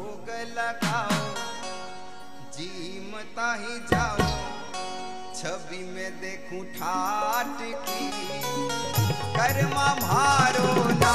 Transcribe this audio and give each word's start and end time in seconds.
भोग 0.00 0.28
लगाओ 0.56 1.16
जीमता 2.54 3.48
ही 3.54 3.74
जाओ, 3.90 4.28
छवि 5.36 5.82
में 5.86 6.20
देखूँ 6.20 6.62
ठाट 6.76 7.58
की। 7.88 8.06
कर्मा 9.36 9.88
मारो 9.96 10.70
ना 10.94 11.12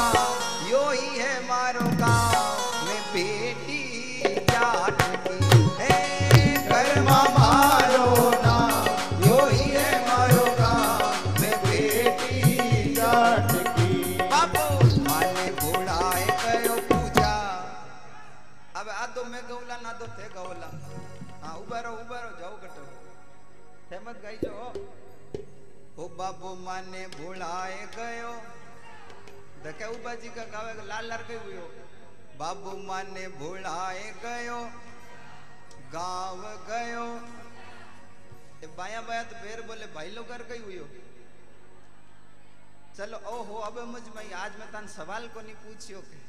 यो 0.69 0.83
ही 0.91 1.09
है 1.17 1.33
मारो 1.47 1.87
गाँव, 1.97 2.45
में 2.85 3.01
बेटी 3.13 3.64
મેં 19.94 19.94
ગૌલા 19.94 19.94
ના 19.94 19.98
તો 19.98 20.06
તે 20.16 20.28
ગૌલા 20.28 20.70
હા 21.42 21.56
ઉભા 21.56 21.82
રહો 21.82 21.92
ઉભા 21.94 22.22
રહો 22.22 22.30
જાઓ 22.38 22.56
કટો 22.56 22.82
ફેમસ 23.90 24.18
ગાઈ 24.22 24.40
જો 24.42 24.54
ઓ 25.96 26.08
બાબુ 26.10 26.54
માને 26.56 27.02
ભોળાએ 27.08 27.82
ગયો 27.88 28.32
ધકે 29.64 29.84
ઉબાજી 29.88 30.30
કા 30.30 30.46
ગાવે 30.46 30.72
લાલ 30.82 31.06
લાલ 31.08 31.22
કઈ 31.22 31.42
ગયો 31.44 31.68
બાબુ 32.38 32.72
માને 32.88 33.22
ભોળાએ 33.36 34.08
ગયો 34.22 34.62
ગાવ 35.92 36.42
ગયો 36.66 37.06
એ 38.62 38.66
બાયા 38.66 39.02
બાયા 39.02 39.30
તો 39.30 39.44
બેર 39.44 39.62
બોલે 39.62 39.86
ભાઈ 39.86 40.16
લો 40.16 40.24
ઘર 40.24 40.42
કઈ 40.50 40.64
હુયો 40.66 40.90
चलो 42.92 43.18
ओहो 43.26 43.60
अब 43.66 43.76
मुझ 43.86 44.02
में 44.14 44.32
आज 44.34 44.56
मैं 44.58 44.66
तान 44.72 44.86
सवाल 44.88 45.28
को 45.34 45.42
नहीं 45.42 45.60
पूछियो 45.60 46.00
के 46.02 46.23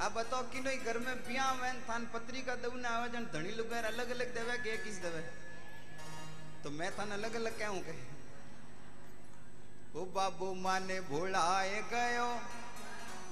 अब 0.00 0.12
बताओ 0.12 0.42
कि 0.52 0.60
नहीं 0.60 0.78
घर 0.78 0.98
में 0.98 1.16
पिया 1.24 1.52
में 1.54 1.80
तान 1.86 2.06
पत्रिका 2.14 2.54
दउना 2.62 2.88
आवे 2.88 3.08
जन 3.08 3.24
धणी 3.34 3.50
लोग 3.56 3.70
अलग 3.72 4.10
अलग 4.10 4.34
देवे 4.34 4.56
के 4.58 4.70
ही? 4.84 4.90
देवे 5.00 5.20
तो 6.64 6.70
मैं 6.70 6.90
तान 6.96 7.10
अलग 7.10 7.34
अलग 7.34 7.58
कहूँ? 7.58 7.80
के 7.80 7.94
ओ 9.94 10.04
बाबू 10.14 10.52
माने 10.54 11.00
भोलाए 11.08 11.80
गयो, 11.92 12.28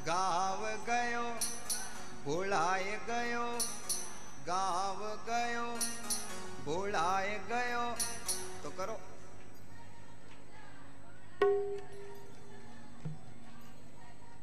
गाँव 0.06 0.62
गयो, 0.89 1.25
भोलाए 2.25 2.97
गयो, 3.09 3.47
गाँव 4.47 5.00
गयो, 5.28 5.67
भोलाए 6.65 7.34
गयो। 7.50 7.84
तो 8.62 8.70
करो। 8.70 9.00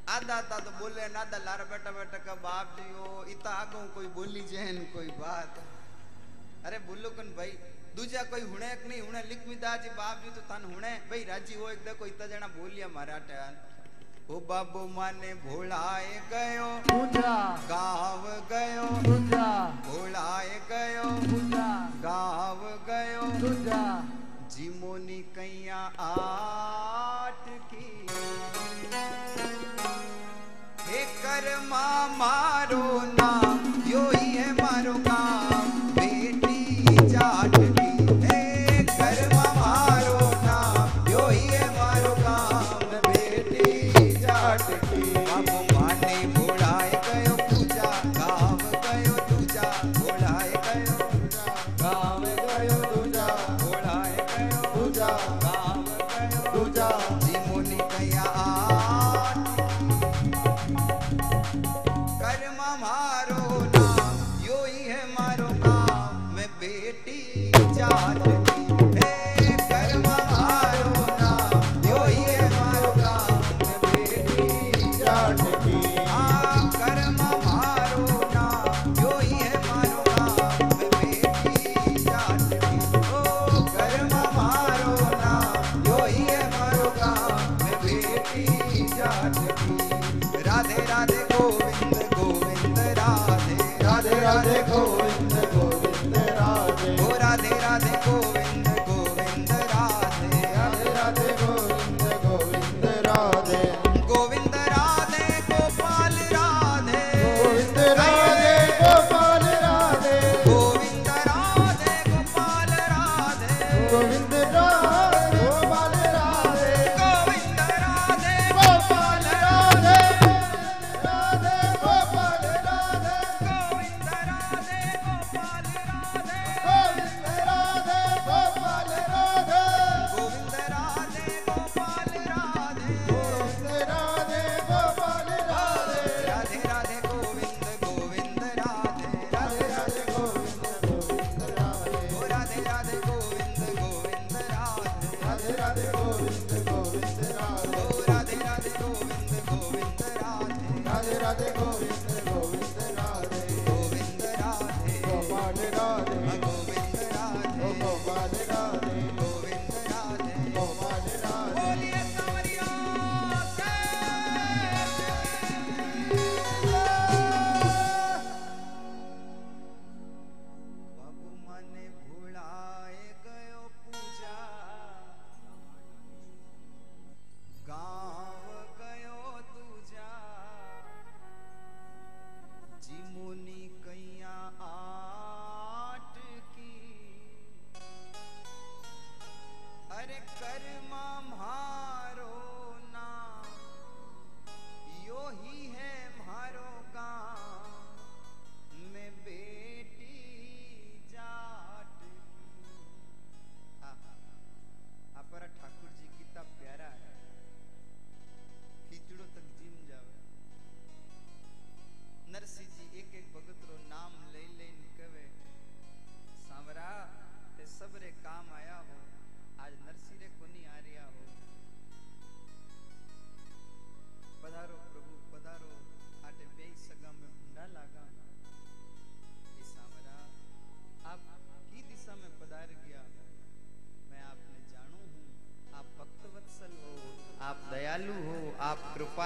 आधा 0.10 0.36
आधा 0.36 0.58
तो 0.60 0.72
बोले 0.78 1.08
नादा 1.14 1.38
लारा 1.46 1.66
बेटा 1.72 1.92
बेटा 1.94 2.18
का 2.26 2.34
बाप 2.42 2.68
जी 2.78 2.86
हो 2.94 3.08
इता 3.32 3.50
आगो 3.56 3.80
कोई 3.96 4.08
बोली 4.16 4.42
जैन 4.52 4.78
कोई 4.94 5.10
बात। 5.18 5.60
अरे 6.66 6.78
बोलो 6.88 7.10
कन 7.18 7.28
भाई 7.38 7.52
दूजा 7.96 8.22
कोई 8.32 8.42
हुणे 8.42 8.70
नहीं 8.88 9.02
हुणे? 9.02 9.22
लिख 9.30 9.42
मिदा 9.48 9.76
जी 9.84 9.90
बाप 10.00 10.16
जी 10.24 10.30
तो 10.32 10.42
तन 10.50 10.62
हुणे। 10.74 10.94
भाई 11.10 11.22
राज़ी 11.30 11.56
हो 11.60 11.70
एक 11.70 11.84
देखो 11.86 12.06
इतना 12.06 12.26
जना 12.28 12.48
बोलिया 12.58 12.88
मराठे 12.90 13.38
ओ 14.30 14.40
बाबू 14.50 14.82
माने 14.96 15.32
भोलाए 15.46 16.10
गयो 16.32 16.70
गाँव 17.70 18.24
गयो 18.52 18.88
भोलाए 19.86 20.60
गयो 20.72 21.08
गाँव 22.04 22.62
गयो। 22.90 23.24
जीमोनी 24.50 25.22
कैया 25.36 25.82
आट 26.06 27.46
की। 27.74 27.88
मारो 32.20 33.02
नाम 33.20 33.60
यो 33.88 34.02
ही 34.16 34.30
है 34.36 34.52
मारो 34.54 34.94
काम। 35.08 35.70
बेटी 35.96 37.08
जाट 37.08 37.79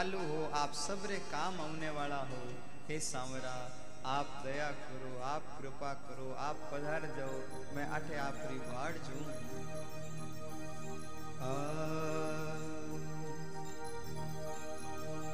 कृपालु 0.03 0.19
हो, 0.19 0.37
आप 0.53 0.71
सबरे 0.75 1.17
काम 1.31 1.59
आने 1.61 1.89
वाला 1.89 2.17
हो। 2.29 2.39
हे 2.87 2.99
सांवरा, 2.99 3.55
आप 4.05 4.31
दया 4.45 4.69
करो, 4.79 5.11
आप 5.23 5.43
कृपा 5.59 5.91
करो, 6.07 6.31
आप 6.39 6.57
पधार 6.71 7.05
जाओ, 7.17 7.37
मैं 7.75 7.85
आठे 7.89 8.17
आपरी 8.19 8.57
वाड़ 8.65 8.95
जू। 9.05 9.19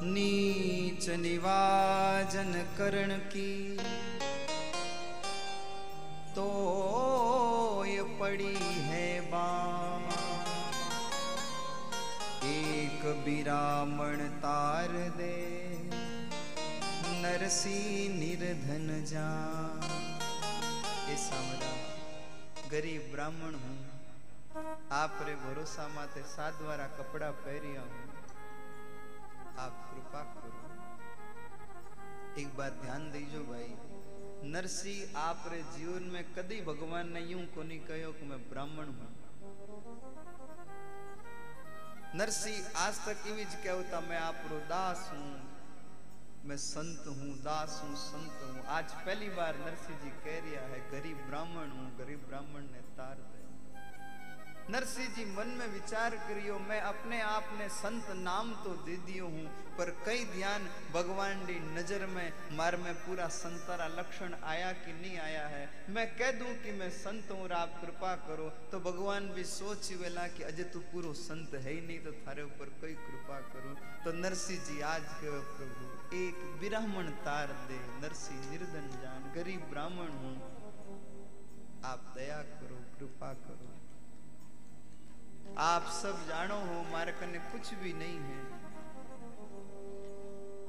नीच 0.04 1.08
निवाजन 1.20 2.52
करण 2.78 3.16
की 3.34 3.50
तो 6.36 6.46
ये 7.86 8.02
पड़ी 8.20 8.54
बिरामण 13.20 14.20
तार 14.38 14.92
दे, 15.16 15.36
नरसी 17.22 17.80
निर्धन 18.14 18.86
जा। 19.06 19.28
गरीब 22.72 23.08
ब्राह्मण 23.12 23.54
हूँ। 23.56 23.76
आप 24.92 25.18
रे 25.22 25.34
भरोसा 25.36 25.86
माते 25.88 26.22
सात 26.28 26.54
द्वारा 26.54 26.86
कपड़ा 26.98 27.30
पहरिया 27.40 27.82
हूँ 27.82 28.04
आप 29.58 29.74
कृपा 29.88 30.22
करो। 30.34 30.52
एक 32.40 32.56
बात 32.56 32.72
ध्यान 32.82 33.02
दीजो 33.10 33.42
भाई, 33.44 33.70
नरसी 34.50 34.96
आप 35.18 35.48
रे 35.52 35.60
जीवन 35.74 36.10
में 36.12 36.24
कदी 36.34 36.60
भगवान 36.62 37.12
ने 37.12 37.22
यूँ 37.22 37.44
को 37.54 37.62
कहो 37.86 38.12
कि 38.12 38.26
मैं 38.26 38.40
ब्राह्मण 38.50 38.94
हूँ। 38.94 39.09
नरसिंह 42.14 42.70
आज 42.76 42.96
तक 43.06 43.18
ज 43.26 43.54
कहता 43.64 44.00
मैं 44.00 44.18
आप 44.18 44.38
दास 44.68 45.10
हूँ। 45.12 45.30
मैं 46.44 46.56
संत 46.56 47.04
हूँ, 47.06 47.34
दास 47.38 47.80
हूँ, 47.84 47.94
संत 47.96 48.40
हूँ। 48.42 48.64
आज 48.68 48.92
पहली 49.06 49.28
बार 49.28 49.56
नरसिंह 49.56 49.98
जी 49.98 50.10
कह 50.24 50.38
रहा 50.46 50.64
है, 50.66 50.80
गरीब 50.90 51.16
ब्राह्मण 51.28 51.70
हूँ, 51.70 51.86
गरीब 51.98 52.24
ब्राह्मण 52.28 52.66
ने 52.72 52.80
तार 52.98 53.14
दे 53.14 53.39
नरसिंह 54.70 55.08
जी 55.14 55.24
मन 55.28 55.48
में 55.58 55.66
विचार 55.68 56.14
करियो, 56.18 56.58
मैं 56.60 56.80
अपने 56.82 57.20
आप 57.22 57.48
ने 57.58 57.68
संत 57.70 58.10
नाम 58.16 58.52
तो 58.64 58.74
दे 58.86 58.96
दियो 59.06 59.26
हूँ, 59.26 59.46
पर 59.78 59.90
कई 60.06 60.24
ध्यान 60.26 60.68
भगवान 60.94 61.44
री 61.46 61.58
नज़र 61.70 62.06
में, 62.06 62.32
मार 62.52 62.76
में 62.76 62.94
पूरा 62.96 63.26
संतरा 63.34 63.86
लक्षण 63.90 64.34
आया 64.44 64.70
कि 64.74 64.92
नहीं 64.92 65.18
आया 65.20 65.46
है। 65.48 65.64
मैं 65.90 66.06
कह 66.16 66.30
दूँ 66.38 66.52
कि 66.62 66.72
मैं 66.72 66.90
संत 66.92 67.30
हूँ 67.30 67.48
आप 67.52 67.80
कृपा 67.80 68.14
करो 68.28 68.48
तो 68.72 68.80
भगवान 68.82 69.28
भी 69.34 69.44
सोच 69.46 69.90
वेला 70.00 70.26
कि 70.28 70.42
अजय 70.42 70.64
तू 70.72 70.80
पूरो 70.92 71.12
संत 71.16 71.54
है 71.56 71.72
ही 71.72 71.80
नहीं 71.80 71.98
तो 72.00 72.12
थारे 72.20 72.42
ऊपर 72.44 72.70
कोई 72.80 72.94
कृपा 73.00 73.40
करो। 73.50 73.74
तो 74.04 74.12
नरसिंह 74.18 74.64
जी 74.64 74.80
आज 74.86 75.02
कहो, 75.14 75.40
प्रभु, 75.56 75.90
एक 76.16 76.46
ब्राह्मण 76.60 77.10
तार 77.26 77.56
दे, 77.68 77.80
नरसिंह 78.00 78.50
निर्धन 78.50 78.88
जान, 79.02 79.32
गरीब 79.34 79.68
ब्राह्मण 79.70 80.16
हूँ। 80.20 80.34
आप 81.86 82.12
दया 82.16 82.40
करो, 82.54 82.80
कृपा 82.98 83.32
करो। 83.42 83.69
आप 85.58 85.86
सब 85.92 86.26
जानो 86.28 86.56
हो, 86.56 86.84
मारे 86.92 87.12
कने 87.12 87.38
कुछ 87.52 87.74
भी 87.82 87.92
नहीं 87.92 88.18
है। 88.18 88.40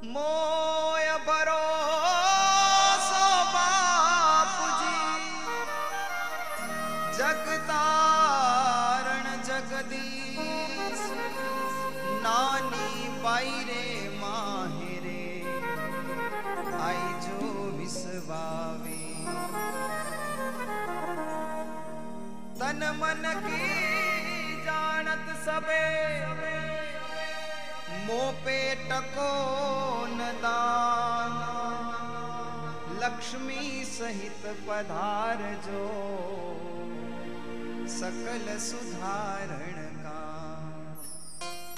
मोय 0.03 1.07
जी 4.79 4.97
जगतारण 7.17 9.25
जगदीश, 9.43 11.01
नानी 12.23 12.89
बाई 13.23 13.55
रे, 13.69 13.85
माहे 14.19 14.95
रे, 15.05 15.25
आई 16.81 17.05
जो 17.27 17.39
विसवावे 17.77 19.03
तन 22.59 22.79
मन 23.01 23.23
की 25.11 25.27
जानत 25.27 25.37
सबे। 25.39 25.83
मोह 28.07 28.31
पे 28.31 28.75
टको 28.75 29.31
न 30.07 30.31
दान 30.41 31.33
लक्ष्मी 33.03 33.85
सहित 33.85 34.45
पधार 34.69 35.37
जो। 35.37 35.83
सकल 37.87 38.57
सुधारण 38.57 39.77
का 39.95 40.19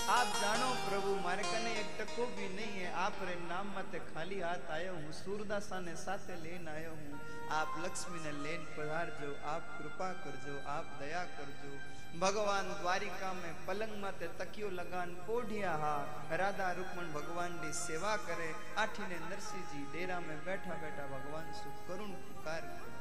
आप 0.09 0.27
जानो 0.27 0.69
प्रभु, 0.89 1.15
मारे 1.23 1.43
कने 1.43 1.71
एक 1.71 1.97
टको 1.99 2.25
भी 2.25 2.47
नहीं 2.55 2.81
है। 2.81 2.93
आप 2.93 3.13
रे 3.21 3.35
नाम 3.35 3.67
मते 3.77 3.99
खाली 3.99 4.39
हाथ 4.39 4.71
आयो 4.71 4.93
हूँ। 4.93 5.11
सूरदासा 5.11 5.79
ने 5.79 5.95
साथे 5.95 6.35
लेन 6.35 6.67
आयो 6.67 6.91
हूँ। 6.91 7.21
आप 7.51 7.69
लक्ष्मी 7.85 8.19
ने 8.25 8.31
लेन 8.43 8.65
पधार 8.77 9.17
जो। 9.21 9.35
आप 9.45 9.63
कृपा 9.79 10.09
कर 10.13 10.35
जो 10.45 10.69
आप 10.69 10.85
दया 11.01 11.23
कर 11.23 11.49
जो 11.63 11.92
भगवान 12.21 12.67
द्वारिका 12.81 13.31
में 13.33 13.53
पलंग 13.67 13.93
माते 14.01 14.27
तकियो 14.39 14.69
लगान 14.79 15.13
पोढ़िया 15.27 15.71
हा 15.83 15.95
राधा 16.41 16.69
रुक्मण 16.77 17.07
भगवान 17.13 17.57
की 17.61 17.71
सेवा 17.73 18.15
करे 18.27 18.49
आठी 18.81 19.07
ने 19.09 19.17
नरसिंह 19.29 19.63
जी 19.71 19.81
डेरा 19.93 20.19
में 20.27 20.37
बैठा 20.45 20.75
बैठा 20.83 21.07
भगवान 21.13 21.51
सु 21.59 21.69
करुण 21.87 22.11
पुकार 22.27 22.61
करे 22.77 22.91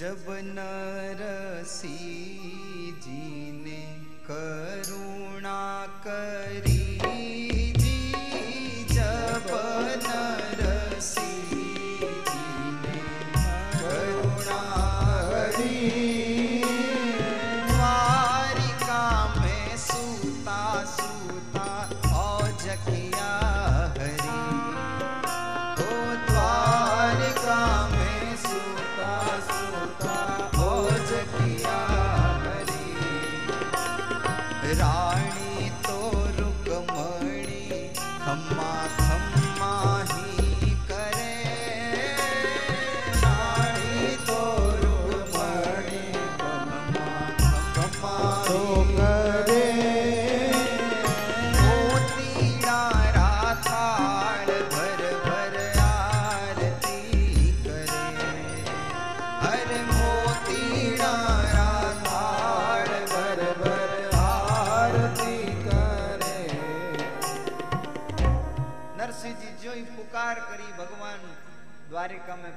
जब 0.00 0.24
नरसी 0.54 1.96
जी 3.06 3.52
ने 3.64 3.82
करुणा 4.30 5.58
द्वारिका 15.52 16.03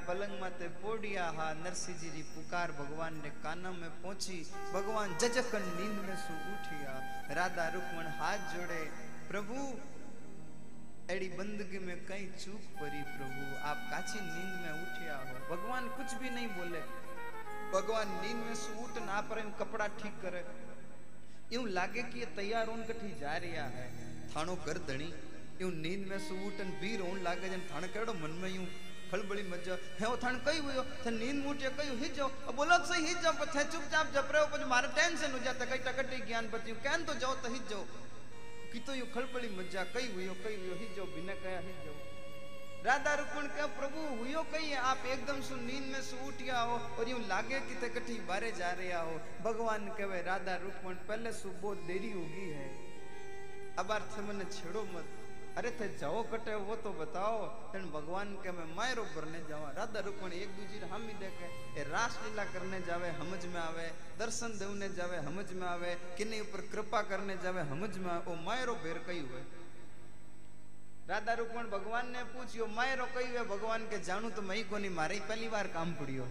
पलंग 0.08 0.40
माते 0.40 0.66
पोड़िया 0.80 1.24
हा 1.36 1.46
नरसिंह 1.54 1.96
जी 2.00 2.10
री 2.10 2.22
पुकार 2.28 2.70
भगवान 2.76 3.14
ने 3.24 3.30
कानम 3.44 3.74
में 3.80 3.90
पहुँची 4.02 4.36
भगवान 4.74 5.16
जजकन 5.22 5.66
नींद 5.78 5.98
में 6.06 6.16
सु 6.20 6.36
उठिया 6.52 6.94
राधा 7.38 7.66
रुक्मण 7.74 8.06
हाथ 8.20 8.46
जोड़े 8.52 8.78
प्रभु 9.28 9.66
एड़ी 11.14 11.28
बंदगी 11.40 11.78
में 11.84 11.98
कई 12.08 12.24
चूक 12.38 12.72
परी 12.80 13.02
प्रभु 13.10 13.44
आप 13.72 13.84
काची 13.90 14.20
नींद 14.22 14.56
में 14.62 14.72
उठिया 14.72 15.18
हो 15.26 15.44
भगवान 15.50 15.88
कुछ 15.98 16.14
भी 16.22 16.30
नहीं 16.30 16.48
बोले 16.56 16.82
भगवान 17.76 18.18
नींद 18.24 18.42
में 18.48 18.54
सु 18.64 18.80
उठ 18.84 19.04
ना 19.06 19.20
पर 19.28 19.44
कपड़ा 19.60 19.86
ठीक 20.00 20.20
करे 20.24 20.44
यूँ 21.52 21.68
लागे 21.70 22.02
कि 22.10 22.20
ये 22.20 22.32
तैयार 22.36 22.68
होन 22.68 22.84
कठी 22.88 23.14
जा 23.20 23.36
रिया 23.44 23.64
है 23.78 23.88
थाणो 24.34 24.56
कर 24.66 24.84
धणी 24.88 25.12
यूँ 25.62 25.72
नींद 25.86 26.06
में 26.08 26.18
सु 26.28 26.44
उठन 26.48 26.76
बीर 26.82 27.00
होन 27.00 27.22
लागे 27.24 27.48
जन 27.48 27.70
थाण 27.70 27.92
केड़ो 27.94 28.12
मन 28.26 28.40
में 28.42 28.50
यूँ 28.50 28.66
खलबली 29.10 29.42
मज 29.50 29.68
हे 30.00 30.06
ओ 30.06 30.16
थाण 30.22 30.36
कई 30.46 30.58
हुयो, 30.58 30.82
थे 31.04 31.10
नींद 31.12 31.44
मुटियो 31.44 31.70
कई 31.78 31.96
हिज 31.96 32.16
जाओ। 32.16 32.28
अब 32.48 32.54
बोलो 32.54 32.78
सही 32.86 33.06
हिज 33.06 33.22
जाओ 33.22 33.46
थे 33.46 33.64
चुपचाप 33.66 34.12
जप 34.14 34.28
रहे 34.32 34.42
हो 34.42 34.48
पर 34.48 34.64
मारे 34.66 34.88
टेंशन 34.94 35.32
हो 35.32 35.38
जाता, 35.38 35.64
कई 35.64 35.78
टकटी 35.86 36.18
ज्ञान 36.26 36.50
बची 36.50 36.72
कहन 36.84 37.04
तो 37.04 37.14
जाओ 37.14 37.34
तो 37.34 37.52
हिज 37.52 37.68
जाओ। 37.70 37.84
कि 38.72 38.78
तो 38.78 38.94
यूँ 38.94 39.06
खलबली 39.12 39.48
मज़ा 39.56 39.82
कई 39.94 40.12
हुयो 40.14 40.32
कई 40.44 40.56
हुयो 40.56 40.74
हिज 40.74 40.96
जाओ, 40.96 41.06
बिना 41.06 41.34
कया 41.34 41.60
हिज 41.60 41.78
जाओ। 41.84 41.96
राधा 42.84 43.12
रुक्मण 43.14 43.46
के 43.48 43.66
प्रभु, 43.76 44.00
हुयो 44.16 44.42
कही 44.52 44.68
है, 44.70 44.76
आप 44.88 45.06
एकदम 45.06 45.40
सु 45.42 45.56
नींद 45.56 45.86
में 45.92 46.02
सु 46.02 46.16
उठिया 46.26 46.60
हो, 46.60 46.76
और 46.98 47.08
यूँ 47.08 47.20
लागे 47.28 47.60
कि 47.60 47.74
ते 47.74 48.18
बारे 48.28 48.50
जा 48.52 48.70
रहा 48.72 49.00
हो। 49.00 49.16
भगवान 49.42 49.88
कहे, 49.98 50.20
राधा 50.22 50.54
रुक्मण, 50.56 50.94
पहले 51.08 51.32
सु 51.32 51.48
बहुत 51.62 51.78
देरी 51.86 52.12
होगी 52.12 52.48
है। 52.50 52.68
अबार 53.78 54.08
थे 54.12 54.22
मैंने 54.22 54.44
छेड़ो 54.52 54.82
मत। 54.94 55.17
अरे 55.58 55.70
थे 55.78 55.86
जाओ 55.98 56.22
कटे 56.30 56.54
वो 56.66 56.74
तो 56.82 56.90
बताओ 56.98 57.38
तेन 57.70 57.86
भगवान 57.90 58.28
के 58.42 58.50
मैं 58.54 58.66
मायरो 58.74 59.02
भरने 59.14 59.38
जावा 59.48 59.70
राधा 59.78 60.00
रुक्मणी 60.06 60.36
एक 60.38 60.50
दूसरी 60.56 60.88
हामी 60.90 61.14
देखे 61.22 61.46
ए 61.80 61.84
रास 61.88 62.18
लीला 62.24 62.44
करने 62.54 62.80
जावे 62.88 63.10
समझ 63.18 63.40
में 63.54 63.60
आवे 63.60 63.86
दर्शन 64.20 64.58
देवने 64.58 64.88
जावे 64.98 65.22
समझ 65.24 65.46
में 65.52 65.66
आवे 65.68 65.94
किन्नी 66.18 66.40
ऊपर 66.40 66.60
कृपा 66.72 67.00
करने 67.10 67.36
जावे 67.42 67.64
समझ 67.72 67.90
में 67.96 68.10
आवे 68.12 68.32
ओ 68.32 68.36
मायरो 68.44 68.74
भेर 68.84 69.02
कई 69.08 69.20
हुए 69.26 69.42
राधा 71.10 71.34
रुक्मण 71.40 71.70
भगवान 71.74 72.12
ने 72.12 72.22
पूछियो 72.30 72.66
मायरो 72.78 73.06
कई 73.14 73.26
हुए 73.26 73.44
भगवान 73.50 73.90
के 73.90 73.98
जानू 74.10 74.30
तो 74.38 74.42
मई 74.50 74.62
कोनी 74.70 74.88
मारे 75.00 75.20
पहली 75.28 75.48
बार 75.56 75.72
काम 75.74 75.94
पड़ियो 76.00 76.28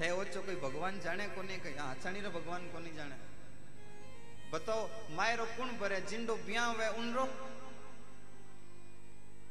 थे 0.00 0.10
ओचो 0.18 0.42
कोई 0.46 0.56
भगवान 0.66 1.00
जाने 1.04 1.26
को 1.36 1.42
नहीं 1.42 1.60
कही 1.60 1.74
आछाणी 1.86 2.20
रो 2.26 2.30
बताओ, 4.52 4.90
मायरो 5.10 5.44
कुण 5.44 5.68
भरे? 5.78 6.00
जिंडो 6.00 6.36
ब्याह 6.36 6.72
वे 6.72 6.88
उनरो? 6.88 7.28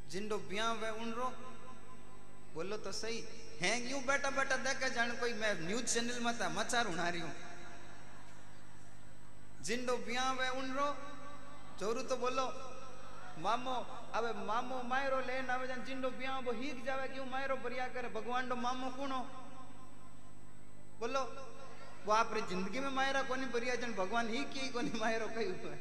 जिंडो 0.09 0.37
ब्याह 0.37 0.73
वे 0.73 0.89
उनरो? 0.89 1.25
बोलो 2.53 2.77
तो 2.77 2.91
सही। 2.91 3.23
है 3.61 3.87
क्यों? 3.87 4.05
बेटा 4.05 4.29
बेटा 4.29 4.57
देखे 4.57 4.89
जान 4.89 5.11
कोई 5.11 5.33
मैं 5.33 5.61
न्यूज़ 5.61 5.85
चैनल 5.85 6.19
में 6.19 6.39
था, 6.39 6.49
मचार 6.49 6.87
उड़ा 6.87 7.09
रही 7.09 7.21
हूँ। 7.21 7.35
जिंडो 9.61 9.97
ब्याह 9.97 10.33
वे 10.33 10.49
उनरो? 10.49 10.97
जोरू 11.79 12.01
तो 12.01 12.17
बोलो। 12.17 12.45
मामो, 13.39 13.75
अब 14.13 14.45
मामो, 14.45 14.83
मायरो 14.83 15.19
लेन 15.19 15.49
आवे 15.49 15.67
जान 15.67 15.83
जिंडो 15.83 16.09
ब्याह 16.09 16.39
वो 16.39 16.51
हीक 16.51 16.85
जावे, 16.85 17.07
क्यों 17.07 17.25
मायरो 17.25 17.55
भरिया 17.55 17.87
करे? 17.87 18.09
भगवान 18.09 18.49
डो 18.49 18.55
मामो 18.55 18.89
कुणो 18.89 19.19
बोलो। 20.99 21.50
वो 22.05 22.13
आप 22.13 22.33
ज़िंदगी 22.49 22.79
में 22.79 22.89
मायरा 22.91 23.21
कोनी 23.23 23.45
भरिया 23.53 23.75
जन 23.77 23.91
भगवान 23.93 24.29
ही 24.29 24.43
की 24.53 24.69
कोनी 24.71 24.91
मायरो 24.99 25.27
कही 25.27 25.45
हुए 25.45 25.75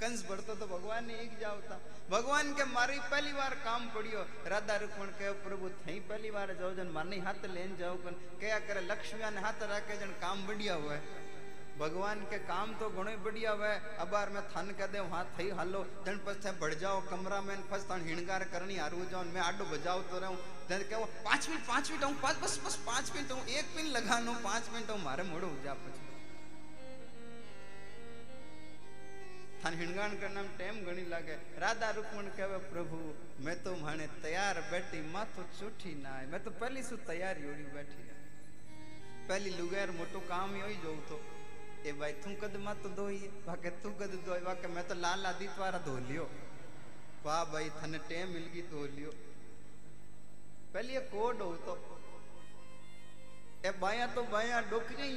कंस 0.00 0.24
भरतो 0.28 0.54
तो 0.54 0.66
भगवान 0.68 1.06
ने 1.06 1.14
एक 1.14 1.38
जावता। 1.40 1.76
भगवान 2.10 2.52
के 2.54 2.64
मारी 2.64 2.98
पहली 3.04 3.32
बार 3.32 3.54
काम 3.64 3.86
पड़ियो। 3.94 4.20
राधा 4.46 4.76
रुक्मण 4.76 5.06
कहो, 5.18 5.32
प्रभु 5.44 5.68
थई 5.78 5.98
पहली 6.08 6.30
बार 6.30 6.54
जाओ 6.54 6.70
जन 6.74 6.90
मानी 6.94 7.18
हाथ 7.18 7.46
लेन 7.54 7.76
जाओ 7.76 7.96
कन? 8.04 8.14
कया 8.40 8.58
करे 8.66 8.80
लक्ष्मी 8.82 9.30
ने 9.30 9.40
हाथ 9.40 9.62
रखे 9.70 9.96
जन 9.98 10.12
काम 10.22 10.46
बढ़िया 10.46 10.74
हुए। 10.74 10.98
भगवान 11.80 12.20
के 12.30 12.38
काम 12.46 12.72
तो 12.74 12.88
घणो 12.90 13.10
बढ़िया 13.24 13.50
हुए 13.52 13.74
अबार 14.00 14.30
में 14.30 14.42
थन 14.50 14.70
कह 14.78 14.86
दे 14.86 15.00
वहाँ 15.00 15.24
थई 15.34 15.48
हालो 15.58 15.82
जन 16.06 16.16
पछ 16.26 16.46
बढ़ 16.60 16.74
जाओ 16.74 17.00
कमरा 17.06 17.40
में 17.40 17.54
फस 17.70 17.84
तन 17.88 18.02
हिणगार 18.06 18.44
करनी, 18.52 18.76
हारू 18.76 19.04
जाओ 19.10 19.22
मैं 19.26 19.40
आडो 19.42 19.64
बजाओ 19.66 20.02
तो 20.10 20.18
रहूँ। 20.18 20.36
जन 20.70 20.82
कहो, 20.90 21.04
पाँच 21.24 21.48
मिनट 21.48 21.62
पाँच 21.68 21.90
मिनट, 21.90 22.04
हूँ, 22.04 22.14
बस 22.24 22.40
बस 22.42 22.58
बस, 22.64 22.76
पाँच 22.86 23.12
मिनट, 23.14 23.30
हूँ, 23.32 23.44
एक 23.48 23.64
पिन 23.76 23.86
लगानो, 23.92 24.34
पाँच 24.44 24.70
मिनट, 24.74 24.90
हूँ, 24.90 25.02
मारे 25.04 25.22
मोड़ो, 25.22 25.50
जा 25.64 25.74
पछ। 25.76 25.96
थान 29.62 29.78
हिणगाण 29.78 30.18
करना 30.18 30.42
में 30.42 30.50
टाइम 30.58 30.84
घणी 30.84 31.08
लागे। 31.08 31.38
राधा 31.60 31.90
रुक्मण 31.92 32.28
कहे, 32.36 32.58
प्रभु, 32.68 32.98
मैं 33.44 33.56
तो 33.62 33.76
माने 33.76 34.06
तैयार 34.22 34.60
बैठी, 34.70 35.00
माथो 35.12 35.46
चूठी 35.58 35.94
ना 36.02 36.20
मैं 36.30 36.42
तो 36.44 36.50
पहली 36.52 36.82
सु 36.82 36.96
तैयारी 37.06 37.42
होड़ी 37.44 37.72
बैठी 37.72 38.06
पहली 39.28 39.50
लुगैर 39.56 39.90
मोटो 39.92 40.20
काम 40.28 40.54
ही 40.56 40.74
जो 40.82 40.94
तो। 41.08 41.16
ए 41.80 41.92
भाई 41.94 42.12
तू 42.20 42.34
कद 42.40 42.56
मत 42.60 42.80
तो 42.82 42.88
दोई 42.94 43.18
बाकी 43.46 43.70
तू 43.82 43.90
कद 43.96 44.14
दो 44.26 44.38
बाकी 44.44 44.72
मैं 44.72 44.86
तो 44.88 44.94
लाल 44.96 45.22
लादी 45.22 45.46
तुम्हारा 45.48 45.78
धो 45.84 45.96
लियो 46.04 46.28
वाह 47.24 47.44
भाई 47.52 47.70
थन 47.76 47.98
टेम 48.08 48.28
मिल 48.30 48.46
गई 48.54 48.62
धो 48.70 48.84
लियो 48.94 49.12
पहली 50.74 50.94
ये 50.94 51.00
कोड 51.10 51.42
हो 51.42 51.52
तो 51.66 51.76
ए 53.66 53.70
बाया 53.80 54.06
तो 54.14 54.22
बाया 54.32 54.60
डोक 54.70 54.90
गई 54.96 55.14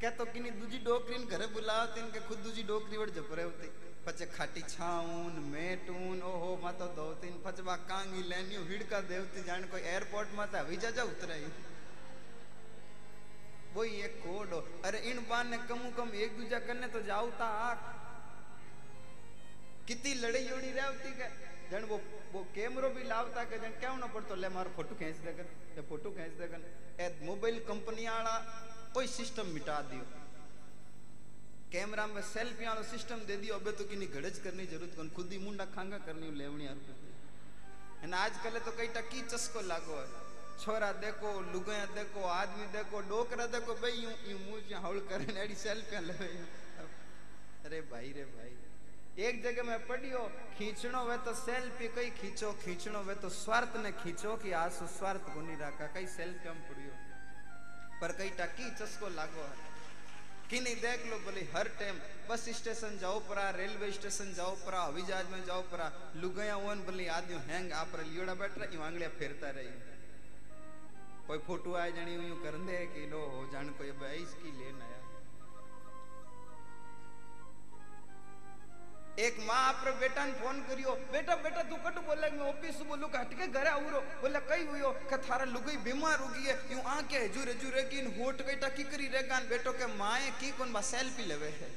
कह 0.00 0.10
तो 0.16 0.24
किनी 0.26 0.50
दूजी 0.56 0.78
डोकरी 0.84 1.24
घर 1.26 1.46
बुलाओ 1.52 1.86
तीन 1.94 2.10
के 2.12 2.20
खुद 2.26 2.38
दूजी 2.44 2.62
डोकरी 2.64 2.96
वड़ 2.96 3.08
जप 3.10 3.32
होते 3.34 3.68
पचे 4.06 4.26
खाटी 4.28 4.62
छाऊन 4.64 5.34
मेटून 5.46 6.22
ओहो 6.24 6.50
मत 6.62 6.78
तो 6.78 6.86
दो 6.96 7.06
तीन 7.20 7.34
पचवा 7.44 7.76
कांगी 7.88 8.22
लेनी 8.28 8.62
हिड़का 8.68 9.00
देवती 9.08 9.42
जान 9.44 9.66
कोई 9.72 9.80
एयरपोर्ट 9.90 10.28
मत 10.36 10.54
है 10.54 10.64
वीज़ा 10.66 10.90
जा 10.96 11.04
उतरे 11.10 11.38
वो 13.74 13.84
ये 13.84 14.08
कोड 14.20 14.52
हो। 14.52 14.60
अरे 14.84 14.98
इन 15.10 15.18
बार 15.28 15.44
ने 15.46 15.58
कमु 15.68 15.90
कम 15.96 16.14
एक 16.16 16.36
दूजा 16.36 16.58
करने 16.60 16.86
तो 16.88 17.00
ता 17.38 17.46
आक 17.64 17.80
कितनी 19.88 20.14
लड़ाई 20.16 20.50
उड़ी 20.50 20.70
रहती 20.72 21.12
के। 21.12 21.28
जन 21.70 21.84
वो 21.86 22.00
वो 22.32 22.40
कैमरो 22.54 22.88
भी 22.90 23.02
लावता 23.04 23.42
के, 23.44 23.58
जन 23.58 23.72
क्या 23.80 23.90
ना 23.96 24.06
पड़तो? 24.08 24.34
ले 24.36 24.48
मारो 24.50 24.70
फ़ोटो 24.76 24.94
खींच 24.94 25.16
दे 25.18 25.32
कर 25.32 25.46
ये 25.76 25.82
फ़ोटो 25.88 26.10
खींच 26.10 26.32
दे 26.38 26.46
ए 26.98 27.06
मोबाइल 27.22 27.58
कंपनी 27.66 28.06
वाला 28.06 28.34
कोई 28.94 29.06
सिस्टम 29.08 29.46
मिटा 29.48 29.80
दियो। 29.90 30.04
कैमरा 31.72 32.06
में 32.08 32.22
सेल्फी 32.24 32.66
वाला 32.66 32.82
सिस्टम 32.84 33.18
दे 33.26 33.36
दियो, 33.36 33.54
अबे 33.54 33.72
तो 33.72 33.84
किनी 33.84 34.06
घड़ज 34.08 34.38
करनी 34.40 34.66
ज़रूरत 34.66 34.96
कौन? 34.96 35.08
खुद 35.10 35.32
ही 35.32 35.38
मुंडा 35.38 35.64
खांगा 35.74 35.98
करनी 36.00 36.30
लेवनी 36.38 36.66
यार 36.66 36.78
आजकल 38.16 38.58
तो 38.60 38.72
कई 38.72 38.86
टकी 38.90 39.20
चस्को 39.28 39.60
लागो 39.62 39.94
है। 39.94 40.06
छोरा 40.60 40.90
देखो 41.02 41.28
लुगाया 41.52 41.84
देखो 41.96 42.24
आदमी 42.30 42.66
देखो 42.72 43.00
डोकरा 43.08 43.46
देखो 43.52 43.74
भाई 43.80 43.92
यूँ 43.98 44.12
यूँ 44.28 44.40
मुँह 44.40 44.78
हौल 44.86 44.98
करे 45.10 45.26
एडी 45.42 45.54
सेल्फी 45.60 46.00
ले 46.06 46.12
अरे 47.64 47.80
भाई 47.92 48.12
रे 48.16 48.24
भाई 48.32 48.52
एक 49.18 49.42
जगह 49.42 49.62
में 49.62 49.86
पढ़ियो 49.86 50.18
खींचनो 50.58 51.02
वे 51.04 51.16
तो 51.24 51.32
सेल्फी 51.36 51.88
कई 51.96 52.10
खींचो 52.20 52.52
खींचनो 52.64 53.00
वे 53.04 53.14
तो 53.22 53.28
स्वार्थ 53.28 53.76
ने 53.82 53.92
खींचो 54.02 54.36
कि 54.42 54.52
आसु 54.58 54.86
स्वार्थ 54.98 55.24
को 55.34 55.40
नहीं 55.40 55.56
रखा 55.58 55.86
कई 55.94 56.06
सेल्फी 56.14 56.48
हम 56.48 56.60
पढ़ियो 56.68 56.92
पर 58.00 58.12
कई 58.18 58.30
टकी 58.38 58.70
चस्को 58.76 59.08
लागो 59.16 59.42
है 59.42 59.68
कि 60.50 60.60
नहीं 60.60 60.76
देख 60.82 61.06
लो 61.10 61.18
बोले 61.24 61.40
हर 61.52 61.68
टाइम 61.80 61.98
बस 62.30 62.48
स्टेशन 62.56 62.98
जाओ 63.00 63.18
परा 63.28 63.48
रेलवे 63.56 63.90
स्टेशन 63.92 64.32
जाओ 64.36 64.54
परा 64.66 64.82
हवाई 64.82 65.02
जहाज़ 65.08 65.26
में 65.32 65.44
जाओ 65.46 65.62
परा 65.72 65.92
लुगाया 66.16 66.56
वन 66.64 66.82
बोले 66.86 67.06
आदमी 67.16 67.40
हैंग 67.48 67.72
आप 67.80 67.92
लियोड़ा 68.02 68.34
बैठ 68.40 68.58
रहा 68.58 68.86
आंगलियाँ 68.86 69.10
फेरता 69.18 69.50
रही 69.58 69.89
कोई 71.30 71.38
फ़ोटो 71.46 71.74
आए 71.78 71.90
जानी 71.94 72.12
यूँ 72.12 72.36
कर 72.42 72.54
दे 72.66 72.76
कि 72.90 73.02
लो 73.06 73.18
हो 73.32 73.40
जान 73.50 73.68
कोई 73.78 73.88
अब 73.88 74.00
इसकी 74.12 74.50
लेन 74.52 74.78
आया। 74.82 74.98
एक 79.18 79.36
माँ 79.40 79.58
आपरे 79.64 79.92
बेटा 80.00 80.24
ने 80.26 80.32
फ़ोन 80.40 80.60
करियो, 80.62 80.92
बेटा 81.12 81.34
बेटा, 81.44 81.62
तू 81.70 81.76
कट 81.84 81.98
बोले, 82.06 82.30
मैं 82.30 82.46
ऑफ़िस 82.48 82.80
बोलू 82.88 83.06
का 83.06 83.18
हट 83.20 83.34
के 83.38 83.46
घर 83.48 83.66
आउरो 83.68 84.00
बोले, 84.22 84.40
कई 84.48 84.66
हुयो 84.66 84.90
के 85.06 85.16
थारा 85.22 85.44
लुगई 85.46 85.76
बीमार 85.84 86.18
हो 86.18 86.28
गई 86.28 86.44
है 86.44 86.54
यूँ 86.72 86.82
आंखे 86.92 87.18
हजुर 87.18 87.48
हजुर 87.48 87.76
की 87.92 88.00
होट 88.16 88.42
कई 88.48 88.56
टकी 88.64 88.84
करी 88.90 89.06
रेगान 89.14 89.46
बेटो 89.48 89.72
के 89.74 89.86
माए 89.94 90.30
की 90.40 90.50
कोन 90.58 90.72
बा 90.72 90.80
सेल्फी 90.88 91.24
लेवे 91.26 91.50
है? 91.60 91.70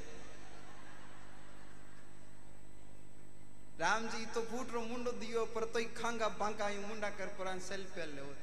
राम 3.79 4.07
जी 4.07 4.25
तो 4.33 4.41
फूट 4.49 4.73
रो 4.73 4.81
मुंडो 4.83 5.11
दियो, 5.21 5.45
पर 5.53 5.63
तो 5.67 5.85
खांगा 6.01 6.27
बांका 6.41 6.69
यूँ 6.69 6.87
मुंडा 6.87 7.09
कर 7.21 7.35
पर 7.37 7.59
सेल्फी 7.67 8.05
ले 8.15 8.21
होते 8.21 8.42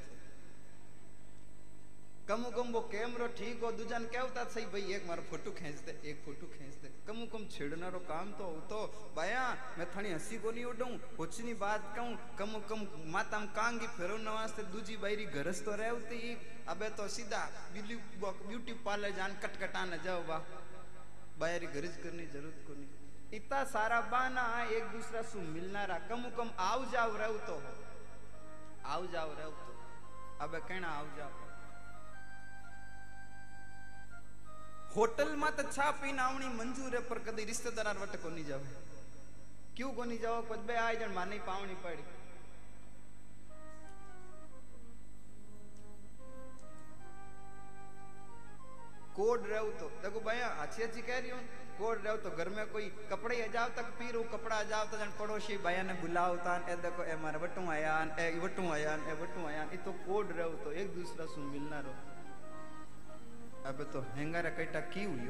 कमु 2.27 2.49
कम 2.51 2.67
वो 2.71 2.79
कैमरो 2.87 3.27
ठीक 3.37 3.63
हो, 3.63 3.71
दूजन 3.73 4.03
क्या 4.07 4.21
होता 4.21 4.43
सही, 4.45 4.65
भाई, 4.73 4.81
एक 4.95 5.07
मारो 5.07 5.21
फ़ोटो 5.29 5.51
खींच 5.51 5.79
दे, 5.85 5.93
एक 6.09 6.21
फ़ोटो 6.25 6.47
खींच 6.47 6.75
दे। 6.81 6.89
कमु 7.07 7.25
कम 7.27 7.45
छेड़ना 7.51 7.87
रो 7.89 7.99
काम 8.07 8.31
तो 8.39 8.45
हो 8.45 8.59
तो 8.69 8.79
बाया 9.15 9.43
मैं 9.77 9.87
थानी 9.91 10.11
हँसी 10.11 10.37
को 10.37 10.51
नहीं 10.51 10.65
उड़ूं 10.65 10.91
कुछ 11.17 11.41
नहीं 11.41 11.55
बात 11.59 11.91
कहूँ। 11.95 12.13
कमु 12.39 12.59
कम 12.69 12.85
माता 13.11 13.39
कांगी 13.57 13.87
फेरो 13.97 14.17
नवास्ते 14.19 14.63
दूजी 14.71 14.95
बाईरी 15.03 15.25
घरस 15.27 15.63
तो 15.65 15.75
रहे 15.75 15.89
होती 15.89 16.17
अबे 16.69 16.89
तो 16.95 17.07
सीधा 17.09 17.41
ब्यूटी 17.73 18.73
पार्लर 18.85 19.11
जान 19.17 19.35
कटकटाने 19.43 19.97
जाओ 20.05 20.23
बा। 20.23 20.37
बायरी 21.39 21.67
गरज 21.73 21.97
करनी 22.03 22.25
ज़रूरत 22.31 22.63
को 22.67 22.73
नहीं 22.79 22.89
इतना 23.33 23.63
सारा 23.67 23.99
बाना 24.11 24.43
एक 24.71 24.91
दूसरा 24.93 25.21
सु 25.27 25.39
मिलना 25.51 25.83
रहा 25.85 26.07
कमु 26.07 26.29
कम 26.37 26.49
आओ 26.61 26.85
जाओ 26.91 27.15
रहो 27.17 27.37
तो 27.47 27.61
आओ 28.87 29.05
जाओ 29.13 29.33
रहो 29.35 29.51
तो 29.51 29.71
अबे 30.43 30.59
कहना 30.67 30.89
आओ 30.91 31.07
जाओ 31.17 31.40
होटल 34.95 35.35
में 35.41 35.51
तो 35.57 35.63
छा 35.71 35.89
पीन 35.99 36.19
आवनी 36.19 36.47
मंजूर 36.55 36.95
है 36.95 37.01
पर 37.09 37.19
कदी 37.27 37.43
रिश्तेदार 37.51 37.97
वट 37.97 38.15
को 38.23 38.29
नहीं 38.29 38.45
जावे 38.45 38.71
क्यों 39.77 39.91
को 39.99 40.03
नहीं 40.03 40.19
जाओ 40.19 40.41
कुछ 40.47 40.59
बे 40.71 40.75
आए 40.85 40.95
जन 41.03 41.11
मानी 41.15 41.39
पावनी 41.47 41.75
पड़ी 41.85 42.03
कोड 49.15 49.47
रहो 49.51 49.71
तो 49.79 49.87
देखो 50.03 50.19
भैया 50.27 50.47
अच्छी 50.63 50.83
अच्छी 50.83 51.01
कह 51.07 51.17
रही 51.19 51.31
हूँ 51.31 51.39
कोड 51.79 52.05
रहो 52.05 52.17
तो 52.25 52.29
घर 52.37 52.49
में 52.57 52.65
कोई 52.71 52.85
कपड़े 53.11 53.41
अजाव 53.41 53.69
तक 53.77 53.89
पी 53.99 54.11
रू 54.11 54.21
कपड़ा 54.33 54.55
अजाव 54.59 54.85
तो 54.91 54.97
जन 54.97 55.11
पड़ोसी 55.19 55.57
भैया 55.65 55.83
ने 55.83 55.93
बुलावता 56.03 56.55
ए 56.71 56.75
देखो 56.85 57.03
ए 57.03 57.15
मारे 57.23 57.39
वटू 57.43 57.69
आया 57.71 57.95
ए 58.19 58.29
वटू 58.43 58.71
आया 58.71 58.93
ए 59.11 59.15
वटू 59.23 59.45
आया 63.65 63.71
ये 63.71 63.85
तो 63.85 64.01
कोड 64.01 64.01
रहो 64.01 64.01
तो 64.01 64.01
एक 64.01 64.01
दूसरा 64.01 64.01
सु 64.01 64.01
मिलना 64.01 64.01
रहो 64.01 64.01
अबे 64.01 64.01
तो 64.01 64.01
हैंगर 64.17 64.49
कईटा 64.57 64.79
की 64.79 65.03
हुई 65.03 65.27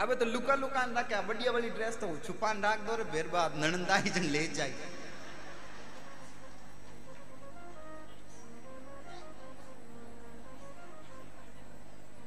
अबे 0.00 0.14
तो 0.14 0.24
लुका 0.24 0.54
लुकान 0.54 0.92
ना 0.92 1.02
क्या 1.02 1.20
बढ़िया 1.22 1.52
वाली 1.52 1.70
ड्रेस 1.70 1.98
तो 2.00 2.16
छुपान 2.26 2.62
राख 2.62 2.80
दो 2.80 2.96
रे 2.96 3.04
बेर 3.12 3.28
बाद 3.28 3.52
ननंदा 3.64 3.96
ही 3.96 4.10
जन 4.10 4.22
ले 4.22 4.46
जाए 4.46 4.74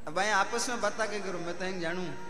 अब 0.08 0.16
भाई 0.16 0.30
आपस 0.30 0.70
में 0.70 0.82
बता 0.82 1.06
के 1.06 1.20
करो 1.20 1.40
मैं 1.40 1.58
तो 1.58 1.66
हैंग 1.66 1.82
जानू 1.82 2.29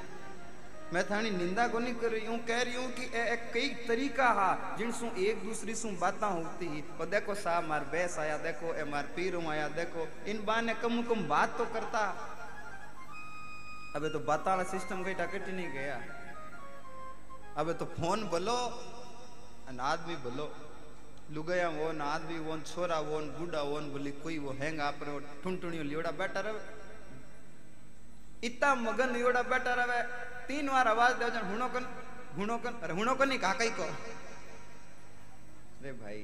मैं 0.93 1.03
थानी 1.10 1.29
निंदा 1.31 1.67
को 1.67 1.79
नहीं 1.79 1.93
कर 1.96 2.10
रही 2.12 2.25
हूँ 2.25 2.38
कह 2.46 2.62
रही 2.62 2.75
हूँ 2.75 2.91
कि 2.93 3.03
ए, 3.03 3.22
ए 3.24 3.36
कई 3.53 3.67
तरीका 3.88 4.27
हा 4.29 4.75
जिनसु 4.77 5.05
एक 5.22 5.43
दूसरी 5.43 5.75
सु 5.75 5.89
बातें 6.01 6.27
होती 6.27 6.84
और 7.00 7.05
देखो 7.10 7.36
सा 7.38 7.60
मार 7.63 7.84
बैस 7.91 8.17
आया 8.19 8.38
देखो 8.39 8.74
ए 8.75 8.84
मार 8.91 9.10
पीरू 9.15 9.41
आया 9.50 9.67
देखो 9.75 10.08
इन 10.27 10.43
बाने 10.46 10.74
कम 10.81 11.01
कम 11.10 11.27
बात 11.27 11.58
तो 11.58 11.65
करता। 11.74 12.01
अबे 13.96 14.10
तो 14.10 14.19
बात 14.22 14.48
वाला 14.48 14.63
सिस्टम 14.72 15.03
कहीं 15.03 15.15
टकट 15.15 15.48
ही 15.48 15.53
नहीं 15.53 15.72
गया। 15.74 16.00
अबे 17.58 17.74
तो 17.74 17.86
फ़ोन 17.93 18.24
बोलो 18.29 18.58
अन 19.69 19.79
आदमी 19.84 20.15
बोलो। 20.25 20.50
लुगया 21.31 21.69
वो 21.69 21.91
न 21.91 22.01
आदमी 22.03 22.38
वो 22.41 22.58
छोरा 22.65 23.00
वो 23.05 23.19
न 23.19 23.29
बूढ़ा 23.38 23.62
वो 23.62 23.79
बोली 23.93 24.12
कोई 24.25 24.38
वो 24.39 24.51
हैंग 24.60 24.79
आप 24.81 25.00
ठुनठुनियो 25.43 25.84
लियोड़ा 25.84 26.12
बैठा 26.17 26.39
रहे। 26.39 26.77
इतना 28.43 28.74
मगन 28.77 29.13
लियोड़ा 29.13 29.41
बैठा 29.46 29.74
रहे 29.75 30.01
तीन 30.48 30.67
बार 30.69 30.88
आवाज़ 30.88 31.15
दे 31.17 31.29
जन 31.31 31.48
हुणो 31.50 32.58
कन 32.60 32.74
अरे 32.84 32.93
हुणो 32.93 33.15
कन 33.15 33.27
नहीं 33.29 33.39
काका 33.39 33.63
ही 33.63 33.69
को 33.72 33.84
अरे 35.79 35.91
भाई 35.93 36.19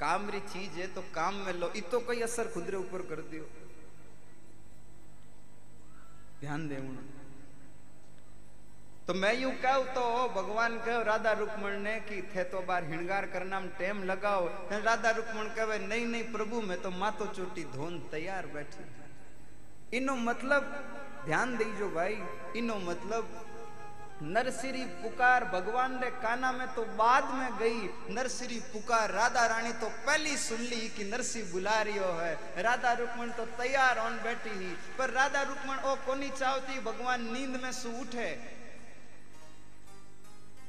काम 0.00 0.30
चीज़ 0.30 0.78
है 0.80 0.86
तो 0.94 1.02
काम 1.14 1.34
में 1.46 1.52
लो 1.54 1.72
इतो 1.76 1.98
कोई 2.06 2.20
असर 2.22 2.48
खुद 2.54 2.74
ऊपर 2.76 3.02
कर 3.10 3.20
दियो 3.30 3.48
ध्यान 6.40 6.68
दे 6.68 6.78
तो 9.06 9.14
मैं 9.14 9.32
यूँ 9.34 9.52
कहूँ 9.62 9.84
तो 9.94 10.02
भगवान 10.34 10.78
कहो 10.78 11.02
राधा 11.02 11.32
रुक्मण 11.38 11.78
ने 11.80 11.94
कि 12.00 12.20
थे 12.34 12.44
तो 12.50 12.60
बार 12.66 12.84
हिणगार 12.84 13.26
करना 13.28 13.60
में 13.60 13.70
टेम 13.78 14.02
लगाओ 14.04 14.46
राधा 14.82 15.10
रुक्मण 15.12 15.48
कहे 15.56 15.78
नहीं 15.86 16.06
नहीं 16.06 16.22
प्रभु 16.32 16.60
मैं 16.62 16.80
तो 16.82 16.90
मातो 16.96 17.26
चोटी 17.32 17.64
धोन 17.72 17.98
तैयार 18.10 18.46
बैठी 18.54 18.84
इनो 19.93 20.15
मतलब 20.21 20.63
ध्यान 21.25 21.57
दीजो 21.57 21.89
भाई 21.91 22.17
इनो 22.55 22.75
मतलब 22.83 23.43
नरसिरी 24.25 24.83
पुकार 25.01 25.43
भगवान 25.45 25.99
रे 26.01 26.09
काना 26.21 26.51
में 26.51 26.67
तो 26.75 26.83
बाद 26.97 27.23
में 27.33 27.57
गई 27.57 28.13
नरसिरी 28.15 28.59
पुकार 28.73 29.11
राधा 29.11 29.45
रानी 29.47 29.73
तो 29.81 29.89
पहली 30.05 30.35
सुन 30.39 30.61
ली 30.63 30.87
कि 30.97 31.03
नरसी 31.05 31.41
बुला 31.51 31.81
रियो 31.83 32.11
है 32.19 32.33
राधा 32.63 32.93
रुक्मण 33.01 33.29
तो 33.37 33.45
तैयार 33.57 33.97
ऑन 33.99 34.17
बैठी 34.23 34.49
ही 34.51 34.71
पर 34.97 35.09
राधा 35.13 35.41
रुक्मण 35.43 35.77
ओ 35.81 35.95
कोनी 36.05 36.29
चाहती 36.31 36.79
भगवान 36.83 37.27
नींद 37.33 37.61
में 37.63 37.71
सु 37.73 37.89
उठे 38.01 38.29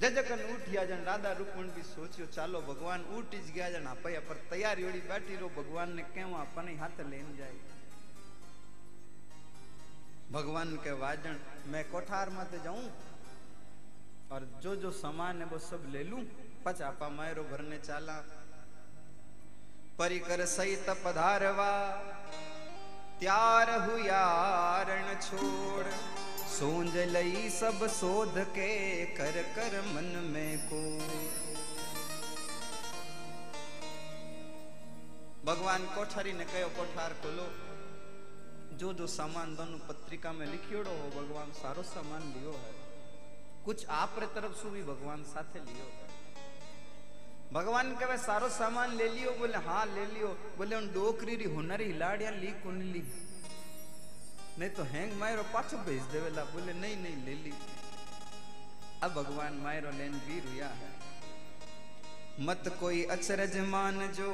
जजकन 0.00 0.44
उठिया 0.50 0.84
जन 0.84 1.02
राधा 1.06 1.32
रुक्मण 1.34 1.70
भी 1.74 1.82
सोचियो 1.84 2.26
चालो 2.36 2.60
भगवान 2.68 3.00
उठ 3.16 3.32
જ 3.36 3.46
ગયા 3.54 3.70
જણ 3.70 3.88
આપયા 3.88 4.20
પર 4.28 4.38
તૈયારી 4.50 4.84
ઓડી 4.84 5.00
બેઠી 5.08 5.40
રો 5.40 5.48
ભગવાન 5.56 5.96
ને 5.96 6.04
કેવું 6.10 6.38
આપણને 6.38 6.76
હાથ 6.82 7.00
લઈને 7.06 7.34
જાય 7.40 7.71
भगवान 10.31 10.75
के 10.75 10.91
वाजन 10.91 11.39
मैं 11.67 11.91
कोठार 11.91 12.29
मत 12.29 12.51
जाऊँ 12.63 12.83
और 14.31 14.59
जो 14.63 14.75
जो 14.75 14.91
सामान 14.91 15.41
है 15.41 15.45
वो 15.45 15.59
सब 15.59 15.83
ले 15.91 16.03
लूँ। 16.03 16.23
पचापा 16.65 17.09
मायरो 17.09 17.43
भरने 17.43 17.77
चाला। 17.77 18.13
परिकर 19.99 20.45
सहित 20.45 20.89
पधारवा। 21.05 21.71
त्यार 23.19 23.69
हुयारण 23.89 25.13
छोड़। 25.19 25.85
सोंज 26.49 26.97
लई 26.97 27.49
सब 27.49 27.87
शोध 27.87 28.37
के 28.37 29.05
कर 29.05 29.41
कर 29.55 29.81
मन 29.81 30.09
में 30.33 30.57
को 30.73 30.81
भगवान 35.45 35.85
कोठारी 35.85 36.33
ने 36.33 36.45
कहो, 36.45 36.69
कोठार 36.69 37.13
खोलो। 37.13 37.62
जो 38.73 38.93
जो 38.93 39.07
सामान 39.07 39.55
दोनों 39.55 39.79
पत्रिका 39.79 40.31
में 40.31 40.47
लिखियोड़ो 40.47 40.91
हो, 40.91 41.09
भगवान 41.09 41.51
सारो 41.51 41.83
सामान 41.83 42.21
लियो 42.21 42.51
है। 42.51 42.73
कुछ 43.65 43.87
आप 43.87 44.15
तरफ़ 44.19 44.53
से 44.53 44.69
भी 44.69 44.83
भगवान 44.83 45.23
साथे 45.23 45.59
लियो 45.59 45.85
है। 45.85 46.13
भगवान 47.53 47.95
कहे, 47.95 48.17
सारो 48.17 48.49
सामान 48.49 48.95
ले 48.95 49.09
लियो, 49.09 49.31
बोले 49.31 49.57
हाँ 49.57 49.85
ले 49.85 50.05
लियो। 50.05 50.27
बोले, 50.27 50.75
उन 50.75 50.87
डोकरी 50.87 51.35
री 51.35 51.43
हुनरी 51.43 51.85
हिलाड़िया 51.85 52.29
ली 52.29 52.47
कौन 52.47 52.81
ली? 52.81 53.03
नहीं 54.59 54.69
तो 54.69 54.83
हैंग 54.83 55.19
मायरो 55.19 55.43
पाछो 55.43 55.77
भेज 55.77 56.01
देवेला। 56.03 56.43
बोले, 56.43 56.73
नहीं 56.73 56.97
नहीं, 56.97 57.25
ले 57.25 57.33
ली। 57.33 57.53
अब 59.03 59.13
भगवान 59.13 59.53
मायरो 59.53 59.91
लेन 59.91 60.11
भी 60.11 60.39
रुया 60.39 60.67
है। 60.67 60.92
मत 62.39 62.63
कोई 62.79 63.03
अचरज 63.11 63.57
मान 63.69 63.97
जो। 64.13 64.31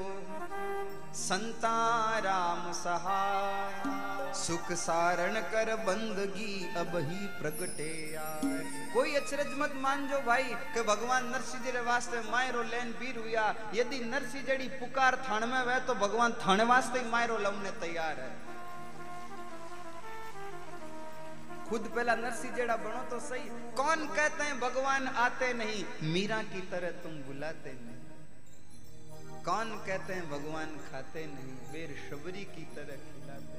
संता 1.13 2.19
राम 2.19 2.71
सहाय 2.73 4.31
सुख 4.35 4.71
सारण 4.73 5.39
कर 5.51 5.75
बंदगी 5.75 6.53
अब 6.77 6.95
ही 6.97 7.25
प्रगटे 7.39 7.91
आए। 8.15 8.63
कोई 8.93 9.15
अचरज 9.15 9.53
मत 9.59 9.73
मान 9.75 10.07
जो 10.07 10.21
भाई, 10.21 10.43
के 10.43 10.81
भगवान 10.83 11.27
नरसिंह 11.29 11.63
जी 11.63 11.71
वास्ते 11.81 12.21
मायरो 12.31 12.63
लेन 12.63 12.91
बीर 12.99 13.17
हुआ 13.17 13.53
यदि 13.75 13.99
नरसिंह 14.05 14.43
जड़ी 14.45 14.67
पुकार 14.79 15.15
थान 15.29 15.49
में 15.49 15.61
वह 15.61 15.79
तो 15.79 15.95
भगवान 15.97 16.33
थाने 16.39 16.63
वास्ते 16.65 17.09
मायरो 17.09 17.37
लमने 17.37 17.71
तैयार 17.81 18.19
है। 18.19 18.48
खुद 21.69 21.87
पहला 21.95 22.15
नरसी 22.15 22.49
जेड़ा 22.49 22.75
बनो 22.77 23.03
तो 23.09 23.19
सही। 23.19 23.49
कौन 23.75 24.05
कहते 24.07 24.43
हैं, 24.43 24.59
भगवान 24.59 25.07
आते 25.19 25.53
नहीं, 25.53 25.83
मीरा 26.03 26.41
की 26.45 26.61
तरह 26.71 26.91
तुम 27.03 27.13
बुलाते 27.23 27.73
नहीं। 27.73 27.97
कौन 29.43 29.75
कहते 29.87 30.13
हैं, 30.13 30.29
भगवान 30.29 30.75
खाते 30.85 31.25
नहीं 31.27 31.53
बेर 31.71 31.95
शबरी 31.99 32.43
की 32.55 32.65
तरह 32.75 32.95
खिलाते 33.05 33.57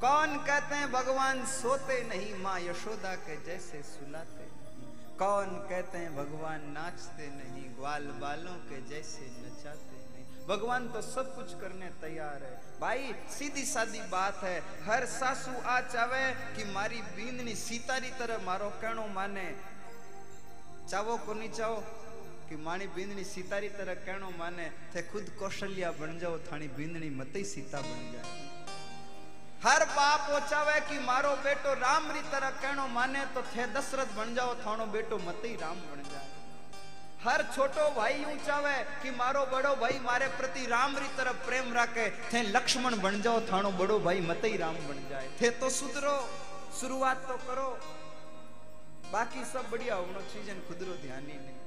कौन 0.00 0.36
कहते 0.44 0.74
हैं, 0.74 0.90
भगवान 0.92 1.44
सोते 1.46 2.02
नहीं, 2.04 2.34
माँ 2.42 2.58
यशोदा 2.60 3.14
के 3.24 3.36
जैसे 3.46 3.82
सुलाते 3.84 4.48
कौन 5.18 5.50
कहते 5.70 5.98
हैं, 5.98 6.14
भगवान 6.16 6.60
नाचते 6.72 7.26
नहीं, 7.30 7.64
ग्वाल 7.76 8.06
बालों 8.20 8.54
के 8.68 8.78
जैसे 8.88 9.26
नहीं 9.32 9.49
भगवान 10.50 10.88
तो 10.88 11.00
सब 11.02 11.34
कुछ 11.34 11.52
करने 11.54 11.88
तैयार 12.00 12.42
है। 12.42 12.80
भाई, 12.80 13.14
सीधी 13.30 13.64
सादी 13.64 14.00
बात 14.10 14.42
है। 14.44 14.58
हर 14.84 15.06
सासू 15.06 15.52
आ 15.62 15.80
चावे 15.80 16.32
कि 16.56 16.64
मारी 16.64 17.00
बींदनी 17.16 17.54
सीतारी 17.54 18.10
तरह 18.10 18.38
मारो 18.38 18.70
कहणो 18.82 19.06
माने। 19.06 19.46
चावो 20.90 21.16
को 21.16 21.34
नहीं 21.34 21.50
चाहो 21.50 21.76
कि 22.48 22.56
माणी 22.56 22.86
बींदनी 22.86 23.24
सीतारी 23.24 23.68
तरह 23.68 23.94
कहणो 23.94 24.30
माने। 24.38 24.70
थे 24.94 25.02
खुद 25.02 25.30
कौशल्या 25.38 25.90
बन 25.90 26.18
जाओ 26.18 26.38
थानी 26.38 26.68
बींदनी 26.68 27.10
मत 27.10 27.32
ही 27.36 27.44
सीता 27.44 27.80
बन 27.80 28.12
जाए। 28.12 28.48
हर 29.62 29.84
बाप 29.84 30.50
चावे 30.50 30.80
कि 30.80 30.98
मारो 30.98 31.36
बेटो 31.36 31.74
राम 31.74 32.10
री 32.10 32.20
तरह 32.32 32.50
कहणो 32.50 32.86
माने 32.88 33.24
तो 33.26 33.42
थे 33.42 33.66
दशरथ 33.66 34.16
बन 34.16 34.34
जाओ 34.34 34.54
थानो 34.54 34.86
बेटो 34.86 35.18
मतई 35.18 35.56
राम 35.56 35.76
बन 35.86 36.02
जाए। 36.10 36.39
हर 37.24 37.42
छोटो 37.54 37.88
भाई 37.94 38.14
यूँ 38.14 38.36
चावे 38.46 38.76
कि 39.02 39.10
मारो 39.16 39.44
बड़ो 39.46 39.74
भाई 39.76 39.98
मारे 40.04 40.26
प्रति 40.36 40.66
राम 40.66 40.96
री 40.96 41.08
तरफ़ 41.16 41.46
प्रेम 41.46 41.72
राखे। 41.74 42.08
थे 42.32 42.42
लक्ष्मण 42.44 43.00
बन 43.00 43.20
जाओ 43.22 43.40
थानो 43.46 43.70
बड़ो 43.78 43.98
भाई 44.00 44.20
मतई 44.22 44.56
राम 44.56 44.76
बन 44.88 45.02
जाए। 45.10 45.28
थे 45.40 45.50
तो 45.60 45.68
सुधरो, 45.70 46.16
शुरुआत 46.80 47.26
तो 47.28 47.36
करो। 47.46 47.68
बाकी 49.12 49.44
सब 49.44 49.70
बढ़िया 49.70 49.94
होनो 49.94 50.20
चीजन 50.32 50.62
खुदरो 50.68 50.94
ध्यान 51.02 51.26
ही 51.26 51.36
नहीं। 51.36 51.58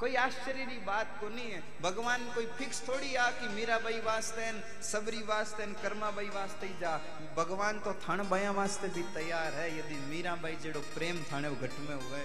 कोई 0.00 0.14
आश्चर्य 0.16 0.66
की 0.66 0.78
बात 0.86 1.16
को 1.20 1.28
नहीं 1.28 1.50
है। 1.50 1.62
भगवान 1.82 2.28
कोई 2.34 2.46
फिक्स 2.58 2.82
थोड़ी 2.88 3.14
आ 3.14 3.30
कि 3.30 3.48
मीरा 3.54 3.78
बाई 3.78 3.98
वास्ते 4.02 4.50
सबरी 4.82 5.22
वास्ते 5.28 5.66
कर्मा 5.82 6.10
बाई 6.10 6.28
वास्ते 6.36 6.66
ही 6.66 6.74
जा। 6.80 6.92
भगवान 7.36 7.80
तो 7.80 7.92
थान 8.04 8.28
बया 8.28 8.52
वास्ते 8.52 8.88
भी 8.90 9.02
तैयार 9.14 9.54
है। 9.54 9.66
यदि 9.78 9.98
मीरा 10.06 10.34
बाई 10.36 10.56
जेड़ो 10.62 10.80
प्रेम 10.94 11.24
थाने 11.32 11.50
घट 11.50 11.82
में 11.88 11.96
हुए 11.96 12.22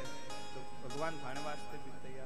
तो 0.54 0.62
भगवान 0.84 1.18
थाने 1.18 1.46
वास्ते 1.46 1.78
भी 1.78 1.92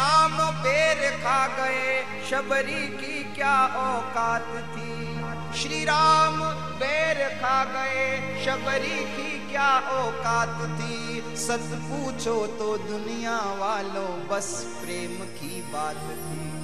राम 0.00 0.36
बेर 0.62 1.10
खा 1.10 1.46
गए, 1.46 2.04
शबरी 2.30 2.86
की 2.88 3.22
क्या 3.34 3.56
औकात 3.66 4.46
थी? 4.72 5.60
श्री 5.60 5.84
राम 5.84 6.40
बेर 6.74 7.18
खा 7.42 7.64
गए, 7.64 8.06
शबरी 8.44 9.04
की 9.16 9.50
क्या 9.50 9.68
औकात 9.78 10.56
थी? 10.78 11.36
सच 11.36 11.68
पूछो 11.82 12.46
तो 12.46 12.76
दुनिया 12.78 13.36
वालों, 13.36 14.08
बस 14.28 14.50
प्रेम 14.80 15.14
की 15.34 15.60
बात 15.72 16.02
थी। 16.22 16.59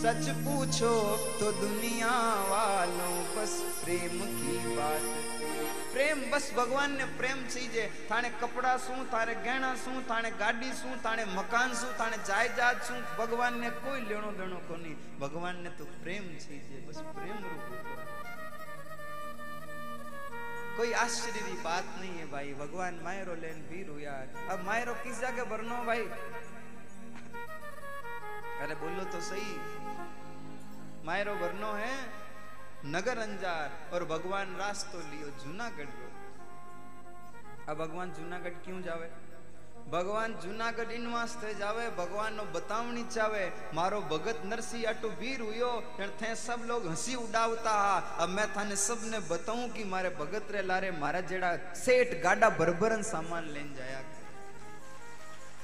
सच 0.00 0.24
पूछो 0.44 0.92
तो 1.38 1.46
दुनिया 1.60 2.14
वालों 2.50 3.14
बस 3.34 3.54
प्रेम 3.82 4.16
की 4.40 4.56
बात 4.78 5.06
थी। 5.38 5.52
પ્રેમ 5.94 6.18
બસ 6.32 6.46
ભગવાનને 6.56 7.04
પ્રેમ 7.18 7.38
થઈ 7.52 7.68
છે 7.74 7.84
તાણે 8.08 8.30
કપડા 8.40 8.72
શું 8.86 9.00
તારે 9.14 9.34
ગહેણા 9.46 9.70
શું 9.84 9.96
તાણે 10.10 10.30
ગાડી 10.42 10.74
શું 10.80 10.98
તાણે 11.06 11.24
મકાન 11.36 11.70
શું 11.80 11.92
તાણે 12.00 12.18
જાયદાદ 12.30 12.82
શું 12.88 13.00
ભગવાનને 13.20 13.70
કોઈ 13.84 14.02
લેણો 14.10 14.30
દેણો 14.40 14.58
કોની 14.68 14.96
ભગવાનને 15.22 15.70
તો 15.78 15.88
પ્રેમ 16.02 16.26
થઈ 16.44 16.60
છે 16.66 16.76
બસ 16.86 17.00
પ્રેમ 17.16 17.38
રૂપ 17.46 17.64
ઉભો. 17.72 17.94
कोई 20.78 20.90
आश्चर्य 21.02 21.42
की 21.44 21.54
बात 21.62 21.86
नहीं 21.98 22.16
है 22.16 22.24
भाई 22.32 22.48
भगवान 22.56 22.96
मायरो 23.04 23.34
लेन 23.44 23.60
वीर 23.68 23.86
हो 23.88 23.94
यार 24.00 24.26
अब 24.54 24.58
मायरो 24.64 24.94
किस 25.04 25.20
जगह 25.22 25.46
भरनो 25.52 25.78
भाई 25.86 26.02
अरे 28.62 28.74
बोलो 28.82 29.04
तो 29.12 29.20
सही 29.22 29.52
मायरो 31.06 31.34
भरनो 31.42 31.72
है 31.74 31.94
नगर 32.94 33.18
अंजार 33.18 33.94
और 33.94 34.04
भगवान 34.06 34.56
रास्तो 34.56 34.98
लियो 35.10 35.28
जूनागढ़ 35.42 35.92
रो 35.94 36.10
अब 37.68 37.78
भगवान 37.78 38.12
जूनागढ़ 38.18 38.58
क्यों 38.64 38.80
जावे 38.82 39.10
ભગવાન 39.90 40.32
જુનાગઢ 40.42 40.92
ઇન 40.94 41.04
વાસ્તે 41.14 41.50
જાવે 41.58 41.84
ભગવાન 41.98 42.32
નો 42.38 42.44
બતાવણી 42.54 43.02
ચાવે 43.16 43.42
મારો 43.78 43.98
ભગત 44.12 44.38
નરસિંહ 44.50 44.86
આટુ 44.90 45.08
વીર 45.20 45.40
હુયો 45.48 45.68
જણ 45.98 46.10
थे 46.20 46.30
सब 46.40 46.60
लोग 46.70 46.88
हंसी 46.92 47.14
उड़ावता 47.24 47.74
हा 47.82 47.92
अब 48.22 48.32
मैं 48.36 48.48
थाने 48.54 48.76
सबने 48.86 49.20
बताऊं 49.30 49.66
कि 49.76 49.84
मारे 49.92 50.10
भगत 50.20 50.50
रे 50.54 50.62
लारे 50.70 50.90
मारा 51.02 51.20
जेड़ा 51.30 51.50
सेठ 51.84 52.08
गाडा 52.24 52.48
भरभरन 52.60 53.02
सामान 53.12 53.44
लेन 53.56 53.68
जाया 53.78 54.00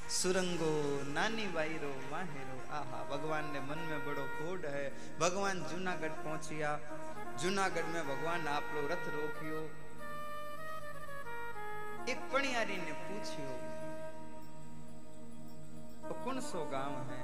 सुरंगो, 0.08 0.70
नानी 1.14 1.46
बाईरो, 1.48 1.90
माहेरो, 2.12 2.58
आहा 2.72 3.00
भगवान 3.04 3.52
ने 3.54 3.60
मन 3.60 3.78
में 3.78 4.06
बड़ो 4.06 4.24
खोड 4.24 4.66
है। 4.66 4.86
भगवान 5.20 5.64
जूनागढ़ 5.64 6.10
पहुंचिया। 6.10 6.70
जूनागढ़ 7.42 7.86
में 7.86 8.04
भगवान 8.08 8.48
आप 8.48 8.72
लोग 8.76 8.92
रथ 8.92 9.10
रोकियो। 9.10 9.60
एक 12.10 12.20
पणियारी 12.34 12.78
ने 12.78 12.94
पूछियो 12.94 13.50
तो 16.08 16.24
कौन 16.24 16.40
सो 16.42 16.64
गाँव 16.66 16.96
है? 17.12 17.22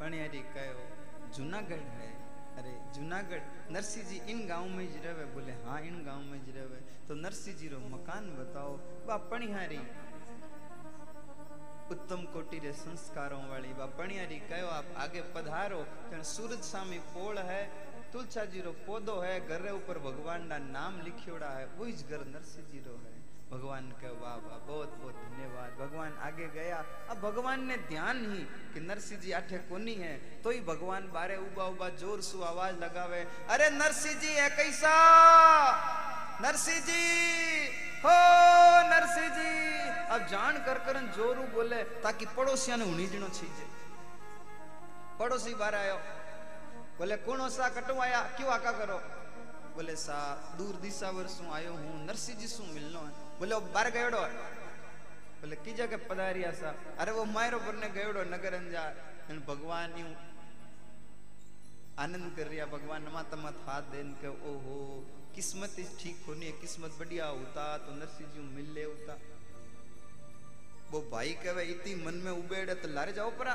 पणियारी 0.00 0.38
कहो 0.38 0.86
जूनागढ़ 1.34 1.88
है। 1.98 2.10
अरे, 2.56 2.74
जूनागढ़ 2.94 3.42
नरसिंह 3.72 4.06
जी 4.08 4.16
इन 4.30 4.46
गाँव 4.48 4.68
में 4.68 4.86
ज 4.92 5.04
रहे, 5.04 5.24
बोले 5.24 5.52
हाँ 5.52 5.80
इन 5.80 6.04
गाँव 6.04 6.22
में 6.22 6.38
ज 6.46 6.56
रहे। 6.56 7.08
तो 7.08 7.14
नरसिंह 7.14 7.56
जी 7.56 7.68
रो 7.68 7.78
मकान 7.78 8.30
बताओ 8.30 8.76
बा 9.06 9.16
पणिहारी 9.16 9.80
कहो 14.50 14.66
आप 14.70 14.94
आगे 14.96 15.20
पधारो 15.34 15.84
जण 16.10 16.22
सूरज 16.24 16.62
सामी 16.64 16.98
पोल 17.10 17.38
है 17.46 17.62
तुलसा 18.12 18.44
जी 18.52 18.60
रो 18.62 18.72
पौधो 18.86 19.16
है 19.20 19.34
घर 19.40 19.60
रे 19.60 19.70
ऊपर 19.72 19.98
भगवान 20.04 20.46
ना 20.46 20.58
नाम 20.70 21.00
लिखियोड़ा 21.04 21.48
है 21.48 21.66
वही 21.78 21.92
ज 21.92 22.06
घर 22.10 22.24
नरसिंह 22.26 22.66
जी 22.72 22.78
रो 22.86 22.94
है 22.96 23.18
भगवान 23.50 23.90
के 24.00 24.10
वाह 24.16 24.34
वाह 24.38 24.58
बहुत 24.66 24.90
बहुत 25.00 25.14
धन्यवाद 25.22 25.70
भगवान 25.80 26.12
आगे 26.26 26.48
गया 26.54 26.78
अब 27.10 27.20
भगवान 27.22 27.66
ने 27.66 27.76
ध्यान 27.88 28.20
ही 28.32 28.42
कि 28.74 28.80
नरसिंह 28.80 29.20
जी 29.20 29.32
आठे 29.38 29.58
कोनी 29.70 29.94
है 29.96 30.14
तो 30.42 30.50
ही 30.50 30.60
भगवान 30.68 31.10
बारे 31.12 31.36
उबा 31.46 31.64
उबा 31.74 31.88
ज़ोर 31.98 32.20
सु 32.22 32.42
आवाज़ 32.44 32.78
लगावे 32.84 33.26
अरे 33.50 33.70
नरसिंह 33.78 34.20
जी 34.20 34.32
है 34.34 34.48
कैसा 34.56 34.94
नरसिंह 36.40 36.80
जी 36.80 37.02
हो 38.04 38.12
नरसिंह 38.88 39.28
जी 39.28 39.50
अब 40.06 40.26
जान 40.26 40.64
कर 40.64 40.78
करन 40.78 41.06
जोरू 41.06 41.42
बोले, 41.42 41.84
ताकि 41.84 42.26
पड़ोसिया 42.26 42.76
ने 42.76 42.84
हुनी 42.84 43.06
जनो 43.06 43.28
छी 43.28 43.46
जे। 43.46 43.66
पड़ोसी 45.18 45.54
बार 45.54 45.74
आयो। 45.74 45.96
बोले, 46.98 47.16
कौन 47.16 47.48
सा 47.48 47.68
कटवाया? 47.68 48.20
क्यों 48.22 48.50
आका 48.50 48.72
करो? 48.72 48.98
बोले, 49.76 49.96
सा, 49.96 50.54
दूर 50.58 50.76
दिशा 50.76 51.10
वर्षों 51.10 51.52
आयो 51.52 51.72
हूँ 51.72 52.06
नरसिंह 52.06 52.38
जी 52.38 52.46
सु 52.46 52.62
मिलनो 52.62 53.00
है। 53.00 53.12
बोले 53.38 53.56
बार 53.72 53.90
गयोड़ो 53.90 54.20
बोले, 55.40 55.56
की 55.56 55.72
जगह 55.72 55.96
पधारिया 56.08 56.50
सा? 56.50 56.74
अरे, 56.98 57.12
वो 57.12 57.24
मायरो 57.24 57.58
पर 57.58 57.74
ने 57.74 57.88
गयोड़ो 57.88 58.22
नगर 58.22 58.54
अंजार 58.54 59.10
भगवान 59.48 59.94
यूँ 59.98 60.12
आनंद 61.98 62.36
कर 62.36 62.46
रिया, 62.46 62.66
भगवान 62.66 63.02
नमा 63.02 63.22
तमत 63.22 63.56
हाथ 63.68 63.82
देन 63.82 64.12
के, 64.12 64.28
ओहो 64.28 65.04
किस्मत 65.40 65.76
ठीक 66.00 66.24
होनी 66.28 66.46
है 66.46 66.52
किस्मत 66.52 66.96
बढ़िया 66.98 67.26
होता 67.26 67.62
तो 67.78 67.92
नरसिंह 67.92 68.32
जी 68.32 68.40
मिल 68.56 68.66
ले 68.74 68.82
होता। 68.84 69.14
वो 70.90 71.00
भाई 71.12 71.32
कहे, 71.42 71.64
इतनी 71.64 71.94
मन 72.04 72.14
में 72.24 72.30
उबेड़े 72.32 72.74
तो 72.74 72.88
लारे 72.88 73.12
जाओ 73.12 73.30
परा। 73.38 73.54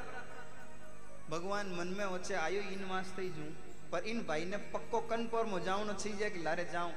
भगवान 1.30 1.68
मन 1.72 1.94
में 1.98 2.06
वचे 2.06 2.34
आयो 2.36 2.62
इन 2.72 2.84
वास्ते 2.86 3.22
ही 3.22 3.30
जू। 3.30 3.46
पर 3.92 4.08
इन 4.08 4.26
भाई 4.28 4.46
ने 4.46 4.58
पक्को 4.74 5.00
कन्फर्म 5.08 5.50
हो 5.50 5.60
जाओ 5.60 5.84
न 5.84 5.96
जाए 6.00 6.30
कि 6.30 6.44
लारे 6.44 6.66
जाऊँ। 6.74 6.92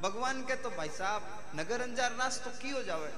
भगवान 0.00 0.42
के 0.42 0.56
तो 0.58 0.70
भाई 0.72 0.88
साहब, 0.90 1.22
नगर 1.56 1.80
अंजार 1.80 2.16
रास 2.16 2.42
तो 2.44 2.58
की 2.58 2.70
हो 2.70 2.82
जावे? 2.82 3.12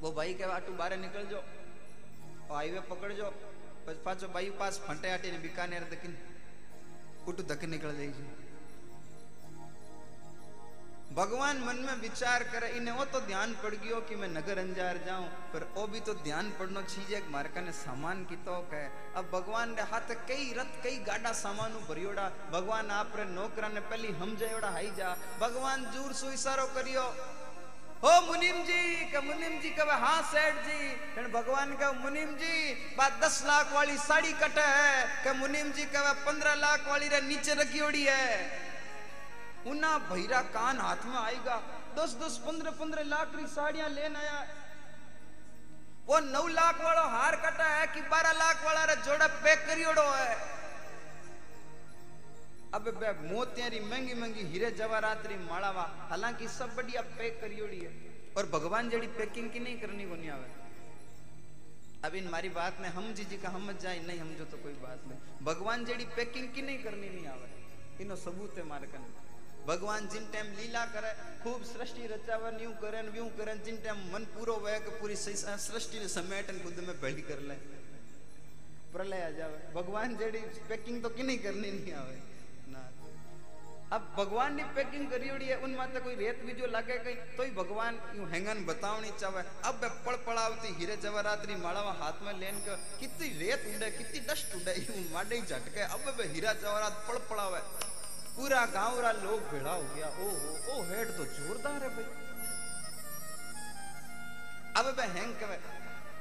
वो 0.00 0.12
भाई 0.12 0.34
कहे, 0.34 0.52
आटू 0.52 0.72
बारे 0.74 0.96
निकल 0.98 1.24
जो 1.26 1.36
और 1.36 2.54
हाईवे 2.54 2.80
पकड़ 2.90 3.12
जो 3.14 3.34
पाचो 4.04 4.28
भाई 4.28 4.50
पास 4.58 4.84
फंटे 4.86 5.10
आटे 5.10 5.30
ने 5.32 5.38
बीकानेर 5.40 5.84
दकिन 5.90 6.18
कुटू 7.24 7.42
दक 7.44 7.64
निकल 7.66 7.96
जाएगी 7.96 8.44
भगवान 11.06 11.58
मन 11.58 11.76
में 11.78 12.00
विचार 12.00 12.42
करे, 12.44 12.68
इन्हें 12.68 12.94
वो 12.94 13.04
तो 13.04 13.20
ध्यान 13.20 13.52
पड़ 13.62 13.74
गयो 13.74 14.00
कि 14.00 14.16
मैं 14.16 14.28
नगर 14.28 14.58
अंजार 14.58 14.98
जाऊँ, 15.06 15.26
पर 15.52 15.68
वो 15.76 15.86
भी 15.86 16.00
तो 16.00 16.14
ध्यान 16.14 16.50
पड़नो 16.58 16.82
चाहिए 16.82 17.20
कि 17.20 17.32
मारे 17.32 17.48
कने 17.48 17.72
सामान 17.72 18.24
की 18.24 18.36
तो 18.36 18.56
है। 18.72 18.84
अब 19.16 19.30
भगवान 19.32 19.70
ने 19.70 19.82
हाथ 19.82 20.12
कई 20.28 20.52
रथ, 20.58 20.82
कई 20.84 20.98
गाड़ा 21.06 21.32
सामान 21.34 21.72
भरियोड़ा। 21.88 22.28
भगवान 22.52 22.90
आप 22.90 23.12
रे 23.16 23.24
नौकरा 23.24 23.68
ने 23.68 23.80
पहली 23.82 24.12
हम 24.12 24.36
जयोड़ा 24.36 24.70
हाई 24.70 24.90
जा। 24.98 25.16
भगवान 25.40 25.84
दूर 25.94 26.12
सु 26.12 26.30
इशारो 26.32 26.66
करियो, 26.74 27.02
हो 27.96 28.20
मुनीम 28.22 28.62
जी 28.64 28.82
के 29.06 29.20
मुनीम 29.22 29.60
जी, 29.60 29.70
कहे 29.70 29.98
हाँ 29.98 30.22
सेठ 30.24 30.54
जी। 30.66 31.32
भगवान 31.32 31.76
कहे, 31.76 31.92
मुनीम 32.00 32.34
जी, 32.36 32.74
बात 32.96 33.20
दस 33.22 33.42
लाख 33.46 33.72
वाली 33.72 33.96
साड़ी 33.98 34.32
कटे 34.34 34.60
है। 34.60 35.06
के 35.24 35.32
मुनीम 35.38 35.72
जी, 35.72 35.84
कहे 35.86 36.12
पंद्रह 36.26 36.54
लाख 36.56 36.88
वाली 36.88 37.08
रे 37.08 37.20
नीचे 37.22 37.54
रखी 37.54 37.80
ओड़ी 37.80 38.04
है। 38.04 38.75
उना 39.66 39.98
भैरा 39.98 40.40
कान 40.40 40.78
हाथ 40.78 41.04
में 41.06 41.16
आएगा। 41.16 41.62
दस 41.98 42.16
दस 42.22 42.36
पंद्रह 42.46 42.70
पंद्रह 42.70 43.02
लाख 43.02 43.36
की 43.36 43.46
साड़ियाँ 43.46 43.88
लेन 43.88 44.16
आया। 44.16 44.46
वो 46.06 46.18
नौ 46.20 46.46
लाख 46.46 46.80
वाला 46.80 47.00
हार 47.00 47.36
कटा 47.36 47.64
है 47.64 47.86
कि 47.86 48.00
बारह 48.00 48.32
लाख 48.32 48.64
वाला 48.64 48.94
जोड़ा 48.94 49.26
पैक 49.26 49.66
करियोड़ो 49.66 50.02
है। 50.02 50.34
अब 52.74 52.88
बे 53.00 53.12
मोतियारी 53.28 53.80
महँगी 53.80 54.14
महँगी 54.14 54.42
हीरे 54.42 54.70
जवाहरात 54.70 55.26
री 55.26 55.36
मालावा, 55.36 55.82
हालाँकि 56.10 56.48
सब 56.48 56.74
बढ़िया 56.76 57.00
पैक 57.00 57.40
करियोड़ी 57.40 57.78
है। 57.78 57.90
और 58.36 58.46
भगवान 58.46 58.90
जड़ी 58.90 59.06
पैकिंग 59.06 59.50
की 59.50 59.58
नहीं 59.58 59.80
करनी 59.80 60.04
को 60.04 60.14
नहीं 60.14 60.30
आवे। 60.30 60.50
अब 62.04 62.14
इन 62.14 62.28
मारी 62.28 62.48
बात 62.48 62.80
में 62.80 62.88
हम 62.88 63.12
जी 63.14 63.24
जी 63.24 63.36
का 63.36 63.48
हम 63.48 63.72
जाए, 63.72 63.98
नहीं 63.98 64.18
हम 64.20 64.34
जो 64.34 64.44
तो 64.44 64.56
कोई 64.56 64.72
बात 64.72 65.00
नहीं। 65.06 65.44
भगवान 65.44 65.84
जड़ी 65.84 66.04
पैकिंग 66.04 66.54
की 66.54 66.62
नहीं 66.62 66.78
करनी 66.78 67.08
नहीं 67.08 67.26
आवे। 67.26 68.04
इनो 68.04 68.16
सबूत 68.16 68.58
है 68.58 68.64
मारे 68.64 68.86
भगवान 69.68 70.06
जिन 70.08 70.26
टाइम 70.32 70.46
लीला 70.56 70.84
करे, 70.86 71.10
खूब 71.42 71.62
सृष्टि 71.66 72.06
रचावन 72.06 72.58
यूँ 72.62 72.74
करे 72.78 73.00
यूँ 73.16 73.28
करे 73.38 73.54
जिन 73.64 73.76
टाइम 73.84 73.98
मन 74.12 74.24
पूरो 74.34 74.54
वह 74.64 74.78
के 74.80 74.90
पूरी 75.00 75.16
सृष्टि 75.16 75.98
ने 75.98 76.58
खुद 76.60 76.76
में 76.86 76.94
भली 77.00 77.22
कर 77.22 77.40
ले। 77.48 77.54
प्रलय 78.92 79.22
आ 79.22 79.30
जावे। 79.32 79.58
भगवान 79.74 80.16
जेडी 80.16 80.38
पैकिंग 80.68 81.02
तो 81.02 81.08
की 81.10 81.22
नहीं 81.22 81.38
करनी 81.38 81.70
नहीं 81.70 81.92
आवे। 81.94 82.14
ना। 82.68 82.82
अब 83.92 84.06
भगवान 84.16 84.54
ने 84.56 84.62
पैकिंग 84.76 85.10
करी 85.10 85.28
होड़ी 85.28 85.46
है, 85.46 85.56
उन 85.58 85.74
माते 85.74 86.00
कोई 86.00 86.14
रेत 86.16 86.38
बीजो 86.46 86.66
लागे 86.68 86.98
कहीं 87.00 87.16
तो 87.36 87.42
ही 87.42 87.50
भगवान 87.58 87.98
यूँ 88.16 88.28
हैंगन 88.30 88.64
बतावनी 88.66 89.10
चाहे 89.20 89.42
अब 89.68 89.84
पड़ 90.06 90.16
पड़ावती 90.26 90.74
हीरे 90.78 90.96
जवाहरातरी 91.02 91.56
मालावा 91.56 91.92
हाथ 92.00 92.22
में 92.22 92.32
लेन 92.40 92.56
के 92.64 92.76
कितनी 93.00 93.28
रेत 93.40 93.66
उड़े 93.74 93.90
कितनी 93.92 94.20
डस्ट 94.28 94.54
उड़े, 94.56 94.74
यूँ 94.78 95.04
माडे 95.12 95.40
झटके। 95.42 95.82
अब 95.90 96.14
बे 96.16 96.24
हीरा 96.32 96.52
जवाहरात 96.54 97.04
पड़ 97.08 97.18
पड़ावे 97.28 97.60
पूरा 98.36 98.64
गाँव 98.72 99.00
रा 99.00 99.10
लोग 99.14 99.40
भेड़ा 99.50 99.72
हो 99.72 99.82
गया। 99.94 100.08
ओ 100.08 100.26
हो 100.32 100.50
ओ 100.72 100.82
हेड 100.84 101.16
तो 101.16 101.24
जोरदार 101.26 101.82
है 101.82 101.88
भाई। 101.90 102.04
अब 104.76 104.86
बे 104.96 105.06
हैंग 105.10 105.34
कवे, 105.40 105.58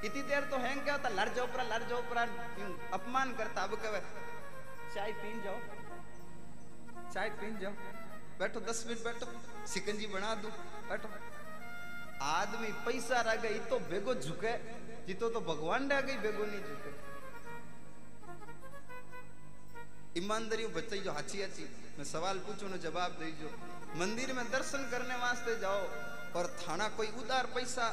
इतनी 0.06 0.22
देर 0.24 0.44
तो 0.52 0.58
हैंग 0.60 0.84
क्या 0.84 0.94
होता 0.94 1.10
लड़ 1.12 1.30
जाओ 1.30 1.48
परा, 1.48 1.64
लड़ 1.66 1.84
जाओ 1.84 2.02
परा 2.10 2.22
अपमान 2.94 3.34
करता 3.38 3.64
अब 3.64 3.76
कवे। 3.84 4.02
चाय 4.96 5.12
पीन 5.14 5.42
जाओ, 5.44 5.60
चाय 7.14 7.30
पीन 7.32 7.58
जाओ। 7.60 7.72
बैठो, 8.40 8.60
दस 8.62 8.84
मिनट 8.88 9.04
बैठो, 9.04 9.26
सिकंजी 9.68 10.08
बना 10.08 10.34
दू, 10.36 10.50
बैठो। 10.90 11.10
आदमी 12.24 12.72
पैसा 12.86 13.22
रह 13.22 13.36
गई 13.44 13.60
तो 13.70 13.80
बेगो 13.90 14.14
झुके, 14.16 14.54
जीतो 15.08 15.30
तो 15.30 15.40
भगवान 15.44 15.90
रह 15.92 16.02
गई, 16.02 16.18
बेगो 16.20 16.46
नहीं 16.46 16.60
झुके। 16.62 16.92
ईमानदारी 20.18 20.66
बताई 20.72 21.00
जो 21.02 21.12
हाची 21.12 21.42
हाची। 21.42 21.66
मैं 21.98 22.06
सवाल 22.06 22.38
पूछू 22.46 22.68
ने 22.68 22.78
जवाब 22.80 23.12
दे 23.20 23.32
जो, 23.36 23.50
मंदिर 23.96 24.32
में 24.34 24.46
दर्शन 24.52 24.88
करने 24.92 25.16
वास्ते 25.18 25.56
जाओ, 25.60 25.82
और 26.36 26.46
थाना 26.60 26.88
कोई 26.96 27.08
उदार 27.20 27.46
पैसा 27.56 27.86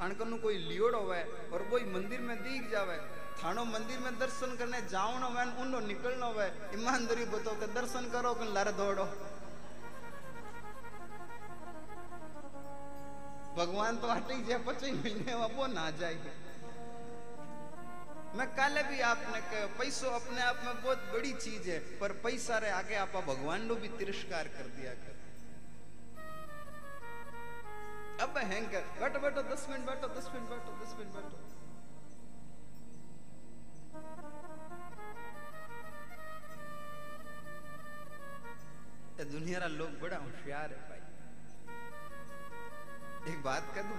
थानकर 0.00 0.36
कोई 0.42 0.56
लियोड़ो 0.66 1.02
है 1.06 1.22
और 1.52 1.62
कोई 1.70 1.84
मंदिर 1.92 2.20
में 2.20 2.36
दीख 2.42 2.70
जावे, 2.70 2.96
थानो 3.38 3.64
मंदिर 3.66 3.98
में 4.00 4.18
दर्शन 4.18 4.56
करने 4.56 4.80
जावनो 4.88 5.28
वे 5.30 5.44
उनो 5.62 5.80
निकलनो 5.86 6.30
वे 6.32 6.46
ईमानदारी 6.74 7.24
बताओ 7.30 7.54
तो 7.56 7.66
दर्शन 7.72 8.10
करो 8.10 8.34
कि 8.34 8.46
लर 8.50 8.70
दौड़ो। 8.74 9.06
भगवान 13.56 13.96
तो 13.98 14.06
हट 14.08 14.28
जाए 14.48 14.58
पच्चीस 14.66 14.94
महीने 14.94 15.34
वो 15.54 15.66
ना 15.68 15.90
जाए। 16.00 16.14
मैं 18.36 18.46
काले 18.56 18.82
भी 18.82 19.00
आपने 19.00 19.40
कहो, 19.40 19.68
पैसो 19.78 20.10
अपने 20.10 20.42
आप 20.42 20.60
में 20.64 20.82
बहुत 20.82 20.98
बड़ी 21.12 21.32
चीज़ 21.32 21.70
है, 21.70 21.78
पर 21.98 22.12
पैसा 22.12 22.58
रे 22.58 22.70
आगे 22.70 22.94
आप 22.94 23.16
भगवान 23.26 23.62
नो 23.62 23.74
भी 23.74 23.88
तिरस्कार 23.98 24.48
कर 24.48 24.66
दिया 24.76 24.92
कर। 24.94 25.18
अब 28.22 28.38
हैंग 28.38 28.66
कर 28.66 28.82
बैठो 29.00 29.20
बैठो, 29.20 29.42
दस 29.42 29.66
मिनट, 29.70 29.86
बैठो, 29.86 30.08
दस 30.08 30.26
मिनट, 30.34 30.48
बैठो, 30.48 30.72
दस 30.84 30.92
मिनट, 30.98 31.12
बैठो। 31.14 31.38
दुनिया 39.30 39.58
रा 39.58 39.66
लोग 39.66 39.90
बड़ा 40.00 40.16
होशियार 40.16 40.72
है 40.72 40.78
भाई। 40.90 41.02
एक 43.32 43.42
बात 43.42 43.72
कह 43.74 43.82
दू? 43.82 43.96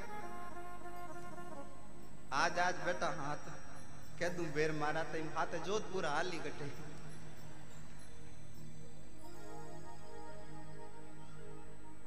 आज 2.33 2.59
आज 2.59 2.75
बेटा 2.85 3.09
हाथ। 3.19 3.60
बेर 4.19 4.71
मारा 4.79 5.03
तो 5.11 5.19
हाथ 5.35 5.53
जोधपुर 5.65 6.05
हाल 6.05 6.29
ही 6.31 6.37
कटे 6.39 6.69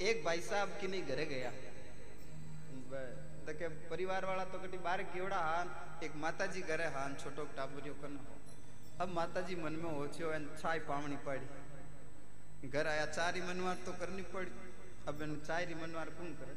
एक 0.09 0.25
भाई 0.25 0.41
साहब 0.41 0.69
की 0.81 0.89
नहीं 0.89 1.03
घरे 1.07 1.25
गया 1.27 1.51
देखे 3.47 3.69
परिवार 3.91 4.25
वाला 4.27 4.45
तो 4.53 4.59
कटी 4.59 4.79
बार 4.85 5.03
केवड़ा 5.15 5.37
हान 5.37 5.71
एक 6.05 6.17
माताजी 6.23 6.61
घरे 6.63 6.85
हान 6.97 7.15
छोटो 7.23 7.45
टाबरियो 7.57 7.95
कन 8.03 8.19
अब 9.01 9.09
माताजी 9.15 9.55
मन 9.63 9.73
में 9.83 10.09
छो 10.19 10.33
एन 10.33 10.49
चाय 10.63 10.79
पावनी 10.89 11.17
पड़ी 11.27 12.69
घर 12.71 12.87
आया 12.87 13.07
चारी 13.07 13.41
मनवार 13.49 13.77
तो 13.87 13.93
करनी 14.01 14.23
पड़ी 14.35 14.53
अब 15.09 15.23
इन 15.23 15.37
चारी 15.47 15.75
मनवार 15.83 16.11
कौन 16.19 16.33
करे 16.41 16.57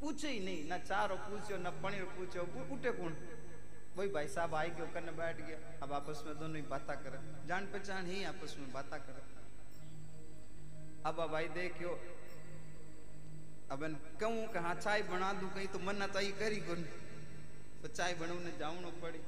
पूछे 0.00 0.28
ही 0.30 0.40
नहीं 0.44 0.68
ना 0.68 0.78
चारो 0.78 1.16
पूछो 1.28 1.56
ना 1.62 1.70
पनीर 1.84 2.04
पूछो 2.16 2.42
उठे 2.76 2.90
कौन 2.98 3.12
वही 3.96 4.08
भाई 4.08 4.28
साहब 4.28 4.54
आई 4.54 4.70
गयो 4.70 4.86
करने 4.94 5.12
बैठ 5.14 5.36
गया। 5.38 5.58
अब 5.82 5.92
आपस 5.94 6.22
में 6.26 6.34
दोनों 6.38 6.56
ही 6.56 6.62
बातें 6.68 6.96
करे। 6.98 7.18
जान 7.48 7.66
पहचान 7.66 8.06
ही 8.06 8.24
आपस 8.26 8.56
में 8.58 8.72
बातें 8.72 8.98
करे। 9.00 9.22
अब 11.04 11.16
भाई 11.32 11.48
देखियो, 11.50 11.90
अब 13.70 13.80
कहूँ 14.20 14.46
कि 14.52 14.58
हाँ 14.58 14.74
चाय 14.76 15.02
बना 15.04 15.32
दू 15.32 15.46
कहीं 15.48 15.68
तो 15.68 15.78
मन 15.80 16.06
चाय 16.08 16.30
करी 16.38 16.60
कौन। 16.66 16.82
तो 17.82 17.88
चाय 17.88 18.14
बनवने 18.20 18.52
जावनो 18.58 18.90
पड़ी। 19.02 19.18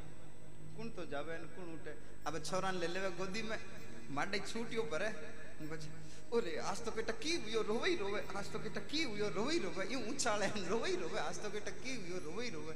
कौन 0.76 0.90
तो 0.90 1.04
जावे 1.07 1.38
ने 1.38 1.48
कौन 1.57 1.72
उठे। 1.74 1.94
अब 2.26 2.42
छोरा 2.44 2.70
ले 2.72 2.87
लेवे 2.88 3.11
गोदी 3.16 3.42
में। 3.42 3.59
माडे 4.11 4.38
छूटियो 4.42 4.83
परे 4.92 5.11
ओरे, 6.28 6.57
आज 6.61 6.85
तो 6.85 6.90
केटा 6.92 7.12
की 7.18 7.35
हुयो 7.42 7.62
रोवे 7.62 7.94
रोवे। 7.96 8.20
आज 8.37 8.52
तो 8.52 8.59
केटा 8.59 8.81
की 8.85 9.02
हुयो 9.04 9.28
रोवे 9.33 9.59
रोवे। 9.59 9.85
यूँ 9.92 10.02
उछाले 10.09 10.46
रोवे 10.68 10.94
रोवे। 10.96 11.18
आज 11.20 11.42
तो 11.42 11.50
केटा 11.50 11.70
की 11.81 11.94
हुयो 11.96 12.18
रोवे 12.24 12.48
रोवे। 12.50 12.74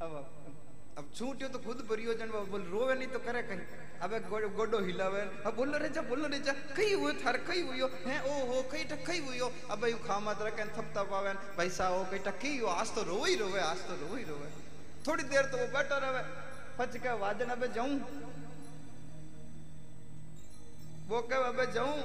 अब 0.00 0.12
अब 0.98 1.08
छूटियो 1.16 1.48
तो 1.48 1.58
खुद 1.60 1.80
परियोजन 1.88 2.28
बोल 2.50 2.62
रोवे 2.72 2.94
नहीं 2.94 3.08
तो 3.08 3.18
करे 3.20 3.42
कहीं। 3.42 3.64
अबे 4.00 4.18
गोडो 4.56 4.78
हिलावे, 4.80 5.20
अब 5.44 5.54
बोलो 5.56 5.78
रे 5.78 5.88
जा, 5.88 6.02
बोलो 6.02 6.28
रे 6.28 6.38
जा 6.40 6.52
कई 6.72 6.92
हुयो 6.92 7.12
थार 7.20 7.36
कई 7.44 7.60
हुयो, 7.62 7.86
है 8.06 8.16
ओ 8.22 8.34
हो 8.48 8.62
कई 8.72 8.84
ट 8.84 8.96
कई 9.06 9.20
हुयो। 9.20 9.50
अब 9.70 9.84
यू 9.86 9.98
खामत 10.00 10.38
रखे 10.42 10.64
थप 10.72 10.88
थप 10.96 11.12
आवे 11.12 11.32
पैसा 11.56 11.86
हो 11.86 12.04
कई 12.10 12.18
ट 12.18 12.32
कई 12.40 12.52
हुयो, 12.56 12.66
आज 12.74 12.94
तो 12.94 13.02
रोवे 13.02 13.34
रोवे, 13.36 13.60
आज 13.62 13.80
तो 13.88 13.94
रोवे 14.00 14.22
रोवे। 14.24 14.48
थोड़ी 15.06 15.24
देर 15.24 15.44
तो 15.52 15.56
वो 15.58 15.66
बैठा 15.68 15.96
रहे, 16.00 16.22
पच 16.78 16.96
के 16.96 17.12
वाजन 17.20 17.48
अबे 17.50 17.68
जाऊँ। 17.76 17.94
वो 21.08 21.20
कहे, 21.22 21.44
अबे 21.44 21.66
जाऊँ 21.72 21.96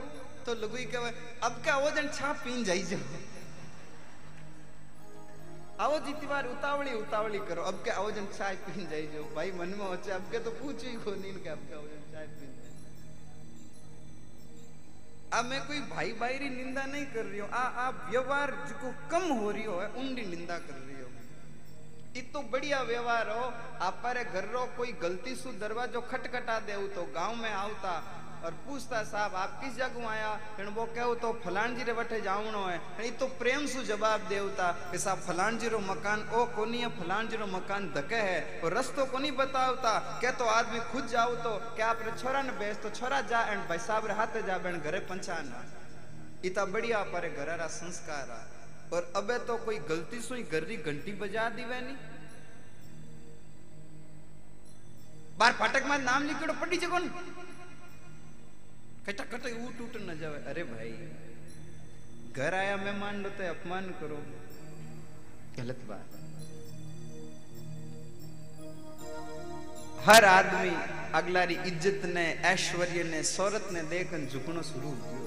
तो 0.46 0.54
लगुई 0.56 0.86
कहे, 0.92 1.12
अब 1.44 1.62
क्या 1.64 1.78
वो 1.78 1.90
जन 1.92 2.08
छा 2.12 2.32
पीन 2.44 2.64
जाई 2.64 2.84
जो 2.84 3.00
आओ 5.84 5.98
जीती 6.06 6.28
बार 6.28 6.46
उतावली 6.48 6.94
उतावली 6.96 7.40
करो 7.48 7.62
अब 7.70 7.82
क्या 7.84 7.96
आओ 8.00 8.12
जन 8.18 8.26
चाय 8.38 8.56
पीन 8.66 8.88
जाई 8.90 9.08
जो 9.14 9.24
भाई 9.36 9.52
मन 9.60 9.70
में 9.80 9.86
होचे 9.86 10.12
अब 10.18 10.30
के 10.32 10.40
तो 10.46 10.52
पूछो 10.60 10.88
ही 10.88 10.96
को 11.04 11.12
नहीं 11.16 11.34
के 11.44 11.50
अब 11.50 11.66
क्या 11.68 11.78
आओ 11.78 11.88
जन 11.88 12.04
चाय 12.14 12.28
पीन 12.36 12.54
जाई 12.60 12.74
अब 15.40 15.46
मैं 15.46 15.60
कोई 15.68 15.80
भाई 15.92 16.12
भाई 16.22 16.38
री 16.44 16.50
निंदा 16.50 16.86
नहीं 16.86 17.06
कर 17.16 17.26
रही 17.26 17.40
हूँ 17.40 17.50
आ 17.50 17.64
आ 17.86 17.90
व्यवहार 18.12 18.52
जो 18.70 18.92
कम 19.12 19.28
हो 19.42 19.52
रही 19.52 19.64
हो 19.64 19.80
है 19.80 19.88
उनकी 20.04 20.26
निंदा 20.36 20.58
कर 20.68 20.80
रही 20.80 21.02
हो 21.02 21.10
इतो 22.22 22.42
बढ़िया 22.52 22.82
व्यवहार 22.92 23.30
हो 23.30 23.44
आप 23.86 24.00
पर 24.04 24.24
घर 24.24 24.46
रो 24.52 24.66
कोई 24.78 24.92
गलती 25.02 25.36
सु 25.36 25.52
और 28.46 28.52
पूछता 28.66 29.02
साहब, 29.06 29.36
आप 29.36 29.54
किस 29.62 29.76
जगह 29.76 30.08
आया 30.08 30.34
फिर 30.56 30.66
वो 30.72 30.86
कहो 30.96 31.14
तो 31.18 31.32
फलान 31.44 31.76
जी 31.76 31.84
रे 31.84 31.94
वटे 31.98 32.20
जावणो 32.22 32.64
है। 32.66 33.10
तो 33.20 33.28
प्रेम 33.40 33.66
सु 33.68 33.82
जवाब 33.84 34.28
देवता 34.30 34.68
कि 34.92 35.00
साहब 35.00 35.20
फलान 35.22 35.58
जी 35.58 35.68
रो 35.70 35.80
मकान, 35.82 36.20
ओ 36.30 36.46
कोनी 36.54 36.80
है 36.80 36.90
फलान 37.00 37.28
जी 37.28 37.38
रो 37.38 37.48
मकान 37.48 37.90
धके 37.96 38.22
है। 38.22 38.62
और 38.62 38.74
रस्तो 38.74 39.06
कोनी 39.08 39.32
बतावता? 39.34 39.94
के 40.22 40.32
तो 40.38 40.46
आदमी 40.48 40.80
खुद 40.92 41.08
जाओ 41.08 41.36
तो 41.42 41.58
क्या 41.76 41.90
आप 41.90 42.04
छोरा 42.16 42.42
ने 42.44 42.52
बेच 42.60 42.78
तो 42.84 42.90
छोरा 42.92 43.22
जा 43.26 43.42
एंड 43.44 43.68
भाई 43.68 43.80
साहब 43.82 44.06
रे 44.06 44.14
हाथे 44.14 44.42
जा 44.44 44.58
बेन 44.62 44.80
घरे 44.80 45.00
पंचाना 45.10 45.64
इता 46.46 46.66
बढ़िया 46.68 47.04
पर 47.10 47.28
घर 47.30 47.58
रा 47.58 47.68
संस्कार 47.74 48.28
और 48.94 49.12
अबे 49.18 49.38
तो 49.46 49.58
कोई 49.66 49.78
गलती 49.90 50.22
सुई 50.22 50.44
घर 50.46 50.64
री 50.64 50.78
घंटी 50.86 51.12
बजा 51.20 51.50
दीवे 51.52 51.80
नहीं 51.82 52.14
बार 55.40 55.54
फाटक 55.54 55.86
में 55.86 55.98
नाम 56.00 56.24
लिखो 56.24 56.54
पड़ी 56.56 56.78
जगो 56.78 57.00
कटा 59.08 59.24
ऊट 59.58 59.82
उठ 59.82 59.96
न 60.02 60.18
जावे 60.20 60.38
अरे 60.50 60.64
भाई 60.66 60.92
घर 62.36 62.54
आया 62.56 62.76
मेहमान 62.78 63.24
तो 63.24 63.44
अपमान 63.48 63.90
करो 64.00 64.18
गलत 65.58 65.84
बात 65.90 66.16
हर 70.06 70.26
आदमी 70.28 70.74
अगलारी 71.20 71.56
इज़्ज़त 71.66 72.06
ने 72.16 72.26
ऐश्वर्य 72.46 73.04
ने 73.12 73.24
शौरत 73.26 73.70
ने 73.74 73.82
देखन 73.90 74.26
झुकनो 74.28 74.62
शुरू 74.64 74.92
कियो 75.04 75.25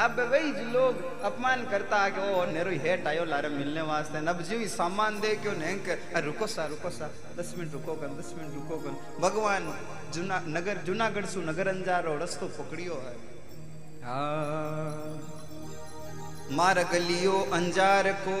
अब 0.00 0.20
वही 0.30 0.50
जो 0.52 0.64
लोग 0.72 1.22
अपमान 1.22 1.64
करता 1.70 1.96
है 2.02 2.10
कि 2.10 2.20
ओ 2.32 2.44
नेरो 2.52 2.70
हेट 2.84 3.06
आयो 3.06 3.24
लारे 3.24 3.48
मिलने 3.48 3.82
वास्ते 3.84 4.18
अब 4.26 4.40
जीवी 4.42 4.68
सामान 4.70 5.18
दे 5.20 5.34
क्यों 5.42 5.52
नहीं 5.52 5.76
कर 5.78 6.24
रुको 6.24 6.46
सा 6.46 6.64
रुको 6.66 6.90
सा 6.90 7.08
दस 7.38 7.54
मिनट 7.58 7.72
रुको 7.72 7.94
कर 7.94 8.14
दस 8.20 8.32
मिनट 8.38 8.54
रुको 8.54 8.76
कर 8.76 8.92
भगवान, 9.20 9.68
जूना, 10.14 10.40
नगर, 10.48 10.80
जूनागढ़ 10.86 11.26
सु 11.26 11.40
नगर 11.42 11.68
अंजारो 11.68 12.16
रस्तो 12.16 12.46
पकड़ियो 12.58 12.94
हाँ। 14.04 15.36
मार 16.52 16.82
गलियो 16.92 17.38
अंजार 17.52 18.12
को। 18.26 18.38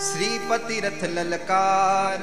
श्रीपति 0.00 0.78
रथ 0.80 1.02
ललकार, 1.10 2.22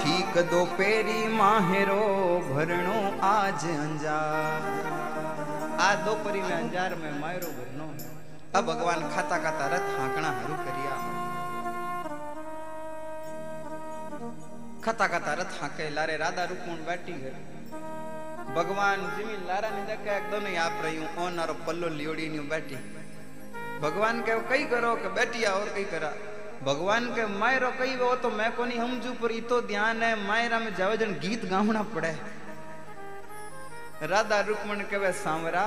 ठीक 0.00 0.38
दो 0.50 0.64
पेरी 0.74 1.20
माहेरो 1.28 2.02
भरणो 2.50 2.98
आज 3.28 3.64
अंजार। 3.68 5.37
आ 5.86 5.88
दोपहरी 6.04 6.40
में 6.42 6.52
अंजार 6.54 6.94
में 7.02 7.10
मायरो 7.20 7.48
भरनो 7.58 7.86
अब 8.58 8.64
भगवान 8.66 9.02
खाता 9.14 9.36
खाता 9.44 9.66
रथ 9.74 9.86
हाकना 9.98 10.30
हरू 10.38 10.54
करिया 10.66 10.94
खाता 14.84 15.06
खाता 15.12 15.32
रथ 15.40 15.52
हाके 15.60 15.88
लारे 15.98 16.16
राधा 16.24 16.44
रुकमण 16.52 16.84
बैठी 16.88 17.12
है 17.24 17.32
भगवान 18.56 19.00
जिमी 19.16 19.36
लारा 19.48 19.70
ने 19.76 19.82
देखे 19.90 20.16
एक 20.16 20.30
दोनों 20.30 20.54
आप 20.64 20.80
रही 20.84 20.96
हूँ 21.02 21.08
ओन 21.26 21.38
और 21.44 21.52
पल्लो 21.66 21.88
लियोड़ी 21.98 22.28
न्यू 22.34 22.42
बैठी 22.54 22.76
भगवान 23.86 24.20
के 24.28 24.38
कई 24.50 24.64
करो 24.74 24.94
के 25.02 25.08
बैठिया 25.20 25.50
और 25.60 25.68
कई 25.74 25.84
करा 25.94 26.12
भगवान 26.68 27.04
के 27.16 27.26
मायरो 27.38 27.70
कई 27.78 27.94
वो 27.96 28.14
तो 28.22 28.30
मैं 28.38 28.50
कोनी 28.56 28.76
हमजू 28.76 29.12
पर 29.22 29.32
इतो 29.32 29.60
ध्यान 29.72 30.02
है 30.02 30.14
मायरा 30.26 30.58
में 30.64 30.74
जावे 30.78 30.96
राधा 34.06 34.40
रुक्मण 34.46 34.80
कहे 34.90 35.12
सांवरा 35.12 35.66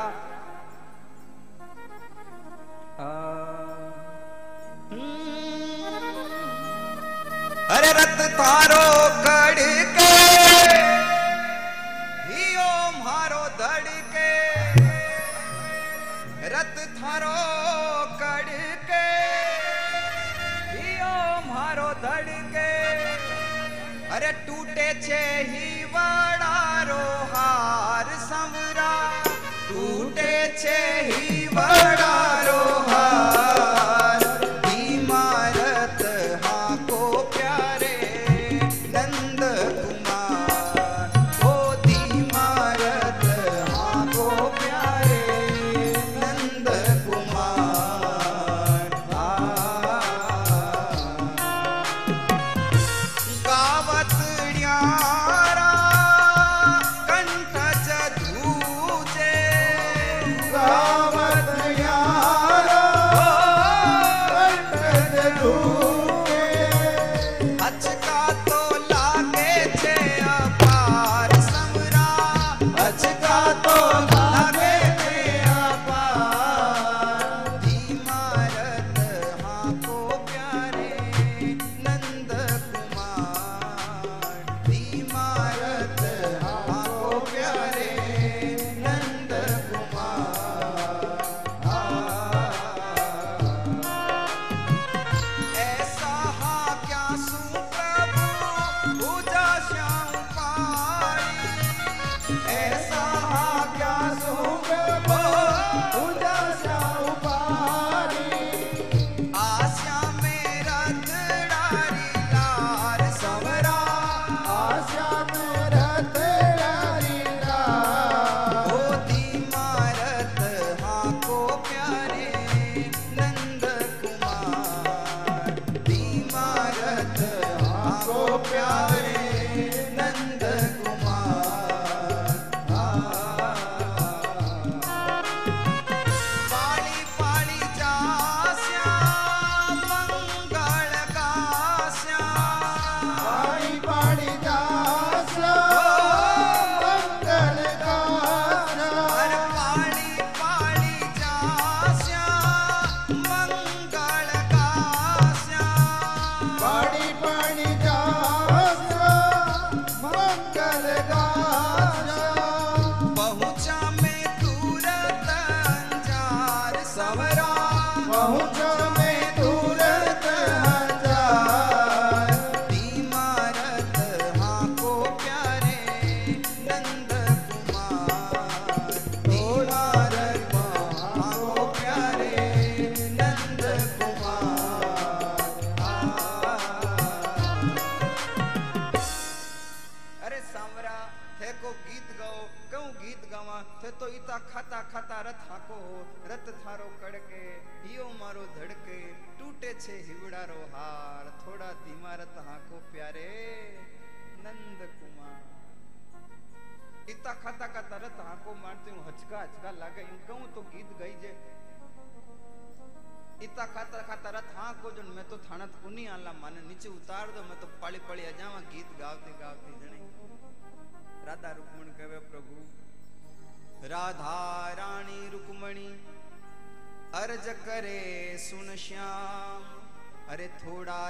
अरे 7.75 7.91
रत 7.97 8.21
तारो 8.39 8.85
कड़ 9.25 9.59
हियो 12.29 12.69
मारो 13.03 13.43
धड़ 13.59 13.89
रत 16.53 16.77
थारो 16.99 17.35
कड़ 18.21 18.49
के 18.89 19.05
हियो 20.77 21.13
मारो 21.51 21.89
धड़ 22.05 22.29
अरे 24.15 24.31
टूटे 24.47 24.93
छे 25.01 25.23
ही 25.51 25.83
हार 27.33 28.13
संवरा 28.27 28.93
टूटे 29.69 30.33
छे 30.61 30.79
ही 31.11 31.47
वडारो 31.57 32.40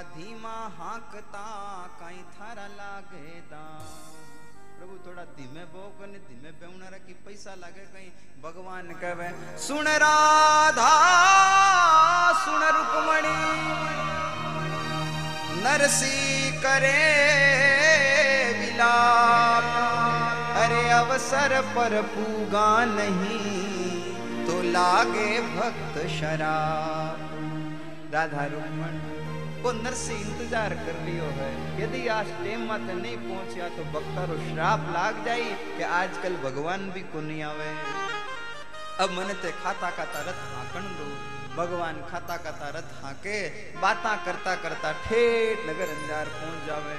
धीमा 0.08 0.56
हाकता 0.76 1.46
कहीं 2.00 2.22
थारा 2.32 2.66
लागे 2.72 3.28
दाम 3.50 3.84
प्रभु, 4.76 4.94
थोड़ा 5.06 5.24
धीमे 5.34 5.64
बो 5.72 5.82
कने 5.98 6.18
धीमे 6.20 6.50
बेवनारा 6.60 6.98
की 6.98 7.14
पैसा 7.24 7.54
लागे 7.56 7.84
कहीं। 7.86 8.10
भगवान 8.42 8.86
कहे, 9.02 9.28
सुन 9.58 9.88
राधा, 10.04 10.94
सुन 12.40 12.62
रुक्मणी, 12.76 13.40
नरसी 15.62 16.18
करे 16.60 17.02
विलाप। 18.60 19.64
अरे 20.58 20.82
अवसर 20.90 21.60
पर 21.74 22.00
पूगा 22.10 22.68
नहीं 22.88 24.46
तो 24.46 24.60
लागे 24.70 25.30
भक्त 25.48 26.06
शराब। 26.10 27.18
राधा 28.14 28.44
रुक्मण 28.46 28.94
को 29.62 29.72
नरसी 29.74 30.14
इंतज़ार 30.16 30.74
कर 30.76 30.96
लियो 31.04 31.26
है। 31.36 31.50
यदि 31.80 32.06
आज 32.14 32.30
टेम 32.38 32.64
मत 32.72 32.86
नहीं 32.92 33.16
पहुँचा 33.18 33.68
तो 33.76 33.84
भक्तारो 33.92 34.38
श्राप 34.44 34.88
लाग 34.94 35.24
जाई 35.26 35.44
कि 35.76 35.82
आजकल 35.98 36.36
भगवान 36.44 36.90
भी 36.90 37.02
को 37.12 37.20
नहीं 37.22 37.42
आवे। 37.44 37.70
अब 39.00 39.10
मने 39.18 39.34
ते 39.42 39.50
खाता 39.62 39.90
खाता 39.92 40.20
रथ 40.22 40.42
हाकण 40.48 40.90
दो। 40.98 41.06
भगवान 41.54 41.96
खाता 42.10 42.36
खाता 42.44 42.68
रथ 42.74 42.92
हाके, 42.98 43.38
बाता 43.80 44.14
करता 44.26 44.54
करता 44.62 44.92
ठेठ 45.00 45.66
नगर 45.68 45.88
अंजार 45.94 46.28
पहुँच 46.36 46.66
जावे। 46.66 46.98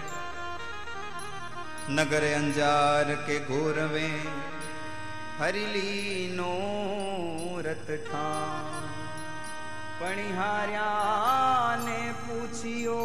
नगर 1.93 2.24
अंजार 2.26 3.14
के 3.28 3.39
गोरवे 3.45 4.09
हरिली 5.39 6.30
नो 6.36 6.53
रत 7.66 7.88
ठाम 8.07 8.93
ने 11.80 12.01
पूछियो, 12.24 12.95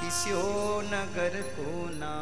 किस्यो 0.00 0.42
नगर 0.84 1.40
को 1.56 1.72
ना 1.94 2.14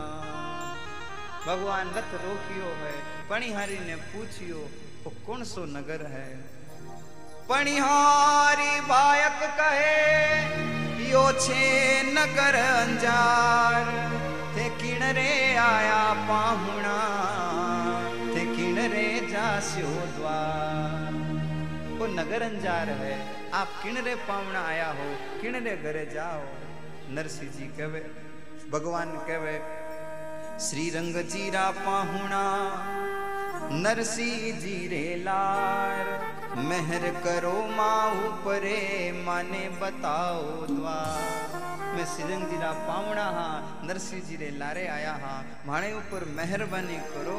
भगवान 1.46 1.88
रथ 1.88 2.14
रोकियो 2.24 2.70
है 2.80 2.92
पणिहारी 3.30 3.78
ने 3.78 3.96
पूछियो, 4.10 4.60
वो 5.04 5.12
कौन 5.26 5.44
सो 5.44 5.64
नगर 5.64 6.06
है? 6.06 6.28
पणिहारी 7.48 8.80
बायक 8.80 9.40
कहे, 9.60 11.10
यो 11.10 11.24
छे 11.32 12.02
नगर 12.12 12.54
अंजार। 12.54 13.84
थे 14.56 14.68
किणरे 14.78 15.56
आया 15.56 16.02
पाहुणा, 16.28 16.98
थे 18.34 18.46
किणरे 18.56 19.08
जास्यो 19.30 19.88
द्वार। 19.88 20.97
वो 21.98 22.06
नगर 22.06 22.42
अंजार 22.42 22.88
है। 22.98 23.14
आप 23.54 23.68
किणरे 23.82 24.14
पावना 24.26 24.60
आया 24.66 24.88
हो, 24.88 25.08
किणरे 25.40 25.76
घरे 25.76 26.04
जाओ। 26.06 26.42
नरसिंह 27.14 27.50
जी 27.52 27.66
कहे, 27.78 28.00
भगवान 28.70 29.12
कहे 29.28 29.58
श्री 30.60 30.88
रंग 30.90 31.14
जीरा 31.28 31.70
पाहुणा 31.78 32.42
नरसिंह 33.72 34.58
जी 34.60 34.76
रे 34.88 35.04
लार, 35.24 36.06
मेहर 36.58 37.08
करो 37.24 37.52
माँ 37.76 38.00
ऊपरे 38.18 38.80
माने 39.26 39.68
बताओ 39.80 40.42
द्वार। 40.66 41.94
मैं 41.96 42.04
श्रीरंग 42.06 42.46
जीरा 42.46 42.72
पावना 42.86 43.24
हाँ 43.30 43.80
नरसिंह 43.84 44.22
जी 44.22 44.36
रे 44.36 44.50
लारे 44.58 44.86
आया 44.88 45.12
हाँ। 45.22 45.38
माने 45.66 45.92
ऊपर 45.94 46.24
मेहरबानी 46.36 46.98
करो। 47.08 47.38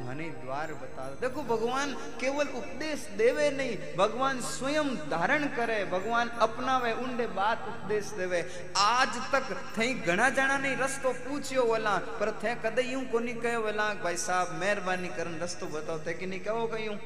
मने 0.00 0.28
द्वार 0.42 0.72
बता 0.74 1.08
देखो, 1.20 1.42
भगवान 1.44 1.92
केवल 2.20 2.48
उपदेश 2.56 3.06
देवे 3.18 3.50
नहीं, 3.50 3.76
भगवान 3.96 4.40
स्वयं 4.42 4.88
धारण 5.10 5.44
करे, 5.56 5.84
भगवान 5.92 6.28
अपना 6.40 6.76
वे 6.78 7.26
बात 7.36 7.66
उपदेश 7.68 8.06
देवे। 8.18 8.40
आज 8.78 9.16
तक 9.32 9.52
थे 9.78 9.92
घना 9.94 10.28
जाना 10.30 10.56
नहीं, 10.58 10.76
रस्तो 10.76 11.12
पूछियो 11.20 11.64
वाला, 11.66 11.96
पर 12.20 12.32
थे 12.42 12.54
कदे 12.64 12.82
यूँ 12.82 13.04
को 13.12 13.18
नहीं 13.18 13.34
कहो 13.36 13.60
वाला, 13.62 13.92
भाई 14.02 14.16
साहब, 14.18 14.54
मेहरबानी 14.60 15.08
कर 15.16 15.26
रस्तो 15.42 15.66
बताओ, 15.68 15.98
थे 16.06 16.14
कि 16.14 16.26
नहीं 16.26 16.40
कहो 16.40 16.66
कहू 16.66 16.96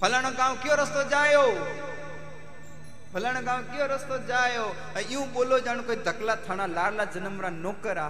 फलाना 0.00 0.30
गाँव 0.32 0.56
क्यों 0.62 0.76
रस्तो 0.78 1.02
जायो? 1.10 1.46
फलाना 3.12 3.40
गाँव 3.42 3.62
क्यों 3.64 3.88
रस्तो 3.88 4.18
जायो? 4.26 4.66
यूँ 5.10 5.26
बोलो 5.32 5.58
जान 5.60 5.80
कोई 5.82 5.96
धकला 6.08 6.36
थाना 6.48 6.66
लाला 6.68 7.04
जन्मरा 7.12 7.50
नौकरा 7.50 8.06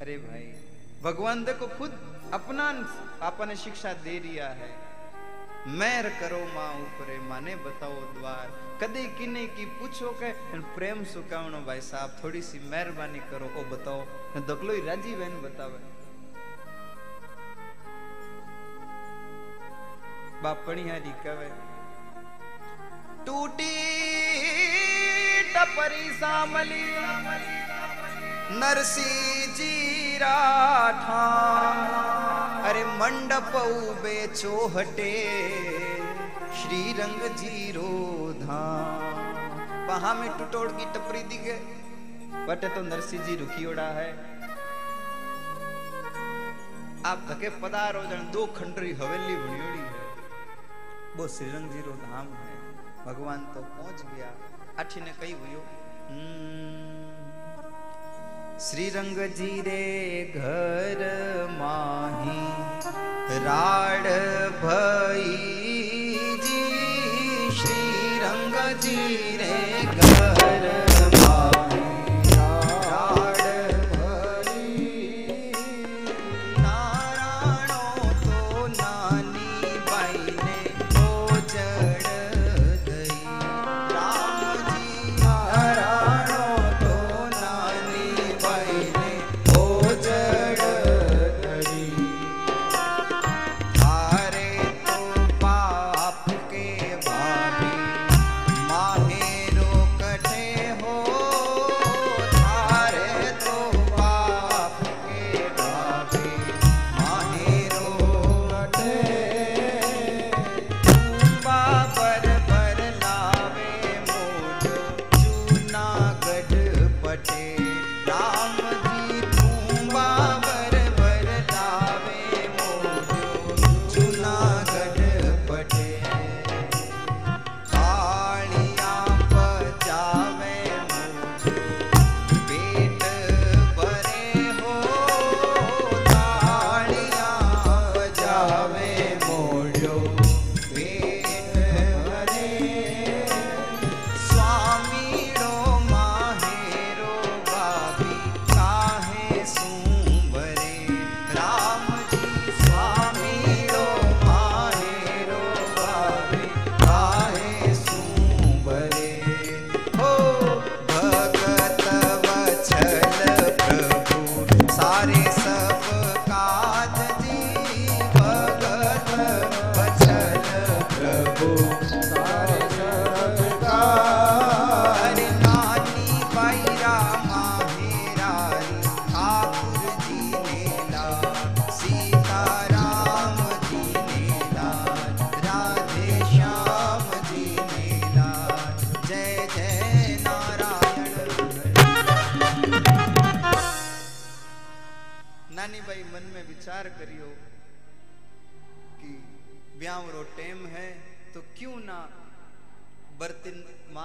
अरे 0.00 0.16
भाई 0.18 0.44
भगवान 1.06 1.44
देखो, 1.44 1.66
खुद 1.78 1.92
अपना 2.34 2.64
आपने 3.22 3.54
शिक्षा 3.56 3.92
दे 4.04 4.18
रिया 4.18 4.46
है। 4.60 4.70
मेर 5.72 6.08
करो 6.20 6.38
माँ 6.54 6.70
ऊपरे, 6.76 7.18
माने 7.28 7.54
बताओ 7.58 8.00
द्वार। 8.14 8.50
कदे 8.80 9.04
किने 9.18 9.44
की 9.54 9.64
पूछो 9.78 10.10
के 10.20 10.30
प्रेम 10.74 11.04
सुकावनो 11.04 11.60
भाई 11.62 11.80
साहब 11.82 12.16
थोड़ी 12.22 12.42
सी 12.42 12.58
मेहरबानी 12.70 13.20
करो। 13.30 13.46
ओ 13.52 13.62
बताओ 13.70 14.00
दकलो 14.48 14.72
ही 14.72 14.82
राज़ी 14.86 15.14
बहन 15.14 15.40
बतावे। 15.42 15.80
बापणी 20.42 20.88
हरी 20.90 21.14
कवे 21.22 21.50
टूटी 23.26 23.74
टपरी 25.54 26.10
सामली 26.16 26.84
नरसी 28.48 29.46
जी 29.54 30.18
राठा 30.18 31.22
अरे 32.68 32.84
मंडप 32.98 33.54
उबे 33.56 34.26
चोहटे 34.26 35.14
श्री 36.58 36.92
रंग 36.98 37.22
ज़ीरो 37.38 37.90
धाम 38.40 39.88
वहाँ 39.88 40.14
में 40.14 40.28
टुटोड़ 40.38 40.68
की 40.72 40.84
टपरी 40.94 41.22
दिखे 41.32 41.56
बटे 42.46 42.68
तो 42.68 42.82
नरसिंह 42.82 43.24
जी 43.24 43.36
रुखियोड़ा 43.36 43.88
है। 43.98 44.10
आप 47.06 47.26
धके 47.28 47.48
पधारो 47.60 48.02
जन 48.04 48.30
दो 48.32 48.46
खंडरी 48.56 48.92
हवेली 48.92 49.36
बनियोड़ी 49.36 49.78
है। 49.80 50.04
वो 51.16 51.28
श्रीरंग 51.28 51.70
ज़ीरो 51.72 51.92
धाम 52.04 52.32
है। 52.34 52.54
भगवान 53.06 53.40
तो 53.54 53.60
पहुँच 53.74 54.02
गया। 54.14 54.30
अठी 54.78 55.00
ने 55.00 55.12
कही 55.20 55.32
हुई 55.32 55.52
श्रीरंग 58.64 59.18
जी 59.38 59.48
रे 59.66 59.82
घर 60.34 61.00
माही 61.58 62.44
राड 63.46 64.06
भई 64.62 65.56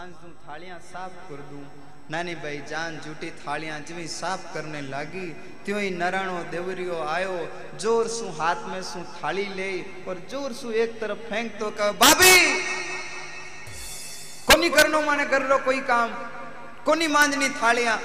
मांज 0.02 0.14
दूँ, 0.18 0.34
थालियाँ 0.42 0.78
साफ़ 0.82 1.14
कर 1.30 1.42
दूँ। 1.46 1.62
नानी 2.10 2.34
भाई, 2.42 2.58
जान 2.66 2.98
जूटी 3.06 3.30
थालियाँ 3.38 3.80
जमी 3.86 4.06
साफ़ 4.10 4.44
करने 4.54 4.82
लागी 4.90 5.28
त्यों 5.62 5.80
ही 5.80 5.90
नराणो 5.94 6.38
देवरियो 6.50 6.98
आयो, 7.06 7.36
ज़ोर 7.78 8.08
सु 8.10 8.26
हाथ 8.34 8.66
में 8.70 8.82
सु 8.82 9.00
थाली 9.14 9.46
ले 9.54 9.70
और 10.10 10.22
ज़ोर 10.26 10.54
सु 10.58 10.72
एक 10.74 11.00
तरफ़ 11.02 11.20
फेंक 11.30 11.52
तो 11.60 11.70
कह, 11.78 11.92
भाभी, 12.02 12.36
कोनी 14.50 14.70
करनो 14.74 15.02
माने 15.06 15.26
कर 15.30 15.46
लो 15.46 15.58
कोई 15.70 15.80
काम? 15.86 16.10
कोनी 16.82 17.08
मांजनी 17.08 17.50
थालियाँ? 17.62 17.98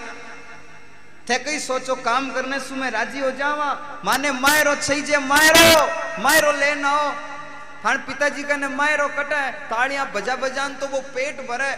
थे 1.24 1.38
कई 1.44 1.58
सोचो 1.58 1.94
काम 2.04 2.30
करने 2.34 2.60
सु 2.60 2.74
मैं 2.76 2.90
राज़ी 2.92 3.20
हो 3.20 3.30
जावा? 3.40 3.70
माने 4.04 4.30
मायरो 4.36 4.74
छई 4.84 5.00
जे 5.00 5.18
मायरो 5.32 5.68
मायरो 6.22 6.52
लेना 6.60 6.90
हो 6.90 7.08
हाण 7.86 7.98
पिताजी 8.02 8.42
का 8.42 8.56
ने 8.56 8.68
मायरो 8.68 9.06
कटे 9.16 9.40
तालियाँ 9.70 10.06
बजा 10.12 10.34
बजान 10.36 10.74
तो 10.76 10.86
वो 10.88 11.00
पेट 11.14 11.40
भरे। 11.48 11.70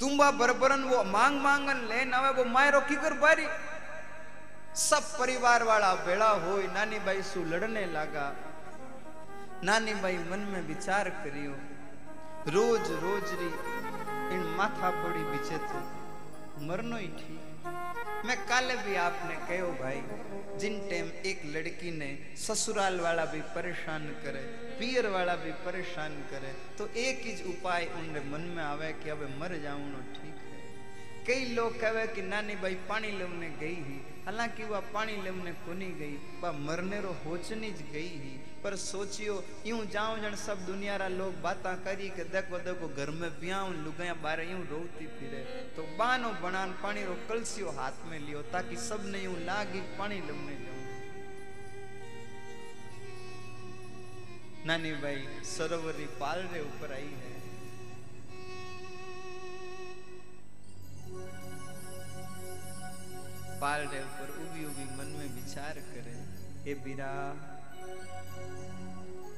तुम्बा 0.00 0.30
बरबरन 0.32 0.82
वो 0.84 1.02
मांग 1.06 1.40
मांगन 1.42 1.78
ले 1.88 2.04
नवे 2.06 2.30
वो 2.32 2.44
मायरो 2.46 2.80
की 2.86 2.96
कर 2.96 3.12
बारी। 3.18 3.46
सब 4.80 5.02
परिवार 5.18 5.62
वाला 5.64 5.92
बेड़ा 6.06 6.28
हो 6.44 6.54
नानी 6.74 6.98
भाई 7.00 7.22
सु 7.24 7.42
लड़ने 7.44 7.84
लगा। 7.88 8.26
नानी 9.64 9.94
भाई 9.96 10.18
मन 10.30 10.46
में 10.52 10.62
विचार 10.68 11.08
करियो, 11.18 11.52
रोज 12.48 12.90
रोज 13.02 13.26
री 13.40 13.50
इन 14.34 14.46
माथा 14.58 14.90
पड़ी 15.02 15.24
बीचे 15.24 15.58
तो 15.66 15.78
मरनो 16.66 16.96
ही 16.96 17.08
ठीक। 17.18 18.24
मैं 18.26 18.38
कल 18.46 18.74
भी 18.78 18.96
आपने 19.02 19.34
कहो 19.46 19.72
भाई 19.82 20.00
जिन 20.54 20.78
टाइम 20.90 21.10
एक 21.26 21.42
लड़की 21.46 21.90
ने 21.90 22.08
ससुराल 22.38 23.00
वाला 23.00 23.24
भी 23.24 23.40
परेशान 23.54 24.06
करे, 24.24 24.42
पियर 24.78 25.06
वाला 25.08 25.34
भी 25.36 25.52
परेशान 25.64 26.12
करे 26.30 26.52
तो 26.78 26.86
एक 26.98 27.20
ही 27.26 27.32
उपाय 27.50 27.84
उनके 27.96 28.20
मन 28.30 28.40
में 28.56 28.62
आवे 28.62 28.92
कि 29.02 29.10
अब 29.10 29.22
मर 29.40 29.56
जाऊँ 29.62 30.02
ठीक 30.14 30.38
है। 30.42 30.62
कई 31.26 31.44
लोग 31.54 31.80
कहे 31.80 32.06
कि 32.06 32.22
नानी 32.22 32.54
भाई 32.56 32.74
पानी 32.88 33.10
लेने 33.10 33.48
गई 33.60 33.76
ही, 33.80 33.98
हालाँकि 34.26 34.64
वह 34.64 34.80
पानी 34.94 35.16
लेने 35.22 35.52
को 35.64 35.72
नहीं 35.74 35.94
गई, 35.94 36.16
वह 36.42 36.52
मरने 36.60 37.00
रो 37.00 37.16
होचनी 37.24 37.70
गई 37.92 38.08
ही। 38.16 38.34
पर 38.64 38.76
सोचियो 38.76 39.34
यूँ 39.66 39.84
जाऊँ 39.92 40.20
जन 40.20 40.34
सब 40.36 40.64
दुनिया 40.66 40.96
रा 40.96 41.08
लोग 41.10 41.40
बाता 41.42 41.72
करी 41.84 42.08
के 42.10 42.24
देखो 42.32 42.58
देखो 42.64 42.88
घर 42.96 43.10
में 43.12 43.30
ब्याह 43.40 43.68
लुगाया 43.84 44.14
बारे 44.22 44.44
यूँ 44.50 44.60
रोती 44.66 45.06
फिरे। 45.18 45.42
तो 45.76 45.82
बानो 45.98 46.30
बनान 46.42 46.72
पानी 46.82 47.02
रो 47.04 47.16
कलसियो 47.28 47.70
हाथ 47.70 48.06
में 48.10 48.18
लियो, 48.18 48.40
ताकि 48.52 48.76
सबने 48.80 49.22
यूँ 49.22 49.36
लागी 49.44 49.80
पानी 49.98 50.20
लेने 50.20 50.56
जाऊँ। 50.56 50.82
नानी 54.66 54.92
भाई, 55.02 55.20
सरोवरी 55.46 56.06
पाल 56.20 56.38
रे 56.52 56.60
ऊपर 56.62 56.92
आई 56.92 57.12
है। 57.14 57.32
पाल 63.60 63.80
रे 63.88 64.00
ऊपर 64.00 64.28
उभी 64.42 64.64
उभी 64.64 64.84
मन 64.96 65.12
में 65.18 65.28
विचार 65.34 65.74
करे, 65.90 66.16
हे 66.64 66.74
बीरा 66.84 67.12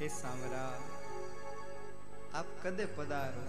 हे 0.01 0.09
सांवरा, 0.09 0.65
आप 2.39 2.47
कदे 2.65 2.87
पधारो? 2.87 3.45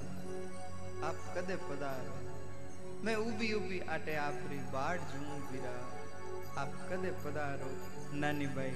आप 1.05 1.15
कदे 1.37 1.55
पधारो? 1.55 2.13
मैं 3.05 3.15
उभी 3.15 3.53
उभी 3.53 3.79
आटे 3.79 4.15
आपरी 4.15 4.57
बाट 4.57 4.99
जूं 4.99 5.39
बीरा 5.39 5.73
आप 6.61 6.89
कदे 6.91 7.11
पधारो? 7.11 7.71
नानी 8.17 8.47
भाई। 8.47 8.71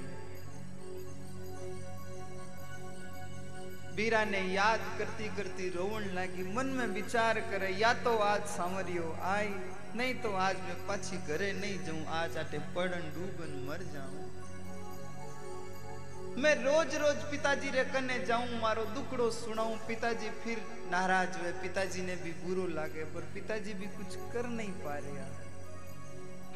बीरा 3.96 4.26
ने 4.26 4.40
याद 4.40 4.80
करती 5.00 5.36
करती 5.36 5.70
रोवन 5.70 6.02
लगी, 6.02 6.54
मन 6.54 6.66
में 6.66 6.88
विचार 6.88 7.40
करे, 7.40 7.70
या 7.70 7.94
तो 7.94 8.18
आज 8.18 8.42
सांवरियो 8.42 9.18
आई, 9.22 9.48
नहीं 9.96 10.16
तो 10.16 10.34
आज 10.34 10.56
मैं 10.56 10.88
पाछी 10.88 11.18
घरे 11.18 11.54
नहीं 11.54 11.86
जाऊँ। 11.86 12.06
आज 12.06 12.38
आटे 12.38 12.60
पड़न 12.60 13.02
डूबन 13.16 13.66
मर 13.70 13.84
जाऊँ। 13.94 14.31
मैं 16.38 16.56
रोज 16.56 16.96
रोज 16.96 17.16
पिताजी 17.16 17.70
रे 17.70 17.84
कने 17.84 18.26
जाऊँ, 18.26 18.62
मारो 18.62 18.86
दुखड़ो 18.86 19.32
सुनाऊं। 19.32 19.78
पिताजी 19.78 20.30
फिर 20.30 20.62
नाराज़ 20.92 21.38
हुए। 21.38 21.52
पिताजी 21.52 22.02
ने 22.02 22.16
भी 22.16 22.32
बुरो 22.32 22.68
लागे, 22.68 23.04
पर 23.04 23.22
पिताजी 23.34 23.74
भी 23.74 23.86
कुछ 23.86 24.16
कर 24.16 24.48
नहीं 24.48 24.72
पा 24.72 24.98
रहे 24.98 25.42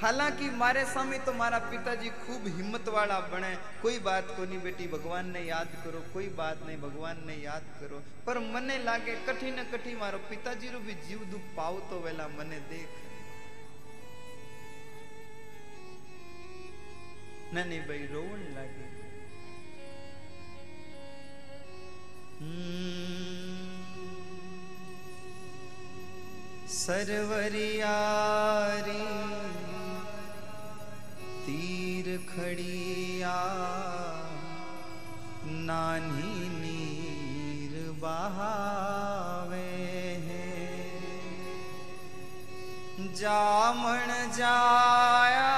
हालाँकि 0.02 0.50
मारे 0.50 0.86
सामने 0.86 1.20
तो 1.20 1.34
मारा 1.34 1.60
पिताजी 1.60 2.10
खूब 2.10 2.44
हिम्मत 2.48 2.88
वाला 2.88 3.20
बने। 3.20 3.82
कोई 3.82 4.00
बात 4.00 4.28
को 4.38 4.46
नहीं 4.46 4.62
बेटी, 4.62 4.88
भगवान 4.88 5.32
ने 5.32 5.40
याद 5.40 5.68
करो। 5.68 6.14
कोई 6.14 6.28
बात 6.28 6.60
नहीं, 6.66 6.78
भगवान 6.78 7.24
ने 7.28 7.34
याद 7.34 7.64
करो। 7.80 8.04
पर 8.28 8.40
मने 8.40 8.84
लागे, 8.84 9.16
कठी 9.16 9.52
न 9.52 10.00
मारो 10.00 10.18
पिताजी 10.18 10.70
रो 10.70 10.80
भी 10.80 10.94
जीव 10.94 11.20
दुख 11.20 11.42
पाओ 11.58 11.80
तो 11.80 12.00
वेला 12.00 12.28
मने 12.28 12.60
देख। 12.60 12.90
ननी 17.54 17.80
भाई, 17.80 18.08
रोवन 18.14 18.56
लागे। 18.56 18.85
सरवरियारी 27.66 29.06
तीर 31.46 32.08
खड़िया 32.30 33.36
नानी 35.70 36.50
नीर 36.60 37.74
बहावे 38.02 39.64
जामण 43.22 44.08
जाया 44.38 45.52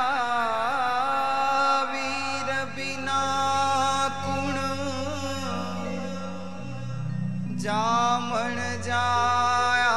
जामण 7.67 8.57
जाया। 8.83 9.95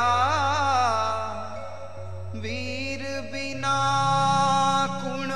वीर 2.42 3.02
बिना 3.32 3.74
कुण 5.02 5.28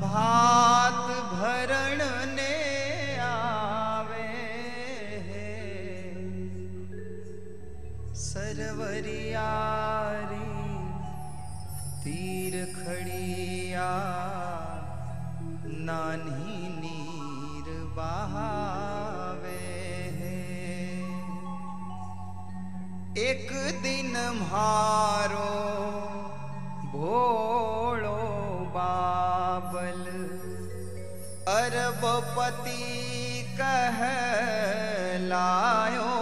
भात 0.00 1.04
भरण 1.32 2.02
ने 2.32 2.56
आवे 3.26 4.26
सरवरियारी 8.24 9.38
तीर 12.02 12.58
खड़िया, 12.74 13.90
नानी 15.86 16.58
नीर 16.80 17.68
बहावे 17.96 18.69
एक 23.18 23.48
दिन 23.82 24.12
मारो 24.40 25.46
भोलो 26.92 28.18
बाबल। 28.74 30.04
अरबपति 31.54 32.84
कह 33.60 33.98
लायो 35.26 36.12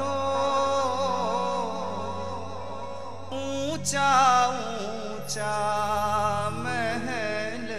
तो। 0.00 0.10
ऊँचा 3.38 4.10
ऊँचा 4.48 5.54
महल 6.58 7.70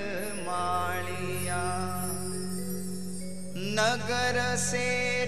मालिया 0.48 1.64
नगर 3.76 4.56
कह 4.56 5.23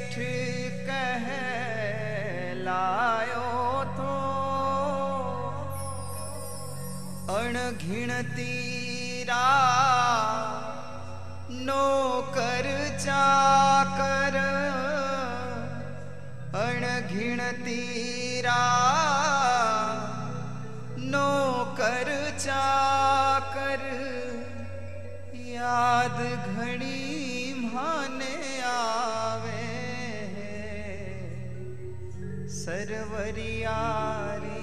लायो 2.75 3.83
तो 3.97 4.13
अणघिणती 7.35 8.53
रा 9.29 9.45
नौकर 11.67 12.67
चाकर 13.05 14.35
अणघिणती 16.63 17.81
रा 18.45 18.63
नौकर 21.13 22.11
चाकर 22.45 23.83
याद 25.55 26.19
घड़ी 26.55 27.53
माने 27.63 28.35
आवे। 28.75 29.54
सरवरिया 32.65 33.79
रे 34.43 34.61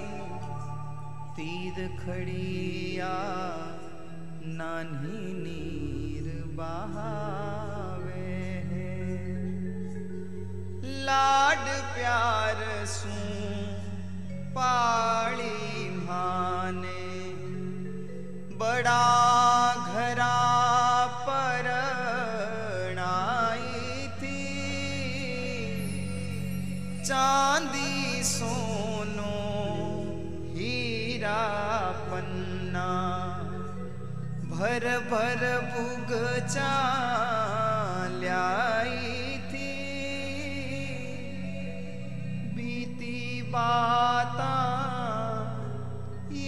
तीर 1.35 1.77
खड़िया, 1.99 3.11
नानी 4.57 5.21
नीर 5.43 6.27
बहावे 6.57 8.35
लाड 11.07 11.65
प्यार 11.95 12.65
सू 12.95 13.15
पाड़ी 14.57 15.89
माने, 16.01 17.07
बड़ा 18.59 19.05
घरा 19.87 20.37
पर 21.29 21.71
चांदी 27.07 28.23
सोनो 28.23 29.31
हीरा 30.55 31.41
पन्ना 32.09 32.91
भर 34.51 34.85
भर 35.11 35.43
भुग 35.73 36.13
ल्याई 38.19 39.37
थी 39.49 39.73
बीती 42.55 43.19
बाता 43.55 44.53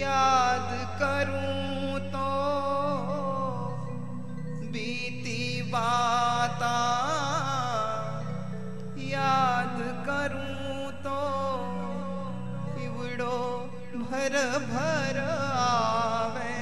याद 0.00 0.72
करूँ 1.02 2.00
तो। 2.16 2.32
बीती 4.72 5.62
बाता 5.72 6.74
याद 9.12 9.78
करूँ 10.08 10.45
भर 14.16 14.36
भर 14.68 15.16
आवे 15.20 16.52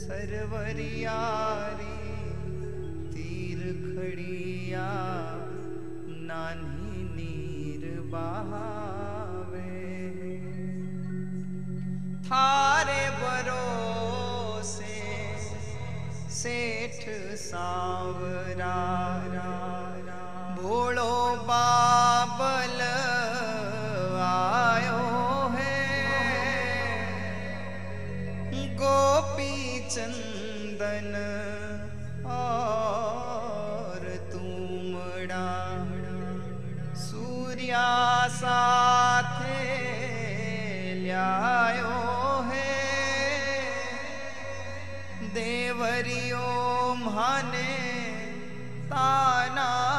सरवरियारी 0.00 1.96
तीर 3.14 3.60
खड़िया 3.86 4.86
नानी 6.28 7.02
नीर 7.16 7.88
बहावे 8.14 9.80
थारे 12.28 13.02
बरो 13.18 13.66
से 14.72 14.96
सेठ 16.38 17.08
सावरा, 17.48 18.78
भोलो 20.62 21.12
बा 21.50 21.62
माने 47.22 47.70
ताना 48.90 49.91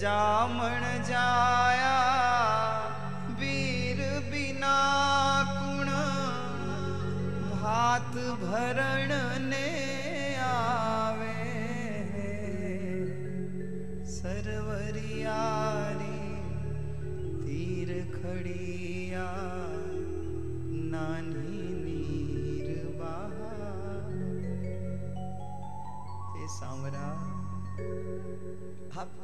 जामण 0.00 0.84
जाया 1.06 1.96
वीर 3.40 3.98
बिना 4.30 4.76
कुण 5.56 5.90
भात 7.50 8.16
भरण 8.44 9.12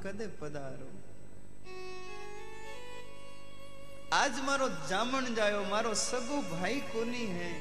કદે 0.07 0.27
પધારો? 0.27 0.87
આજ 4.13 4.39
મારો 4.39 4.69
જામણ 4.69 5.35
જાયો, 5.35 5.65
મારો 5.65 5.95
સગો 5.95 6.41
ભાઈ 6.43 6.81
કોની 6.81 7.27
હે? 7.27 7.61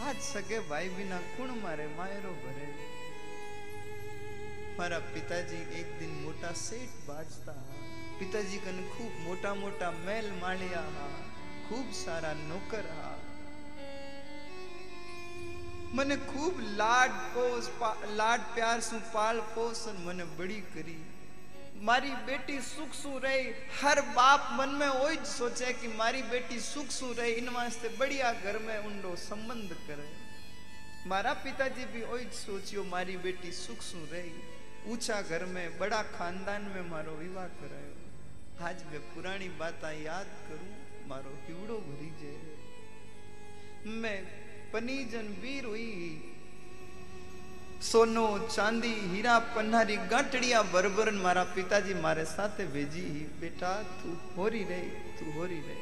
આજ 0.00 0.16
સગે 0.22 0.58
ભાઈ 0.58 0.88
વિના 0.88 1.18
કુણ 1.18 1.50
મારે 1.62 1.86
માયરો 1.86 2.34
ભરે? 2.34 2.96
મારા 4.78 4.98
પિતાજી 4.98 5.56
એક 5.56 5.98
દિન 5.98 6.22
મોટા 6.22 6.52
શેઠ 6.52 7.08
બાજતા 7.08 7.54
પિતાજી 8.18 8.58
કન 8.58 8.88
ખૂબ 8.96 9.12
મોટા 9.22 9.54
મોટા 9.54 9.90
મેલ 9.90 10.32
માળ્યા 10.40 10.80
હા. 10.80 11.24
ખૂબ 11.68 11.92
સારા 11.92 12.32
નોકર 12.32 12.82
હા. 13.02 13.15
મને 15.95 16.15
ખૂબ 16.25 16.59
લાડ 16.77 17.15
પોસ 17.33 17.71
પા- 17.79 17.97
લાડ 18.15 18.43
પ્યાર 18.53 18.77
શું 18.81 19.01
પાળ 19.13 19.41
પોસ 19.55 19.81
અને 19.87 19.99
મને 20.05 20.25
બડી 20.37 20.61
કરી 20.73 20.99
મારી 21.81 22.15
બેટી 22.25 22.55
સુખ 22.65 22.93
શું 22.95 23.13
રહી 23.21 23.45
हर 23.77 23.97
बाप 24.15 24.49
मन 24.57 24.73
में 24.75 24.91
वही 24.95 25.15
सोचे 25.29 25.69
कि 25.75 25.87
मारी 25.95 26.21
बेटी 26.29 26.57
सुख 26.63 26.89
सु 26.91 27.07
रहे 27.13 27.31
इन 27.35 27.47
वास्ते 27.51 27.89
बढ़िया 27.99 28.29
घर 28.43 28.57
में 28.61 28.75
ઊંડો 28.79 29.11
સંબંધ 29.23 29.73
કરે 29.85 30.05
મારા 31.05 31.31
पिताजी 31.45 31.85
भी 31.93 32.01
वही 32.05 32.27
सोचियो 32.39 32.83
मारी 32.91 33.15
बेटी 33.23 33.51
सुख 33.59 33.81
सु 33.83 34.01
रही 34.11 34.33
ऊंचा 34.87 35.17
घर 35.29 35.45
में 35.55 35.65
बड़ा 35.79 36.01
खानदान 36.11 36.69
में 36.73 36.85
मारो 36.91 37.15
विवाह 37.17 37.47
करायो 37.57 37.95
आज 38.67 38.83
मैं 38.91 39.01
पुरानी 39.09 39.49
बात 39.59 39.83
याद 40.01 40.29
करूं 40.47 40.71
मारो 41.09 41.33
हिवड़ो 41.47 41.77
भरी 41.87 42.11
जे 42.21 42.33
मैं 43.97 44.17
पनी 44.76 44.96
जन 45.04 45.28
भी 45.42 45.58
हुई। 45.58 45.92
सोनो 47.82 48.26
चांदी, 48.48 48.92
हीरा 49.12 49.38
पन्हारी, 49.54 49.96
गांठड़िया 50.10 50.60
बरबरन 50.62 51.14
मारा 51.14 51.44
पिताजी 51.54 51.94
मारे 51.94 52.24
साथे 52.24 52.66
भेजी 52.66 53.04
बेटा, 53.40 53.72
तू 54.00 54.12
होरी 54.36 54.62
रे, 54.64 54.80
तू 55.16 55.32
होरी 55.32 55.60
रे। 55.60 55.78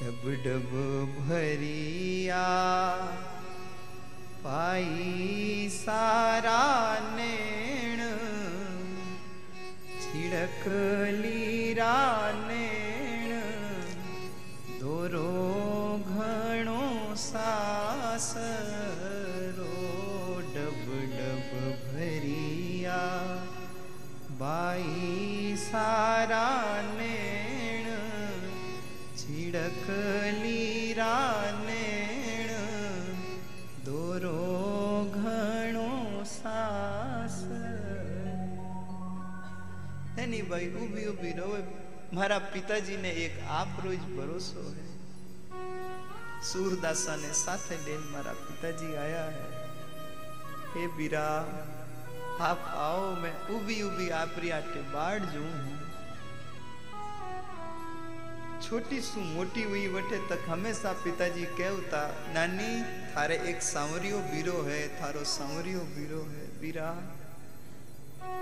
डब 0.00 0.22
डब 0.44 0.70
भरिया, 1.18 2.44
पाई 4.44 5.68
सारा 5.72 6.62
नेण, 7.10 8.02
छिड़क 10.00 10.64
लीरा 11.16 11.94
नैण। 12.42 12.93
દોરો 15.04 16.00
ઘણો 16.06 16.84
સાસરો 17.14 18.44
ડબ 20.52 20.86
ડબ 21.10 21.50
ભરિયા. 21.80 23.34
બાઈ 24.38 25.56
સારા 25.56 26.80
નેણ 26.96 27.88
છીડકલીરા 29.16 29.92
નેણ. 31.66 32.50
દોરો 33.84 34.40
ઘણો 35.14 35.92
સાસ. 36.24 37.36
એની 40.18 40.42
ભાઈ 40.42 40.72
ઊભી 40.72 41.06
ઊભી 41.06 41.32
રહો, 41.32 41.52
મારા 42.12 42.38
પિતાજીને 42.38 43.10
એક 43.10 43.34
આપ 43.50 43.86
રોજ 43.86 44.02
ભરોસો 44.16 44.64
હે. 44.72 44.93
सूरदासा 46.44 47.14
ने 47.16 47.32
साथे 47.34 47.76
लेन 47.84 48.02
मारा 48.12 48.32
पिताजी 48.40 48.94
आया 48.96 49.22
है। 49.26 49.48
हे 50.74 50.86
बीरा 50.96 51.26
आप 52.40 52.64
आओ, 52.76 53.00
मैं 53.14 53.32
उबी 53.48 53.80
उबी 53.82 54.08
आपरी 54.12 54.50
आटे 54.50 54.82
बाढ़ 54.92 55.24
जू 55.24 55.40
हूँ। 55.40 55.78
छोटी 58.62 59.00
सु 59.00 59.20
मोटी 59.20 59.62
हुई 59.62 59.86
वठे 59.88 60.18
तक 60.28 60.44
हमेशा 60.48 60.92
पिताजी 61.04 61.44
कहता 61.58 62.00
नानी, 62.34 62.72
थारे 63.12 63.36
एक 63.50 63.62
सांवरियो 63.62 64.18
बीरो 64.30 64.62
है, 64.62 64.80
थारो 65.00 65.24
सांवरियो 65.30 65.80
बीरो 65.96 66.22
है 66.30 66.46
बीरा 66.60 66.88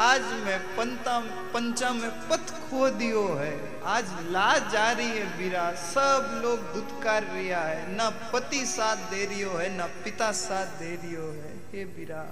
आज 0.02 0.22
मैं 0.44 0.58
पंता 0.76 1.18
पंचा 1.54 1.90
में 1.92 2.10
पथ 2.28 2.52
खो 2.60 2.88
दियो 2.90 3.26
है। 3.34 3.52
आज 3.86 4.12
लाज 4.30 4.70
जा 4.72 4.90
रही 4.92 5.08
है 5.08 5.26
बीरा 5.38 5.64
सब 5.82 6.30
लोग 6.42 6.62
दुत्कार 6.74 7.24
रिया 7.32 7.60
है। 7.60 7.96
ना 7.96 8.08
पति 8.32 8.64
साथ 8.66 9.10
दे 9.10 9.24
रियो 9.26 9.50
है, 9.50 9.68
ना 9.76 9.86
पिता 10.04 10.30
साथ 10.32 10.78
दे 10.78 10.94
रियो 11.02 11.26
है। 11.32 11.52
हे 11.72 11.84
बीरा 11.94 12.22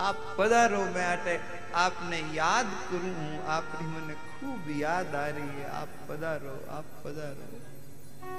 आप 0.00 0.18
पधारो 0.38 0.84
मैं 0.86 1.06
आटे। 1.06 1.38
आपने 1.76 2.18
याद 2.34 2.68
करूँ 2.90 3.14
हूँ 3.14 3.38
आपकी 3.48 3.84
મને 3.86 4.14
खूब 4.28 4.68
याद 4.72 5.14
आ 5.14 5.26
रही 5.28 5.54
है। 5.56 5.70
आप 5.72 5.96
पधारो 6.08 6.54
आप 6.70 6.92
पधारो। 7.04 7.46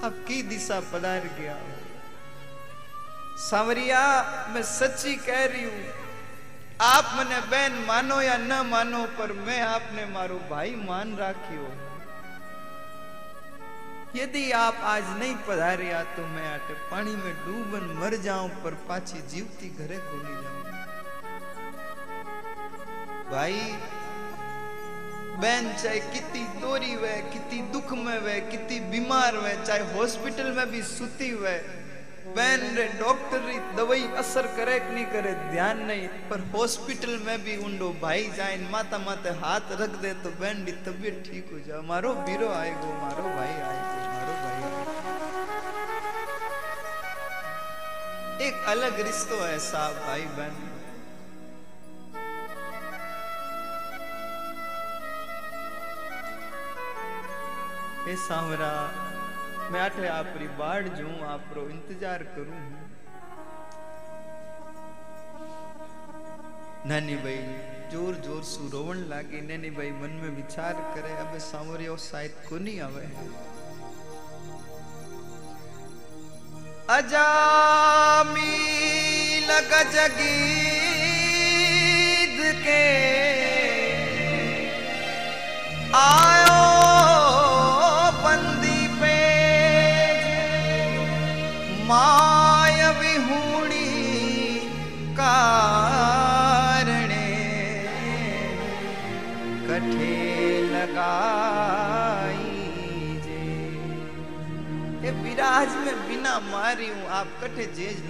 आप 0.06 0.24
की 0.28 0.42
दिशा 0.44 0.80
पधार 0.94 1.28
गया 1.40 1.56
हो? 1.56 1.89
सांवरिया, 3.40 4.00
मैं 4.54 4.62
सच्ची 4.64 5.16
कह 5.18 5.46
रही 5.46 5.64
हूँ, 5.64 5.84
आप 6.82 7.06
मने 7.18 7.40
बहन 7.52 7.74
मानो 7.88 8.20
या 8.22 8.36
न 8.40 8.66
मानो, 8.68 9.04
पर 9.18 9.32
मैं 9.38 9.62
आपने 9.62 10.06
मारो 10.14 10.40
भाई 10.50 10.76
मान 10.80 11.16
राखियो 11.18 11.68
यदि 14.16 14.52
आप 14.54 14.82
आज 14.84 15.04
नहीं 15.20 15.36
पधारिया 15.48 16.04
तो 16.16 16.26
मैं 16.28 16.48
आटे 16.50 16.74
पानी 16.92 17.16
में 17.16 17.34
डूबन 17.40 17.84
मर 18.00 18.16
जाऊँ, 18.24 18.50
पर 18.64 18.74
पाछी 18.90 19.22
जीवती 19.32 19.70
घरे 19.70 19.98
खोली 20.00 20.34
जाऊँ। 20.34 20.60
भाई, 23.32 23.60
बहन 25.40 25.74
चाहे 25.76 26.00
कितनी 26.14 26.44
दोरी 26.62 26.96
वे 26.98 27.16
कितनी 27.34 27.62
दुख 27.72 27.92
में 27.98 28.20
वे 28.22 28.40
कितनी 28.52 28.80
बीमार 28.92 29.38
वे 29.38 29.54
चाहे 29.66 29.94
हॉस्पिटल 29.94 30.52
में 30.56 30.68
भी 30.72 30.82
सुती 30.86 31.34
वे 31.36 31.58
बहन 32.38 32.62
रे 32.78 32.84
डॉक्टर 33.00 33.42
री 33.48 33.58
दवाई 33.78 34.04
असर 34.22 34.48
करे 34.58 34.80
कि 34.80 34.94
नहीं 34.94 35.06
करे 35.14 35.34
ध्यान 35.52 35.80
नहीं 35.86 36.08
पर 36.30 36.40
हॉस्पिटल 36.56 37.18
में 37.26 37.38
भी 37.44 37.56
उंडो 37.66 37.90
भाई 38.02 38.24
जाए 38.38 38.58
माता 38.72 38.98
माते 39.06 39.30
हाथ 39.44 39.72
रख 39.82 39.96
दे 40.06 40.14
तो 40.24 40.30
बहन 40.42 40.64
की 40.66 40.72
तबीयत 40.88 41.24
ठीक 41.30 41.50
हो 41.54 41.60
जाए 41.68 41.82
मारो 41.92 42.14
बीरो 42.30 42.50
आएगो 42.62 42.94
मारो 43.04 43.24
भाई 43.38 43.54
आएगो 43.70 44.02
मारो 44.16 44.36
भाई 44.46 44.58
आएगो 44.64 44.88
एक 48.48 48.66
अलग 48.76 49.00
रिश्तो 49.08 49.44
है 49.46 49.58
साहब 49.70 49.96
भाई 50.08 50.26
बहन 50.40 50.68
हे 58.06 58.16
सांवरा 58.28 58.72
मैं 59.72 59.82
आठे 59.82 60.08
आपरी 60.10 60.48
बाढ़ 60.60 60.88
जूं, 60.90 61.16
आपरो 61.26 61.64
इंतज़ार 61.70 62.24
करूँ। 62.36 62.62
नानी 66.90 67.16
भाई, 67.18 67.40
ज़ोर 67.92 68.14
ज़ोर 68.26 68.44
सु 68.46 68.62
रोवण 68.74 68.98
लागी। 69.10 69.42
नैनी 69.48 69.70
भाई 69.78 69.92
मन 69.94 70.12
में 70.22 70.32
विचार 70.36 70.74
करे, 70.96 71.12
अबे 71.22 71.40
सांवरियो 71.42 71.96
शायद 72.00 72.34
को 72.50 72.56
नहीं 72.58 72.80
आवे। 72.82 73.06
अजामी 76.90 78.56
लग 79.50 79.72
जगीद 79.94 81.18
के 82.64 82.86
आयो 85.98 86.69
लगाई 101.00 102.38
जे 103.26 103.44
ए 105.10 105.12
में 105.86 105.96
बिना 106.08 106.40
मारी 106.52 106.88
हूँ 106.96 107.06
आप 107.20 107.38
कठे 107.44 107.66
जेज 107.80 108.04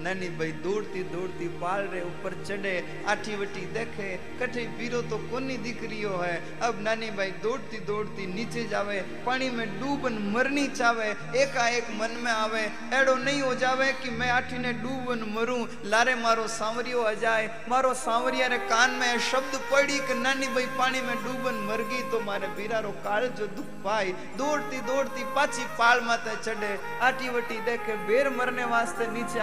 हो 0.00 0.04
नानी 0.04 0.28
भाई 0.30 0.52
दौड़ती 0.64 1.02
दौड़ती 1.12 1.46
पाल 1.60 1.80
रे 1.92 2.00
ऊपर 2.00 2.32
चढ़े, 2.44 2.72
आठी 3.04 3.34
वटी 3.36 3.64
देखे, 3.68 4.08
कठे 4.40 4.64
बीरो 4.78 5.00
तो 5.02 5.16
कोनी 5.28 5.56
दिख 5.60 5.82
रियो 5.84 6.16
है। 6.16 6.36
अब 6.62 6.80
नानी 6.80 7.10
भाई 7.12 7.30
दौड़ती 7.42 7.78
दौड़ती 7.84 8.26
नीचे 8.26 8.64
जावे 8.68 9.00
पानी 9.26 9.50
में 9.50 9.66
डूबन 9.80 10.14
मरनी 10.32 10.66
चावे, 10.68 11.08
एकाएक 11.36 11.90
मन 12.00 12.16
में 12.24 12.32
आवे, 12.32 12.62
एड़ो 12.96 13.14
नहीं 13.16 13.40
हो 13.42 13.54
जावे 13.54 13.92
कि 14.00 14.10
मैं 14.10 14.30
आठी 14.30 14.58
ने 14.58 14.72
डूबन 14.80 15.24
मरूं। 15.36 15.60
लारे 15.84 16.14
मारो 16.16 16.46
सांवरियो 16.48 17.02
आ 17.02 17.12
जाए, 17.20 17.44
मारो 17.68 17.92
सांवरिया 17.94 18.46
रे 18.46 18.58
कान 18.64 18.90
में 18.96 19.18
शब्द 19.20 19.60
पड़ी 19.68 19.98
कि 20.00 20.14
नानी 20.16 20.46
भाई 20.48 20.66
पानी 20.78 21.00
में 21.00 21.16
डूबन 21.20 21.60
मर 21.68 21.82
गई 21.84 22.02
तो 22.10 22.20
मारे 22.24 22.48
बीरारो 22.56 22.90
काल 23.04 23.28
जो 23.36 23.46
दुख 23.52 23.68
पाई 23.84 24.12
दौड़ती 24.38 24.80
दौड़ती 24.80 25.24
पाची 25.36 25.64
पाल 25.78 26.00
माते 26.00 26.36
चढ़े, 26.42 26.72
आठी 27.02 27.28
वटी 27.28 27.60
देखे, 27.60 27.94
बेर 28.08 28.28
मरने 28.30 28.64
वास्ते 28.64 29.06
नीचे 29.12 29.38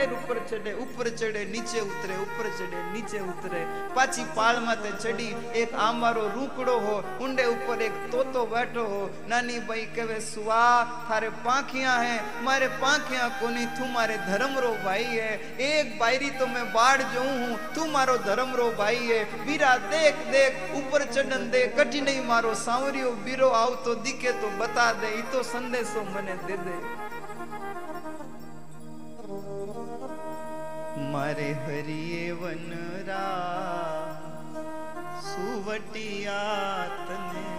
बेर 0.00 0.12
ऊपर 0.12 0.38
चढ़े 0.50 0.72
ऊपर 0.72 1.08
चढ़े, 1.10 1.44
नीचे 1.44 1.80
उतरे, 1.80 2.16
ऊपर 2.16 2.48
चढ़े, 2.58 2.92
नीचे 2.92 3.18
उतरे। 3.20 3.60
पाची 3.96 4.24
पाल 4.24 4.60
माते 4.60 4.92
चढ़ी, 4.92 5.26
एक 5.60 5.74
आमारो 5.74 6.20
रूपड़ो 6.20 6.76
हो, 6.78 6.94
उंडे 7.24 7.44
ऊपर 7.44 7.82
एक 7.82 7.92
तोतो 8.12 8.44
बैठो 8.46 8.84
हो। 8.84 9.10
नानी 9.28 9.58
भाई 9.60 9.84
कहे 9.96 10.20
सुआ 10.20 10.62
थारे 11.10 11.28
पाखियाँ 11.44 11.98
हैं, 11.98 12.44
मारे 12.44 12.68
पाखियाँ 12.80 13.28
कोनी, 13.40 13.66
तू 13.76 13.92
मारे 13.92 14.16
धर्म 14.16 14.58
रो 14.58 14.70
भाई 14.84 15.04
है। 15.04 15.32
एक 15.60 15.98
बायरी 15.98 16.30
तो 16.30 16.46
मैं 16.46 16.64
बाढ़ 16.72 17.02
जो 17.02 17.20
हूँ, 17.20 17.58
तू 17.74 17.86
मारो 17.92 18.16
धर्म 18.16 18.54
रो 18.54 18.70
भाई 18.70 18.96
है। 18.96 19.24
बीरा 19.46 19.76
देख 19.76 20.14
देख, 20.32 20.72
ऊपर 20.76 21.04
चढ़न 21.12 21.50
दे, 21.50 21.66
कठी 21.78 22.00
नहीं 22.00 22.24
मारो, 22.24 22.54
सांवरियो 22.54 23.10
बीरो 23.20 23.48
आव 23.48 23.74
तो 23.84 23.94
दिखे 24.00 24.32
तो 24.32 24.48
बता 24.58 24.92
दे, 24.92 25.18
ई 25.18 25.22
तो 31.10 31.16
संदेशो 31.16 31.18
मने 31.18 31.44
दे 31.44 31.52
दे 31.52 31.52
मारे 31.52 31.52
हरिये 31.66 32.32
वनरा 32.32 33.22
सुवटिया 35.22 36.40
तने 37.08 37.50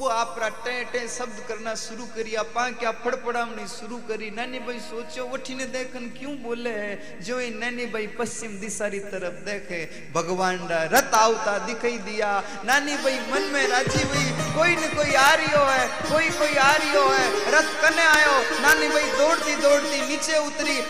वो 0.00 0.08
आपरा 0.08 0.48
टे 0.48 0.84
टे 0.84 1.08
शब्द 1.08 1.44
करना 1.48 1.74
शुरू 1.74 2.04
करिया 2.04 2.42
पा 2.42 2.68
क्या 2.70 2.90
फड़फड़ावनी 2.90 3.66
शुरू 3.68 3.96
करी। 4.08 4.30
नानी 4.30 4.58
भाई 4.58 4.78
सोचो, 4.80 5.24
उठीने 5.24 5.64
देखन 5.64 6.08
क्यों 6.18 6.36
बोले 6.42 6.70
है? 6.70 7.20
जो 7.20 7.38
ही 7.38 7.50
नानी 7.50 7.86
भाई 7.86 8.06
पश्चिम 8.06 8.60
दिशा 8.60 8.88
तरफ़ 8.88 9.44
देखे, 9.44 10.10
भगवान 10.14 10.56
रा 10.68 10.82
रथ 10.84 11.14
आवता 11.14 11.58
दिखाई 11.58 11.98
दिया। 11.98 12.30
नानी 12.64 12.96
भाई 12.96 13.18
मन 13.32 13.42
में 13.52 13.68
राज़ी 13.68 14.02
हुई, 14.02 14.24
कोई 14.56 14.76
न 14.76 14.88
कोई 14.96 15.14
आ 15.14 15.34
रियो 15.34 15.64
है, 15.64 15.86
कोई 16.08 16.30
कोई 16.30 16.56
आ 16.56 16.72
रियो 16.76 17.08
है। 17.08 17.52
रथ 17.52 17.68
कने 17.82 18.02
आयो, 18.02 18.40
नानी 18.62 18.88
भाई 18.88 19.06
दौड़ती 19.18 19.56
दौड़ती 19.56 20.08
नीचे 20.08 20.38
उतरी 20.38 20.80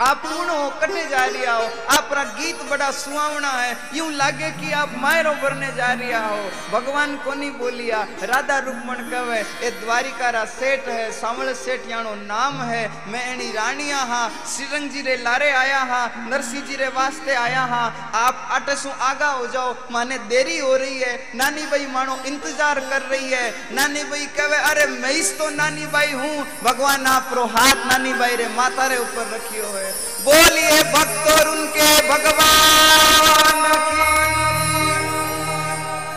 आप 0.00 0.16
पूर्ण 0.18 0.52
कटे 0.80 1.04
जा 1.08 1.24
रिया 1.26 1.54
हो 1.54 1.64
आपका 1.92 2.22
गीत 2.36 2.60
बड़ा 2.70 2.90
सुहावना 2.90 3.48
है। 3.50 3.76
यूँ 3.94 4.10
लागे 4.12 4.50
कि 4.52 4.70
आप 4.72 4.92
मायरो 4.98 5.32
भरने 5.42 5.66
जा 5.76 5.92
रिया 5.94 6.20
हो 6.20 6.38
भगवान 6.72 7.16
को 7.24 7.34
नहीं 7.34 7.50
बोलिया, 7.52 7.98
राधा 8.24 8.58
रुक्मण 8.60 9.02
कवे, 9.10 9.40
ए 9.60 9.70
द्वारिका 9.80 10.30
रा 10.30 10.44
सेठ 10.50 10.88
है 10.88 11.10
सावल 11.12 11.52
सेठ 11.54 11.88
यानो 11.90 12.14
नाम 12.22 12.62
है। 12.62 12.82
मैं 13.08 13.24
एनी 13.26 13.50
रानिया 13.52 13.98
हा 14.04 14.22
श्रीरंग 14.46 14.88
जी 14.90 15.02
रे 15.02 15.16
लारे 15.18 15.50
आया 15.54 15.82
हा 15.82 16.00
नरसिंह 16.30 16.64
जी 16.66 16.76
रे 16.76 16.88
वास्ते 16.96 17.34
आया 17.34 17.64
हा। 17.64 17.82
आप 18.16 18.48
आटे 18.52 18.76
सु 18.76 18.90
आगा 19.02 19.28
हो 19.28 19.46
जाओ, 19.48 19.74
माने 19.92 20.18
देरी 20.32 20.58
हो 20.58 20.74
रही 20.76 20.98
है। 20.98 21.14
नानी 21.34 21.66
भाई 21.66 21.86
मानो 21.92 22.18
इंतज़ार 22.26 22.80
कर 22.88 23.02
रही 23.10 23.30
है। 23.30 23.52
नानी 23.74 24.04
भाई 24.04 24.26
कहे 24.38 24.62
अरे 24.70 24.86
मैं 24.96 25.20
तो 25.38 25.50
नानी 25.52 25.86
भाई 25.88 26.12
हूँ। 26.14 26.46
भगवान 26.64 27.06
आप 27.08 27.30
रो 27.34 27.44
हाथ 27.52 27.86
नानी 27.86 28.12
भाई 28.14 28.36
रे 28.36 28.48
माता 28.56 28.86
रे 28.86 28.98
ऊपर 28.98 29.34
रखियो 29.34 29.76
है। 29.76 29.88
बोलिए 30.24 30.82
भक्त 30.92 31.30
और 31.32 31.48
उनके 31.48 31.88
भगवान 32.08 33.62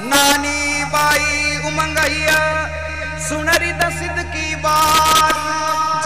नानी 0.10 0.84
बाई 0.94 1.58
उमंगैया, 1.68 2.40
सुनरी 3.28 3.72
दसिद 3.84 4.24
की 4.36 4.56
बात, 4.66 5.38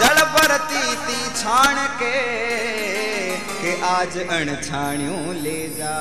जल 0.00 0.22
बरती 0.36 0.84
ती 1.06 1.20
छाण 1.40 1.86
के 2.02 2.16
के 3.60 3.80
आज 3.86 4.18
अण 4.18 4.54
छाणियों 4.62 5.34
ले 5.42 5.60
जा। 5.78 5.96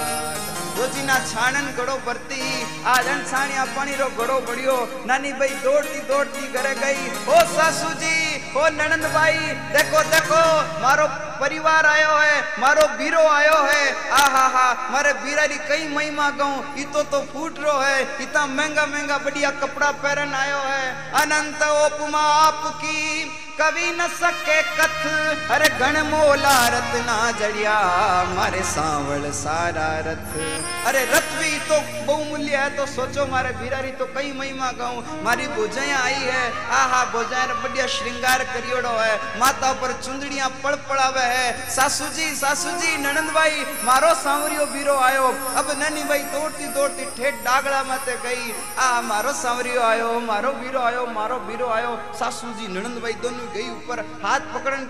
રોજીના 0.79 1.19
છાણન 1.33 1.69
ઘડો 1.73 1.97
ભરતી 2.07 2.53
આ 2.87 2.99
રણછાણિયા 3.01 3.73
પાણી 3.75 3.99
રો 3.99 4.09
ઘડો 4.13 4.39
ભર્યો 4.49 4.79
નાની 5.11 5.35
ભાઈ 5.41 5.61
દોડતી 5.67 6.07
દોડતી 6.09 6.49
ઘરે 6.55 6.73
ગઈ 6.81 7.11
ઓ 7.35 7.43
સાસુજી 7.53 8.41
ઓ 8.55 8.65
નણંદભાઈ 8.71 9.53
દેખો 9.75 10.03
દેખો 10.15 10.41
મારો 10.85 11.07
પરિવાર 11.41 11.85
આયો 11.87 12.17
હે 12.19 12.35
મારો 12.59 12.89
બીરો 12.99 13.23
આયો 13.29 13.61
હે 13.65 13.83
આ 14.15 14.27
હા 14.35 14.49
હા 14.57 14.73
મારે 14.93 15.15
બીરાની 15.23 15.63
કઈ 15.69 15.85
મહિમા 15.95 16.33
કહું 16.41 16.57
ઈ 16.77 16.89
તો 16.97 17.05
તો 17.13 17.23
ફૂટ 17.33 17.63
રો 17.65 17.77
હે 17.79 17.95
इतना 18.25 18.43
महंगा 18.49 18.85
महंगा 18.87 19.19
बढ़िया 19.19 19.55
कपड़ा 19.63 19.91
पहन 20.03 20.35
आयो 20.35 20.61
है 20.65 20.83
अनंत 21.23 21.65
उपमा 21.71 22.27
आपकी 22.41 22.99
कवि 23.59 23.89
न 23.93 24.09
सके 24.15 24.61
कथ 24.77 25.03
अरे 25.51 25.69
गण 25.81 26.03
मोला 26.07 26.57
रत्ना 26.75 27.19
जड़िया 27.41 27.79
मारे 28.35 28.63
सांवल 28.69 29.31
सारा 29.41 29.91
रथ 30.07 30.39
अरे 30.88 31.04
भी 31.38 31.58
तो 31.70 31.78
बहुमूल्य 32.08 32.58
है 32.58 32.70
तो 32.76 32.86
सोचो 32.88 33.26
मारे 33.28 33.50
बिरारी 33.60 33.92
तो 34.00 34.06
कई 34.16 34.32
महिमा 34.38 34.72
गाऊं 34.80 35.02
मारी 35.24 35.48
भोजाया 35.56 35.98
आई 36.00 36.22
है 36.28 36.44
आ 36.72 36.82
हा 36.92 37.04
भोजाया 37.12 37.54
बढ़िया 37.64 37.88
श्रृंगार 37.96 38.44
करियोड़ो 38.54 38.94
है 39.00 39.16
माता 39.40 39.72
पर 39.82 39.94
चुंदड़ियाँ 40.02 40.50
पड़ 40.64 40.76
पड़ावे 40.90 41.26
है 41.34 41.48
सासू 41.76 42.08
जी 42.16 42.30
सासू 42.36 42.72
जी 42.84 42.98
ननंद 43.04 43.32
भाई 43.36 43.66
मारो 43.86 44.14
सांवरियो 44.24 44.66
बीरो 44.74 44.96
आयो 45.10 45.28
अब 45.62 45.72
ननी 45.82 46.04
भाई 46.10 46.24
दौड़ती 46.36 46.68
दौड़ती 46.74 47.06
ठेठ 47.18 47.44
डागड़ा 47.46 47.84
माते 47.92 48.16
गई 48.24 48.54
आ 48.80 48.90
मारो 49.12 49.34
सांवरियो 49.44 49.82
आयो 49.92 50.20
मारो 50.32 50.52
बीरो 50.62 50.82
आयो 50.82 51.06
मारो 51.20 51.40
बीरो 51.50 51.68
आयो 51.80 51.96
सासू 52.20 52.54
जी 52.60 52.68
ननंद 52.74 53.02
भाई 53.04 53.14
दोनों 53.26 53.54
गई 53.56 53.70
ऊपर 53.72 54.06
हाथ 54.24 54.54
पकड़न 54.54 54.88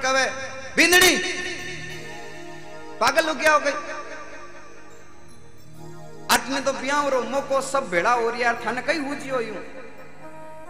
आटने 6.31 6.59
तो 6.61 6.73
ब्याह 6.73 7.07
रो 7.09 7.21
मोको 7.25 7.61
सब 7.63 7.89
भेड़ा 7.89 8.13
हो 8.13 8.29
रही 8.29 8.41
यार, 8.41 8.61
थाने 8.65 8.81
कई 8.83 8.99
हुजी 8.99 9.29
हो 9.29 9.39
यूँ। 9.41 9.63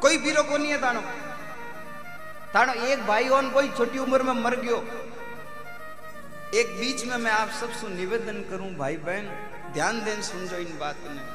कोई 0.02 0.18
बीरो 0.18 0.44
को 0.44 0.58
नहीं 0.58 0.72
है 0.72 0.82
तानो 0.82 1.02
तानो 2.54 2.74
एक 2.86 3.06
भाई 3.08 3.28
और 3.30 3.50
कोई 3.52 3.70
छोटी 3.70 4.00
उम्र 4.00 4.24
में 4.24 4.34
मर 4.36 4.56
गयो। 4.58 4.78
एक 6.56 6.68
बीच 6.80 7.06
में 7.06 7.18
मैं 7.18 7.32
आप 7.32 7.50
सबसे 7.52 7.88
निवेदन 7.90 8.44
करूँ, 8.50 8.70
भाई 8.76 8.98
बहन, 9.00 9.26
ध्यान 9.74 10.04
दें 10.04 10.22
सुन 10.24 10.48
जो 10.48 10.58
इन 10.58 10.78
बात 10.80 10.98
ने 11.08 11.26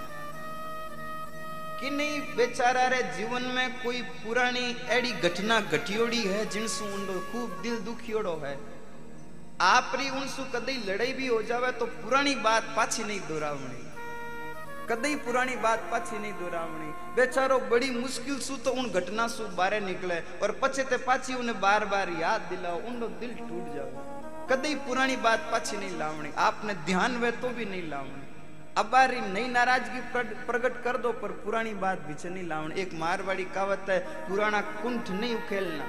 कि 1.81 1.91
नहीं, 1.91 2.21
बेचारा 2.37 2.87
रे 2.89 3.03
जीवन 3.17 3.43
में 3.55 3.83
कोई 3.83 4.03
पुरानी 4.23 4.67
एड़ी 4.91 5.13
घटना 5.13 5.61
घटियोड़ी 5.61 6.23
है 6.23 6.45
जिनसु 6.51 6.85
उंडो 6.87 7.21
खूब 7.33 7.61
दिल 7.63 7.79
दुखियोड़ो 7.85 8.41
है। 8.45 8.57
आपरी 9.63 10.11
उनसु 10.13 10.45
कदई 10.53 10.83
लड़ाई 10.87 11.13
भी 11.13 11.27
हो 11.27 11.43
जावे 11.43 11.71
तो 11.73 11.87
पुरानी 11.87 12.35
बात 12.45 12.75
पाछी 12.77 13.05
नहीं 13.05 13.21
दोहरावणी 13.29 13.91
कदई 14.83 15.15
पुरानी 15.25 15.55
बात 15.59 15.81
पाछी 15.91 16.19
नहीं 16.19 16.33
दोहरावणी। 16.35 16.91
बेचारो 17.17 17.59
बड़ी 17.71 17.91
मुश्किल 17.93 18.39
सु 18.41 18.57
तो 18.65 18.71
उन 18.73 18.89
घटना 18.91 19.27
सु 19.29 19.45
बारे 19.57 19.79
निकले 19.83 20.19
और 20.43 20.59
पछे 20.63 20.85
ते 20.85 20.97
पाछी 21.05 21.35
उन्हें 21.35 21.61
बार 21.61 21.85
बार 21.87 22.11
याद 22.21 22.41
दिलाओ 22.51 22.81
उनको 22.83 23.09
दिल 23.21 23.35
टूट 23.41 23.75
जावे। 23.75 24.11
कदई 24.51 24.75
पुरानी 24.83 25.17
बात 25.19 25.49
पाछी 25.53 25.77
नहीं 25.77 25.99
लावणी, 25.99 26.31
आपने 26.41 26.75
ध्यान 26.87 27.17
वे 27.17 27.31
तो 27.39 27.49
भी 27.51 27.65
नहीं 27.67 27.89
लावणी। 27.91 28.23
अबारी 28.77 29.21
नई 29.23 29.49
नाराज़गी 29.49 30.01
प्रकट 30.47 30.83
कर 30.85 30.97
दो, 30.97 31.13
पर 31.15 31.31
पुरानी 31.41 31.75
बात 31.77 31.99
पीछे 32.07 32.29
नहीं 32.29 32.47
लावणी। 32.49 32.81
एक 32.83 32.95
मारवाड़ी 32.95 33.45
कहावत 33.47 33.87
है, 33.89 33.99
पुराना 34.29 34.61
कुंठ 34.81 35.11
नहीं 35.13 35.35
उखेलना। 35.37 35.85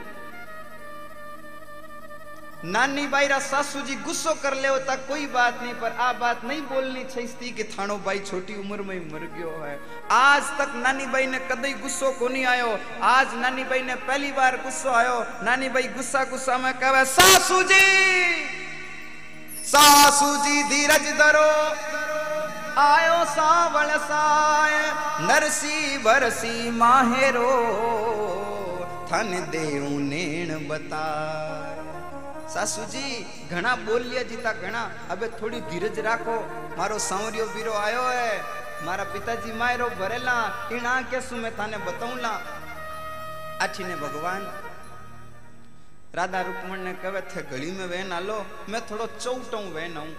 नानी 2.64 3.06
बाईरा 3.08 3.38
सासू 3.40 3.80
जी 3.82 3.96
गुस्सो 3.96 4.34
कर 4.34 4.54
ले 4.56 4.68
होता 4.68 4.96
कोई 4.96 5.26
बात 5.28 5.60
नहीं, 5.64 5.74
पर 5.74 5.92
आ 5.92 6.12
बात 6.14 6.44
नहीं 6.46 6.62
बोलनी 6.62 7.04
चाहिए 7.04 7.52
कि 7.52 7.64
थानो 7.64 7.98
भाई 7.98 8.20
छोटी 8.20 8.56
उम्र 8.56 8.82
में 8.82 8.94
ही 8.96 9.02
मर 9.14 9.26
गयो 9.36 9.52
है। 9.64 9.80
आज 10.12 10.44
तक 10.60 10.72
नानी 10.76 11.06
भाई 11.06 11.26
ने 11.28 11.40
कदई 11.52 11.74
गुस्सो 11.74 12.12
को 12.12 12.28
नहीं 12.28 12.46
आयो। 12.46 12.80
आज 13.04 13.34
नानी 13.36 13.64
भाई 13.64 13.82
ने 13.82 13.96
पहली 14.08 14.32
बार 14.32 14.56
गुस्सो 14.64 14.90
आयो। 14.90 15.20
नानी 15.44 15.70
भाई 15.70 15.84
गुस्सा 15.84 16.24
गुस्सा 16.24 16.58
में 16.58 16.74
कहे 16.74 17.04
सासू 17.06 17.62
जी 17.64 17.84
सासू 19.68 20.36
जी 20.46 20.64
धीरज 20.64 21.12
धरो। 21.20 21.50
आयो 22.80 23.18
सावल 32.53 32.53
साय 32.53 32.53
नरसी 32.53 32.53
बरसी 32.53 32.53
माहेरो 32.53 32.53
थन 32.53 32.53
देऊ 32.53 32.53
नेण 32.53 32.53
बताय 32.53 32.53
સાસુ 32.53 32.85
જી 32.85 33.27
ઘણા 33.51 33.77
બોલ્યા 33.77 34.23
જીતા 34.23 34.53
ઘણા 34.53 34.91
હવે 35.11 35.29
થોડી 35.29 35.61
ધીરજ 35.61 35.99
રાખો 35.99 36.37
મારો 36.77 36.99
સાવરિયો 36.99 37.47
બીરો 37.47 37.73
આવ્યો 37.73 38.09
હે 38.09 38.41
મારા 38.85 39.05
પિતાજી 39.05 39.53
માયરો 39.53 39.91
ભરેલા 39.91 40.53
ઈણા 40.71 41.03
કે 41.03 41.21
શું 41.21 41.39
મેં 41.39 41.53
તને 41.53 41.79
બતાઉલા 41.79 42.41
આછીને 43.61 43.97
ભગવાન 43.97 44.43
રાધા 46.15 46.43
રૂકમણ 46.43 46.81
ને 46.81 46.95
કહે 46.95 47.23
थे 47.35 47.43
गली 47.43 47.71
में 47.71 47.87
वहन 47.87 48.13
आलो 48.13 48.47
मैं 48.69 48.81
थोड़ो 48.81 49.07
चौटों 49.07 49.65
वहन 49.73 49.97
आऊं 49.97 50.13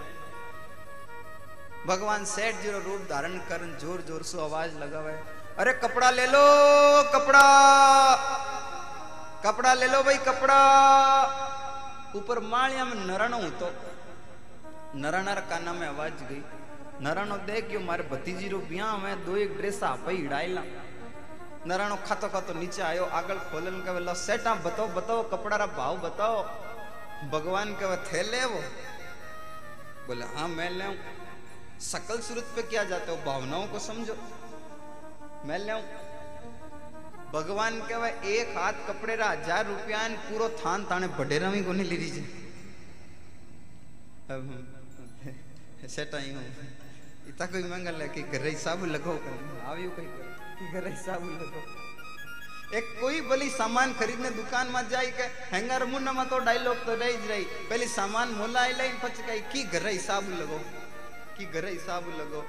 भगवान 1.88 2.26
सेठ 2.26 2.56
जीरो 2.62 2.80
रूप 2.80 3.02
धारण 3.10 3.38
कर 3.50 3.62
जोर 3.82 4.02
जोर 4.02 4.24
से 4.24 4.42
आवाज 4.42 4.78
लगावे 4.78 5.14
अरे 5.58 5.74
कपड़ा 5.74 6.12
ले 6.12 6.28
लो 6.28 6.44
कपड़ा 7.16 7.46
कपड़ा 9.46 9.74
ले 9.74 9.88
लो 9.88 10.04
भाई 10.04 10.18
कपड़ा 10.18 11.53
ऊपर 12.15 12.39
मालिया 12.47 12.85
में 12.85 12.95
नराणो 13.07 13.39
तो 13.61 13.69
नराणार 14.97 15.41
काना 15.51 15.73
में 15.73 15.87
आवाज़ 15.87 16.23
गई 16.31 16.43
नराणो 17.05 17.37
देख 17.47 17.69
गयो 17.69 17.81
मारे 17.83 18.03
भतीजी 18.11 18.49
रो 18.49 18.59
ब्याह 18.71 18.97
में 18.99 19.25
दो 19.25 19.37
एक 19.37 19.57
ड्रेस 19.59 19.83
आप 19.85 20.07
ही 20.09 20.17
हिड़ायला 20.17 20.63
नराणो 21.67 21.97
खातो 22.07 22.29
खातो 22.35 22.53
नीचे 22.55 22.83
आयो 22.83 23.05
आगल 23.19 23.39
खोलन 23.51 23.81
के 23.87 24.15
सेटा 24.17 24.55
बताओ 24.67 24.89
बताओ 24.95 25.23
कपड़ा 25.31 25.57
रा 25.57 25.67
भाव 25.75 25.97
बताओ 26.07 26.43
भगवान 27.33 27.73
के 27.83 27.97
थे 28.07 28.23
ले 28.31 28.45
वो 28.47 28.61
बोले 30.07 30.25
हाँ 30.35 30.49
मैं 30.49 30.71
ले 30.71 30.89
सकल 31.83 32.21
सूरत 32.23 32.53
पे 32.57 32.63
क्या 32.71 32.85
जाते 32.91 33.11
हो 33.11 33.17
भावनाओं 33.27 33.67
को 33.69 33.79
समझो 33.83 34.17
मैं 35.47 35.59
ले 35.61 35.81
भगवान 37.35 37.79
कहे 37.89 38.11
एक 38.33 38.57
हाथ 38.57 38.87
कपड़े 38.89 39.15
रा 39.17 39.29
हज़ार 39.31 39.67
रुपया 39.67 40.01
पूरो 40.27 40.49
थान 40.59 40.85
ताने 40.91 41.07
बडेरा 41.19 41.51
में 41.51 41.65
कोनी 41.65 41.85
ली 41.85 41.97
लीजिए 41.97 42.43
कोई 47.47 47.63
मंगल 47.71 48.07
कि 48.15 48.23
घर 48.23 48.47
लगो 48.87 49.17
कि 50.59 50.71
घर 50.73 50.87
लगो 51.41 51.63
एक 52.79 52.87
सामान 53.51 53.93
खरीदने 53.95 54.31
दुकान 54.31 54.71
में 54.75 54.89
जाई 54.89 55.11
के 55.19 55.27
हैंगर 55.51 55.85
मुन्ना 55.87 56.13
में 56.13 56.29
तो 56.29 56.39
डायलॉग 56.47 56.87
तो 56.87 56.95
रही 57.03 57.17
रही 57.29 57.45
सामान 57.89 58.35
मोला 58.39 58.67
लाइन 58.79 58.99
पछ 59.03 59.21
गई 59.27 59.41
की 59.53 59.65
घर 59.75 59.87
हिसाब 59.89 60.31
लगो 60.41 60.59
की 61.37 61.47
घर 61.47 61.67
हिसाब 61.69 62.09
लगो 62.21 62.47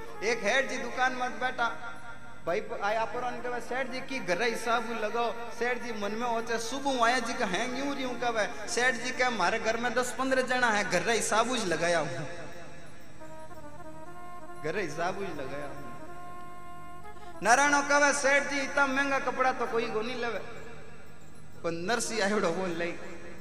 भाई 2.45 2.61
आया 2.83 3.03
पर 3.05 3.21
कहे, 3.41 3.59
सेठ 3.59 3.87
जी 3.91 3.99
की 4.01 4.19
घर 4.21 4.41
हिसाब 4.43 4.89
लगाओ 5.01 5.31
सेठ 5.51 5.81
जी 5.83 5.91
मन 6.01 6.11
में 6.13 6.27
होते 6.27 6.57
सुबह 6.61 7.05
आया 7.05 7.19
जी 7.19 7.33
का 7.33 7.45
हैंग 7.47 7.77
यूँ 7.79 7.95
यूँ 7.97 8.13
कहे। 8.21 8.45
सेठ 8.69 8.95
जी 9.03 9.11
कहे 9.11 9.27
हमारे 9.27 9.59
घर 9.59 9.77
में 9.77 9.93
दस 9.93 10.13
पंद्रह 10.19 10.41
जना 10.43 10.69
है, 10.69 10.83
घर 10.85 11.09
हिसाब 11.09 11.51
ही 11.51 11.65
लगाया 11.65 11.99
हूँ। 11.99 12.27
घर 14.63 14.77
हिसाब 14.77 15.15
ही 15.19 15.31
लगाया 15.33 15.65
हूँ। 15.65 15.83
नारायणो 17.43 17.81
कहे, 17.89 18.13
सेठ 18.13 18.43
जी, 18.43 18.59
इतना 18.61 18.85
महँगा 18.87 19.19
कपड़ा 19.21 19.51
तो 19.53 19.65
कोई 19.65 19.89
को 19.89 20.01
नहीं 20.01 20.15
लेवे। 20.15 20.39
पर 21.63 21.71
नरसी 21.71 22.19
आयोड़ो 22.21 22.49
बोल 22.51 22.77
लई 22.77 22.91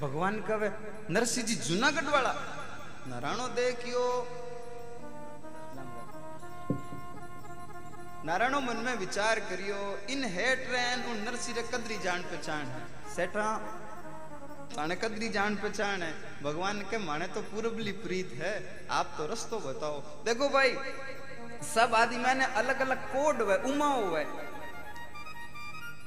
भगवान 0.00 0.40
कहे, 0.48 0.68
नरसी 1.10 1.42
जी 1.42 1.54
जूनागढ़ 1.56 2.08
वाला। 2.08 2.32
नारायणो 3.08 3.48
देखियो 3.52 4.02
में 8.24 8.96
विचार 8.96 9.38
करियो, 9.40 9.98
इन 10.10 10.24
हेट 10.24 10.68
रैन 10.70 11.02
उन 11.02 11.16
नरसी 11.18 11.52
रे 11.52 11.62
कदरी 11.62 11.98
जान 11.98 12.22
पहचान 12.22 12.66
है। 12.66 12.82
सेठा, 13.16 13.56
ताने 14.76 14.96
कदरी 14.96 15.28
जान 15.28 15.56
पहचान 15.56 16.02
है। 16.02 16.12
भगवान 16.42 16.80
के 16.80 16.98
माने 16.98 17.26
तो 17.26 17.40
पूर्वली 17.42 17.92
प्रीत 17.92 18.32
है। 18.34 18.86
आप 18.90 19.14
तो 19.18 19.26
रस्तो 19.26 19.58
बताओ। 19.58 20.00
देखो 20.24 20.48
भाई, 20.48 20.72
सब 21.74 21.94
आदि 21.94 22.16
मैंने 22.16 22.44
अलग 22.44 22.80
अलग 22.80 23.04
कोड 23.08 23.42
हुए, 23.42 23.56
उमा 23.56 23.86
हुए। 23.86 24.24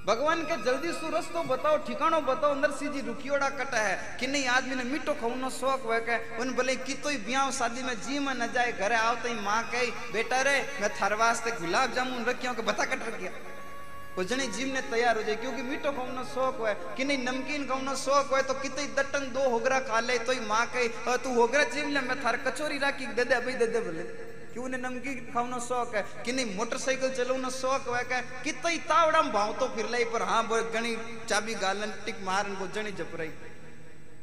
भगवान 0.07 0.41
के 0.47 0.55
जल्दी 0.63 0.91
सु 0.93 1.07
रस्तो 1.11 1.41
बताओ 1.43 1.77
ठिकानो 1.83 2.19
बताओ 2.23 2.53
नरसिंह 2.55 2.91
जी 2.91 3.01
रुकियोड़ा 3.07 3.49
कटा 3.51 3.79
है 3.79 3.95
कि 4.19 4.27
नहीं 4.27 4.47
आदमी 4.47 4.75
ने 4.75 4.83
मीठो 4.87 5.13
खानो 5.13 5.49
शौक 5.51 5.81
हुआ 5.83 5.97
के 6.07 6.15
उन 6.39 6.53
भले 6.55 6.75
कितो 6.81 7.09
ही 7.09 7.17
ब्याह 7.27 7.51
शादी 7.51 7.83
में 7.83 7.95
जी 7.99 8.19
में 8.19 8.33
न 8.33 8.47
जाए, 8.53 8.71
घरे 8.73 8.95
आवते 8.97 9.29
ही 9.29 9.35
माँ 9.41 9.61
कही, 9.67 9.91
बेटा 10.13 10.41
रे, 10.41 10.55
मैं 10.81 10.89
थार 10.95 11.13
वास्ते 11.13 11.51
गुलाब 11.59 11.93
जामुन 11.95 12.23
रखियो 12.23 12.53
के 12.53 12.61
बता 12.63 12.85
कट 12.85 13.03
रखिया। 13.07 13.31
वो 14.15 14.23
जनी 14.23 14.47
जीव 14.47 14.73
ने 14.73 14.81
तैयार 14.87 15.17
हो 15.17 15.23
जाए, 15.23 15.35
क्योंकि 15.35 15.61
मीठो 15.63 15.91
खानो 15.91 16.23
शौक 16.25 16.61
है 16.61 16.73
कि 16.97 17.03
नहीं 17.03 17.17
नमकीन 17.25 17.67
खानो 17.67 17.95
शौक 17.97 18.33
है 18.33 18.41
तो 18.43 18.53
कितने 18.63 18.87
दटन 18.95 19.29
दो 19.35 19.49
होगरा 19.49 19.79
खा 19.91 19.99
ले 19.99 20.17
तो 20.23 20.31
ही 20.31 20.39
माँ 20.47 20.65
कही 20.71 20.87
तू 21.19 21.35
होगरा 21.35 21.63
जीव 21.75 21.89
ले, 21.89 22.01
मैं 22.07 22.23
थार 22.23 22.37
कचोरी 22.47 22.77
राखी, 22.79 23.05
दे 23.07 23.23
दे, 23.25 23.35
अभी 23.35 23.53
दे 23.53 23.67
दे 23.67 23.81
बोले। 23.81 24.07
क्यों 24.57 24.69
ने 24.69 24.77
नमकी 24.77 25.13
खावनो 25.29 25.59
शौक 25.61 25.93
है? 25.95 26.01
कि 26.25 26.31
नहीं 26.33 26.55
मोटरसाइकिल 26.57 27.09
चलावनो 27.13 27.49
शौक 27.49 27.89
है? 27.89 28.03
क्या 28.03 28.21
कितई 28.41 28.77
तावड़ा 28.89 29.21
भाव 29.29 29.53
तो 29.53 29.67
फिर 29.75 29.89
लाई 29.89 30.05
पर 30.09 30.21
हाँ 30.21 30.41
गणी 30.73 30.95
चाबी 31.29 31.53
गालन, 31.61 31.93
टिक 32.05 32.23
मारन 32.25 32.55
को 32.55 32.67
जप 32.97 33.11
रही 33.13 33.29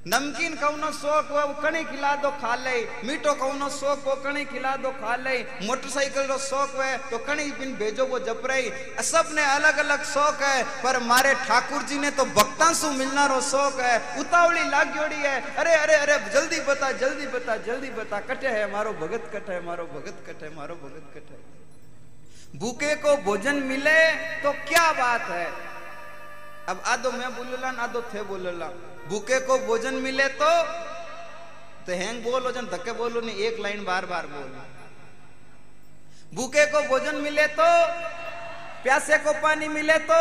नमकीन 0.06 0.54
खाओ 0.56 0.90
शौक 0.92 1.28
हो 1.32 1.42
वो 1.42 1.54
खिला 1.84 2.14
दो, 2.16 2.30
खा 2.30 2.54
ले। 2.56 2.76
मीठो 3.04 3.32
खाओ 3.34 3.68
शौक 3.70 4.02
हो 4.06 4.14
कणी 4.24 4.44
खिला 4.44 4.74
दो, 4.76 4.90
खा 5.00 5.14
ले। 5.16 5.36
मोटरसाइकिल 5.62 6.22
रो 6.22 6.36
शौक 6.38 6.74
है 6.76 6.98
तो 7.10 7.18
कणी 7.18 7.50
बिन 7.52 7.74
भेजो, 7.74 8.04
वो 8.06 8.18
जपराई 8.20 8.70
सबने 9.02 9.44
अलग 9.44 9.78
अलग 9.78 10.04
शौक 10.04 10.42
है, 10.42 10.62
पर 10.82 10.98
मारे 11.02 11.34
ठाकुर 11.46 11.82
जी 11.82 11.98
ने 11.98 12.10
तो 12.10 12.24
भक्ता 12.36 12.72
सु 12.74 12.90
मिलना 12.92 13.26
रो 13.26 13.40
शौक 13.42 13.80
है। 13.80 14.20
उतावली 14.20 14.68
लाग्योड़ी 14.70 15.16
है। 15.16 15.56
अरे 15.56 15.74
अरे 15.74 15.94
अरे, 15.96 16.18
जल्दी 16.32 16.60
बता 16.60 16.90
जल्दी 16.94 17.26
बता 17.28 17.56
जल्दी 17.64 17.90
बता। 17.90 18.20
कटे 18.28 18.48
है 18.48 18.70
मारो 18.72 18.92
भगत 18.94 19.30
कटे 19.32 19.52
है 19.52 19.64
मारो 19.66 19.84
भगत 19.86 20.24
कटे 20.26 20.46
है 20.46 20.54
मारो 20.56 20.74
भगत 20.76 21.12
कटे 21.14 22.58
भूखे 22.58 22.94
को 22.96 23.16
भोजन 23.24 23.62
मिले 23.64 24.00
तो 24.42 24.52
क्या 24.68 24.90
बात 24.92 25.30
है? 25.30 25.46
अब 26.68 26.82
आदो 26.86 27.10
मैं 27.12 27.30
बोलला, 27.36 27.68
आदो 27.82 28.02
थे 28.14 28.22
बोलला। 28.22 28.68
भूखे 29.08 29.38
को 29.46 29.58
भोजन 29.66 29.94
मिले 30.04 30.28
तो 30.40 30.50
तो 31.86 31.92
हैंग 31.92 32.22
बोलो, 32.24 32.50
जन 32.52 32.66
धक्के 32.72 32.92
बोलो, 32.92 33.20
नहीं, 33.20 33.36
एक 33.46 33.60
लाइन 33.60 33.84
बार 33.84 34.06
बार 34.06 34.26
बोलो। 34.26 34.62
भूखे 36.32 36.64
को 36.66 36.80
भोजन 36.88 37.16
मिले 37.22 37.46
तो 37.58 37.66
प्यासे 38.82 39.18
को 39.24 39.32
पानी 39.42 39.68
मिले 39.68 39.98
तो 40.08 40.20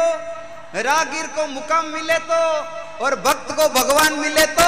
रागीर 0.84 1.28
को 1.36 1.46
मुकाम 1.48 1.86
मिले 1.94 2.18
तो 2.28 2.42
और 3.06 3.16
भक्त 3.22 3.52
को 3.52 3.68
भगवान 3.80 4.20
मिले 4.20 4.46
तो 4.60 4.68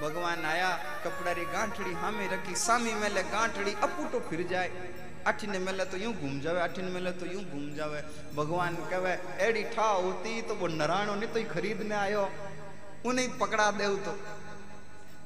भगवान 0.00 0.44
आया, 0.46 0.70
कपड़ा 1.04 1.32
री 1.32 1.44
गांठड़ी 1.52 1.92
हामे 1.94 2.26
रखी, 2.28 2.54
सामी 2.56 2.92
मेले 2.94 3.22
गांठड़ी 3.28 3.72
अपूटो 3.82 4.18
फिर 4.30 4.46
जाए। 4.50 4.70
अठिने 5.26 5.58
मेले 5.58 5.84
तो 5.84 5.96
यूँ 5.98 6.12
घूम 6.14 6.40
जावे 6.40 6.60
अठिने 6.60 6.90
मेले 6.90 7.10
तो 7.12 7.26
यूँ 7.26 7.42
घूम 7.44 7.64
जावे। 7.76 8.00
भगवान 8.36 8.76
कहे, 8.90 9.14
एड़ी 9.46 9.62
ठा 9.74 9.88
होती 9.98 10.40
तो 10.42 10.54
वो 10.54 10.66
नराणो 10.70 11.14
ने 11.14 11.26
तो 11.26 11.38
ही 11.38 11.44
खरीदने 11.46 11.94
आयो। 11.96 12.28
उन्हें 13.06 13.38
पकड़ा 13.38 13.70
दे 13.72 13.88
तो। 14.06 14.14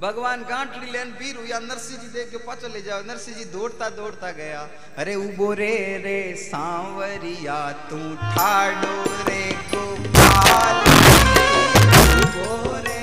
भगवान 0.00 0.42
गांठड़ी 0.44 0.90
लेन 0.92 1.10
पीर 1.12 1.36
हुआ 1.36 1.58
नरसिंह 1.60 2.00
जी 2.00 2.08
देख 2.08 2.30
के 2.30 2.38
पाछो 2.42 2.68
ले 2.68 2.80
जाओ 2.82 3.02
नरसिंह 3.02 3.36
जी 3.36 3.44
दौड़ता 3.52 3.88
दौड़ता 3.92 4.30
गया, 4.32 4.60
अरे 4.98 5.14
उबो 5.16 5.52
रे 5.54 5.74
रे 6.04 6.18
सांवरिया, 6.40 7.60
तू 7.90 7.98
ठाडो 8.16 8.96
रे 9.22 9.42
गोपाल। 9.68 10.80
उबो 12.16 12.76
रे 12.78 13.01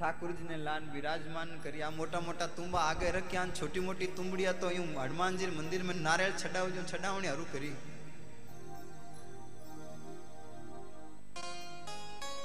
ठाकुर 0.00 0.30
जी 0.32 0.48
ने 0.48 0.56
लान 0.56 0.90
विराजमान 0.94 1.60
करिया 1.64 1.90
मोटा 1.90 2.20
मोटा 2.20 2.46
तुम्बा 2.46 2.80
आगे 2.80 3.10
रखिया 3.10 3.46
छोटी 3.46 3.80
मोटी 3.80 4.06
तुम्बड़िया 4.06 4.52
तो 4.52 4.70
यूँ 4.70 4.86
हनुमान 4.98 5.36
जी 5.36 5.46
मंदिर 5.46 5.82
में 5.82 5.94
नारियल 5.94 6.32
छडाव 6.38 6.70
जो 6.70 6.82
छडावणी 6.82 7.28
हरू 7.28 7.44
करी 7.44 7.74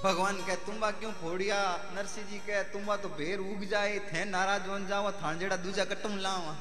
भगवान 0.03 0.35
कहे 0.45 0.55
तुम्बा 0.55 0.91
क्यों 0.91 1.11
फोड़िया 1.11 1.57
नरसिंह 1.95 2.27
जी 2.29 2.37
कहे 2.37 2.63
तुम्बा 2.63 2.95
तो 2.97 3.09
भेर 3.09 3.39
उग 3.39 3.63
जाए 3.65 3.99
थे 4.13 4.25
नाराज़ 4.25 4.69
बन 4.69 4.87
जाओ 4.87 5.11
थान 5.11 5.39
जेड़ा 5.39 5.55
दूजा 5.57 5.85
कटम 5.85 6.17
लावा 6.17 6.55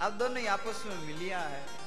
अब 0.00 0.18
दोनों 0.18 0.46
आपस 0.48 0.82
में 0.86 1.06
मिलिया 1.06 1.38
है 1.38 1.81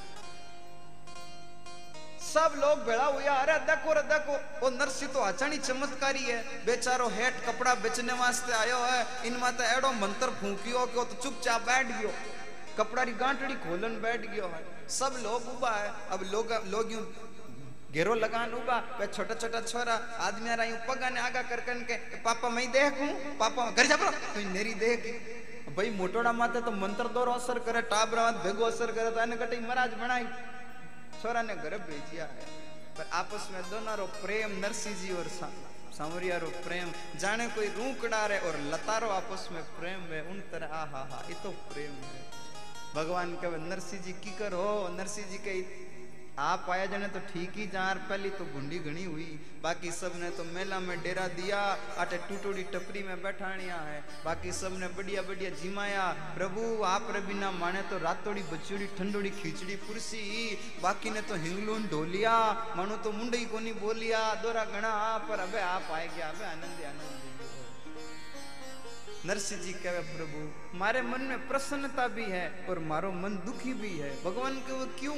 सब 2.36 2.54
लोग 2.56 2.84
भेड़ा 2.84 3.04
हुआ 3.06 3.34
अरे 3.34 3.58
देखो 3.64 3.92
रे, 3.94 4.02
देखो। 4.04 4.34
वो 4.60 4.68
नरसी 4.70 5.06
तो 5.08 5.20
अचानी 5.22 5.56
चमत्कारी 5.58 6.22
है। 6.22 6.38
बेचारो 6.66 7.06
हेट 7.10 7.34
कपड़ा 7.46 7.74
बेचने 7.80 8.12
वास्ते 8.14 8.52
आयो 8.54 8.78
है। 8.78 9.00
इनमें 9.26 9.52
तो 9.56 9.64
एडो 9.66 9.90
मंत्र 9.96 10.26
फूकियो 10.40 10.84
कि 10.86 11.04
तो 11.04 11.22
चुपचाप 11.22 11.60
बैठ 11.66 11.86
गयो। 11.88 12.10
कपड़ा 12.76 13.02
री 13.02 13.12
गांठड़ी 13.14 13.54
खोलन 13.62 13.94
बैठ 14.02 14.26
गयो 14.26 14.46
है। 14.46 14.60
सब 14.90 15.16
लोग 15.22 15.48
उबा 15.48 15.70
है। 15.72 15.92
अब 16.12 16.24
लोग 16.32 16.52
लोग 16.68 16.92
यूँ 16.92 17.04
घेरो 17.92 18.14
लगान 18.16 18.52
उबा 18.54 18.76
वे 18.98 19.06
छोटा 19.08 19.34
छोटा 19.36 19.60
छोरा 19.62 19.94
आदमी 20.20 20.50
आ 20.50 20.54
रहा 20.54 20.66
यूँ 20.66 20.78
पगा 20.84 21.08
ने 21.08 21.20
आगा 21.22 21.42
कर 21.44 21.60
कन 21.64 21.80
के 21.88 21.96
पापा, 22.20 22.48
मैं 22.50 22.70
देखूँ 22.72 23.08
पापा, 23.38 23.70
घर 23.70 23.86
जा 23.86 23.96
तो 23.96 24.40
मेरी 24.52 24.74
देख 24.76 25.00
भाई, 25.76 25.90
मोटोड़ा 25.92 26.32
माते 26.32 26.60
तो 26.60 26.70
मंत्र 26.74 27.08
दोरो 27.16 27.32
असर 27.34 27.58
करे, 27.60 27.80
टाबरा 27.86 28.30
भेगो 28.44 28.64
असर 28.66 28.92
करे 28.92 29.10
तो 29.10 29.20
एने 29.20 29.36
कटे 29.36 29.60
महाराज 29.60 29.94
बनाई। 29.94 30.26
छोरा 31.16 31.42
ने 31.42 31.54
घर 31.56 31.76
भेजिया 31.84 32.24
है, 32.26 32.46
पर 32.96 33.08
आपस 33.14 33.48
में 33.52 33.62
दोनों 33.70 33.96
रो 33.96 34.06
प्रेम 34.16 34.58
नरसिंह 34.60 34.96
जी 34.96 35.12
और 35.14 35.28
सांवरिया 35.92 36.36
रो 36.38 36.48
प्रेम। 36.64 36.92
जाने 37.18 37.46
कोई 37.50 37.68
रूकड़ा 37.72 38.24
रे 38.26 38.38
और 38.40 38.58
लतारो 38.72 39.08
आपस 39.10 39.48
में 39.52 39.62
प्रेम 39.76 40.00
है, 40.12 40.22
उन 40.24 40.40
तरह 40.52 40.74
आ 40.74 40.84
हा 40.86 41.02
हा 41.10 41.22
ये 41.28 41.36
तो 41.42 41.50
प्रेम 41.70 41.94
है। 42.04 42.24
भगवान 42.94 43.34
कहे 43.36 43.58
नरसिंह 43.62 44.02
जी 44.02 44.12
की 44.24 44.30
करो 44.38 44.66
नरसिंह 44.92 45.26
जी 45.26 45.38
के 45.38 45.52
आप 46.38 46.66
आया 46.70 46.86
जने 46.86 47.06
तो 47.08 47.20
ठीक 47.28 47.52
ही 47.56 47.66
जार, 47.66 47.98
पहली 48.08 48.30
तो 48.30 48.44
गुंडी 48.46 48.78
घनी 48.80 49.04
हुई, 49.04 49.24
बाकी 49.62 49.90
सबने 49.90 50.28
तो 50.30 50.44
मेला 50.46 50.78
में 50.80 50.96
डेरा 51.02 51.26
दिया, 51.30 51.60
आटे 51.96 52.16
टूटोड़ी 52.28 52.62
टपरी 52.72 53.02
में 53.02 53.22
बैठानिया 53.22 53.76
है, 53.76 54.00
बाकी 54.24 54.52
सबने 54.52 54.88
बढ़िया 54.92 55.22
बढ़िया 55.22 55.50
जिमाया, 55.56 56.04
प्रभु 56.36 56.82
आप 56.84 57.08
रे 57.10 57.20
बिना 57.20 57.50
माने 57.52 57.82
तो 57.82 57.98
रातोड़ी 57.98 58.42
बचोड़ी 58.52 58.86
ठंडोड़ी 58.98 59.30
खींचड़ी 59.32 59.76
पुरसी, 59.86 60.24
बाकी 60.82 61.10
ने 61.10 61.20
तो 61.22 61.34
हिंगलून 61.36 61.86
ढोलिया, 61.88 62.34
मानो 62.76 62.96
तो 62.96 63.12
मुंडई 63.12 63.44
कोनी 63.46 63.72
बोलिया, 63.80 64.20
दोरा 64.42 64.64
गणा 64.66 64.92
पर 65.28 65.40
अबे 65.40 65.60
आप 65.60 65.90
आए 65.92 66.08
गया, 66.16 66.28
अबे 66.28 66.44
आनंद 66.44 66.84
आनंद। 66.84 67.24
नरसिंह 69.26 69.60
जी 69.62 69.72
कहे, 69.72 70.00
प्रभु, 70.12 70.78
मारे 70.78 71.02
मन 71.02 71.20
में 71.22 71.48
प्रसन्नता 71.48 72.06
भी 72.08 72.24
है, 72.24 72.46
और 72.68 72.78
मारो 72.84 73.12
मन 73.14 73.40
दुखी 73.46 73.72
भी 73.74 73.96
है। 73.98 74.10
भगवान 74.24 74.56
के 74.58 74.72
वो 74.72 74.86
क्यों 75.00 75.16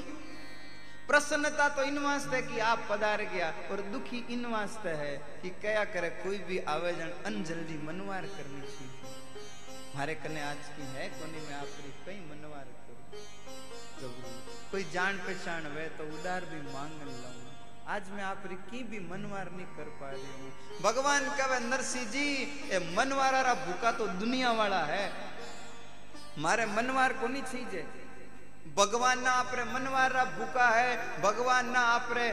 प्रसन्नता 1.09 1.69
तो 1.77 1.83
इन 1.83 1.99
वास्ते 1.99 2.41
कि 2.43 2.59
आप 2.63 2.87
पधार 2.91 3.23
गया 3.35 3.49
और 3.71 3.81
दुखी 3.93 4.19
इन 4.31 4.45
वास्ते 4.47 4.91
है 5.01 5.15
कि 5.43 5.51
कया 5.63 5.85
करे 5.93 6.11
कोई 6.23 6.39
भी 6.49 6.59
आवेदन 6.69 7.13
अनजल्दी 7.27 7.77
मनवार 7.87 8.27
करनी 8.35 8.61
चाहिए 8.65 9.17
मारे 9.97 10.15
कने 10.15 10.41
आज 10.43 10.69
की 10.77 10.87
है, 10.89 11.09
कोनी 11.11 11.41
में 11.47 11.55
आप 11.55 11.71
कई 12.07 12.19
मनवार 12.31 12.67
कोई 14.73 14.85
जान 14.93 15.17
पहचान 15.19 15.67
वे 15.75 15.87
तो 15.99 16.05
उदार 16.09 16.45
भी 16.45 16.61
मांग 16.73 17.01
लाऊं। 17.15 17.47
आज 17.89 18.11
मैं 18.11 18.23
आप 18.23 18.43
की 18.71 18.83
भी 18.85 18.99
मनवार 19.03 19.51
नहीं 19.53 19.67
कर 19.77 19.89
पा 20.01 20.11
रही 20.11 20.33
हूँ। 20.35 20.51
भगवान 20.83 21.29
कहे 21.37 21.59
नरसिंह 21.61 22.05
जी, 22.11 22.27
ए 22.71 22.79
मनवारा 22.97 23.55
भूखा 23.65 23.93
तो 23.93 24.07
दुनिया 24.21 24.53
वाला 24.53 24.83
है। 24.85 25.07
मारे 26.39 26.67
मनवार 26.69 27.13
को 27.13 27.29
नहीं 27.29 27.43
भगवान 27.45 27.83
ना 28.79 29.31
आपरे 29.33 29.63
मनवार 29.75 30.13
रा 30.13 30.25
भूखा 30.39 30.67
है 30.71 30.91
भगवान 31.23 31.71
ना 31.71 31.81
आपरे 31.99 32.29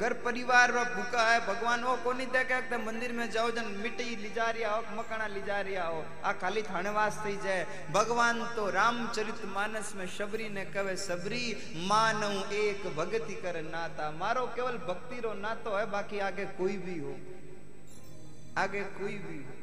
घर 0.00 0.12
परिवार 0.24 0.72
रा 0.74 0.82
भूखा 0.94 1.22
है 1.22 1.38
भगवान 1.46 1.84
वो 1.84 1.94
कोनी 2.02 2.26
देखे 2.34 2.60
कि 2.66 2.76
मंदिर 2.84 3.12
में 3.12 3.30
जाओ 3.30 3.50
जन 3.54 3.66
मिट्टी 3.82 4.16
ली 4.16 4.30
जा 4.34 4.48
रिया 4.50 4.70
हो 4.70 4.82
मकाना 4.98 5.26
ली 5.28 5.42
जा 5.46 5.60
रिया 5.60 5.84
हो 5.86 6.02
आ 6.24 6.32
खाली 6.34 6.62
थाने 6.64 6.90
वास्ते 6.90 7.28
ही 7.28 7.36
जाए 7.44 7.66
भगवान 7.94 8.42
तो 8.56 8.68
रामचरित 8.70 9.44
मानस 9.54 9.92
में 9.96 10.06
शबरी 10.18 10.48
ने 10.50 10.64
कहे 10.74 10.96
सबरी 10.98 11.44
मानव 11.86 12.52
एक 12.54 12.86
भक्ति 12.96 13.34
कर 13.42 13.62
नाता 13.70 14.10
मारो 14.18 14.46
केवल 14.56 14.78
भक्ति 14.88 15.20
रो 15.20 15.34
नातो 15.38 15.76
है 15.76 15.86
बाकी 15.90 16.18
आगे 16.26 16.44
कोई 16.58 16.76
भी 16.86 16.98
हो 16.98 17.14
आगे 18.62 18.82
कोई 18.98 19.16
भी 19.28 19.38
हो 19.38 19.57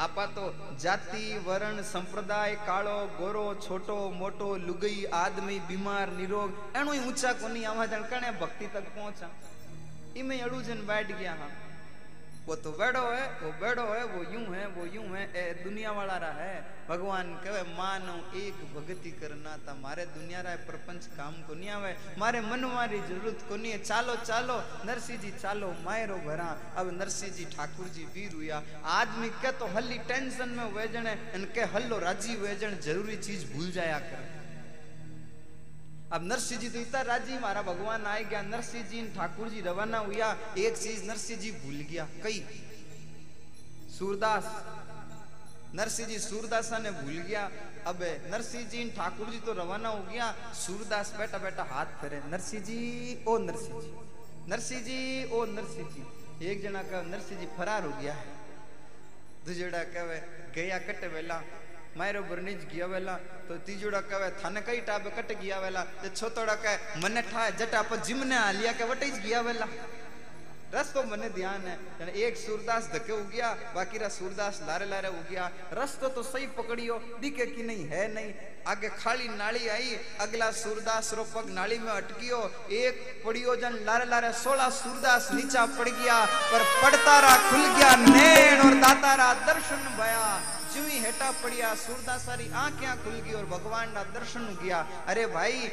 આપા 0.00 0.26
તો 0.26 0.54
જાતિ, 0.82 1.38
વરણ, 1.44 1.82
સંપ્રદાય, 1.82 2.54
કાળો, 2.54 3.06
ગોરો, 3.06 3.54
છોટો, 3.54 4.10
મોટો, 4.10 4.56
લુગઈ, 4.56 5.04
આદમી, 5.04 5.58
બીમાર, 5.58 6.08
નિરોગ 6.08 6.50
એનું 6.74 6.94
ઊંચા 6.94 7.32
કોની 7.32 7.64
આવા 7.64 7.86
જાણ 7.86 8.02
કણે 8.02 8.30
ભક્તિ 8.30 8.66
તક 8.66 8.94
પહોંચા. 8.94 9.28
ઈમે 10.16 10.40
અડુજન 10.40 10.86
વાટ 10.86 11.06
ગયા 11.06 11.32
હા. 11.32 11.71
वो 12.42 12.54
तो 12.56 12.70
बैठो 12.72 13.00
है, 13.06 13.26
वो 13.40 13.50
बैठो 13.60 13.82
है, 13.82 14.04
वो 14.04 14.22
यूँ 14.32 14.54
है, 14.54 14.66
वो 14.68 14.84
यूँ 14.86 15.04
है, 15.16 15.22
ए, 15.32 15.62
दुनिया 15.64 15.90
वाला 15.92 16.16
रहा 16.16 16.42
है। 16.42 16.64
भगवान 16.88 17.30
कहे, 17.44 17.62
मानो 17.78 18.14
एक 18.38 18.64
भक्ति 18.74 19.10
करना 19.10 19.56
था, 19.58 19.74
मारे 19.74 20.06
दुनिया 20.06 20.40
रहा 20.40 20.52
है, 20.52 20.58
प्रपंच 20.66 21.06
काम 21.06 21.34
को 21.42 21.54
नहीं 21.54 21.70
आवे, 21.70 21.94
मारे 22.18 22.40
मन 22.40 22.64
मारी 22.64 22.98
ज़रूरत 23.00 23.46
को 23.48 23.56
नहीं 23.56 23.72
है। 23.72 23.78
चालो 23.78 24.16
चालो 24.16 24.58
नरसिंह 24.84 25.20
जी 25.20 25.30
चालो, 25.38 25.72
मायरो 25.84 26.16
भरा। 26.26 26.50
अब 26.76 26.90
नरसिंह 26.98 27.32
जी 27.32 27.44
ठाकुर 27.54 27.88
जी 27.88 28.04
वीर 28.10 28.34
हुआ 28.34 28.62
आदमी 28.90 29.28
के 29.38 29.52
तो 29.52 29.66
हल्ली 29.66 29.98
टेंशन 30.10 30.48
में 30.48 30.64
वेजने 30.72 31.12
इनके 31.34 31.70
हल्लो 31.72 31.98
राज़ी 31.98 32.36
वेजन 32.36 32.78
ज़रूरी 32.82 33.16
चीज़ 33.22 33.52
भूल 33.52 33.70
जाया 33.70 33.98
करे। 34.02 34.41
अब 36.12 36.24
नरसिंह 36.24 36.60
जी 36.60 36.68
तो 36.68 36.78
इतना 36.78 37.00
राज़ी, 37.02 37.38
मारा 37.38 37.62
भगवान 37.62 38.06
आए 38.06 38.24
गया, 38.24 38.42
नरसिंह 38.42 38.84
जी, 38.88 39.02
ठाकुर 39.16 39.48
जी 39.48 39.60
रवाना 39.60 39.98
हुआ, 39.98 40.28
एक 40.58 40.76
चीज़ 40.76 41.04
नरसिंह 41.04 41.40
जी 41.40 41.50
भूल 41.50 41.78
गया, 41.90 42.06
कई। 42.24 42.44
सूरदास, 43.98 44.44
नरसिंह 45.74 46.08
जी 46.08 46.18
सूरदासा 46.18 46.78
ने 46.78 46.90
भूल 46.90 47.18
गया, 47.18 47.50
अब 47.86 48.02
नरसिंह 48.30 48.68
जी, 48.68 48.84
ठाकुर 48.90 49.30
जी 49.30 49.38
तो 49.38 49.52
रवाना 49.52 49.88
हो 49.88 50.02
गया, 50.02 50.30
सूरदास 50.54 51.14
बैठा 51.18 51.38
बैठा 51.38 51.62
हाथ 51.62 51.86
फेरे, 52.00 52.20
नरसिंह 52.28 52.62
जी, 52.62 52.78
ओ 53.28 53.38
नरसिंह 53.38 53.80
जी 53.80 53.90
नरसिंह 54.48 54.80
जी, 54.80 55.00
ओ 55.32 55.44
नरसिंह 55.44 55.88
जी, 55.88 56.02
एक 56.46 56.62
जना 56.62 56.82
का 56.82 57.02
नरसिंह 57.02 57.40
जी 57.40 57.46
फरार 57.56 57.84
हो 57.84 57.90
गया 58.00 58.14
है। 58.14 58.40
दूसरा 59.46 59.82
कहे, 59.94 60.18
गया 60.54 60.78
कटे 60.78 61.08
वेला 61.08 61.42
मायरो 61.92 62.20
नीच 62.40 62.62
गया 62.72 62.86
वेला 62.88 63.14
तो 63.44 63.56
तीजोड़ा 63.62 64.00
कहे 64.02 64.28
थाने 64.40 64.60
कई 64.64 64.80
टाबे 64.88 65.10
कट 65.12 65.30
गया 65.36 65.58
वेला, 65.60 65.82
ते 66.00 66.08
छोतोड़ा 66.10 66.54
कहे, 66.56 66.76
मने 67.00 67.22
ठा 67.22 67.48
जटा 67.60 67.82
पर 67.84 67.96
जिमने 68.00 68.36
आ 68.36 68.50
लिया 68.52 68.72
के 68.72 68.84
वटे 68.88 69.10
गया 69.20 69.40
वेला। 69.42 69.66
रस 70.74 70.92
तो 70.92 71.02
मने 71.02 71.28
ध्यान 71.30 71.66
है। 71.66 72.12
एक 72.16 72.36
सूरदास 72.36 72.88
धके 72.92 73.12
हो 73.12 73.24
गया, 73.24 73.48
बाकी 73.74 73.98
रा 73.98 74.08
सूरदास 74.10 74.60
लारे 74.68 74.86
लारे 74.86 75.08
हो 75.08 75.22
गया। 75.30 75.50
रस्तो 75.72 76.08
तो 76.08 76.22
सही 76.22 76.46
पकड़ियो, 76.58 76.94
दिखे 77.20 77.46
कि 77.46 77.62
नहीं, 77.62 77.86
है 77.88 78.06
नहीं। 78.14 78.32
आगे 78.66 78.88
खाली 78.94 79.28
नाली 79.28 79.68
आई, 79.68 79.96
अगला 80.20 80.50
सूरदास 80.52 81.12
रो 81.14 81.26
नाली 81.48 81.78
में 81.78 81.92
अटकियो। 81.92 82.38
एक 82.72 83.22
पड़ियो 83.26 83.56
जन 83.56 83.78
लारे 83.84 84.04
लारे 84.04 84.32
सोलह 84.34 84.68
सूरदास 84.72 85.28
नीचा 85.32 85.66
पड़ 85.76 85.88
गया, 85.88 86.24
पर 86.24 86.64
पड़तारा 86.82 87.36
खुल 87.50 87.66
गया, 87.76 87.94
नैन 87.98 88.60
और 88.60 88.74
दातारा 88.80 89.32
दर्शन 89.46 89.84
भया। 89.98 90.24
जिमी 90.72 90.98
हेटा 90.98 91.30
पड़िया 91.42 91.74
सूरदासारी 91.76 92.50
आँखें 92.56 93.02
खुल 93.04 93.20
गई 93.20 93.32
और 93.32 93.44
भगवान 93.46 93.92
ना 93.92 94.02
दर्शन 94.12 94.46
गया 94.62 94.78
अरे 95.06 95.26
भाई 95.28 95.70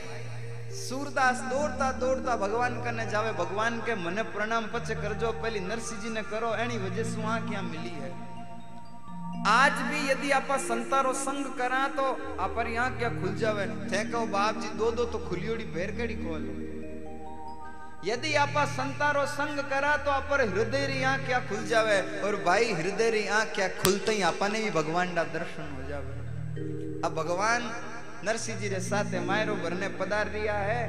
सूरदास 0.72 1.38
दौड़ता 1.52 1.92
दौड़ता 2.00 2.36
भगवान 2.38 2.74
कने 2.84 3.06
जावे, 3.12 3.32
भगवान 3.36 3.80
के 3.82 3.96
मने 3.98 4.24
प्रणाम 4.30 4.66
पचे 4.74 4.96
करजो, 4.96 5.32
पहली 5.34 5.60
नरसिंह 5.62 6.02
जी 6.02 6.10
ने 6.10 6.22
करो, 6.24 6.54
एनी 6.56 6.78
वजह 6.80 7.04
से 7.06 7.24
आँखें 7.26 7.62
मिली 7.64 7.94
है? 7.96 8.12
आज 9.48 9.72
भी 9.84 10.00
यदि 10.10 10.32
आप 10.32 10.52
संतारो 10.62 11.14
संग 11.16 11.46
करा 11.58 11.88
तो 11.90 12.06
आप 12.40 12.56
यहाँ 12.68 12.98
क्या 12.98 13.10
खुल 13.12 13.36
जावे 13.36 13.66
थे 13.88 14.04
कहो 14.12 14.26
बाप 14.28 14.60
जी 14.62 14.70
दो 14.78 14.92
दो 14.92 15.06
तो 15.06 15.18
खुलियोड़ी 15.20 15.64
भेर 15.76 15.92
कड़ी 15.98 16.16
खोल 16.16 16.44
यदि 18.06 18.34
आप 18.36 18.58
संतारो 18.70 19.26
संग 19.28 19.60
करा 19.70 19.96
तो 19.98 20.12
आप 20.12 20.32
हृदय 20.34 20.86
री 20.88 21.00
क्या 21.26 21.40
खुल 21.48 21.66
जावे, 21.68 22.00
और 22.22 22.36
भाई 22.46 22.74
हृदय 22.74 23.10
री 23.12 23.24
क्या 23.56 23.68
खुलते 23.80 24.12
ही 24.12 24.22
आपने 24.24 24.62
भी 24.62 24.70
भगवान 24.72 25.16
का 25.16 25.24
दर्शन 25.34 25.76
हो 25.76 25.88
जावे। 25.90 27.02
अब 27.06 27.16
भगवान 27.16 27.62
नरसिंह 28.24 28.60
जी 28.60 28.68
रे 28.68 28.80
साथ 28.82 29.14
मायरो 29.26 29.56
भरने 29.58 29.88
पधार 29.96 30.30
रिया 30.32 30.56
है 30.62 30.84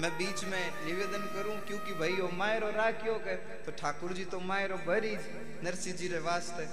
मैं 0.00 0.10
बीच 0.18 0.44
में 0.44 0.62
निवेदन 0.84 1.26
करूँ 1.34 1.56
क्योंकि 1.66 1.94
भाई 1.94 2.16
ओ 2.18 2.28
मायरो 2.34 2.70
राख्यो 2.72 3.14
के 3.26 3.34
तो 3.64 3.72
ठाकुर 3.78 4.12
जी 4.12 4.24
तो 4.32 4.40
मायरो 4.42 4.76
भरी 4.86 5.12
नरसिंह 5.64 5.96
जी 5.96 6.08
रे 6.08 6.18
वास्ते 6.22 6.64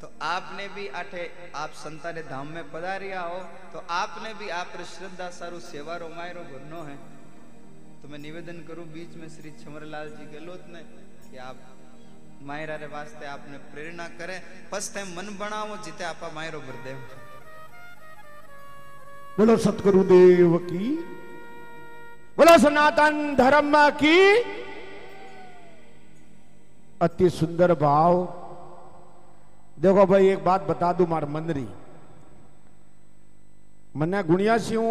तो 0.00 0.12
आपने 0.22 0.68
भी 0.74 0.86
आठे 0.94 1.24
आप 1.56 1.72
संता 1.76 2.12
ने 2.12 2.22
धाम 2.24 2.54
में 2.54 2.70
पधारिया 2.70 3.20
हो 3.22 3.42
तो 3.72 3.84
आपने 3.92 4.34
भी 4.38 4.48
आप 4.54 4.78
श्रद्धा 4.88 5.30
सारू 5.34 5.60
सेवा 5.64 5.96
रो 5.96 6.08
मायरो 6.10 6.42
भरनो 6.52 6.82
है 6.84 6.96
तो 8.02 8.08
मैं 8.08 8.18
निवेदन 8.20 8.64
करूँ 8.68 8.86
बीच 8.92 9.16
में 9.16 9.28
श्री 9.30 9.50
छमरलाल 9.58 10.10
जी 10.10 10.26
गहलोत 10.28 10.66
ने 10.68 10.82
कि 11.24 11.36
आप 11.40 11.73
मायरा 12.43 12.75
रे 12.75 12.87
वास्ते 12.87 13.25
आपने 13.27 13.57
प्रेरणा 13.71 14.07
करे 14.19 14.37
फर्स्ट 14.71 14.93
टाइम 14.95 15.07
मन 15.17 15.27
बनाओ 15.39 15.77
जिते 15.85 16.03
आपा 16.03 16.29
मायरो 16.35 16.59
भर 16.67 16.77
दे 16.85 16.93
बोलो 19.37 19.57
सतगुरुदेव 19.65 20.57
की 20.69 20.87
बोलो 22.37 22.57
सनातन 22.59 23.35
धर्म 23.37 23.75
की 24.01 24.17
अति 27.01 27.29
सुंदर 27.31 27.73
भाव 27.79 28.15
देखो 29.81 30.05
भाई 30.05 30.27
एक 30.29 30.43
बात 30.45 30.61
बता 30.69 30.93
दू 30.93 31.05
मार 31.07 31.25
मंदरी 31.35 31.67
મને 33.95 34.19
ગુણિયાસીઓ 34.23 34.83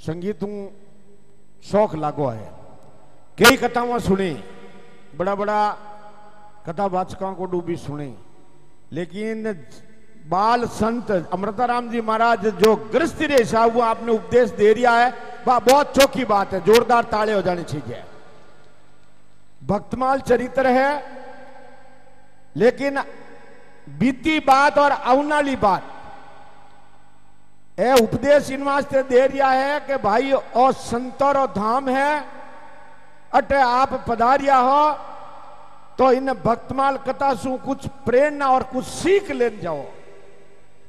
સંગીતું 0.00 0.50
शौक 1.64 1.94
लागो 1.96 2.26
है 2.30 2.48
कई 3.38 3.56
कथाओं 3.56 3.98
सुनी 3.98 4.32
बड़ा 5.15 5.35
बड़ा 5.35 5.69
कथावाचकों 6.67 7.33
को 7.35 7.45
डूबी 7.45 7.75
सुने। 7.77 8.13
लेकिन 8.91 9.43
बाल 10.27 10.65
संत 10.69 11.11
अमृताराम 11.33 11.89
जी 11.89 12.01
महाराज 12.01 12.47
जो 12.57 12.75
गृहस्थी 12.93 13.25
रेशा 13.25 13.65
वो 13.65 13.81
आपने 13.81 14.11
उपदेश 14.11 14.49
दे 14.51 14.73
दिया 14.73 14.91
है, 14.91 15.13
वह 15.47 15.59
बहुत 15.59 15.95
चौकी 15.95 16.25
बात 16.25 16.53
है, 16.53 16.59
जोरदार 16.65 17.03
ताले 17.03 17.33
हो 17.33 17.41
जाने 17.41 17.63
चाहिए। 17.63 18.03
भक्तमाल 19.63 20.19
चरित्र 20.21 20.67
है, 20.67 20.91
लेकिन 22.55 23.01
बीती 23.99 24.39
बात 24.41 24.77
और 24.77 24.91
अवनाली 24.91 25.55
बात। 25.55 25.83
उपदेश 28.01 28.49
इन 28.51 28.63
वास्ते 28.63 29.01
दे 29.03 29.27
दिया 29.27 29.47
है 29.47 29.79
कि 29.79 29.95
भाई 29.97 30.31
और 30.31 30.71
संतर 30.73 31.37
और 31.37 31.47
धाम 31.47 31.89
है 31.89 32.40
अटे 33.33 33.55
आप 33.55 33.93
पधारिया 34.09 34.57
हो 34.57 34.91
तो 35.97 36.11
इन 36.11 36.33
भक्तमाल 36.33 36.97
कथा 36.97 37.33
सु 37.33 37.57
कुछ 37.57 37.87
प्रेरणा 37.87 38.47
और 38.47 38.63
कुछ 38.63 38.85
सीख 38.85 39.31
ले 39.31 39.49
जाओ। 39.49 39.81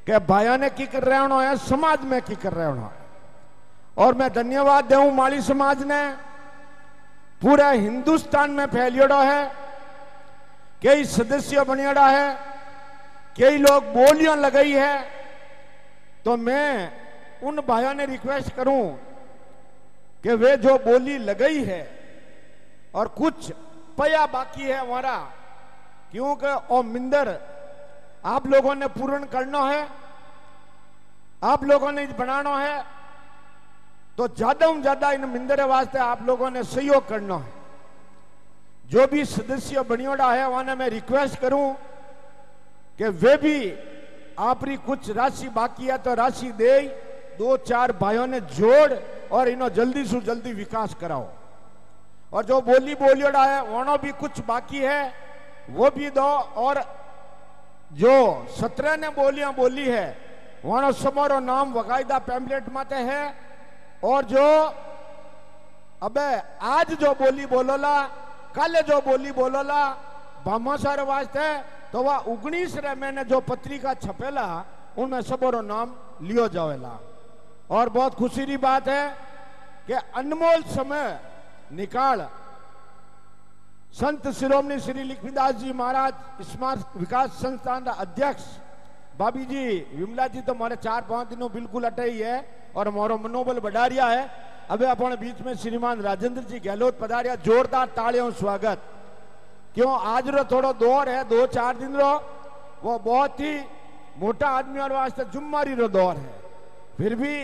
कि 0.07 0.19
भाइयों 0.19 0.59
ने 0.59 0.71
की 0.71 0.87
कर 0.87 1.03
रहे 1.05 1.19
है, 1.19 1.57
समाज 1.57 2.01
में 2.01 2.23
की 2.23 2.35
कर 2.35 2.53
रहे 2.53 2.67
हो। 2.67 2.93
और 3.99 4.15
मैं 4.15 4.33
धन्यवाद 4.33 4.85
दू 4.85 5.11
माली 5.11 5.41
समाज 5.43 5.83
ने, 5.83 6.11
पूरे 7.43 7.79
हिंदुस्तान 7.79 8.51
में 8.51 8.67
फैलियोड़ो 8.67 9.21
है, 9.23 9.45
कई 10.83 11.05
सदस्य 11.05 11.65
बनियोड़ा 11.65 12.07
है, 12.09 12.35
कई 13.39 13.59
लोग 13.59 13.85
बोलियाँ 13.85 14.37
लगाई 14.37 14.73
है। 14.73 15.03
तो 16.25 16.37
मैं 16.37 16.93
उन 17.43 17.61
भाइयों 17.69 17.95
ने 17.95 18.07
रिक्वेस्ट 18.07 18.55
करूँ 18.55 18.99
कि 20.23 20.35
वे 20.35 20.57
जो 20.57 20.77
बोली 20.79 21.19
लगाई 21.19 21.65
है 21.65 22.02
और 22.95 23.09
कुछ 23.11 23.51
पया 23.99 24.25
बाकी 24.29 24.63
है 24.63 24.79
हमारा। 24.79 25.17
क्योंकि, 26.13 26.55
ओ 26.71 26.83
मिंदर, 26.85 27.39
आप 28.27 28.47
लोगों 28.47 28.75
ने 28.75 28.87
पूर्ण 28.91 29.25
करना 29.27 29.61
है, 29.63 29.87
आप 31.43 31.65
लोगों 31.65 31.93
ने 31.93 32.07
बनाना 32.09 32.57
है 32.59 32.85
तो 34.19 34.27
ज़्यादा 34.29 34.67
से 34.67 34.81
ज़्यादा 34.81 35.11
इन 35.13 35.25
मिंदर 35.29 35.63
वास्ते 35.67 35.99
आप 36.01 36.23
लोगों 36.23 36.51
ने 36.51 36.63
सहयोग 36.65 37.09
करना 37.09 37.37
है। 37.37 37.53
जो 38.91 39.07
भी 39.07 39.25
सदस्य 39.27 39.83
बनियोड़ा 39.83 40.33
है 40.33 40.49
वहाँ 40.49 40.77
मैं 40.77 40.89
रिक्वेस्ट 40.91 41.39
करूँ 41.41 41.75
कि 42.99 43.09
वे 43.09 43.37
भी 43.37 43.57
आपरी 44.41 44.77
कुछ 44.79 45.11
राशि 45.11 45.49
बाकी 45.51 45.87
है 45.87 45.97
तो 45.99 46.15
राशि 46.15 46.53
दे 46.53 46.81
दो 47.39 47.57
चार 47.59 47.93
भाइयों 47.97 48.27
ने 48.27 48.41
जोड़ 48.53 48.93
और 49.33 49.49
इन्हों 49.49 49.69
जल्दी 49.71 50.05
से 50.05 50.21
जल्दी 50.23 50.53
विकास 50.53 50.95
कराओ। 51.01 51.27
और 52.33 52.45
जो 52.45 52.61
बोली 52.63 52.95
बोलियोड़ा 52.95 53.45
है 53.45 53.61
वनो 53.63 53.97
भी 53.99 54.13
कुछ 54.15 54.41
बाकी 54.41 54.81
है। 54.81 55.03
वो 55.71 55.91
भी 55.91 56.11
दो, 56.11 56.31
और 56.57 56.83
जो 57.93 58.47
सत्रह 58.51 58.97
ने 58.97 59.09
बोलियाँ 59.11 59.53
बोली 59.55 59.87
है 59.87 60.07
वनो 60.65 60.93
समोरो 60.95 61.39
नाम 61.41 61.73
वकायदा 61.73 62.19
पैम्पलेट 62.21 62.69
माते 62.73 62.97
है। 62.97 63.23
और 64.05 64.25
जो, 64.25 64.47
अबे, 66.03 66.29
आज 66.63 66.93
जो 66.95 67.13
बोली 67.15 67.47
बोलोला, 67.47 68.03
कल 68.57 68.81
जो 68.83 69.01
बोली 69.01 69.33
बोलोला 69.33 69.83
भामासार 70.47 71.01
वास्ते 71.05 71.47
तो 71.93 72.03
वह 72.03 72.17
उगनीस 72.27 72.77
रे 72.77 72.95
मैंने 72.95 73.25
जो 73.25 73.41
पत्रिका 73.43 73.93
छपेला, 73.95 74.47
उनमें 74.99 75.21
सबोरो 75.23 75.61
नाम 75.63 75.95
लियो 76.23 76.49
जावेला। 76.49 76.99
और 77.71 77.89
बहुत 77.89 78.15
खुशी 78.15 78.47
की 78.47 78.57
बात 78.57 78.89
है 78.89 79.09
कि 79.87 79.93
अनमोल 79.93 80.63
समय 80.73 81.19
निकाल। 81.73 82.27
संत 83.95 84.29
शिरोमणि 84.31 84.79
श्री 84.81 85.03
लिखविदास 85.03 85.55
जी 85.55 85.73
महाराज 85.73 86.45
स्मार्ट 86.47 86.97
विकास 86.97 87.31
संस्थान 87.43 87.85
अध्यक्ष। 87.85 88.45
भाभी 89.19 89.45
जी, 89.45 89.65
विमला 89.95 90.27
जी 90.27 90.41
तो 90.41 90.55
मारे 90.55 90.77
चार 90.77 91.03
पाँच 91.03 91.29
दिनों 91.29 91.51
बिल्कुल 91.53 91.85
अटे 91.85 92.11
ही 92.11 92.19
है 92.19 92.73
और 92.77 92.89
मारो 92.91 93.17
मनोबल 93.19 93.59
बढ़ा 93.61 93.87
रिया 93.87 94.07
है। 94.07 94.31
अबे 94.71 94.87
अपने 94.87 95.17
बीच 95.17 95.41
में 95.41 95.55
श्रीमान 95.55 96.01
राजेंद्र 96.01 96.43
जी 96.43 96.61
गहलोत 96.61 96.99
पधारिया, 97.01 97.35
जोरदार 97.37 97.87
तालियों 97.89 98.31
स्वागत। 98.33 98.83
क्यों? 99.75 99.93
आज 100.01 100.29
रो 100.29 100.45
थोड़ो 100.45 100.73
दौर 100.75 101.09
है, 101.09 101.25
दो 101.25 101.47
चार 101.47 101.77
दिन 101.77 101.97
रो। 101.97 102.13
वो 102.83 102.99
बहुत 102.99 103.41
ही 103.41 103.59
मोटा 104.19 104.49
आदमी 104.49 104.81
और 104.81 104.93
वास्ते 104.93 105.25
जुम्मारी 105.25 105.75
रो 105.75 105.89
दौर 105.89 106.17
है। 106.17 106.33
फिर 106.97 107.15
भी 107.15 107.35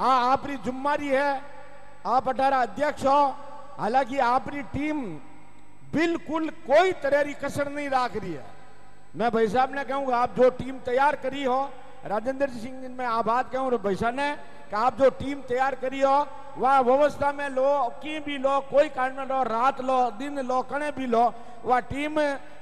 आ 0.00 0.10
आपरी 0.32 0.56
जुम्मारी 0.56 1.08
है। 1.08 1.42
आप 2.06 2.28
अठारह 2.28 2.62
अध्यक्ष 2.62 3.04
हो 3.04 3.34
हालाँकि 3.78 4.18
आपकी 4.18 4.62
टीम 4.72 5.02
बिल्कुल 5.92 6.48
कोई 6.66 6.92
तरह 7.02 7.22
की 7.22 7.34
कसर 7.34 7.68
नहीं 7.68 7.88
राख 7.90 8.16
रही 8.16 8.32
है। 8.32 8.44
मैं 9.16 9.30
भाई 9.30 9.48
साहब 9.48 9.74
ने 9.74 9.84
कहूँगा, 9.84 10.16
आप 10.16 10.36
जो 10.36 10.50
टीम 10.50 10.78
तैयार 10.80 11.16
करी 11.16 11.44
हो 11.44 11.60
राजेंद्र 12.06 12.48
सिंह 12.48 12.80
जी, 12.80 12.88
मैं 12.88 13.06
आबाद 13.08 13.50
कहूँ 13.52 13.70
साहब 13.96 14.14
ने, 14.14 14.32
कि 14.70 14.76
आप 14.76 14.98
जो 14.98 15.08
टीम 15.12 15.40
तैयार 15.42 15.74
करी 15.74 16.00
हो, 16.00 16.26
वह 16.58 16.78
व्यवस्था 16.80 17.32
में 17.32 17.48
लो, 17.50 17.70
की 18.02 18.18
भी 18.20 18.38
लो, 18.38 18.58
कोई 18.70 18.88
कारण 18.90 19.26
लो, 19.26 19.42
रात 19.44 19.80
लो, 19.80 19.98
दिन 20.18 20.40
लो, 20.40 20.60
कणे 20.64 20.90
भी 20.92 21.06
लो, 21.06 21.32
वह 21.64 21.80
टीम 21.86 22.14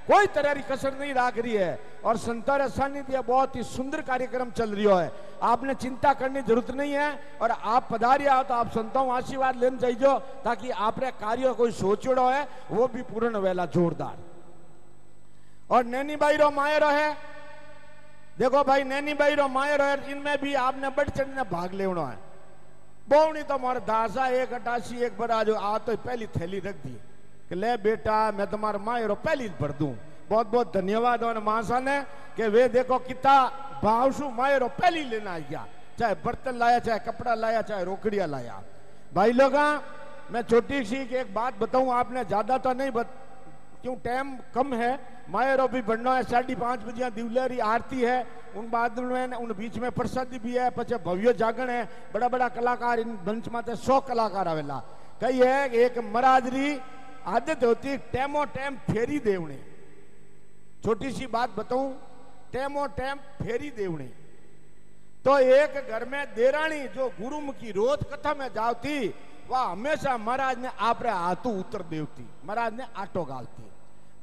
कोई 0.04 0.26
तरह 0.28 0.54
की 0.54 0.62
कसर 0.64 0.98
नहीं 0.98 1.12
राख 1.14 1.38
रही 1.38 1.52
है। 1.54 1.78
और 2.04 2.16
संतर 2.18 2.66
सानिध्य 2.68 3.20
बहुत 3.22 3.56
ही 3.56 3.62
सुंदर 3.64 4.00
कार्यक्रम 4.02 4.50
चल 4.52 4.70
रही 4.70 4.84
है 4.86 5.12
आपने 5.42 5.74
चिंता 5.74 6.12
करने 6.14 6.42
ज़रूरत 6.42 6.70
नहीं 6.72 6.92
है, 6.92 7.38
और 7.40 7.50
आप 7.50 7.88
पधारिया 7.90 8.34
हो 8.34 8.42
तो 8.42 8.54
आप 8.54 8.70
संतों 8.70 9.10
आशीर्वाद 9.12 9.56
लेने 9.56 9.78
चाहिए 9.78 10.18
ताकि 10.44 10.70
आपने 10.70 11.10
कार्य 11.12 11.52
कोई 11.54 11.70
सोचोड़ो 11.72 12.28
है, 12.28 12.46
वो 12.70 12.88
भी 12.88 13.02
पूर्ण 13.04 13.36
वेला 13.38 13.66
जोरदार। 13.66 14.16
और 15.70 15.84
नैनी 15.86 16.16
भाई 16.16 16.36
रो 16.36 16.50
मायरो 16.52 16.88
है 16.88 17.16
देखो 18.38 18.62
भाई 18.64 18.84
नैनी 18.84 19.14
भाई 19.14 19.34
रो 19.34 19.46
मायरो 19.48 19.84
है, 19.84 20.10
इनमें 20.10 20.40
भी 20.40 20.54
आपने 20.56 20.88
बढ़ 20.90 21.08
चढ़ने 21.08 21.42
भाग 21.46 21.72
लेना 21.72 22.06
है। 22.06 22.18
बोवनी 23.06 23.42
तो 23.42 23.58
मारे 23.58 23.80
दासा, 23.80 24.26
एक 24.26 24.52
अटासी 24.52 24.96
एक 24.98 25.18
बड़ा 25.18 25.42
जो 25.44 25.54
आ 25.54 25.78
तो 25.78 25.96
पहली 25.96 26.26
थैली 26.34 26.58
रख 26.60 26.76
दी। 26.82 26.98
कि 27.48 27.54
ले 27.54 27.76
बेटा, 27.76 28.32
मैं 28.32 28.46
तुम्हारा 28.50 28.78
मायरो 28.80 29.14
पहली 29.16 29.48
भर 29.60 29.72
दूँ। 29.78 29.94
बहुत 30.28 30.46
बहुत 30.46 30.72
धन्यवाद 30.74 31.22
और 31.22 31.38
महासा 31.38 31.78
ने 31.78 32.00
कि 32.36 32.48
वे 32.48 32.68
देखो 32.70 32.98
कितना 32.98 33.34
भावसु 33.82 34.28
मायरो 34.30 34.68
पहली 34.72 35.04
लेना 35.04 35.38
गया। 35.40 35.66
चाहे 35.98 36.14
बर्तन 36.24 36.56
लाया, 36.58 36.78
चाहे 36.78 36.98
कपड़ा 36.98 37.34
लाया, 37.34 37.62
चाहे 37.62 37.84
रोकड़िया 37.84 38.26
लाया। 38.26 38.62
भाई 39.14 39.32
लोग, 39.32 39.54
मैं 40.32 40.42
छोटी 40.42 40.84
सी 40.84 40.96
एक 40.96 41.34
बात 41.34 41.58
बताऊँ, 41.60 41.92
आपने 41.92 42.24
ज़्यादा 42.24 42.58
तो 42.58 42.72
नहीं 42.72 42.90
क्यों 43.84 43.94
टाइम 44.00 44.28
कम 44.54 44.72
है? 44.74 44.92
मायरो 45.28 45.66
भी 45.68 45.80
बढ़ना 45.84 46.14
है, 46.14 46.22
साढ़ी 46.24 46.54
पाँच 46.56 46.80
बजे 46.82 47.10
दिवलेरी 47.10 47.58
आरती 47.60 48.00
है। 48.00 48.18
उन 48.56 48.68
बाद 48.70 48.98
में 49.00 49.36
उन 49.36 49.52
बीच 49.52 49.76
में 49.78 49.90
प्रसादी 49.92 50.38
भी 50.38 50.52
है 50.54 50.70
पचे 50.70 50.96
भव्य 51.04 51.32
जागरण 51.34 51.70
है। 51.70 51.84
बड़ा 52.14 52.28
बड़ा 52.28 52.48
कलाकार 52.50 53.00
इन 53.00 53.12
मंच 53.26 53.48
माते 53.48 53.76
सौ 53.76 54.00
कलाकार 54.02 54.48
आवेला 54.48 54.78
कई 55.20 55.38
है, 55.38 55.68
एक 55.68 55.98
मराजरी 56.06 56.80
आदत 57.26 57.64
होती 57.64 57.96
टेमो 58.08 58.44
टेम 58.56 58.76
फेरी 58.88 59.18
देवने 59.20 59.58
छोटी 60.84 61.12
सी 61.12 61.26
बात 61.26 61.50
बताऊँ 61.58 61.92
टेमो 62.52 62.86
टेम 62.96 63.18
फेरी 63.42 63.70
देवने 63.72 64.08
तो 65.24 65.38
एक 65.38 65.76
घर 65.90 66.04
में 66.08 66.24
देरानी 66.34 66.80
जो 66.96 67.08
गुरुमुखी 67.20 67.70
रोज 67.72 68.04
कथा 68.12 68.34
में 68.34 68.48
जाती 68.54 68.96
वह 69.50 69.60
हमेशा 69.60 70.16
महाराज 70.18 70.58
ने 70.58 70.68
आपरे 70.80 71.10
हाथों 71.12 71.52
उतर 71.58 71.82
देवती। 71.84 72.26
महाराज 72.44 72.74
ने 72.74 72.84
आटो 72.96 73.24
गालती। 73.24 73.70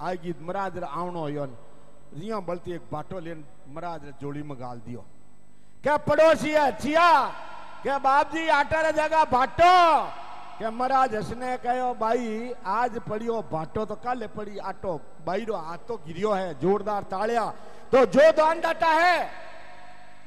आएगी 0.00 0.32
ಮರಾದ್ರ 0.40 0.84
आवनो 0.84 1.28
योन 1.28 1.50
रिया 2.14 2.38
बलती 2.40 2.72
एक 2.72 2.82
बाटो 2.92 3.18
लेन 3.18 3.44
महाराज 3.68 4.02
जोड़ी 4.20 4.42
में 4.42 4.56
गाल 4.56 4.78
दियो। 4.80 5.02
क्या 5.82 5.96
पड़ोसी 6.06 6.50
है? 6.50 6.66
चिया 6.78 7.08
क्या 7.82 7.98
बाप 7.98 8.32
जी 8.32 8.48
आटा 8.48 8.80
रे 8.80 8.92
जगह 8.92 9.24
बाटो? 9.26 9.74
क्या 10.58 10.70
महाराज 10.70 11.14
हसने 11.14 11.56
कहो, 11.58 11.94
भाई, 11.94 12.52
आज 12.66 12.98
पड़ियो 13.00 13.42
बाटो 13.52 13.84
तो 13.84 13.94
काले 13.96 14.26
पड़ी 14.28 14.58
आटो। 14.60 14.92
भाई 15.26 15.44
रो 15.44 15.54
आटो 15.54 15.96
गिरियो 16.06 16.32
है, 16.32 16.48
जोरदार 16.60 17.02
तालिया। 17.04 17.44
तो 17.92 17.98
जो 17.98 18.20
तो 18.20 18.32
दान 18.32 18.60
डाटा 18.60 18.88
है, 18.88 19.18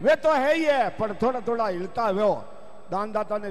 वे 0.01 0.15
तो 0.15 0.31
है 0.33 0.53
ही 0.55 0.63
है, 0.65 0.89
पर 0.95 1.15
थोड़ा 1.15 1.39
थोड़ा 1.41 1.67
हिलता 1.67 2.09
वे 2.09 2.23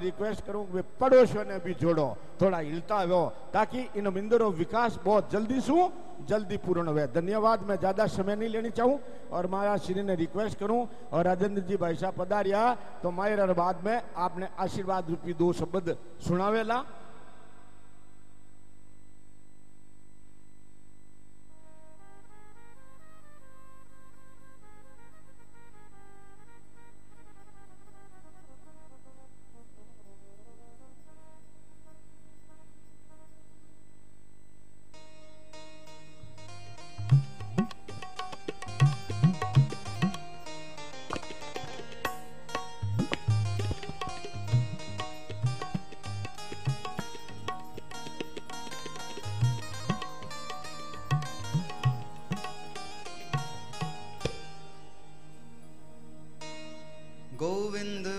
रिक्वेस्ट 0.00 0.44
करूँ 0.46 0.64
कि 0.66 0.82
पड़ोसियों 1.00 1.44
ने 1.44 1.58
भी 1.58 1.74
जोड़ो। 1.74 2.08
थोड़ा 2.40 2.58
हिलता 2.58 2.96
हो 3.02 3.22
ताकि 3.52 3.88
इन 3.96 4.08
मंदिरों 4.08 4.52
विकास 4.54 4.98
बहुत 5.04 5.30
जल्दी 5.32 5.60
शू 5.60 5.90
जल्दी 6.28 6.56
पूर्ण 6.60 6.88
हुए 6.88 7.06
धन्यवाद, 7.08 7.62
मैं 7.64 7.76
ज़्यादा 7.78 8.06
समय 8.06 8.36
नहीं 8.36 8.48
लेनी 8.50 8.70
चाहूँ। 8.70 8.98
और 9.32 9.46
महाराज 9.46 9.80
श्री 9.80 10.02
ने 10.02 10.14
रिक्वेस्ट 10.14 10.58
करूँ, 10.58 10.86
और 11.12 11.24
राजेंद्र 11.24 11.62
जी 11.62 11.76
भाई 11.76 11.94
साहब 11.96 12.14
पधारिया 12.18 12.62
तो 13.02 13.10
मायर 13.10 13.52
बाद 13.54 13.80
में 13.84 13.96
आपने 13.96 14.48
आशीर्वाद 14.60 15.10
रूपी 15.10 15.32
दो 15.34 15.52
शब्द 15.54 15.96
सुनावेला। 16.20 16.84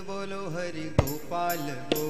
बोलो 0.08 0.40
हरि 0.54 0.84
गोपाल 1.00 1.66
बोलो 1.94 2.01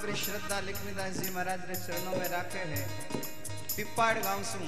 अपनी 0.00 0.14
श्रद्धा 0.16 0.58
लक्ष्मीदास 0.60 1.12
जी 1.12 1.30
महाराज 1.30 1.60
ने 1.68 1.74
चरणों 1.76 2.12
में 2.12 2.28
रखे 2.28 2.58
हैं। 2.58 2.84
पिपाड़ 3.76 4.18
गाँव 4.18 4.42
सु 4.42 4.58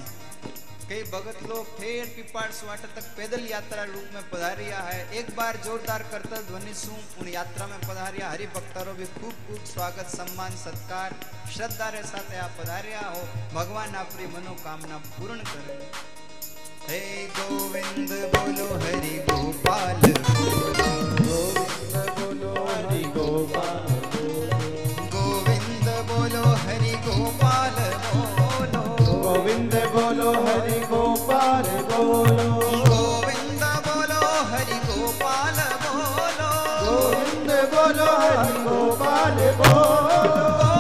कई 0.89 1.03
भगत 1.03 1.39
लोग 1.49 1.71
ठेर 1.79 2.05
पिपाड़ 2.07 2.51
सुवाट 2.51 2.81
तक 2.97 3.07
पैदल 3.17 3.47
यात्रा 3.51 3.85
रूप 3.85 4.11
में 4.15 4.29
पधारिया 4.31 4.81
है। 4.81 4.99
एक 5.15 5.31
बार 5.37 5.57
जोरदार 5.57 6.03
करता 6.03 6.41
ध्वनि 6.43 6.75
सु 6.75 6.93
उन 7.21 7.29
यात्रा 7.29 7.67
में 7.67 7.79
पधारिया 7.81 8.31
हरि 8.31 8.47
भक्तों 8.47 8.95
भी 8.97 9.07
खूब 9.15 9.33
खूब 9.49 9.65
स्वागत, 9.65 10.13
सम्मान, 10.17 10.57
सत्कार, 10.57 11.17
श्रद्धा 11.55 11.89
रे 11.89 12.03
साथ 12.03 12.37
आप 12.37 12.53
पधारिया 12.61 13.01
हो। 13.01 13.23
भगवान 13.55 13.95
अपनी 13.95 14.27
मनोकामना 14.27 14.99
पूर्ण 15.09 15.41
करे। 15.49 15.81
हे 16.91 17.27
गोविंद 17.41 18.13
बोलो, 18.37 18.69
हरि 18.85 19.17
गोपाल। 19.31 20.01
गोविंद 20.43 21.27
बोलो, 22.21 22.55
हरि 22.67 23.05
गोपाल। 23.17 24.12
बोलो 26.13 26.43
हरि 26.63 26.93
गोपाल 27.05 27.77
बोलो। 28.07 28.83
गोविंद 29.23 29.75
बोलो 29.95 30.31
हरि 30.47 30.81
गोपाल 30.91 31.69
बोलो। 31.91 32.49
गोविंद 32.89 33.65
बोलो 33.87 34.21
हरि 34.51 34.79
गोपाल 34.89 35.59
बोलो। 35.85 36.51
गोविंद 36.85 37.51
बोलो 37.75 38.11
हरि 38.25 38.53
गोपाल 38.67 39.39
बोलो। 39.61 40.72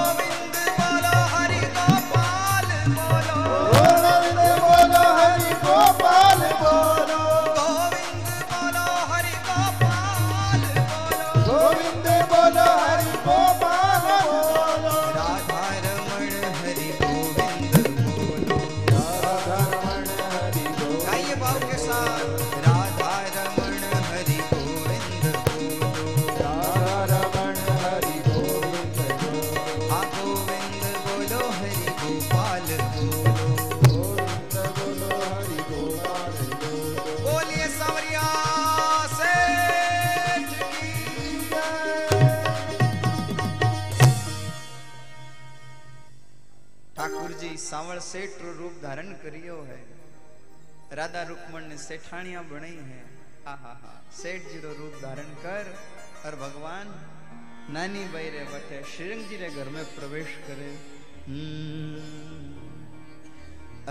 सावर 47.73 47.99
सेठ 48.05 48.33
रो 48.43 48.51
रूप 48.55 48.73
धारण 48.83 49.07
करियो 49.21 49.55
है 49.69 49.77
राधा 50.99 51.23
रुक्मण 51.29 51.63
ने 51.69 51.77
सेठानिया 51.79 52.43
बनाई 52.51 52.83
है 52.89 52.99
सेठ 54.17 54.49
जी 54.49 54.59
रूप 54.65 54.99
धारण 55.03 55.31
कर 55.45 55.71
और 56.27 56.37
भगवान 56.43 56.93
नानी 57.75 58.05
बैरे 58.13 58.45
बटे 58.51 58.83
श्रीरंग 58.91 59.25
जी 59.31 59.39
ने 59.41 59.49
घर 59.57 59.69
में 59.77 59.85
प्रवेश 59.95 60.37
करे 60.49 60.71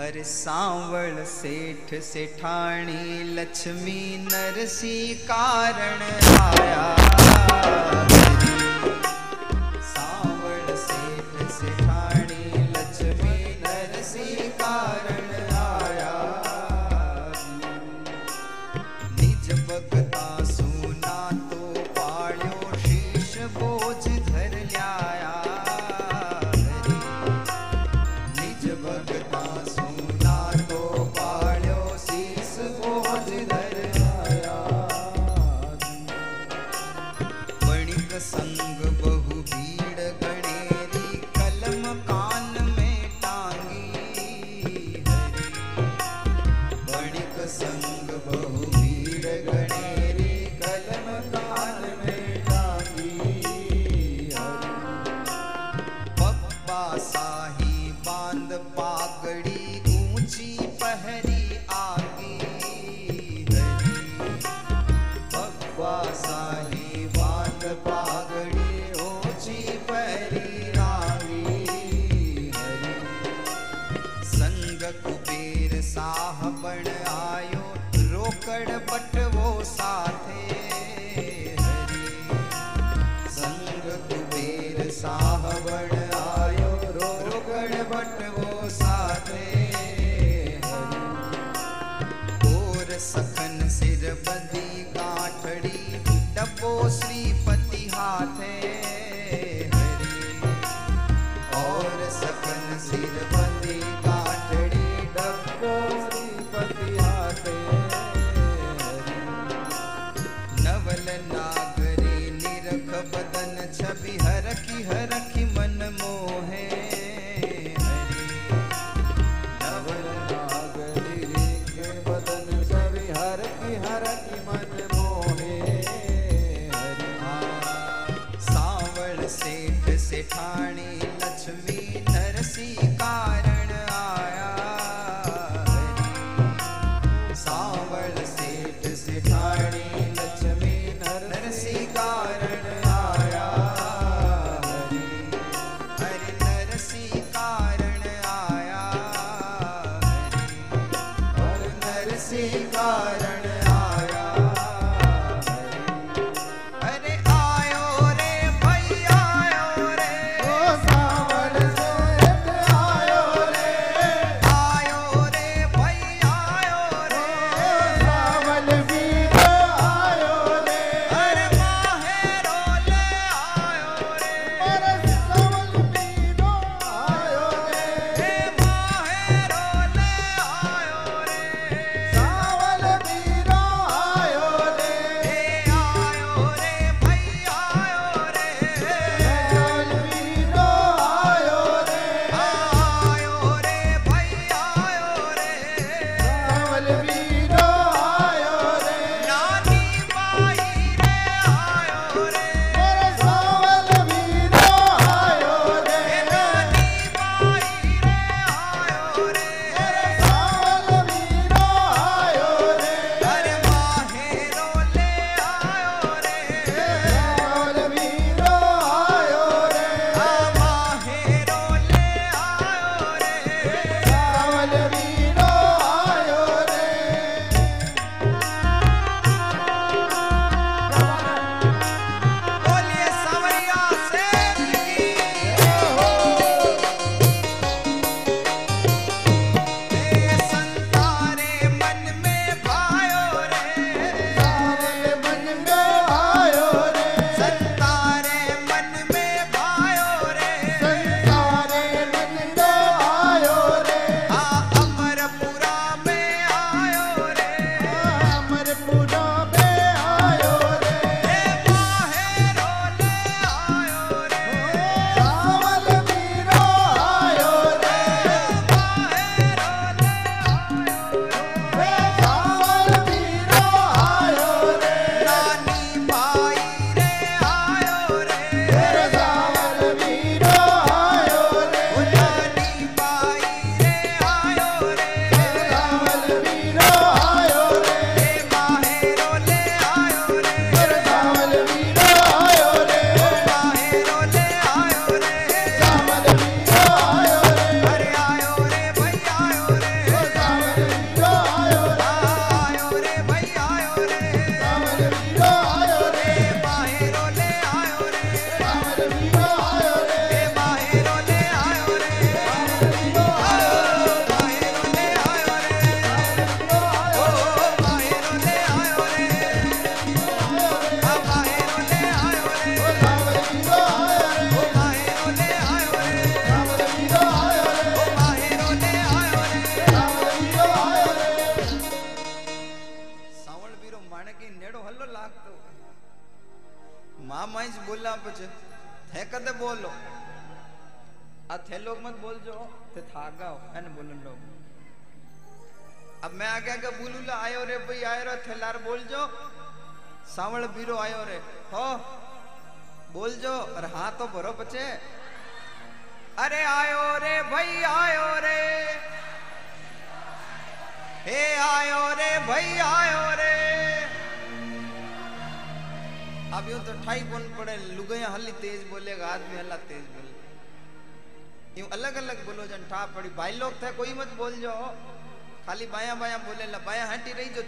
अरे 0.04 0.24
सांवल 0.30 1.22
सेठ 1.28 1.94
सेठानी 2.12 3.22
लक्ष्मी 3.34 4.00
नरसी 4.30 4.98
कारण 5.32 6.08
आया 6.38 6.86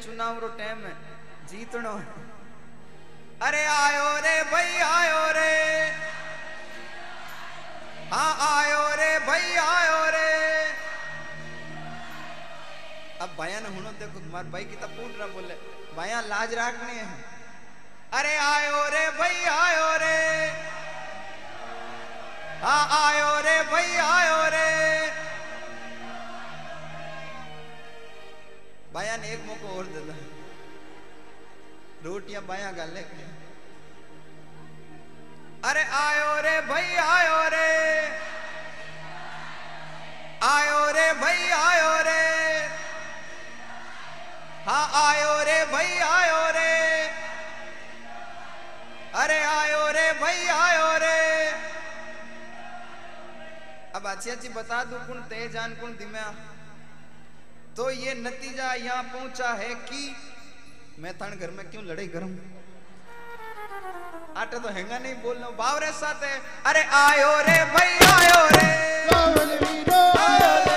चुनाव 0.05 0.39
रो 0.39 0.49
टाइम 0.49 0.79
है 0.85 0.95
जीतनो 1.49 1.93
है। 1.97 2.07
अरे 3.43 3.65
आयो 3.65 4.09
रे 4.21 4.35
भाई, 4.45 4.77
आयो 4.87 5.23
रे। 5.33 5.53
हाँ 8.13 8.33
आयो 8.47 8.83
रे 8.95 9.19
भाई, 9.19 9.55
आयो 9.57 10.03
रे। 10.11 10.29
अब 13.21 13.31
भैया 13.41 13.61
ने 13.61 13.69
हुनो 13.69 13.91
देखो 13.93 14.21
मार 14.33 14.45
भाई 14.45 14.65
की 14.65 14.77
तब 14.77 14.91
पूछ 14.91 15.19
रहा 15.19 15.27
बोले। 15.27 15.55
भैया 15.97 16.21
लाज 16.21 16.55
राखनी 16.55 16.97
है। 16.97 17.09
अरे 18.13 18.37
आयो 18.37 18.85
रे 18.89 19.07
भाई, 19.19 19.45
आयो 19.53 19.89
रे। 19.97 20.19
हाँ 22.63 22.83
आयो 23.01 23.41
रे 23.41 23.57
भाई, 23.73 23.97
आयो 24.05 24.43
रे। 24.49 24.54
रोटियाँ 32.35 32.43
बाया 32.47 32.71
गाले 32.75 33.03
अरे 35.65 35.83
आयो 35.87 36.31
रे 36.43 36.57
भाई 36.67 36.89
आयो 36.99 37.41
रे 37.55 37.71
आयो 40.43 40.81
रे 40.91 41.07
भाई 41.15 41.39
आयो 41.55 41.95
रे 42.03 42.23
हाँ 44.67 44.85
आयो 44.99 45.33
रे 45.47 45.59
भाई 45.73 45.99
आयो 46.03 46.43
रे 46.59 46.75
अरे 49.15 49.39
आयो 49.45 49.87
रे 49.95 50.07
भाई 50.21 50.47
आयो 50.59 50.91
रे 50.99 51.23
अब 53.95 54.07
अच्छी 54.07 54.31
अच्छी 54.31 54.49
बता 54.51 54.83
दू 54.85 54.99
कौन 55.07 55.23
तेजान 55.31 55.75
कौन 55.81 55.97
दिम्या 55.97 56.29
तो 57.77 57.91
ये 57.93 58.15
नतीजा 58.17 58.73
यहाँ 58.75 59.03
पहुँचा 59.05 59.53
है 59.55 59.75
कि 59.87 60.34
मैं 60.99 61.13
तान 61.19 61.31
घर 61.39 61.51
में 61.51 61.65
क्यों 61.71 61.85
लड़ाई 61.85 62.07
करूँ? 62.09 62.29
आटे 64.37 64.59
तो 64.59 64.69
हैंगा 64.69 64.99
नहीं 64.99 65.15
बोलना। 65.23 65.49
बावरे 65.59 65.91
साथ 65.93 66.23
है। 66.25 66.35
अरे 66.67 66.83
आयो 66.99 67.33
रे 67.49 67.59
भाई 67.75 67.91
आयो 68.11 68.41
रे। 68.55 68.69
आयो 70.25 70.53
रे 70.65 70.74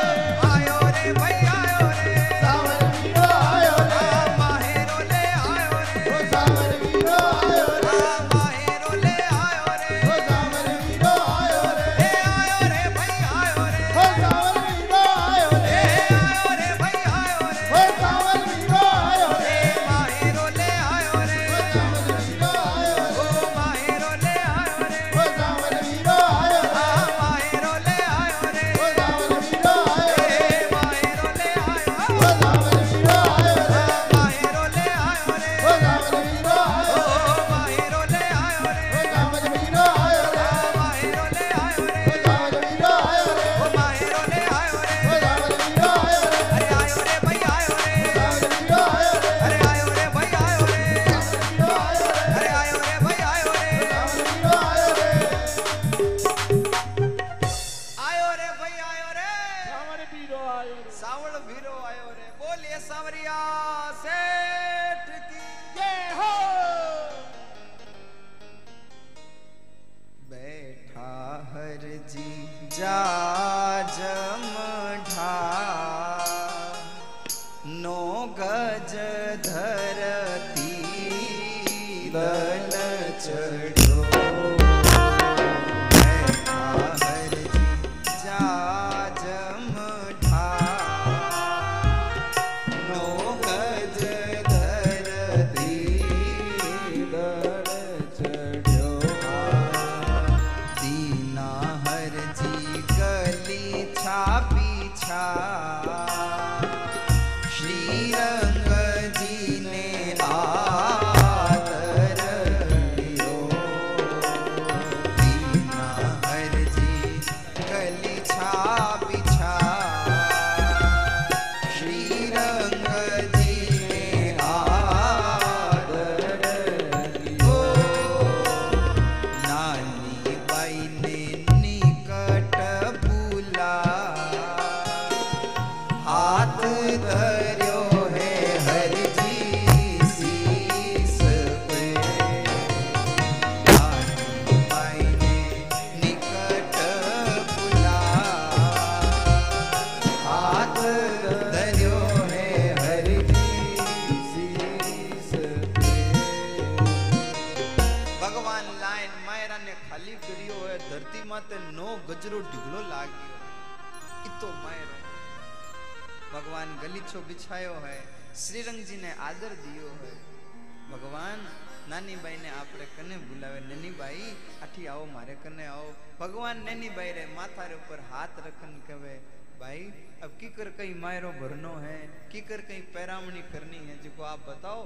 पैरो 181.17 181.29
भरनो 181.33 181.73
है, 181.81 181.97
किकर 182.29 182.61
कहीं 182.61 182.81
पैरामणी 182.93 183.41
करनी 183.49 183.77
है 183.77 183.93
जिको 184.01 184.23
आप 184.23 184.39
बताओ। 184.47 184.81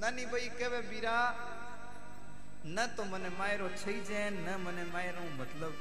नानी 0.00 0.24
भाई 0.32 0.48
कहवे 0.56 0.80
बीरा, 0.88 1.16
न 2.66 2.86
तो 2.96 3.04
मने 3.04 3.28
मायरो 3.36 3.68
छई 3.76 4.00
जाए, 4.00 4.30
न 4.32 4.56
मने 4.64 4.84
मायरो 4.88 5.24
मतलब। 5.36 5.74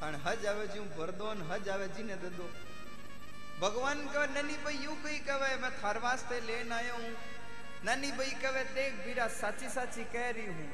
अन 0.00 0.16
हज 0.24 0.46
आवे 0.46 0.66
जी 0.68 0.80
भर 0.96 1.10
दो 1.12 1.32
न 1.34 1.50
हज 1.52 1.68
आवे 1.68 1.88
जी 1.92 2.02
ने 2.02 2.16
दे 2.16 2.30
दो। 2.30 2.48
भगवान 3.60 4.00
कहे, 4.08 4.26
ननी 4.32 4.56
भाई 4.64 4.80
यू 4.80 4.96
कही 5.04 5.18
कहे, 5.28 5.56
मैं 5.60 5.72
थार 5.76 5.98
वास्ते 6.00 6.40
लेन 6.40 6.72
आयो 6.72 6.96
हूँ। 6.96 7.12
ननी 7.84 8.12
भाई 8.16 8.32
कहे, 8.40 8.64
देख 8.72 8.92
बीरा 9.04 9.28
साची 9.36 9.68
साची 9.68 10.04
कह 10.08 10.30
रही 10.30 10.46
हूँ। 10.48 10.70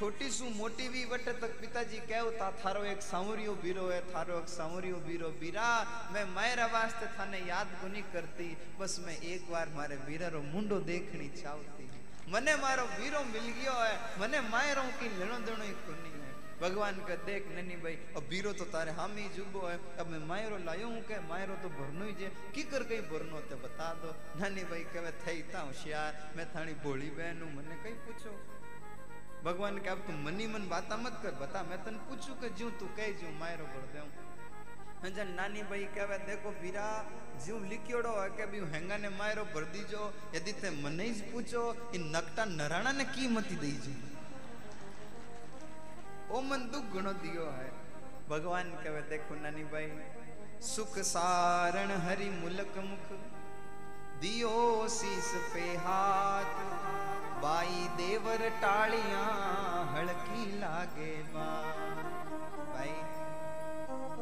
છોટી 0.00 0.30
શું 0.30 0.56
મોટી 0.56 0.88
વી 0.88 1.04
વટે 1.04 1.32
તક 1.32 1.60
પિતાજી 1.60 1.98
કહેવતા, 1.98 2.50
થારો 2.50 2.84
એક 2.84 3.02
સાંવરિયો 3.02 3.54
બીરો 3.54 3.92
હે, 3.92 4.00
થારો 4.00 4.38
એક 4.38 4.48
સાંવરિયો 4.48 4.96
બીરો 4.96 5.30
બીરા 5.30 5.86
મેં 6.12 6.32
મારા 6.32 6.66
વાસ્તે 6.66 7.06
થાને 7.06 7.38
યાદ 7.38 7.66
કોની 7.80 8.02
કરતી. 8.02 8.56
બસ 8.78 8.98
મેં 8.98 9.16
એકવાર 9.22 9.68
મારે 9.68 9.96
બીરારો 9.96 10.42
મુંડો 10.42 10.80
દેખણી 10.80 11.28
ચાવતી. 11.28 11.90
મને 12.26 12.54
મારો 12.54 12.86
બીરો 12.86 13.22
મિલ 13.22 13.52
ગયો 13.62 13.72
હે, 13.72 14.20
મને 14.20 14.40
માયરો 14.40 14.82
કી 14.82 15.08
લેણો 15.08 15.38
દેણો 15.40 15.64
કોની 15.86 16.10
હે. 16.10 16.32
ભગવાન 16.60 16.94
કે 16.94 17.16
દેખ 17.16 17.42
નની 17.46 17.76
ભાઈ, 17.76 17.98
અ 18.16 18.20
બીરો 18.20 18.52
તો 18.52 18.64
તારે 18.64 18.90
હામી 18.90 19.28
જુબો 19.28 19.68
હે. 19.68 19.76
અબ 19.98 20.10
મેં 20.10 20.26
માયરો 20.26 20.58
લાયો 20.58 20.88
હું 20.88 21.06
કે, 21.06 21.18
માયરો 21.18 21.54
તો 21.62 21.68
ભરનો 21.68 22.10
જે 22.10 22.30
કી 22.52 22.62
કર 22.62 22.82
કઈ 22.82 23.00
ભરનો 23.00 23.40
તે 23.40 23.54
બતા 23.54 23.94
દો. 23.94 24.14
નાની 24.40 24.64
ભાઈ 24.64 24.84
કહેવે, 24.84 25.12
થઈ 25.26 25.42
તા 25.42 25.62
હોશિયાર. 25.62 26.14
મેં 26.36 26.52
થાણી 26.52 26.72
ભોળી 26.72 27.10
બહેન, 27.10 27.36
મને 27.36 27.76
કઈ 27.82 27.92
પૂછો? 27.92 28.61
भगवान 29.44 29.78
के 29.84 29.88
अब 29.90 29.98
तू 30.06 30.12
मनी 30.24 30.46
मन 30.46 30.68
बाता 30.70 30.96
मत 30.96 31.18
कर 31.22 31.34
बता 31.38 31.62
मैं 31.68 31.78
तन 31.84 31.96
पूछू 32.08 32.34
के 32.40 32.48
ज्यों 32.58 32.70
तू 32.80 32.86
कह 32.98 33.08
ज्यों 33.20 33.32
मायरो 33.38 33.64
भर 33.72 33.86
देऊं 33.94 35.10
जन 35.10 35.32
नानी 35.36 35.62
भाई 35.70 35.84
कहे 35.96 36.18
देखो 36.26 36.50
वीरा 36.62 36.86
ज्यों 37.44 37.58
लिखियोड़ो 37.62 38.12
है 38.20 38.28
के 38.38 38.46
भी 38.52 38.60
हेंगा 38.74 38.96
ने 39.02 39.08
मायरो 39.16 39.44
भर 39.54 39.64
दीजो 39.72 40.02
यदि 40.34 40.52
ते 40.62 40.70
मने 40.78 41.08
ही 41.08 41.26
पूछो 41.32 41.62
इन 41.94 42.06
नकटा 42.16 42.44
नराणा 42.52 42.92
ने 42.98 43.04
की 43.10 43.28
मती 43.34 43.56
दईजो 43.64 43.94
ओ 46.30 46.40
मन 46.50 46.70
दुख 46.72 46.94
घणो 46.96 47.12
दियो 47.24 47.50
है 47.58 47.68
भगवान 48.30 48.70
कहे 48.84 49.02
देखो 49.10 49.42
नानी 49.42 49.64
भाई 49.74 49.90
सुख 50.64 50.98
सारण 51.10 51.90
हरि 52.06 52.30
मुलक 57.41 57.41
मुख 57.41 57.97
दियो 57.97 58.17
शीस 58.17 58.31
पे 58.31 58.37
हाथ 58.37 58.37
बाई 58.37 58.37
देवर 58.37 58.49
टालियां 58.61 59.25
हड़की 59.87 60.59
लागे 60.59 61.11
बा 61.33 61.47
भाई 62.73 62.93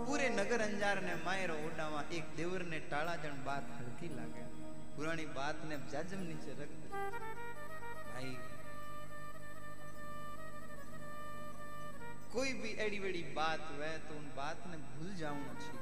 पूरे 0.06 0.30
नगर 0.30 0.61
अंजार 0.61 1.02
ने 1.03 1.15
मायरो 1.26 1.56
उडावा 1.68 2.03
एक 2.11 2.35
देवर 2.38 2.65
ने 2.65 2.80
टाला 2.80 3.15
जन 3.15 3.43
बात 3.45 3.68
हड़की 3.72 4.10
लागे 4.15 4.43
पुरानी 4.95 5.26
बात 5.26 5.61
ने 5.65 5.77
जाजम 5.77 6.19
नीचे 6.19 6.52
रख 6.52 6.69
दे 6.69 6.89
भाई 6.89 8.38
कोई 12.34 12.53
भी 12.53 12.76
एड़ी 12.80 12.99
वेड़ी 12.99 13.23
बात 13.23 13.68
वे 13.80 13.97
तो 14.07 14.18
उन 14.18 14.31
बात 14.38 14.64
ने 14.72 14.77
भूल 14.77 15.15
जाऊं 15.15 15.43
अच्छी 15.45 15.77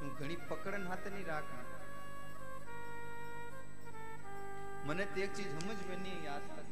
તું 0.00 0.10
ઘણી 0.18 0.36
પકડન 0.36 0.86
હાથે 0.86 1.10
નહીં 1.10 1.24
મને 4.86 5.04
તે 5.14 5.22
એક 5.22 5.32
ચીજ 5.36 5.46
સમજ 5.52 5.80
में 5.86 5.96
नहीं 5.96 6.12
आई 6.14 6.26
आज 6.32 6.44
तक 6.56 6.66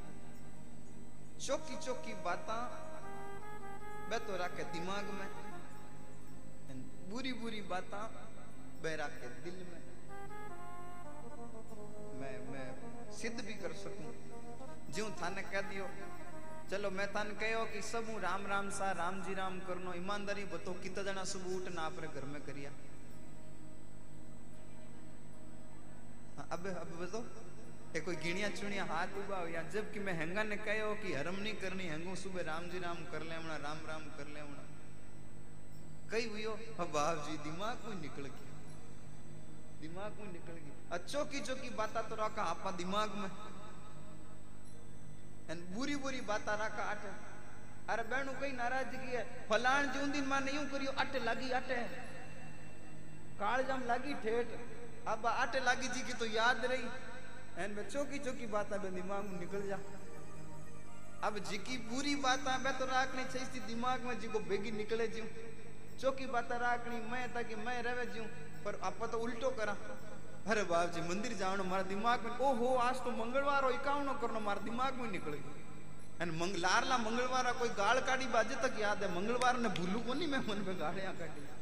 चौकी 1.38 1.76
चौकी 1.78 2.12
बाता 2.24 2.58
मैं 4.10 4.20
तो 4.26 4.36
रखे 4.42 4.64
दिमाग 4.74 5.08
में 5.14 5.28
बुरी 7.10 7.32
बुरी 7.40 7.60
बाता 7.72 8.02
मैं 8.82 8.94
रखे 8.96 9.30
दिल 9.44 9.56
में 9.70 9.80
मैं 12.20 12.34
मैं 12.52 12.66
सिद्ध 13.18 13.36
भी 13.40 13.56
कर 13.62 13.74
सकूं 13.80 14.12
ज्यों 14.94 15.08
थाने 15.20 15.42
कह 15.46 15.66
दियो 15.70 15.88
चलो 16.70 16.90
मैं 16.92 17.06
थाने 17.14 17.34
कहो 17.40 17.64
कि 17.72 17.82
सब 17.84 18.10
हूँ 18.10 18.20
राम 18.22 18.46
राम 18.46 18.70
सा 18.78 18.92
राम 19.00 19.22
जी 19.22 19.34
राम 19.34 19.58
करनो 19.66 19.94
ईमानदारी 19.94 20.44
बतो 20.52 20.76
कितना 20.82 21.02
जना 21.04 21.24
सुबह 21.32 21.56
उठ 21.56 21.74
ना 21.74 21.86
अपने 21.86 22.08
घर 22.10 22.28
में 22.28 22.40
करिया 22.42 22.70
हाँ, 26.36 26.46
अब 26.52 26.66
अब 26.76 26.96
बताओ 27.00 27.47
ये 27.89 27.99
कोई 28.01 28.15
गिणिया 28.21 28.49
चुनिया 28.51 28.83
हाथ 28.85 29.13
उबा 29.19 29.37
या 29.49 29.61
कि 29.89 29.99
मैं 29.99 30.13
हेंगा 30.13 30.43
ने 30.45 30.57
कहो 30.59 30.89
कि 31.01 31.13
हरम 31.13 31.37
नहीं 31.37 31.53
करनी 31.57 31.85
हेंगो 31.89 32.15
सुबह 32.17 32.41
राम 32.45 32.69
जी 32.69 32.79
राम 32.79 32.99
कर 33.11 33.23
ले 33.25 33.35
हमना 33.35 33.55
राम 33.63 33.79
राम 33.87 34.03
कर 34.17 34.27
ले 34.29 34.39
हमना 34.39 34.63
कई 36.11 36.27
हुई 36.27 36.43
अब 36.45 36.91
बाप 36.93 37.23
जी 37.25 37.37
दिमाग 37.45 37.89
में 37.89 37.95
निकल 38.01 38.29
गया 38.29 38.49
दिमाग 39.81 40.21
में 40.21 40.31
निकल 40.33 40.53
गई 40.59 40.77
अच्छो 40.91 41.25
की 41.33 41.41
चौकी 41.41 41.69
बाता 41.75 42.01
तो 42.05 42.15
रखा 42.15 42.43
आपा 42.51 42.71
दिमाग 42.77 43.17
में 43.17 43.27
एन 45.49 45.65
बुरी 45.73 45.95
बुरी 46.05 46.21
बाता 46.29 46.61
रखा 46.61 46.87
आटे 46.91 47.17
अरे 47.89 48.03
बहनों 48.05 48.39
कई 48.39 48.51
नाराज़गी 48.53 49.11
है 49.11 49.27
फलान 49.49 49.91
जो 49.91 50.07
दिन 50.13 50.25
माँ 50.27 50.41
नहीं 50.43 50.65
करियो 50.69 50.97
आटे 50.99 51.25
लगी 51.25 51.51
आटे 51.57 51.83
कालजाम 53.39 53.83
लगी 53.87 54.13
ठेठ 54.23 54.57
अब 55.09 55.25
आटे 55.27 55.59
लगी 55.61 55.87
जी 55.89 56.01
की 56.03 56.13
तो 56.15 56.25
याद 56.31 56.65
रही 56.65 57.08
एन 57.58 57.74
में 57.76 57.88
चौकी 57.88 58.18
चौकी 58.18 58.46
बात 58.48 58.72
अब 58.72 58.86
दिमाग 58.94 59.24
में 59.24 59.38
निकल 59.40 59.66
जा 59.68 59.78
अब 61.22 61.38
जिकी 61.50 61.76
बुरी 61.88 62.14
बात 62.22 62.48
है 62.48 62.72
तो 62.78 62.86
राखनी 62.86 63.24
चाहिए 63.26 63.66
दिमाग 63.66 64.06
में 64.06 64.14
जिको 64.20 64.38
बेगी 64.48 64.70
निकले 64.74 65.08
जी 65.08 65.22
चौकी 66.00 66.26
बात 66.28 66.52
राखनी 66.60 67.02
मैं 67.10 67.24
ताकि 67.34 67.60
मैं 67.64 67.82
रहे 67.82 68.06
जी 68.14 68.28
पर 68.64 68.80
आप 68.84 69.04
तो 69.12 69.18
उल्टो 69.20 69.50
करा 69.58 69.76
अरे 70.46 70.62
बाप 70.70 70.94
जी 70.94 71.08
मंदिर 71.08 71.36
जाओ 71.36 71.64
मारा 71.64 71.82
दिमाग 71.90 72.24
में 72.24 72.46
ओहो 72.48 72.74
आज 72.86 73.04
तो 73.04 73.10
मंगलवार 73.18 73.64
हो 73.64 73.70
इकावनो 73.72 74.14
करनो 74.22 74.40
मारा 74.48 74.64
दिमाग 74.64 75.00
में 75.02 75.10
निकल 75.10 75.38
गई 75.38 75.62
અને 76.20 76.32
મંગ 76.32 76.56
લારલા 76.56 76.96
મંગળવાર 76.98 77.46
કોઈ 77.60 77.70
ગાળ 77.78 77.98
કાઢી 78.00 78.26
બાજે 78.28 78.56
તક 78.56 78.74
યાદ 78.78 79.00
હે 79.02 79.08
મંગળવાર 79.08 79.54
ને 79.58 79.70
ભૂલું 79.78 80.02
કોની 80.02 80.26
મેં 80.26 80.42
મન 80.48 80.60
में 80.66 80.76
ગાળિયા 80.78 81.14
કાઢી 81.20 81.52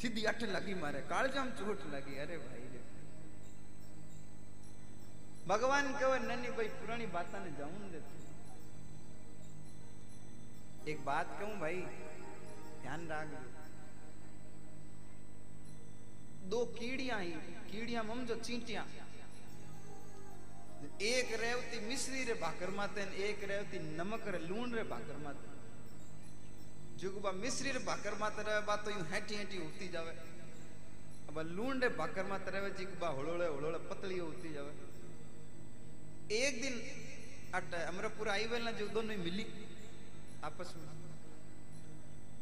सीधी 0.00 0.22
अठ 0.24 0.40
लगी 0.46 0.72
मारे 0.74 1.00
कालजाम 1.10 1.50
चोट 1.58 1.82
लगी 1.90 2.14
अरे 2.18 2.36
भाई 2.46 2.62
भगवान 5.49 5.91
कहे 5.99 6.19
ननी 6.27 6.49
भाई 6.57 6.67
पुरानी 6.79 7.05
बात 7.17 7.35
ने 7.43 7.51
जाऊँ 7.57 7.89
एक 10.93 11.03
बात 11.05 11.37
कहूँ 11.39 11.59
भाई 11.59 11.79
ध्यान 12.81 13.07
रख 13.11 13.31
दो 16.51 16.63
कीड़ियाँ 16.79 17.19
ही 17.21 17.31
कीड़ियाँ 17.71 18.03
मम 18.09 18.25
जो 18.27 18.35
चींटियाँ 18.47 18.85
एक 21.11 21.31
रेवती 21.41 21.79
मिश्री 21.87 22.23
रे 22.23 22.33
भाकर 22.41 22.69
माते 22.77 23.01
एक 23.29 23.43
रेवती 23.51 23.79
नमक 23.97 24.27
रे 24.35 24.39
लूण 24.47 24.73
रे 24.75 24.83
भाकर 24.93 25.17
माते 25.23 25.55
जुगबा 27.01 27.31
मिश्री 27.43 27.71
रे 27.77 27.79
भाकर 27.85 28.17
माते 28.19 28.43
रहे 28.49 28.61
बा 28.67 28.75
तो 28.85 28.91
यूँ 28.91 29.05
हेटी 29.11 29.35
हेटी 29.35 29.57
उठती 29.65 29.87
जावे 29.95 30.13
अब 31.29 31.39
लूण 31.55 31.81
रे 31.83 31.89
भाकर 31.99 32.25
माते 32.31 32.51
रहे 32.57 32.69
जिगबा 32.79 33.07
होलोले 33.19 33.47
होलोले 33.55 33.77
पतली 33.91 34.17
होती 34.19 34.53
जावे 34.53 34.86
एक 36.29 36.61
दिन 36.61 36.73
अट 37.55 37.73
अमरपुर 37.75 38.29
आई 38.29 38.45
वेल 38.47 38.71
जो 38.73 38.87
दोनों 38.89 39.17
मिली, 39.17 39.45
आपस 40.43 40.73
में। 40.77 40.87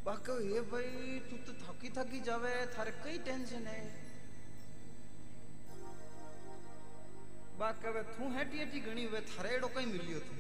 बाको 0.06 0.40
ये 0.44 0.62
भाई, 0.72 1.20
तू 1.30 1.38
तो 1.46 1.54
थकी 1.60 1.90
थकी 1.90 2.20
जावे, 2.22 2.54
थारे 2.74 2.92
कई 3.04 3.18
टेंशन 3.26 3.68
है। 3.68 3.80
कहे 7.60 8.02
तू 8.08 8.30
हेटी 8.32 8.58
हेटी 8.58 8.80
गणी 8.82 9.04
हुए 9.06 9.22
थारे 9.28 9.50
एड़ो 9.56 9.68
कहीं 9.68 9.86
मिलियो 9.88 10.20
तू 10.20 10.34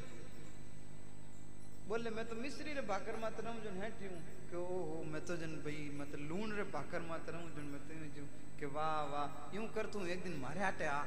बोले, 1.87 2.09
मैं 2.09 2.25
तो 2.27 2.35
मिस्री 2.35 2.73
रे 2.73 2.81
भाकर 2.81 3.15
मात्र 3.19 3.47
हूँ 3.47 3.61
जन 3.63 3.81
हेटी 3.81 4.05
हूँ। 4.05 4.19
कि 4.49 4.55
ओ 4.55 4.79
हो 4.89 5.03
मैं 5.05 5.21
तो 5.25 5.37
जन 5.37 5.53
भाई, 5.61 5.89
मैं 5.93 6.11
तो 6.11 6.17
लूण 6.17 6.51
रे 6.57 6.63
भाकर 6.73 7.01
मात्र 7.01 7.35
हूँ 7.35 7.49
जन, 7.55 7.69
मैं 7.71 7.81
तो 7.87 7.93
जो 8.15 8.25
कि 8.59 8.65
वाह 8.73 9.01
वाह, 9.13 9.55
यूँ 9.55 9.67
कर 9.73 9.85
तू 9.93 10.05
एक 10.07 10.23
दिन 10.23 10.35
मारे 10.41 10.63
आटे 10.63 10.85
आ। 10.87 10.99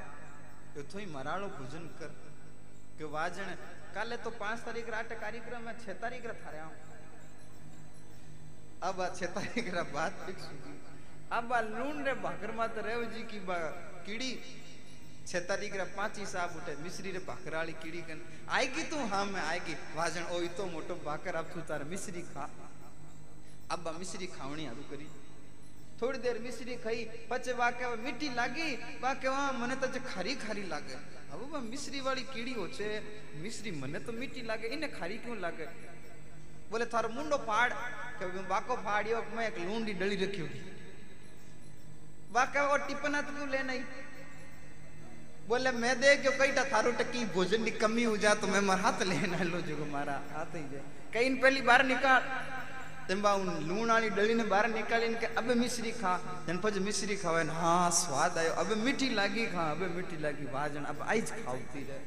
यो 0.76 0.82
थोई 0.94 1.06
मराड़ो 1.12 1.48
भोजन 1.50 1.86
कर। 2.00 2.10
काले 2.98 4.16
तो 4.24 4.30
पाँच 4.38 4.58
तारीख 4.66 4.88
राटे 4.90 5.14
कार्यक्रम 5.22 5.68
है 5.68 5.74
छह 5.84 5.92
तारीख 6.02 6.26
रे 6.26 6.32
थारे 6.44 6.58
आऊँ 6.58 6.72
अब 8.88 8.98
छह 9.18 9.26
तारीख 9.34 9.72
रा 9.74 9.82
बात 9.94 10.22
फिक्स 10.26 10.48
हुई 10.50 10.74
अब 11.38 11.52
आ 11.52 11.60
लूण 11.60 12.02
रे 12.04 12.14
भाकर 12.24 12.52
मात्र 12.58 12.82
रेव 12.86 13.04
जी 13.14 13.22
की 13.30 13.40
बा 13.46 13.56
कीड़ी 14.06 14.30
छह 15.28 15.40
तारीख 15.48 15.76
रा 15.76 15.84
पाँच 15.96 16.18
ही 16.18 16.26
साहब 16.26 16.56
उठे 16.56 16.76
मिश्री 16.82 17.10
रे 17.12 17.22
भाकराली 17.30 17.72
कीड़ी 17.84 18.02
कन 18.10 18.20
आएगी 18.58 18.82
तू 18.90 19.06
हाँ 19.14 19.24
मैं 19.32 19.42
आएगी 19.42 19.74
वाजन 19.96 20.26
ओ 20.34 20.40
तो 20.58 20.66
मोटो 20.74 20.94
भाकर 21.06 21.34
अब 21.42 21.50
तू 21.54 21.60
तार 21.70 21.84
मिश्री 21.94 22.22
खा 22.34 22.48
अब 23.76 23.94
मिश्री 23.98 24.26
खावणी 24.36 24.66
आदू 24.66 24.84
करी 24.90 25.08
थोड़ी 25.98 26.18
देर 26.18 26.38
मिश्री 26.38 26.74
खाई 26.78 27.04
पचे 27.30 27.52
वाके 27.54 27.84
मीठी 27.98 28.28
लागी, 28.34 28.68
वाके 29.02 29.28
वहाँ 29.28 29.76
तो 29.76 29.86
जे 29.88 30.00
खारी 30.04 30.34
खारी 30.36 30.64
लागे। 30.68 30.96
मिश्री 31.62 32.00
वाली 32.00 32.22
कीड़ी 32.24 32.52
हो 32.54 32.66
छे 32.68 32.88
मिश्री 33.36 33.70
मने 33.74 33.98
तो 34.00 34.12
मीठी 34.14 34.42
लागे 34.46 34.68
इने 34.68 34.88
खारी 34.90 35.16
क्यों 35.18 35.36
लागे? 35.40 35.66
बोले, 36.70 36.84
थारो 36.86 37.08
मुंडो 37.08 37.36
फाड़ 37.44 37.72
के 38.18 38.26
बाको 38.44 38.74
फाड़ियो 38.78 39.18
मैं 39.34 39.46
एक 39.48 39.58
लूंडी 39.60 39.92
डली 39.94 40.16
रखी 40.18 40.40
होगी। 40.40 40.60
वाके 42.32 42.60
वो 42.60 42.76
टिपना 42.86 43.20
तो 43.22 43.32
क्यों 43.36 43.48
ले 43.48 43.60
बोले, 45.48 45.70
मैं 45.72 45.94
दे 46.00 46.14
क्यों 46.16 46.32
कई 46.38 46.52
थारो 46.52 46.90
टकी 46.94 47.24
भोजन 47.32 47.64
की 47.64 47.70
कमी 47.80 48.04
हो 48.04 48.16
जा 48.18 48.34
तो 48.36 48.46
मैं 48.46 48.60
मार 48.60 48.80
हाथ 48.80 49.02
लेना 49.02 49.42
लो 49.44 49.60
जो 49.62 49.86
मारा, 49.86 50.16
हाथ 50.32 50.54
ही 50.54 50.62
जाए। 50.72 50.82
कई 51.14 51.34
पहली 51.36 51.60
बार 51.62 51.84
निकाल। 51.86 52.22
તેમાં 53.08 53.40
હું 53.42 53.68
લૂણાળી 53.68 54.10
ડળીને 54.10 54.46
બહાર 54.46 54.64
નીકાળીને 54.68 55.18
કે 55.18 55.32
અબે 55.36 55.54
મિશ્રી 55.56 55.94
ખા 55.96 56.18
અને 56.44 56.60
પછી 56.60 56.82
મિશ્રી 56.82 57.18
ખાવાય 57.18 57.58
હા 57.58 57.90
સ્વાદ 57.96 58.36
આવ્યો 58.36 58.60
અબે 58.60 58.78
મીઠી 58.80 59.10
લાગી 59.14 59.48
ખા 59.48 59.68
અબે 59.70 59.90
મીઠી 59.90 60.20
લાગી 60.20 60.48
વાજણ 60.52 60.88
અબ 60.90 61.04
આઈ 61.04 61.22
જ 61.22 61.40
ખાવતી 61.40 61.84
રહે 61.86 62.00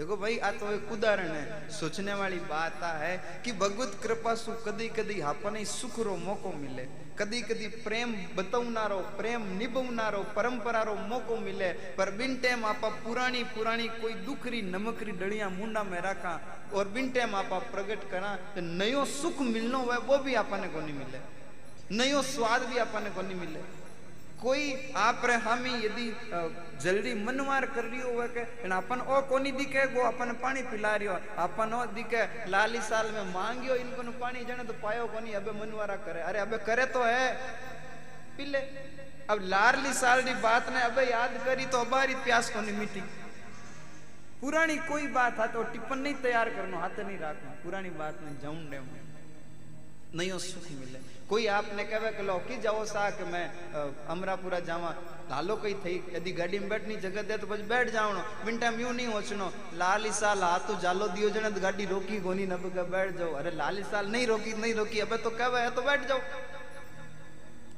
देखो 0.00 0.16
भाई, 0.16 0.36
आ 0.38 0.50
तो 0.52 0.70
एक 0.72 0.92
उदाहरण 0.92 1.28
है। 1.28 1.68
सोचने 1.70 2.12
वाली 2.14 2.36
बात 2.48 2.82
है 2.82 3.42
कि 3.44 3.52
भगवत 3.52 3.98
कृपा 4.02 4.34
सु 4.34 4.52
कदी 4.64 4.86
कदी 4.88 5.20
आपने 5.22 5.64
सुख 5.64 5.98
रो 6.00 6.16
मौको 6.16 6.52
मिले। 6.52 6.84
कदी 7.18 7.40
कदी 7.42 7.66
प्रेम 7.84 8.14
बतवनारो 8.36 8.98
प्रेम 9.18 9.42
निभवनारो 9.58 10.22
परंपरा 10.36 10.82
रो 10.82 10.94
मौको 10.94 11.36
मिले। 11.38 11.68
पर 11.98 12.10
बिन 12.16 12.36
टाइम 12.40 12.64
आपा 12.64 12.88
पुरानी 13.04 13.42
पुरानी 13.52 13.88
कोई 14.00 14.14
दुखरी, 14.24 14.62
नमकरी 14.64 15.12
डलिया 15.20 15.48
मुंडा 15.50 15.82
में 15.82 16.00
रखा 16.00 16.34
और 16.74 16.88
बिन 16.88 17.10
टाइम 17.12 17.34
आपा 17.34 17.58
प्रकट 17.68 18.10
करा 18.10 18.34
तो 18.54 18.60
नयो 18.62 19.04
सुख 19.12 19.40
मिलनो 19.42 19.80
है, 19.82 19.98
वो 19.98 20.18
भी 20.18 20.34
आपने 20.36 20.68
को 20.68 20.80
नहीं 20.80 20.94
मिले। 20.94 21.20
नयो 21.94 22.22
स्वाद 22.24 22.62
भी 22.62 22.78
आपने 22.78 23.10
को 23.10 23.22
नहीं 23.22 23.36
मिले। 23.36 23.60
कोई 24.40 24.92
आप 24.96 25.24
हामी 25.44 25.70
यदि 25.84 26.06
जल्दी 26.82 27.12
मनवार 27.24 27.64
कर 27.66 27.84
रही 27.84 28.00
हो 28.00 28.26
के 28.34 28.42
अपन 28.72 29.00
ओ 29.02 29.20
कोनी 29.28 29.50
दिखे 29.52 29.86
गो 29.92 30.02
अपन 30.02 30.32
पानी 30.42 30.62
पिला 30.70 30.94
रियो 30.96 31.14
अपन 31.38 31.74
ओ 31.74 31.84
दिखे, 31.92 32.22
लाली 32.50 32.80
साल 32.82 33.10
में 33.12 33.34
मांगियो 33.34 33.74
इनको 33.76 34.02
पानी 34.20 34.44
जने 34.44 34.64
तो 34.64 34.72
पायो 34.82 35.06
कोनी, 35.06 35.32
अबे 35.32 35.52
मनवारा 35.52 35.96
करे। 36.02 36.20
अरे, 36.22 36.38
अबे 36.40 36.58
करे 36.64 36.86
तो 36.88 37.02
है। 37.04 37.26
पिले 38.36 38.58
अब 39.30 39.38
लारली 39.44 39.92
साल 39.94 40.20
री 40.22 40.34
बात 40.42 40.68
ने 40.72 40.80
अबे 40.82 41.04
याद 41.10 41.32
करी 41.44 41.66
तो 41.66 41.78
अबारी 41.80 42.14
प्यास 42.24 42.50
कोनी 42.50 42.72
मिटी। 42.72 43.00
पुरानी 44.40 44.76
कोई 44.88 45.06
बात 45.12 45.38
है 45.40 45.46
तो 45.52 45.62
टिप्पण 45.72 45.98
नहीं 45.98 46.14
तैयार 46.22 46.48
करना, 46.50 46.76
हाथ 46.78 46.98
नहीं 46.98 47.18
रखना। 47.18 47.50
पुरानी 47.62 47.90
बात 48.00 48.20
में 48.22 48.40
जाऊँ 48.42 48.56
दे 48.70 48.78
नयो 50.18 50.38
सुख 50.40 50.70
मिले। 50.72 50.98
कोई 51.30 51.46
आपने 51.48 51.84
कहे 51.86 52.10
कि 52.12 52.22
लो, 52.22 52.34
की 52.40 52.56
जाओ 52.60 52.84
सा 52.84 53.08
कि 53.12 53.24
मैं 53.24 53.46
अमरापुरा 54.10 54.58
जावा। 54.66 54.90
लालो 55.30 55.56
कई 55.56 55.74
थई, 55.80 55.96
यदि 56.12 56.32
गाड़ी 56.32 56.58
में 56.58 56.68
बैठनी 56.68 56.96
जगह 56.98 57.22
दे 57.22 57.36
तो 57.38 57.46
बस 57.46 57.60
बैठ 57.70 57.90
जावनो 57.92 58.20
बिन 58.44 58.58
टाइम 58.58 58.80
यूँ 58.80 58.92
नहीं 58.92 59.06
होचनो 59.08 59.46
लाली 59.78 60.10
साल, 60.12 60.42
हाथ 60.42 60.66
तो 60.68 60.74
जालो 60.82 61.08
दियो 61.08 61.30
जने 61.30 61.50
तो 61.50 61.60
गाड़ी 61.60 61.84
रोकी 61.86 62.20
कोनी 62.20 62.46
नब 62.46 62.66
के 62.74 62.82
बैठ 62.90 63.16
जाओ। 63.18 63.32
अरे 63.34 63.50
लाली 63.56 63.82
साल 63.86 64.10
नहीं 64.10 64.26
रोकी 64.26 64.52
नहीं 64.58 64.74
रोकी, 64.74 64.98
अबे 65.00 65.16
तो 65.18 65.30
कहे, 65.32 65.62
है 65.62 65.70
तो 65.70 65.82
बैठ 65.82 66.08
जाओ। 66.08 66.20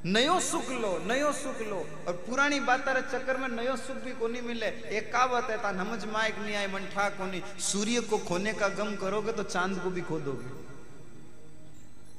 नयो 0.05 0.39
सुख 0.41 0.69
लो, 0.71 0.97
नयो 1.05 1.31
सुख 1.33 1.61
लो। 1.63 1.77
और 2.07 2.13
पुरानी 2.25 2.59
बात 2.61 2.87
रे 2.89 3.01
चक्कर 3.03 3.37
में 3.37 3.47
नयो 3.51 3.75
सुख 3.77 4.03
भी 4.03 4.11
कोनी 4.15 4.41
मिले। 4.41 4.67
एक 4.97 5.11
कहावत 5.13 5.47
है, 5.49 5.57
ता 5.57 5.71
नमज 5.73 6.05
माइक 6.11 6.39
नहीं 6.39 6.55
आए 6.55 6.67
मन 6.67 6.89
ठा 6.95 7.07
कोनी। 7.15 7.41
सूर्य 7.61 8.01
को 8.09 8.17
खोने 8.25 8.53
का 8.53 8.67
गम 8.75 8.95
करोगे 8.97 9.31
तो 9.31 9.43
चाँद 9.45 9.79
को 9.83 9.89
भी 9.89 10.01
खो 10.03 10.19
दोगे 10.19 10.61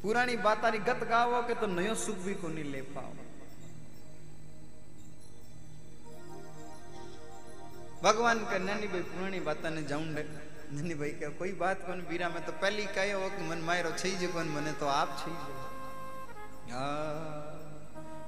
पुरानी 0.05 0.37
बातारी 0.45 0.79
गत 0.85 1.01
गावोगे 1.09 1.55
तो 1.57 1.67
नयो 1.69 1.95
सुख 1.97 2.17
भी 2.23 2.35
कोनी 2.37 2.63
ले 2.65 2.81
पाओ। 2.93 3.13
भगवान 8.03 8.39
का 8.45 8.59
नैनी 8.61 8.87
भाई 8.87 9.03
पुरानी 9.11 9.41
बात 9.41 9.65
ने 9.67 9.83
जाऊँ 9.89 10.05
नैनी 10.05 10.95
भाई 10.95 11.13
क्या 11.21 11.29
कोई 11.39 11.53
बात 11.57 11.79
कौन 11.87 12.01
बीरा 12.11 12.29
में 12.29 12.43
तो 12.47 12.53
पहली 12.61 12.85
कहे 12.93 13.13
हो 13.13 13.29
कि 13.31 13.49
मन 13.49 13.61
मायरो 13.65 13.93
छई 13.97 14.11
जे 14.21 14.29
कौन, 14.29 14.49
मने 14.49 14.73
तो 14.77 14.87
आप 14.93 15.17
छई 15.21 15.37
जे 15.41 15.55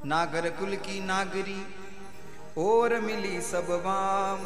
नागर 0.09 0.45
कुल 0.57 0.73
की 0.81 0.97
नागरी 1.05 1.61
और 2.59 2.91
मिली 3.03 3.37
सब 3.43 3.69
वाम। 3.85 4.43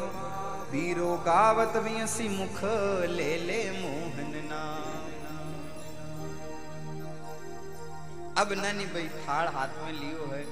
वीरो 0.71 1.11
गावत 1.25 1.73
वियसी 1.85 2.27
मुख 2.29 2.59
ले 3.09 3.31
अब 8.37 8.51
नानी 8.53 8.85
भाई 8.85 9.07
थाल 9.19 9.47
हाथ 9.47 9.67
में 9.85 9.91
लियो 9.91 10.25
है, 10.31 10.43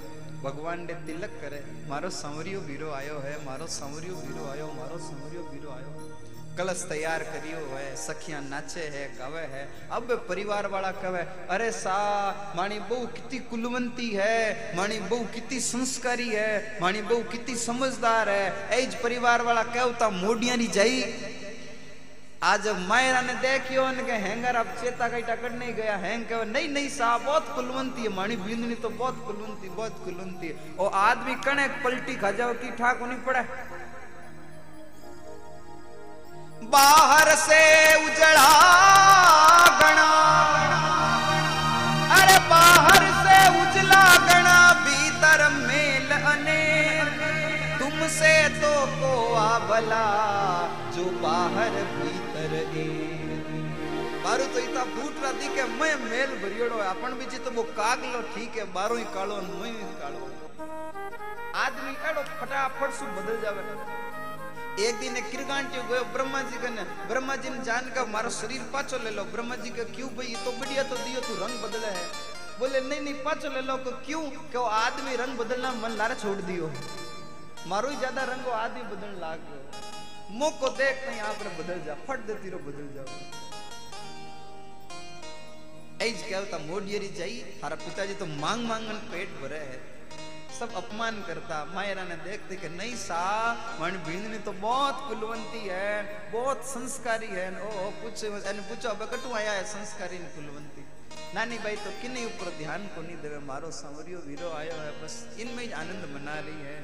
भगवान 0.43 0.79
ने 0.79 0.93
तिलक 1.05 1.39
करे, 1.41 1.63
मारो 1.89 2.09
संवरियो 2.09 2.59
वीरो 2.59 2.91
आयो 2.91 3.19
है, 3.19 3.35
मारो 3.45 3.67
संवरियो 3.67 4.15
वीरो 4.15 4.49
आयो, 4.51 4.65
मारो 4.67 4.97
संवरियो 4.97 5.41
वीरो 5.43 5.71
आयो। 5.71 6.17
कलश 6.57 6.85
तैयार 6.89 7.23
करियो 7.23 7.57
है, 7.77 7.95
सखियाँ 7.95 8.41
नाचे 8.41 8.81
है, 8.81 9.07
गावे 9.17 9.41
है, 9.41 9.67
अब 9.91 10.11
परिवार 10.29 10.67
वाला 10.67 10.91
कहे, 10.91 11.23
अरे 11.49 11.71
सा, 11.71 12.53
मानी 12.55 12.79
बहु 12.79 13.05
कितनी 13.07 13.39
कुलवंती 13.39 14.09
है, 14.09 14.75
मानी 14.77 14.99
बहु 14.99 15.23
कितनी 15.23 15.59
संस्कारी 15.59 16.29
है, 16.29 16.79
मानी 16.81 17.01
बहु 17.01 17.23
कितनी 17.23 17.55
समझदार 17.55 18.29
है। 18.29 18.79
एज 18.79 18.95
परिवार 18.95 19.41
वाला 19.41 19.63
कहता 19.63 20.09
मोडिया 20.09 20.55
नी 20.55 20.67
जाई। 20.67 21.01
आज 22.41 22.67
मायरा 22.87 23.21
ने 23.21 23.33
देखियो 23.35 23.83
उनके 23.85 24.17
हैंगर 24.23 24.55
अब 24.55 24.67
चेता 24.81 25.07
कईटा 25.09 25.35
करने 25.35 25.57
नहीं 25.57 25.73
गया, 25.75 25.95
हैंग 25.97 26.23
कहो 26.25 26.43
नहीं 26.45 26.69
नहीं 26.69 26.89
साहब 26.89 27.23
बहुत 27.25 27.47
कुलवंती 27.55 28.01
है, 28.01 28.09
मानी 28.15 28.35
बिंदनी 28.37 28.75
तो 28.75 28.89
बहुत 28.91 29.17
कुलवंती 29.25 29.69
बहुत 29.69 29.97
कुलवंती 30.05 30.47
है। 30.47 30.53
और 30.79 30.91
आदमी 30.95 31.35
कणे 31.43 31.67
पलटी 31.83 32.15
खा 32.15 32.31
जाओ 32.39 32.53
की 32.61 32.69
ठाक 32.77 33.01
नहीं 33.03 33.19
पड़े। 33.27 33.41
बाहर 36.71 37.35
से 37.37 37.59
उजड़ा 38.05 38.47
गणा। 39.81 40.07
अरे 42.15 42.37
बाहर 42.47 43.03
से 43.19 43.37
उजला 43.59 44.05
गणा, 44.29 44.57
भीतर 44.87 45.47
मेल 45.59 46.09
अनेक 46.31 47.11
तुमसे 47.79 48.33
तो 48.61 48.73
को 48.95 49.13
भला, 49.69 50.07
जो 50.95 51.03
बाहर 51.21 51.71
भीतर 51.93 52.28
तो 54.49 54.59
इता 54.59 54.83
फूटरा 54.85 55.31
दिखे 55.33 55.63
मैं 55.71 55.95
मेल 56.01 56.31
भरियोड़ो 56.41 56.77
है 56.77 56.85
अपन 56.89 57.17
बीजी 57.17 57.37
तो 57.45 57.51
वो 57.51 57.63
कागलो 57.77 58.21
ठीक 58.33 58.55
है 58.57 58.63
बारो 58.73 58.95
ही 58.95 59.03
कालो 59.13 59.35
मैं 59.41 59.69
ही 59.69 59.89
कालो 59.99 60.21
आदमी 61.55 61.91
एड़ो 62.09 62.23
फटाफट 62.31 62.95
सु 62.99 63.05
बदल 63.17 63.37
जावे 63.43 63.65
एक 64.79 64.99
दिन 64.99 65.17
एक 65.17 65.29
किरगांटी 65.31 65.83
गयो 65.89 66.03
ब्रह्मा 66.13 66.41
जी 66.49 66.57
कने 66.63 66.83
ब्रह्मा 67.07 67.35
जी 67.43 67.49
ने 67.49 67.63
जान 67.69 67.91
का 67.95 68.05
मारो 68.07 68.29
शरीर 68.31 68.65
पाछो 68.73 68.97
ले 69.03 69.11
लो 69.11 69.23
ब्रह्मा 69.29 69.55
जी 69.61 69.69
का 69.77 69.85
क्यों 69.91 70.09
भाई 70.17 70.35
तो 70.45 70.51
बढ़िया 70.59 70.83
तो 70.89 70.97
दियो 70.97 71.21
तू 71.27 71.37
रंग 71.43 71.63
बदले 71.63 71.93
है 71.97 72.03
बोले 72.59 72.81
नहीं 72.89 73.01
नहीं 73.01 73.13
पाछो 73.23 73.53
ले 73.53 73.61
लो 73.69 73.77
को 73.85 73.95
क्यों 74.07 74.23
क्यों 74.49 74.65
आदमी 74.77 75.15
रंग 75.23 75.37
बदलना 75.37 75.73
मन 75.77 76.01
लारे 76.01 76.15
छोड़ 76.17 76.37
दियो 76.41 76.73
मारो 77.67 77.89
ही 77.89 77.97
ज़्यादा 77.97 78.23
रंग 78.25 78.51
आदमी 78.57 78.83
बदलने 78.91 79.19
लाग 79.21 79.47
गयो 79.49 79.98
मौको 80.31 80.69
देख 80.77 81.07
नहीं, 81.07 81.19
आप 81.21 81.37
रे 81.43 81.49
बदल 81.57 81.79
जा 81.85 81.93
फट 82.07 82.25
देती 82.25 82.49
रो 82.49 82.57
बदल 82.65 82.87
जाओ। 82.95 83.09
क्या 86.21 86.39
होता 86.39 86.57
मोडियरी 86.59 87.07
जाई 87.13 87.37
हमारा 87.39 87.75
पिताजी 87.77 88.13
तो 88.15 88.25
मांग 88.25 88.65
मांगन 88.65 88.97
पेट 89.11 89.29
भरे 89.41 89.57
है। 89.59 89.79
सब 90.59 90.73
अपमान 90.75 91.21
करता 91.23 91.57
मायरा 91.65 92.03
ने 92.03 92.15
देखते 92.23 92.55
कि 92.55 92.69
नहीं 92.69 92.95
सा 92.97 93.21
मन 93.81 93.97
भींदनी 94.05 94.37
तो 94.39 94.51
बहुत 94.59 94.95
कुलवंती 95.07 95.61
है, 95.65 96.31
बहुत 96.31 96.65
संस्कारी 96.67 97.27
है। 97.27 97.47
ओ 97.61 97.89
पूछ 98.01 98.23
एने 98.23 98.61
पूछो, 98.61 98.89
अब 98.89 99.03
कटू 99.11 99.33
आया 99.33 99.51
है 99.51 99.63
संस्कारी 99.65 100.19
ने 100.19 100.29
कुलवंती। 100.35 100.85
नानी 101.35 101.57
भाई 101.57 101.75
तो 101.77 101.91
किन्हीं 102.01 102.25
ऊपर 102.25 102.57
ध्यान 102.57 102.87
को 102.95 103.01
नहीं 103.01 103.17
देवे, 103.17 103.39
मारो 103.47 103.71
संवरियो, 103.73 104.19
वीरो 104.27 104.49
आयो 104.53 104.75
है, 104.75 104.91
बस 105.03 105.15
इनमें 105.39 105.63
ही 105.63 105.71
आनंद 105.73 106.03
मना 106.13 106.39
रही 106.39 106.61
है। 106.63 106.77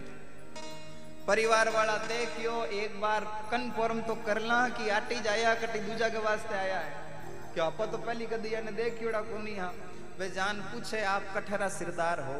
परिवार 1.28 1.70
वाला 1.70 1.96
देखियो 2.06 2.54
एक 2.76 3.00
बार 3.02 3.24
कन्फर्म 3.52 4.00
तो 4.02 4.16
करला 4.26 4.58
कि 4.70 4.90
आटी 4.92 5.20
जाया, 5.22 5.54
कटी 5.56 5.80
दूजा 5.82 6.10
के 6.10 6.18
वास्ते 6.22 6.56
आया 6.56 6.80
है। 6.80 6.92
क्या 7.54 7.66
आप 7.66 7.82
तो 7.92 7.98
पहली 8.00 8.26
कदी 8.28 8.50
ने 8.62 8.72
देखियोड़ा 8.74 9.22
कोनी 9.24 9.56
हाँ। 9.58 9.72
वे 10.20 10.30
जान 10.32 10.60
पूछे, 10.64 11.02
आप 11.04 11.24
कठरा 11.36 11.70
सिरदार 11.70 12.20
हो 12.22 12.36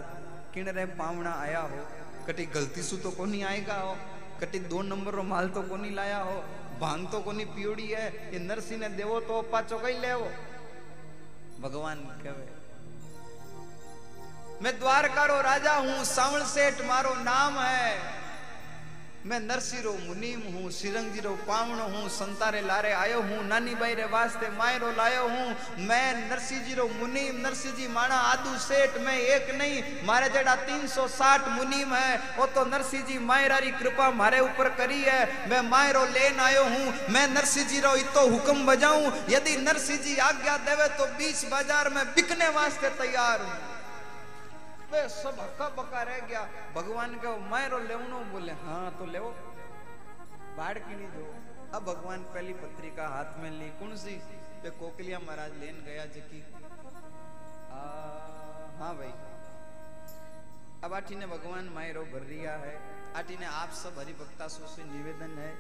किन 0.54 0.70
रे 0.70 0.86
पावना 0.94 1.32
आया 1.36 1.60
हो, 1.62 1.80
कटी 2.28 2.46
गलती 2.48 2.82
सु 2.84 2.98
तो 2.98 3.12
कोनी 3.12 3.42
आएगा 3.44 3.78
हो, 3.78 3.96
कटी 4.42 4.60
दो 4.66 4.82
नंबर 4.84 5.14
रो 5.14 5.24
माल 5.26 5.50
तो 5.50 5.62
कोनी 5.64 5.90
लाया 5.96 6.20
हो, 6.20 6.36
भाँग 6.80 7.12
तो 7.12 7.20
कोनी 7.22 7.46
पियोड़ी 7.48 7.88
है, 7.88 8.06
ये 8.34 8.40
नरसी 8.42 8.78
ने 8.78 8.90
देवो 8.92 9.20
तो 9.22 9.42
पाचो 9.52 9.80
ले 9.82 10.14
भगवान 11.60 11.98
कहे, 12.22 12.46
मैं 14.62 14.78
द्वारका 14.80 15.26
रो 15.26 15.40
राजा 15.44 15.74
हूँ, 15.76 16.04
सावण 16.06 16.44
सेठ 16.46 16.82
मारो 16.88 17.14
नाम 17.24 17.60
है। 17.60 18.24
मैं 19.26 19.40
नरसिरो 19.42 19.92
मुनीम 20.00 20.42
हूँ 20.54 20.70
सिरंगी 20.72 21.20
रो 21.20 21.30
पावण 21.48 21.80
हूँ, 21.84 22.10
संतारे 22.10 22.60
लारे 22.62 22.92
आयो 22.94 23.22
हूँ, 23.22 23.48
नानी 23.48 23.74
बाई 23.76 23.94
रे 23.96 24.04
वास्ते 24.06 24.50
मायरो 24.58 24.92
लायो 24.92 25.24
हूँ। 25.24 25.86
मैं 25.88 26.30
नरसी 26.30 26.60
जी 26.62 26.74
रो 26.76 26.86
मुनीम 26.92 27.42
नरसी 27.42 27.72
जी 27.72 27.88
माणा 27.90 28.16
आदू 28.16 28.58
सेठ, 28.60 29.02
मैं 29.02 29.18
एक 29.18 29.50
नहीं, 29.58 29.82
मारे 30.06 30.30
जड़ा 30.30 30.56
360 30.62 31.48
मुनीम 31.50 31.94
है 31.96 32.18
वो 32.38 32.46
तो 32.54 32.66
नरसी 32.68 33.02
जी 33.04 33.18
मायरारी 33.26 33.72
कृपा 33.74 34.10
मारे 34.14 34.40
ऊपर 34.42 34.70
करी 34.78 35.02
है। 35.02 35.50
मैं 35.50 35.62
मायरो 35.70 36.06
लेन 36.08 36.40
आयो 36.40 36.64
हूँ, 36.66 36.94
मैं 37.10 37.28
नरसी 37.30 37.64
जी 37.66 37.80
रो 37.82 37.96
इतो 37.98 38.30
हुक्म 38.30 38.66
बजाऊं। 38.66 39.12
यदि 39.30 39.58
नरसी 39.60 39.98
जी 40.00 40.18
आज्ञा 40.24 40.58
देवे 40.60 40.88
तो 40.98 41.06
बीच 41.18 41.46
बाज़ार 41.52 41.90
में 41.90 42.06
बिकने 42.08 42.50
वास्ते 42.52 42.90
तैयार 42.98 43.42
हूँ। 43.42 43.74
वे 44.92 45.08
सब 45.12 45.40
हक्का 45.40 45.68
बक्का 45.78 46.02
रह 46.04 46.20
गया। 46.28 46.42
भगवान 46.76 47.16
के 47.16 47.38
मायरो 47.50 47.80
लेवनो 47.82 48.20
बोले 48.32 48.54
हाँ 48.62 48.86
तो 49.00 49.06
लेवो 49.08 49.30
बाढ़ 50.58 50.78
की 50.80 50.96
नहीं 50.96 51.08
दो 51.10 51.26
अब 51.76 51.84
भगवान 51.86 52.24
पहली 52.34 52.54
पत्रिका 52.56 53.08
हाथ 53.08 53.40
में 53.40 53.50
ली। 53.52 53.70
कौन 53.80 53.96
सी? 53.98 54.16
पे 54.64 54.70
कोकलिया 54.80 55.20
महाराज 55.20 55.58
लेन 55.60 55.84
गया 55.86 56.06
जकी 56.14 56.42
हाँ 58.80 58.94
भाई। 58.98 59.14
अब 60.84 60.94
आठी 60.94 61.16
ने 61.16 61.26
भगवान 61.28 61.70
मायरो 61.76 62.04
भर 62.06 62.24
रिया 62.26 62.54
है। 62.58 62.76
आठी 63.16 63.38
ने 63.38 63.46
आप 63.48 63.72
सब 63.74 64.00
हरि 64.00 64.14
भक्ता 64.14 64.48
सो 64.48 64.84
निवेदन 64.86 65.38
है 65.40 65.52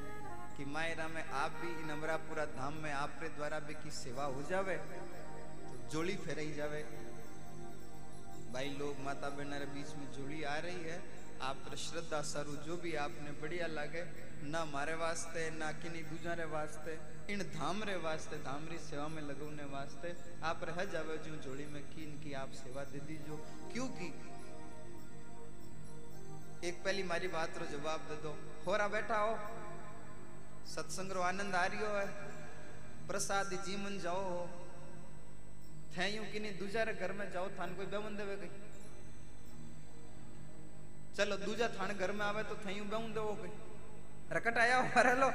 कि 0.58 0.66
मायरा 0.68 1.08
में 1.08 1.24
आप 1.36 1.52
भी 1.62 1.70
इन 1.74 1.90
अमरापुरा 1.92 2.46
धाम 2.52 2.74
में 2.84 2.92
आप 2.94 3.24
द्वारा 3.36 3.60
भी 3.60 3.74
की 3.84 3.92
सेवा 3.94 4.26
हो 4.26 4.42
जावे 4.50 4.76
तो 4.76 5.78
जोड़ी 5.92 6.16
फेराई 6.18 6.52
जावे। 6.54 6.82
भाई, 8.56 8.70
लोग 8.70 9.00
माता 9.00 9.30
बहना 9.30 9.60
बीच 9.60 9.88
में 9.96 10.12
जोड़ी 10.12 10.44
आ 10.44 10.58
रही 10.58 10.84
है। 10.84 11.04
आप 11.42 11.76
श्रद्धा 11.76 12.22
सारू, 12.22 12.56
जो 12.56 12.78
भी 12.78 12.96
आपने 12.96 13.32
बढ़िया 13.32 13.68
लगे, 13.68 14.04
ना 14.48 14.66
मारे 14.66 14.94
वास्ते, 14.94 15.50
ना 15.50 15.72
किन्हीं 15.72 16.04
दूजा 16.04 16.34
रे 16.34 16.46
वास्ते, 16.46 17.00
इन 17.34 17.40
धाम 17.40 17.84
रे 17.84 17.96
वास्ते 17.96 18.38
धाम 18.38 18.68
री 18.68 18.80
सेवा 18.80 19.08
में 19.08 19.22
लगने 19.22 19.64
वास्ते, 19.64 20.16
आप 20.44 20.64
रह 20.64 20.86
जावे 20.86 21.18
जो 21.18 21.36
जोड़ी 21.36 21.66
में 21.66 21.84
कीन 21.84 22.24
की 22.24 22.34
आप 22.34 22.52
सेवा 22.52 22.84
दे 22.84 23.00
दीजो 23.00 23.38
क्योंकि 23.74 24.08
एक 26.68 26.84
पहली 26.84 27.04
मारी 27.04 27.28
बात 27.28 27.58
रो 27.58 27.66
जवाब 27.66 28.00
दे 28.00 28.16
दो। 28.16 28.64
हो 28.68 28.78
रहा 28.78 28.88
बैठा 28.88 29.18
हो। 29.18 29.38
सत्संग 30.66 31.12
रो 31.12 31.22
आनंद 31.22 31.56
आ 31.56 31.66
रियो 31.66 31.88
है। 31.88 32.08
प्रसाद 33.08 33.64
जीवन 33.66 34.00
जाओ 34.00 34.24
हो। 34.24 34.65
थे 35.96 36.10
यूँ 36.10 36.26
कि 36.32 36.40
नहीं, 36.40 36.58
दूजा 36.60 36.84
घर 36.86 37.12
में 37.12 37.32
जाओ, 37.32 37.48
थान 37.60 37.76
कोई 37.76 37.86
बेमन 37.88 38.18
देवे 38.18 38.36
कहीं। 38.36 38.50
चलो, 41.18 41.36
दूजा 41.38 41.68
थान 41.76 41.94
घर 41.94 42.12
में 42.12 42.26
आवे 42.26 42.44
तो 42.44 42.56
थे 42.66 42.78
यूँ 42.78 42.88
बेमन 42.88 43.14
देवो 43.14 43.34
कहीं। 43.36 43.56
रकट 44.32 44.58
आया 44.58 44.82
बारह 44.92 45.14
लो 45.16 45.30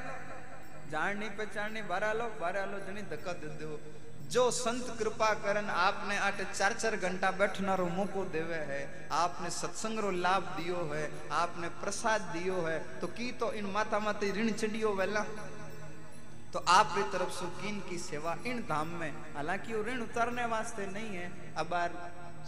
जान 0.90 1.18
नहीं 1.18 1.30
पहचान 1.30 1.72
नहीं 1.72 1.86
बारह 1.88 2.12
लो 2.12 2.24
बारह 2.40 2.64
लो 2.66 2.78
जनी 2.86 3.02
धक्का 3.10 3.32
दे 3.34 3.48
दो 3.58 3.78
जो 4.30 4.50
संत 4.50 4.86
कृपा 4.98 5.32
करन, 5.34 5.68
आपने 5.70 6.16
आठ 6.18 6.40
चार 6.52 6.72
चार 6.72 6.96
घंटा 6.98 7.30
बैठना 7.32 7.74
रो 7.74 7.86
मौको 7.88 8.24
देवे 8.30 8.58
है। 8.66 9.08
आपने 9.12 9.50
सत्संग 9.50 9.98
रो 9.98 10.10
लाभ 10.18 10.42
दियो 10.56 10.82
है, 10.92 11.10
आपने 11.34 11.68
प्रसाद 11.80 12.20
दियो 12.32 12.60
है। 12.62 12.78
तो 13.00 13.06
की 13.08 13.30
तो 13.32 13.52
इन 13.52 13.66
माता 13.68 13.98
माते 13.98 14.30
ऋण 14.32 14.50
चढ़ियो 14.52 14.92
वेला? 14.94 15.24
तो 16.52 16.58
आप 16.68 16.94
की 16.94 17.02
तरफ़ 17.12 17.30
से 17.30 17.46
कीन 17.58 17.78
की 17.88 17.98
सेवा 18.00 18.36
इन 18.46 18.60
धाम 18.68 18.88
में। 19.00 19.12
हालाँकि 19.34 19.74
वो 19.74 19.82
ऋण 19.84 20.00
उतारने 20.02 20.46
वास्ते 20.48 20.86
नहीं 20.88 21.16
है। 21.16 21.54
अब 21.54 21.68
बार 21.68 21.92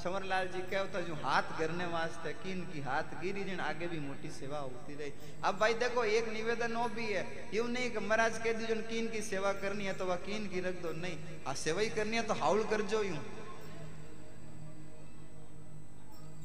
समरलाल 0.02 0.46
जी 0.48 0.60
क्या 0.62 0.80
होता 0.80 1.00
जो 1.00 1.14
हाथ 1.14 1.50
गिरने 1.58 1.86
वास्ते, 1.86 2.32
कीन 2.34 2.60
की 2.72 2.80
हाथ 2.80 3.20
गिरी 3.20 3.44
जिन 3.44 3.60
आगे 3.60 3.86
भी 3.86 3.98
मोटी 4.00 4.30
सेवा 4.30 4.58
होती 4.58 4.94
रही। 4.94 5.12
अब 5.44 5.58
भाई 5.58 5.74
देखो, 5.74 6.04
एक 6.04 6.28
निवेदन 6.28 6.72
वो 6.72 6.88
भी 6.88 7.06
है। 7.06 7.50
यूँ 7.54 7.68
नहीं 7.68 7.90
कि 7.90 7.98
महाराज 8.00 8.38
कह 8.38 8.52
दी 8.52 8.66
जो 8.66 8.74
कीन 8.88 9.08
की 9.08 9.20
सेवा 9.22 9.52
करनी 9.60 9.84
है 9.84 9.92
तो 9.92 10.06
वह 10.06 10.16
कीन 10.24 10.48
की 10.48 10.60
रख 10.60 10.82
दो। 10.82 10.92
नहीं, 10.92 11.18
आ 11.46 11.54
सेवा 11.54 11.80
ही 11.80 11.88
करनी 11.90 12.16
है 12.16 12.22
तो 12.22 12.34
हाउल 12.34 12.64
कर 12.64 12.82
जो 12.88 13.02
यूँ। 13.02 13.18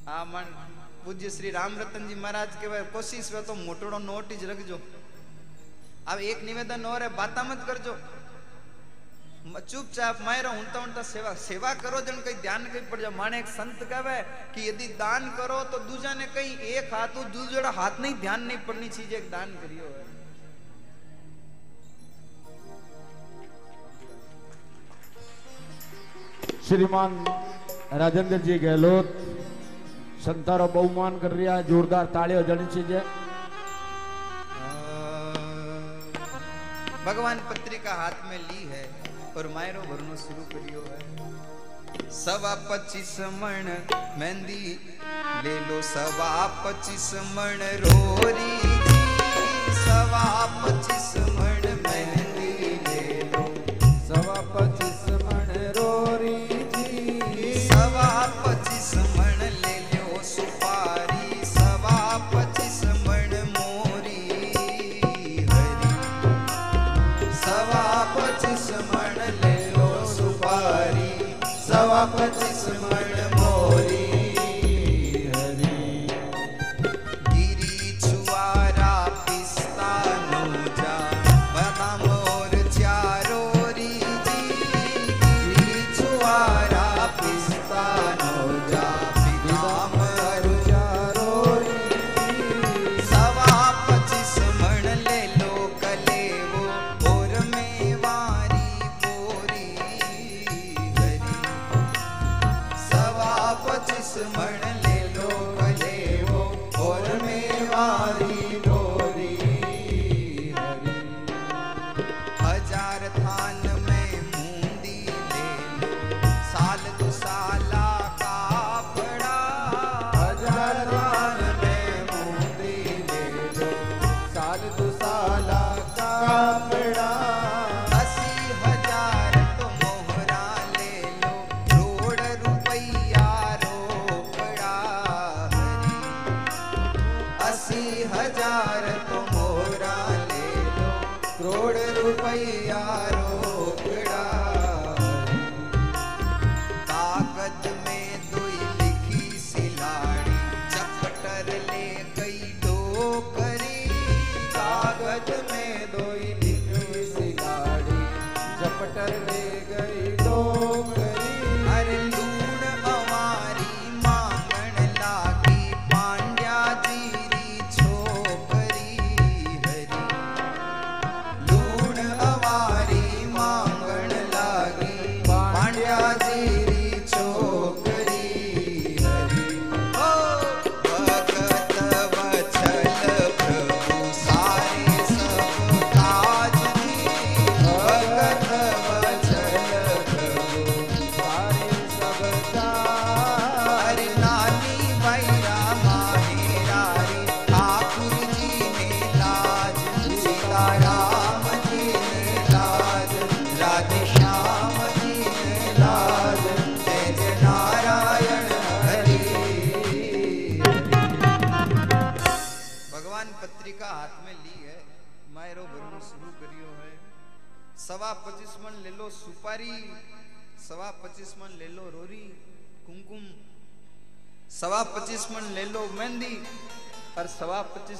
आ 0.09 0.23
मन, 0.25 0.53
पूज्य 1.05 1.29
श्री 1.29 1.49
राम 1.51 1.79
रतन 1.79 2.07
जी 2.07 2.15
महाराज 2.15 2.55
के 2.55 2.81
कोशिश 2.91 3.31
में 3.33 3.43
तो 3.45 3.55
मोटोड़ो 3.55 3.97
नोट 3.99 4.31
ही 4.31 4.45
रख 4.45 4.65
जो। 4.67 4.79
अब 6.07 6.19
एक 6.21 6.43
निवेदन 6.45 6.85
और 6.85 7.03
है, 7.03 7.09
बाता 7.15 7.43
मत 7.43 7.65
कर 7.67 7.77
जो 7.85 7.97
चुपचाप 9.47 10.17
मायरा 10.21 10.49
उनता 10.51 10.79
उनता 10.79 11.01
सेवा 11.03 11.33
सेवा 11.41 11.73
करो 11.75 11.99
जन 12.01 12.17
कहीं 12.21 12.41
ध्यान 12.41 12.63
कहीं 12.65 12.81
पड़ 12.89 12.99
जाओ। 13.01 13.11
माने 13.17 13.39
एक 13.39 13.47
संत 13.49 13.83
कहवे 13.83 14.15
कि 14.55 14.67
यदि 14.69 14.87
दान 14.95 15.29
करो 15.37 15.59
तो 15.71 15.77
दूजा 15.87 16.13
ने 16.13 16.25
कहीं 16.35 16.57
एक 16.71 16.93
हाथ 16.93 17.15
दूसरा 17.33 17.69
हाथ 17.71 17.99
नहीं, 18.01 18.13
ध्यान 18.15 18.43
नहीं 18.43 18.57
पड़नी 18.67 18.89
चीज़ 18.89 19.13
एक 19.15 19.29
दान 19.31 19.55
करियो। 19.61 19.87
श्रीमान 26.67 27.11
राजेंद्र 27.93 28.37
जी 28.39 28.57
गहलोत, 28.59 29.07
संतारो 30.25 30.67
बहुमान 30.69 31.19
कर 31.19 31.31
रहा 31.33 31.61
जोरदार 31.63 32.05
तालियों 32.13 32.43
जनी 32.43 32.65
चीज़ें। 32.73 33.01
भगवान 37.07 37.37
पत्रिका 37.49 37.91
हाथ 37.95 38.23
में 38.29 38.37
ली 38.37 38.63
है 38.69 38.81
और 39.37 39.47
मायरो 39.53 39.81
भरनो 39.81 40.15
शुरू 40.17 40.41
करियो 40.53 40.81
है। 40.87 42.09
सवा 42.13 42.53
पच्चीस 42.69 43.11
मण 43.35 43.69
मेहंदी 44.19 44.63
ले 45.45 45.53
लो, 45.67 45.81
सवा 45.89 46.31
पच्चीस 46.65 47.07
मण 47.37 47.63
रोरी 47.83 48.57
सवा 49.77 50.25
पच्चीस 50.63 51.07
मण 51.37 51.69
मेहंदी 51.87 52.51
ले 52.89 53.21
लो, 53.31 53.45
सवा 54.09 54.41
सवा 71.97 72.46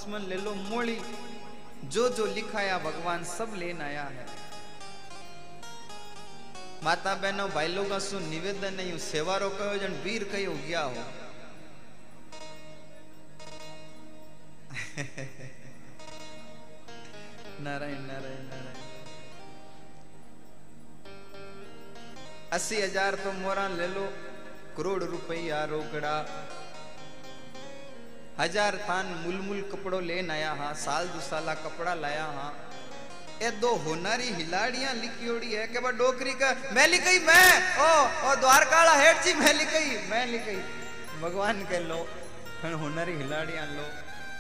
सवा 0.08 0.14
पच्चीस 0.14 0.14
मन 0.14 0.24
ले 0.30 0.38
लो 0.38 0.54
मोली 0.72 1.00
जो 1.92 2.10
जो 2.10 2.26
लिखाया 2.26 2.78
भगवान 2.80 3.24
सब 3.24 3.54
लेन 3.56 3.82
आया 3.82 4.04
है। 4.04 4.26
माता 6.84 7.14
बहनों 7.16 7.50
भाई 7.50 7.68
लोग 7.68 7.92
निवेदन 8.24 8.74
नहीं 8.74 8.92
हूँ, 8.92 9.00
सेवारो 9.00 9.50
कहो 9.50 9.78
जन 9.78 9.94
वीर 10.04 10.24
कही 10.24 10.46
गया 10.68 10.82
हो। 10.82 10.94
नारायण 17.58 18.02
नारायण 18.02 18.44
नारायण। 18.48 18.76
अस्सी 22.54 22.82
हज़ार 22.82 23.16
तो 23.16 23.32
मोरा 23.34 23.68
ले 23.68 23.88
लो, 23.88 24.06
करोड़ 24.78 25.04
रुपया 25.04 25.64
रोकड़ा 25.66 26.16
हज़ार 28.40 28.76
थान 28.88 29.06
मुलमुल 29.26 29.62
कपड़ो 29.72 30.00
लेन 30.00 30.32
आया 30.32 30.52
हाँ 30.54 30.74
साल 30.78 31.08
दो 31.10 31.20
साला 31.22 31.54
कपड़ा 31.62 31.94
लाया 31.96 32.26
हाँ। 32.34 32.52
ए 33.42 33.50
दो 33.62 33.70
होनारी 33.86 34.30
हिलाड़ियाँ 34.34 34.94
लिखियोड़ी 34.96 35.52
है 35.52 35.66
के 35.68 35.80
बा 35.80 35.92
डोकरी 35.98 36.34
का? 36.34 36.50
मैं 36.74 36.88
लिखई, 36.88 37.20
मैं? 37.20 37.50
ओ 37.78 37.90
ओ 38.30 38.36
द्वारकाला 38.42 38.94
हेठ 38.94 39.24
जी, 39.24 39.34
मैं 39.36 39.54
लिखई 39.54 39.88
मैं 40.10 40.26
लिखई। 40.28 40.60
भगवान 41.22 41.62
के 41.66 41.80
लो 41.88 42.00
हण 42.64 42.74
होनारी 42.82 43.14
हिलाड़ियाँ 43.18 43.66
लो। 43.68 43.86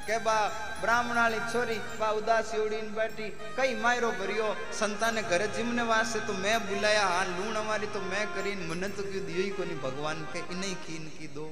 के 0.07 0.17
बा 0.23 0.37
ब्राह्मणाली 0.81 1.39
छोरी, 1.51 1.77
बा 1.99 2.09
उदासी 2.17 2.57
उड़ीन 2.57 2.93
बैठी, 2.95 3.29
कई 3.57 3.75
मायरो 3.81 4.11
भरियो, 4.19 4.55
संतान 4.73 5.21
घर 5.21 5.45
जिमने 5.55 5.83
वास्ते 5.83 6.19
तो 6.27 6.33
मैं 6.35 6.57
बुलाया 6.67 7.05
हाँ 7.05 7.25
लूण 7.27 7.55
हमारी 7.55 7.87
तो 7.93 8.01
मैं 8.01 8.25
करीन 8.35 8.65
मन 8.69 8.87
तो 8.97 9.03
क्यों 9.03 9.25
दियो 9.25 9.43
ही 9.43 9.49
को 9.49 9.63
नहीं 9.63 9.79
भगवान 9.81 10.27
के 10.33 10.39
इन्हीं 10.53 10.75
कीन 10.85 11.11
की 11.17 11.27
दो। 11.35 11.51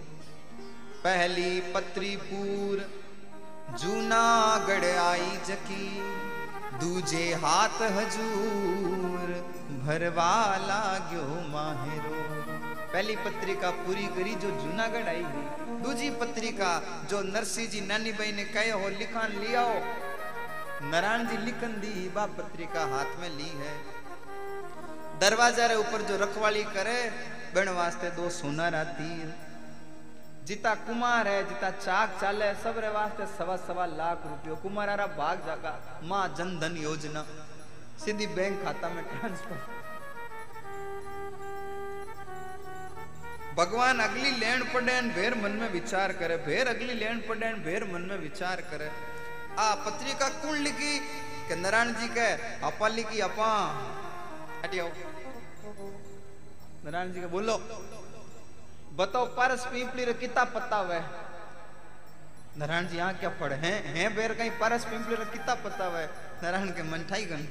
पहली 1.06 1.60
पत्रीपुर, 1.74 2.80
जूनागढ़ 3.80 4.86
आई 4.86 5.28
जकी। 5.48 5.88
दूजे 6.80 7.26
हाथ 7.44 7.82
हजूर 7.98 9.34
भरवा 9.84 10.32
लाग्यो 10.62 11.26
माहिरो। 11.52 12.24
पहली 12.94 13.16
पत्रिका 13.18 13.72
पूरी 13.84 14.08
करी 14.18 14.34
जो 14.38 14.50
जूनागढ़ 14.58 15.08
आई 15.08 15.22
हुई 15.26 15.78
दूजी 15.84 16.10
पत्रिका 16.18 16.72
जो 17.10 17.22
नरसिंह 17.30 17.70
जी 17.70 17.82
नानी 17.84 18.12
भाई 18.14 18.32
ने 18.32 18.44
कहे 18.50 18.72
हो, 18.72 18.90
लिखान 18.90 19.40
लिया 19.40 19.62
हो 19.62 20.90
नारायण 20.90 21.28
जी 21.28 21.38
लिखन 21.46 21.80
दी, 21.82 21.96
बा 22.10 22.26
पत्रिका 22.34 22.86
हाथ 22.88 23.20
में 23.22 23.30
ली 23.30 23.52
है। 23.56 23.74
दरवाज़ा 25.20 25.66
रे 25.66 25.76
ऊपर 25.78 26.02
जो 26.02 26.18
रखवाली 26.18 26.64
करे 26.74 27.00
बन 27.56 27.76
वास्ते 27.76 28.10
दो 28.12 28.30
सोनारा 28.34 28.84
तीर। 28.96 29.45
जिता 30.46 30.74
कुमार 30.88 31.28
है, 31.28 31.38
जिता 31.50 31.70
चाक 31.74 32.18
चाले 32.22 32.54
सब 32.56 32.78
रे 32.80 32.90
वास्ते 32.90 33.26
सवा 33.28 33.56
सवा 33.60 33.86
लाख 33.92 34.26
रुपयो। 34.26 34.56
कुमारा 34.56 35.06
भाग 35.16 35.38
जागा, 35.46 35.74
माँ 36.04 36.28
जन 36.38 36.50
धन 36.60 36.76
योजना। 36.78 37.22
सीधी 37.98 38.28
बैंक 38.30 38.62
खाता 38.64 38.90
में 38.90 39.04
ट्रांसफ़र 39.06 39.60
भगवान 43.58 44.00
अगली 44.00 44.32
लेन 44.38 44.64
पड़े 44.74 45.02
भेर 45.16 45.36
मन 45.36 45.52
में 45.52 45.70
विचार 45.72 46.12
करे। 46.14 46.38
भेर 46.46 46.68
अगली 46.68 46.94
लेन 46.94 47.20
पड़े 47.28 47.54
भेर 47.66 47.84
मन 47.94 48.02
में 48.02 48.18
विचार 48.20 48.62
करे। 48.72 48.90
आ 49.60 49.74
पत्रिका 49.84 50.28
कौन 50.42 50.58
लिखी 50.60 51.00
के 51.48 51.56
नारायण 51.56 51.94
जी 51.96 52.08
के 52.10 52.30
अपा 52.68 52.88
लिखी 52.90 53.20
अपा 53.22 53.50
नारायण 56.86 57.14
जी 57.14 57.20
के 57.22 57.28
बोलो। 57.28 57.56
बताओ, 58.96 59.26
पारस 59.36 59.66
पीपली 59.66 60.06
रे 60.06 60.14
किता 60.14 60.44
पता 60.56 60.82
वे? 60.82 61.00
नारायण 62.58 62.88
जी, 62.88 62.98
यहाँ 62.98 63.14
क्या 63.14 63.30
पढ़े 63.30 63.56
हैं? 63.56 63.78
हैं 63.94 64.16
बेर 64.16 64.34
कहीं 64.34 64.52
परस 64.52 64.86
पिंपली 64.86 65.16
रे 65.16 65.26
किता 65.26 65.54
पता 65.64 65.88
वे? 65.88 66.06
नारायण 66.44 66.70
के 66.72 66.84
मन 66.84 67.04
ठाई 67.10 67.26
गई 67.26 67.48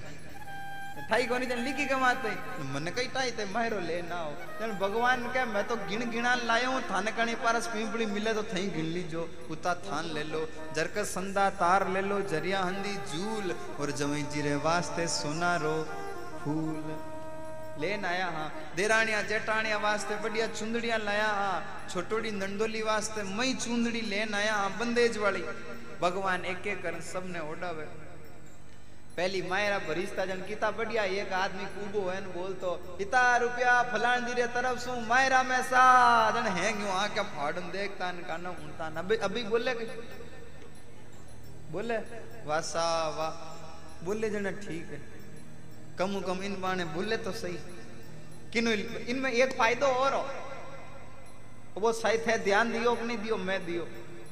ठाई 1.11 1.27
कोनी 1.27 1.47
जन 1.47 1.59
लिखी 1.59 1.87
के 1.87 1.97
माते। 1.97 2.31
मन 2.73 2.89
कई 2.97 3.07
ठाई 3.15 3.31
ते 3.31 3.45
मायरो 3.45 3.79
ले 3.81 4.01
ना 4.03 4.19
हो। 4.19 4.31
जन 4.61 4.73
भगवान 4.79 5.27
के, 5.29 5.45
मैं 5.45 5.67
तो 5.67 5.77
गिन 5.89 6.11
गिणा 6.11 6.35
लायो 6.47 6.71
हूँ, 6.71 6.81
थाने 6.81 7.13
कणी 7.13 7.35
परस 7.35 7.67
पिंपली 7.67 8.07
मिले 8.07 8.35
तो 8.35 8.43
थई 8.45 8.67
गिन 8.71 8.85
लीजो। 8.95 9.29
उता 9.51 9.75
थान 9.85 10.13
ले 10.15 10.23
लो, 10.25 10.47
जरक 10.77 10.99
संदा 11.05 11.49
तार 11.61 11.89
ले 11.89 12.03
लो, 12.03 12.21
ज़रिया 12.23 12.61
हंदी 12.61 12.95
झूल 12.95 13.55
और 13.81 13.91
जमई 13.91 14.23
जी 14.33 14.43
रे 14.43 14.55
वास्ते 14.65 15.07
सोनारो 15.09 15.77
फूल। 16.45 17.14
लेन 17.81 18.05
आया 18.05 18.27
हाँ। 18.27 18.49
देराणिया 18.77 19.21
जेठाणिया 19.23 19.77
वास्ते 19.79 20.17
बढ़िया 20.23 20.47
चुंदड़िया 20.49 20.97
लाया 20.99 21.27
हाँ। 21.29 21.89
छोटोड़ी 21.91 22.31
नंदोली 22.33 22.83
वास्ते 22.83 23.23
मई 23.35 23.55
चुंदड़ी 23.57 24.01
लेन 24.03 24.35
आया 24.35 24.55
हाँ 24.55 24.71
बंदेज 24.79 25.19
वाली। 25.19 25.43
भगवान 26.01 26.45
एक 26.45 26.67
एक 26.67 26.83
कर 26.83 27.01
सबने 27.03 27.41
ओडावे 27.51 27.87
पहली 29.17 29.41
मायरा 29.43 29.79
भरीस्ता 29.79 30.25
जन 30.27 30.41
किता, 30.43 30.71
बढ़िया 30.71 31.03
एक 31.17 31.33
आदमी 31.33 31.65
कूबो 31.75 32.01
है 32.09 32.21
न 32.21 32.33
बोल 32.33 32.53
तो 32.63 32.99
इता 33.01 33.37
रुपया 33.37 33.83
फलान 33.93 34.25
दी 34.25 34.33
रे 34.35 34.47
तरफ़ 34.51 34.79
सु, 34.79 34.91
मायरा 35.09 35.43
में 35.43 35.63
सा। 35.63 35.85
जन 36.31 36.47
है 36.51 36.73
क्यों 36.73 36.91
आ 36.91 37.07
क्या 37.09 37.23
फाड़न 37.31 37.71
देखता 37.71 38.11
न 38.13 38.25
काना 38.29 38.51
उनता 38.51 38.89
न। 38.89 38.97
अभी 38.97 39.17
अभी 39.23 39.43
बोले 39.45 39.75
कि 39.75 39.87
बोले? 41.73 41.97
वासा 42.47 42.87
वाह। 43.09 43.31
बोले 44.05 44.31
जन, 44.31 44.51
ठीक 44.59 44.91
है। 44.91 45.14
कम 45.99 46.21
कम 46.21 46.43
इन 46.43 46.61
बाने 46.61 46.85
बोले 46.85 47.17
तो 47.17 47.33
सही। 47.33 47.59
किन 48.53 48.69
इनमें 49.09 49.31
एक 49.33 49.53
फायदो 49.59 49.87
और 49.87 50.15
हो। 50.15 50.25
वो 51.79 51.93
सही 51.93 52.19
थे, 52.19 52.39
ध्यान 52.39 52.73
दियो 52.73 52.95
कि 52.95 53.05
नहीं 53.05 53.19
दियो, 53.19 53.37
मैं 53.37 53.65
दियो। 53.67 53.87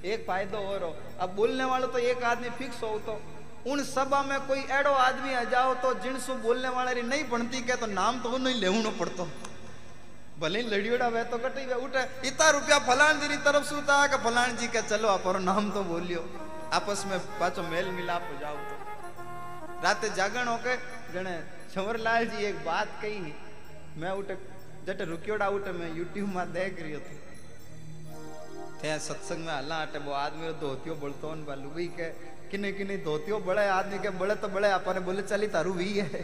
एक 0.05 0.25
फायदो 0.27 0.59
और 0.59 0.83
हो। 0.83 0.97
अब 1.21 1.35
बोलने 1.37 1.65
वाला 1.65 1.87
तो 1.87 1.99
एक 1.99 2.23
आदमी 2.25 2.51
फिक्स 2.51 2.83
हो 2.83 2.99
तो। 2.99 3.21
उन 3.67 3.83
सभा 3.85 4.23
में 4.23 4.39
कोई 4.41 4.61
एडो 4.71 4.91
आदमी 4.91 5.35
आ 5.35 5.43
जाओ 5.45 5.75
तो 5.75 5.93
जिनसु 5.95 6.35
बोलने 6.35 6.69
वाले 6.69 6.95
री 6.95 7.03
नहीं 7.03 7.29
बनती 7.29 7.61
के 7.63 7.77
तो 7.77 7.87
नाम 7.87 8.21
तो 8.21 8.39
नहीं 8.39 8.55
लेवनो 8.55 8.91
पड़तो। 8.91 9.29
भले 10.41 10.61
ही 10.61 10.69
लड़ियोड़ा 10.69 11.09
वे 11.09 11.23
तो 11.25 11.39
कटी 11.39 11.67
वे 11.67 11.75
उठे, 11.75 12.03
इतना 12.29 12.49
रुपया 12.51 12.79
फलान 12.79 13.21
जी 13.21 13.37
तरफ़ 13.37 13.65
से 13.65 13.77
कि 14.09 14.19
फलान 14.25 14.57
जी 14.57 14.67
के 14.69 14.83
चलो, 14.83 15.09
आप 15.09 15.27
और 15.27 15.39
नाम 15.41 15.71
तो 15.71 15.83
बोलियो। 15.85 16.25
आपस 16.73 17.05
में 17.07 17.19
पाचो 17.39 17.63
मेल 17.63 17.91
मिलाप 17.91 18.29
जाओ 18.41 18.57
तो। 18.57 18.75
रात 19.85 20.05
जागरण 20.15 20.49
होके 20.49 20.75
जने 21.13 21.37
छवरलाल 21.75 22.27
जी 22.27 22.45
एक 22.45 22.65
बात 22.65 22.89
कही। 23.03 23.33
मैं 23.99 24.11
उठे, 24.13 24.35
जटे 24.87 25.05
रुकियोड़ा 25.07 25.49
उठे, 25.51 25.73
मैं 25.73 25.95
यूट्यूब 25.95 26.29
में 26.31 26.53
देख 26.53 26.81
रही 26.81 26.99
थी 26.99 27.17
थे 28.83 28.99
सत्संग 29.01 29.45
में 29.47 29.53
हल्ला 29.53 29.77
हटे, 29.77 29.99
वो 29.99 30.13
आदमी 30.13 30.53
धोतियो 30.61 30.95
बोलतो 30.97 31.35
न 31.35 31.45
बालू 31.45 31.71
भी 31.71 31.87
के 31.95 32.09
किने 32.51 32.73
किने 32.73 32.97
धोतियो 33.05 33.39
बड़े 33.41 33.67
आदमी 33.71 33.99
के 33.99 34.11
बड़े 34.19 34.35
तो 34.37 34.49
बड़े 34.51 34.71
अपन 34.73 34.99
बोले 35.01 35.23
चली 35.25 35.47
तारू 35.49 35.73
भी 35.75 35.93
है। 35.95 36.23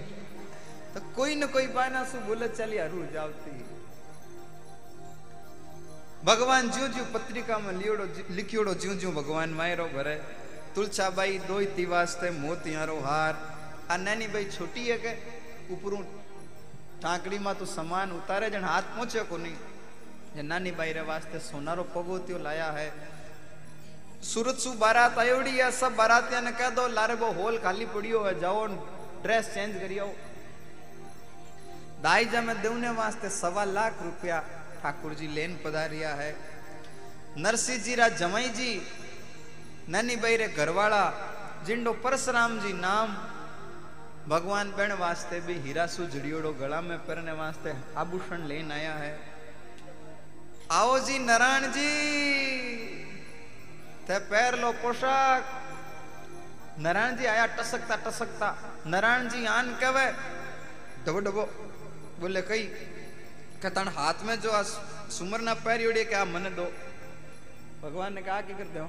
तो 0.95 1.01
कोई 1.17 1.35
न 1.35 1.47
कोई 1.49 1.67
बायना 1.69 2.03
सु 2.05 2.19
बोले 2.27 2.49
चली, 2.51 2.79
हरू 2.79 3.05
जावती 3.13 3.51
भगवान 6.25 6.71
ज्यो 6.71 6.89
ज्यो 6.89 7.05
पत्रिका 7.15 7.59
में 7.59 7.73
लियोड़ो 7.75 8.05
लिखियोड़ो 8.31 8.75
ज्यो 8.77 8.95
ज्यो 8.97 9.11
भगवान 9.13 9.51
मायरो 9.55 9.85
भरे, 9.89 10.15
तुलसाबाई 10.75 11.39
दोई 11.47 11.85
वास्ते 11.87 12.31
मोतियारो 12.33 12.99
हार 13.01 13.35
नानी 13.89 14.27
भाई 14.29 14.45
छोटी 14.47 14.85
है 14.87 14.97
के 14.99 15.13
ऊपरू 15.73 15.97
टांकड़ी 17.03 17.39
में 17.39 17.55
तो 17.55 17.67
सामान 17.67 18.11
उतारे 18.13 18.51
जन 18.51 18.65
हाथ 18.65 18.83
पहुँचे 18.97 19.23
को 19.25 19.37
नहीं 19.39 19.57
जे 20.37 20.43
नानी 20.45 20.71
बाई 20.73 20.93
रे 20.93 21.01
वास्ते 21.03 21.39
सोनारो 21.41 21.83
पगोतियो 21.95 22.39
लाया 22.39 22.71
है 22.73 22.89
सूरत 24.25 24.59
सु 24.59 24.73
बारात 24.77 25.19
आयोड़ी 25.19 25.51
है 25.53 25.71
सब 25.73 25.97
बारातिया 25.97 26.41
ने 26.41 26.53
कह 26.53 26.71
दो 26.77 26.87
लारे 26.91 27.15
वो 27.17 27.31
हॉल 27.33 27.59
खाली 27.65 27.87
पड़ियो 27.95 28.23
है 28.25 28.39
जाओ 28.41 28.67
ड्रेस 29.23 29.51
चेंज 29.55 29.77
करियो 29.77 30.07
दाईजा 32.03 32.41
में 32.43 32.61
देवने 32.63 32.91
वास्ते 32.95 33.29
सवा 33.33 33.65
लाख 33.67 34.03
रुपया 34.03 34.39
ठाकुर 34.83 35.15
जी 35.15 35.27
लेन 35.35 35.59
पधारिया 35.65 36.15
है 36.15 36.31
नरसिंह 37.39 37.79
जी 37.85 37.95
रा 37.95 38.09
जमाई 38.21 38.49
जी 38.59 38.71
नानी 39.89 40.17
बाई 40.19 40.37
रे 40.37 40.49
भगवान 44.29 44.71
पिण 44.73 44.93
वास्ते 44.95 45.41
भी 45.41 45.55
हीरा 45.59 45.85
सुझड़ियोड़ो 45.89 46.53
गला 46.55 46.81
में 46.81 46.99
पहरने 47.01 47.33
वास्ते 47.35 47.73
आभूषण 47.97 48.43
लेन 48.47 48.73
आया 48.73 48.95
है। 48.95 49.13
आओ 50.71 50.99
जी 51.01 51.19
नारायण 51.19 51.63
जी, 51.73 51.93
ते 54.05 54.19
पैर 54.29 54.59
लो 54.59 54.73
पोशाक। 54.83 55.43
नारायण 56.79 57.17
जी 57.17 57.27
आया 57.27 57.47
टसकता 57.57 57.97
टसकता। 58.05 58.49
नारायण 58.87 59.29
जी 59.29 59.47
आन 59.49 59.67
कहे 59.81 60.07
डबो 61.07 61.21
डबो, 61.21 61.45
बोले 62.21 62.43
कई 62.43 62.65
के 63.65 63.69
हाथ 63.91 64.25
में 64.25 64.37
जो 64.41 64.51
सुमर 65.11 65.41
ना 65.41 65.55
पैर 65.65 65.87
उड़े 65.89 66.05
क्या 66.05 66.25
मन 66.27 66.45
दो। 66.57 66.67
भगवान 67.83 68.13
ने 68.15 68.23
कहा, 68.23 68.41
कि 68.41 68.55
कर 68.55 68.69
दो 68.77 68.85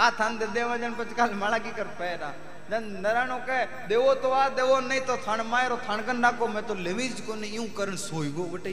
आ 0.00 0.10
थान 0.12 0.38
दे 0.38 0.46
देवा 0.48 0.76
जन, 0.78 0.94
पचकाल 0.94 1.34
माला 1.34 1.58
की 1.58 1.70
कर 1.72 1.88
पैरा 2.00 2.32
नराणो 2.78 3.36
कहे, 3.36 3.88
देवो 3.88 4.14
तो 4.14 4.50
देवो 4.50 4.80
नहीं 4.80 5.00
तो 5.00 5.16
थाण 5.16 5.42
मायरो 5.42 5.76
थाणकन 5.76 6.16
नाको, 6.16 6.48
मैं 6.48 6.66
तो 6.66 6.74
लेवी 6.74 7.08
ज 7.08 7.20
कोने 7.20 7.46
यूँ 7.46 7.68
करन 7.68 7.96
सोई 7.96 8.32
गो 8.32 8.44
बटे 8.44 8.70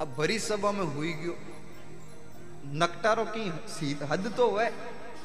अब 0.00 0.14
भरी 0.18 0.38
सभा 0.38 0.72
में 0.72 0.84
हुई 0.84 1.12
गयो। 1.12 1.38
नकटारो 2.66 3.24
की 3.24 3.52
सी- 3.68 4.02
हद 4.02 4.34
तो 4.36 4.56
है 4.56 4.70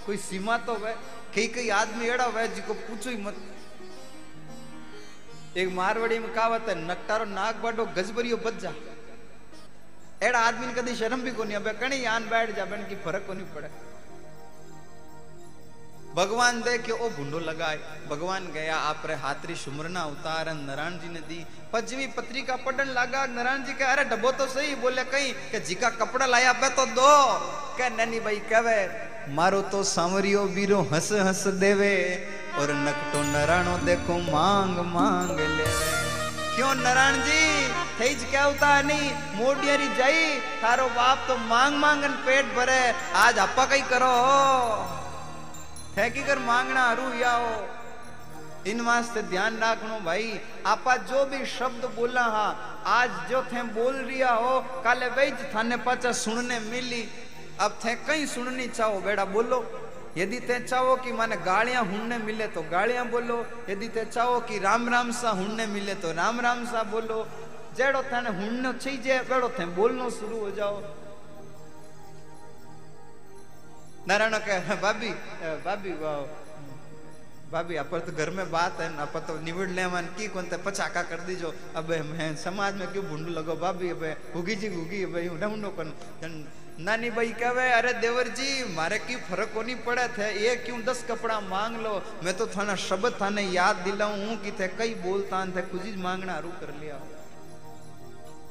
कोई 0.05 0.17
सीमा 0.17 0.57
तो 0.57 0.73
है 0.75 0.95
कई 1.35 1.47
कई 1.47 1.69
आदमी 1.69 2.05
एड़ा 2.05 2.23
है 2.23 2.55
जिको 2.55 2.73
पूछो 2.73 3.09
ही 3.09 3.17
मत। 3.17 3.38
एक 5.57 5.69
मारवाड़ी 5.69 6.19
में 6.19 6.33
कहावत 6.33 6.65
है, 6.69 6.88
नकटारो 6.88 7.25
नाक 7.25 7.55
बाडो 7.55 7.85
गजबरियो 7.85 8.38
बच 8.38 8.53
जा। 8.53 8.73
एड़ा 10.23 10.39
आदमी 10.39 10.73
कदी 10.73 10.95
शर्म 10.95 11.21
भी 11.21 11.31
कोनी, 11.31 11.53
अबे 11.53 11.73
कणी 11.73 12.05
आन 12.05 12.29
बैठ 12.29 12.55
जा 12.55 12.65
बन 12.65 12.77
की 12.77 12.95
फ़र्क 12.95 13.23
कोनी 13.27 13.43
पड़े। 13.43 13.90
भगवान 16.16 16.60
देखे 16.62 16.92
ओ 16.94 17.08
भूंडो 17.16 17.38
लगाए 17.40 17.78
भगवान 18.10 18.44
गया 18.52 18.76
आपरे 18.90 19.14
हाथरी 19.22 19.54
सुमरना 19.54 20.04
उतारन 20.12 20.62
नारायण 20.68 20.94
जी 21.00 21.08
ने 21.08 21.20
दी 21.28 21.40
पचवी 21.72 22.06
पत्रिका 22.16 22.56
पढ़न 22.64 22.88
लगा 22.98 23.24
नारायण 23.32 23.64
जी 23.64 23.72
के 23.74 23.84
अरे 23.86 24.04
डब्बो 24.12 24.30
तो 24.38 24.46
सही 24.48 24.74
बोले 24.82 25.04
कहीं 25.12 25.32
के 25.50 25.60
जिका 25.68 25.90
कपड़ा 25.98 26.26
लाया 26.26 26.52
बे 26.62 26.68
तो 26.78 26.86
दो 26.94 27.12
के 27.76 27.90
नैनी 27.96 28.20
भाई 28.22 28.40
कहे 28.48 28.80
मारो 29.36 29.60
तो 29.68 29.82
सांवरियो 29.86 30.44
बीरो 30.56 30.80
हंस 30.92 31.12
हंस 31.20 31.46
देवे 31.60 31.94
और 32.58 32.72
नकटो 32.80 33.22
नराणो 33.30 33.78
देखो 33.84 34.18
मांग 34.32 34.84
मांग 34.94 35.38
लेवे 35.38 35.84
क्यों 36.56 36.74
नारायण 36.76 37.16
जी 37.24 37.40
થઈ 37.98 38.12
જ 38.20 38.26
કેવતા 38.30 38.68
નહીં 38.88 39.00
મોડિયારી 39.36 39.88
જઈ 39.98 40.22
તારો 40.62 40.86
બાપ 40.96 41.18
તો 41.28 41.34
માંગ 41.50 41.74
માંગન 41.82 42.14
પેટ 42.26 42.54
ભરે 42.56 42.78
આજ 43.22 43.40
આપા 43.44 43.66
કઈ 43.72 43.84
કરો 43.90 44.14
कर 45.95 46.39
मांगना 46.39 46.84
हरू 46.84 47.03
आओ 47.26 47.47
इन 48.68 48.81
वास्ते 48.81 49.22
ध्यान 49.23 49.57
रखनो 49.59 49.99
भाई, 49.99 50.39
आपा 50.65 50.95
जो 51.09 51.26
भी 51.26 51.45
शब्द 51.47 51.85
बोला 51.95 52.22
हाँ 52.23 52.84
आज 52.88 53.09
जो 53.30 53.41
थे 53.43 53.63
बोल 53.73 53.95
रिया 54.05 54.31
हो, 54.31 54.59
काले 54.84 55.07
वही 55.09 55.31
थाने 55.49 55.77
पाचा 55.77 56.11
सुनने 56.13 56.59
मिली। 56.61 57.03
अब 57.59 57.80
थे 57.84 57.95
कहीं 57.97 58.26
सुननी 58.26 58.68
चाहो 58.68 58.99
बेटा 59.01 59.26
बोलो। 59.26 59.59
यदि 60.18 60.39
ते 60.39 60.59
चाहो 60.61 60.95
कि 60.95 61.11
माने 61.11 61.35
गालियाँ 61.41 61.84
हुनने 61.85 62.18
मिले 62.19 62.47
तो 62.47 62.61
गालियाँ 62.72 63.05
बोलो। 63.09 63.45
यदि 63.69 63.88
ते 63.88 64.05
चाहो 64.05 64.39
कि 64.47 64.59
राम 64.59 64.89
राम 64.89 65.11
सा 65.11 65.30
हुनने 65.31 65.65
मिले 65.68 65.95
तो 65.95 66.11
राम 66.13 66.39
राम 66.39 66.65
सा 66.65 66.84
बोलो। 66.84 67.26
जेड़ो 67.77 68.01
थाने 68.03 68.30
हुननो 68.30 68.72
चाहिए 68.73 69.19
बेड़ो 69.26 69.49
थे 69.49 69.65
बोलनो 69.65 70.09
शुरू 70.09 70.39
हो 70.39 70.51
जाओ। 70.51 70.81
नारायण 74.07 74.37
कह 74.39 74.75
भाभी 74.81 75.09
भाभी 75.65 75.91
भाभी 77.51 77.75
अपन 77.75 77.99
तो 77.99 78.11
घर 78.15 78.29
में 78.29 78.49
बात 78.51 78.79
है 78.81 78.87
ना 78.95 79.05
तो 79.05 79.33
निवड़ 79.43 79.67
ले 79.69 79.85
मन, 79.87 80.05
की 80.17 80.27
कौन 80.27 80.45
पचाका 80.65 81.01
कर 81.03 81.19
दीजो. 81.19 81.53
अब, 81.75 81.89
मैं 82.09 82.35
समाज 82.35 82.75
में 82.75 82.87
क्यों 82.91 83.03
भूंड 83.05 83.27
लगो, 83.27 83.55
भाभी? 83.55 83.89
अबे 83.89 84.11
हुगी 84.35 84.55
जी 84.55 84.67
हुगी 84.67 85.03
अबे 85.03 85.25
हूँ 85.27 85.37
ढूंढो 85.39 85.69
कन. 85.75 85.91
नानी 86.79 87.09
भाई 87.09 87.31
कहे, 87.35 87.69
अरे 87.71 87.93
देवर 87.99 88.27
जी 88.31 88.73
मारे 88.73 88.99
की 88.99 89.15
फ़र्क 89.27 89.51
कोनी 89.53 89.75
पड़े 89.83 90.07
थे 90.17 90.31
ये 90.39 90.55
क्यों 90.63 90.81
दस 90.81 91.03
कपड़ा 91.09 91.39
मांग 91.51 91.75
लो? 91.83 91.93
मैं 92.23 92.33
तो 92.37 92.47
थाना 92.47 92.75
शब्द 92.79 93.19
थाने 93.21 93.43
याद 93.51 93.75
दिलाऊं, 93.83 94.25
हूँ 94.25 94.41
कि 94.41 94.51
थे 94.51 94.67
कई 94.79 94.93
बोलता 95.03 95.45
थे 95.51 95.61
कुछ 95.61 95.83
ही 95.83 95.95
मांगना 96.01 96.39
रू 96.39 96.49
कर 96.61 96.73
लिया 96.81 96.99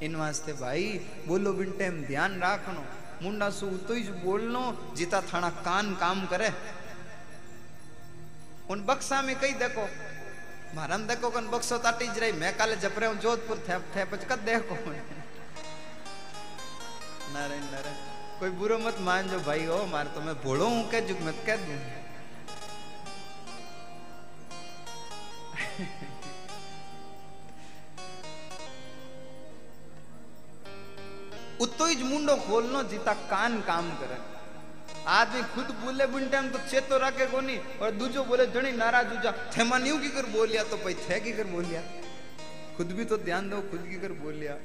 इन 0.02 0.16
वास्ते 0.16 0.52
भाई, 0.60 0.84
बोलो 1.26 1.52
बिन 1.52 1.70
टाइम 1.78 2.02
ध्यान 2.04 2.40
रखनो. 2.42 2.84
सु 3.22 3.66
तो 3.88 3.94
ही 3.94 4.02
बोलनो, 4.22 4.62
जीता 4.96 5.20
थाना 5.22 5.48
कान 5.60 5.94
काम 5.94 6.26
करे। 6.26 6.50
उन 8.70 8.84
बक्सा 8.84 9.20
में 9.22 9.34
कई 9.40 9.52
देखो। 9.60 9.84
मारम 10.74 11.06
देखो 11.06 11.30
कन 11.30 11.46
बक्सो 11.50 11.78
ताटी 11.78 12.06
ज 12.06 12.18
रही, 12.18 12.32
मैं 12.32 12.56
काले 12.56 12.76
जपरे 12.76 13.06
हूँ, 13.06 13.16
जोधपुर 13.18 13.56
थे 13.68 13.78
थे 13.92 14.04
पचकत 14.06 14.38
देखो। 14.40 14.74
नारायण 17.32 17.64
नारायण, 17.64 17.96
कोई 18.40 18.50
बुरो 18.50 18.78
मत 18.78 18.96
मान 19.00 19.28
जो 19.28 19.38
भाई 19.40 19.64
हो, 19.64 19.84
मार 19.86 20.06
तो 20.14 20.20
मैं 20.20 20.34
भोड़ो 20.42 20.66
हूँ 20.66 20.82
के 20.90 21.00
जुग 21.00 21.20
मत 21.20 21.42
कह 21.46 21.56
दूँ। 21.56 21.99
उतो 31.60 31.86
मुंडो 32.04 32.36
खोलनो 32.36 32.82
जीता 32.82 33.12
कान 33.12 33.60
काम 33.60 33.90
करे। 33.90 34.18
आदमी 35.06 35.42
खुद 35.42 35.64
बोले 35.64 36.06
बिन 36.06 36.28
टाइम 36.28 36.48
तो 36.48 36.58
चेतो 36.70 36.98
रखे 36.98 37.26
कोनी, 37.26 37.56
और 37.82 37.90
दूजो 37.90 38.24
बोले, 38.24 38.46
जणी 38.46 38.72
नाराज़ 38.72 39.06
हो 39.06 39.22
जा। 39.22 39.32
थे 39.52 39.64
मन 39.64 39.86
यूँ 39.86 40.00
की 40.00 40.08
कर 40.08 40.26
बोलिया 40.26 40.64
तो 40.64 40.76
भाई 40.76 40.94
थे 40.94 41.20
की 41.20 41.32
कर 41.32 41.44
बोलिया? 41.44 41.82
खुद 42.76 42.86
भी 42.86 43.04
तो 43.04 43.16
ध्यान 43.16 43.50
दो, 43.50 43.60
खुद 43.60 43.86
की 43.90 44.00
कर 44.00 44.12
बोलिया। 44.12 44.56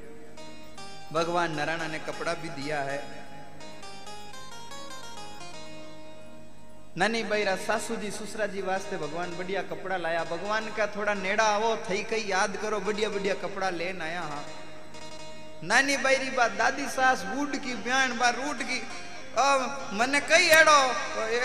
भगवान 1.14 1.52
नारायण 1.52 1.92
ने 1.92 2.00
कपड़ा 2.00 2.34
भी 2.34 2.50
दिया 2.50 2.82
है। 2.82 3.00
नानी 6.98 7.24
बैरा 7.24 7.56
सासू 7.56 7.96
जी 7.96 8.12
ससुरा 8.12 8.46
जी 8.46 8.62
वास्ते 8.62 8.98
भगवान 8.98 9.38
बढ़िया 9.38 9.62
कपड़ा 9.62 9.98
लाया। 9.98 10.24
भगवान 10.24 10.74
का 10.78 10.88
थोड़ा 10.88 11.14
नेड़ा 11.14 11.44
आवो 11.44 11.76
थई 11.90 12.04
कई 12.04 12.24
याद 12.28 12.56
करो 12.58 12.80
बढ़िया 12.80 13.10
बढ़िया 13.10 13.34
कपड़ा 13.34 13.70
लेन 13.70 14.02
आया 14.02 14.22
हाँ। 14.22 14.44
નાની 15.64 15.98
બાયરી 16.04 16.34
બા 16.38 16.50
દાદી 16.62 16.88
સાસ 16.96 17.20
ઉડકી 17.42 17.76
બ્યાણ 17.86 18.18
બા 18.22 18.32
રૂડકી 18.40 18.82
મને 20.00 20.20
કઈ 20.30 20.48
એડો 20.60 20.78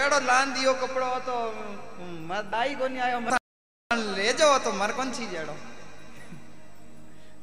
એડો 0.05 0.19
લાંદીયો 0.31 0.75
કપડો 0.83 1.09
હતો. 1.17 1.37
માર 2.29 2.45
દાઈ 2.55 2.75
કોની 2.81 3.01
આવ્યો 3.01 3.39
લેજો 4.17 4.49
હતો, 4.55 4.71
મારે 4.81 4.95
કોણ 4.99 5.13
છી 5.19 5.29
જેડો 5.35 5.55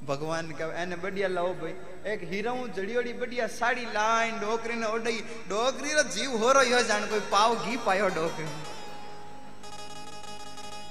ભગવાન 0.07 0.52
કહે 0.60 0.65
એને 0.81 0.95
બડિયા 1.03 1.35
લાવો 1.38 1.53
ભાઈ. 1.61 1.77
એક 2.11 2.22
હીરાઉં 2.31 2.72
જડિયોડી 2.76 3.15
બડિયા, 3.22 3.56
સાડી 3.60 3.88
લાઈન, 3.98 4.35
ડોકરીને 4.39 4.88
ઓડઈ 4.95 5.22
ડોકરી 5.49 5.95
જીવ 6.15 6.31
હોરો 6.44 6.61
યો 6.72 6.84
જાણ 6.91 7.07
કોઈ 7.14 7.26
પાવ 7.30 7.52
ઘી 7.65 7.80
પાયો 7.88 8.11
ડોકરી 8.18 8.52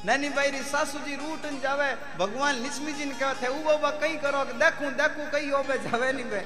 नैनी 0.07 0.29
बायरी 0.31 0.59
सासू 0.63 0.99
जी 1.05 1.15
रूट 1.19 1.47
जावे 1.63 1.91
भगवान 2.19 2.55
लक्ष्मी 2.65 2.93
जी 2.99 3.05
ने 3.05 3.15
कहत 3.21 3.43
वो 3.67 3.77
बा 3.83 3.91
कई 4.03 4.17
करो 4.25 4.43
देखू 4.63 4.91
देखू 5.01 5.25
कई 5.33 5.49
हो 5.51 5.63
जावे 5.87 6.13
नहीं 6.13 6.25
बे 6.31 6.43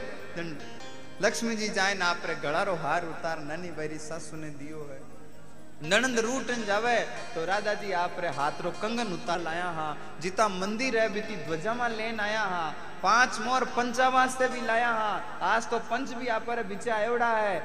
लक्ष्मी 1.22 1.56
जी 1.56 1.68
जाए 1.78 1.94
ना 2.00 2.06
आपरे 2.10 2.34
गला 2.44 2.62
हार 2.84 3.04
उतार 3.06 3.40
नैनी 3.48 3.70
बायरी 3.76 3.98
सासू 4.00 4.36
ने 4.36 4.50
दियो 4.60 4.86
है 4.90 4.98
ननंद 5.82 6.18
रूटन 6.24 6.64
जावे 6.66 6.96
तो 7.34 7.44
राधा 7.44 7.74
जी 7.84 7.92
आप 8.00 8.16
रे 8.20 8.28
हाथ 8.40 8.64
रो 8.64 8.70
कंगन 8.80 9.12
उतार 9.12 9.40
लाया 9.42 9.68
हाँ 9.76 9.92
जिता 10.22 10.48
मंदिर 10.56 10.98
है 10.98 11.08
बीती 11.12 11.36
ध्वजा 11.44 11.74
में 11.74 11.88
लेन 11.96 12.20
आया 12.20 12.42
हाँ 12.52 12.68
पाँच 13.02 13.38
मोर 13.46 13.64
पंचा 13.76 14.08
वास्ते 14.16 14.48
भी 14.56 14.60
लाया 14.66 14.90
हा 15.00 15.12
आज 15.52 15.68
तो 15.70 15.78
पंच 15.90 16.12
भी 16.18 16.26
आप 16.36 16.50
बिचा 16.68 16.98
एवडा 17.04 17.30
है 17.36 17.56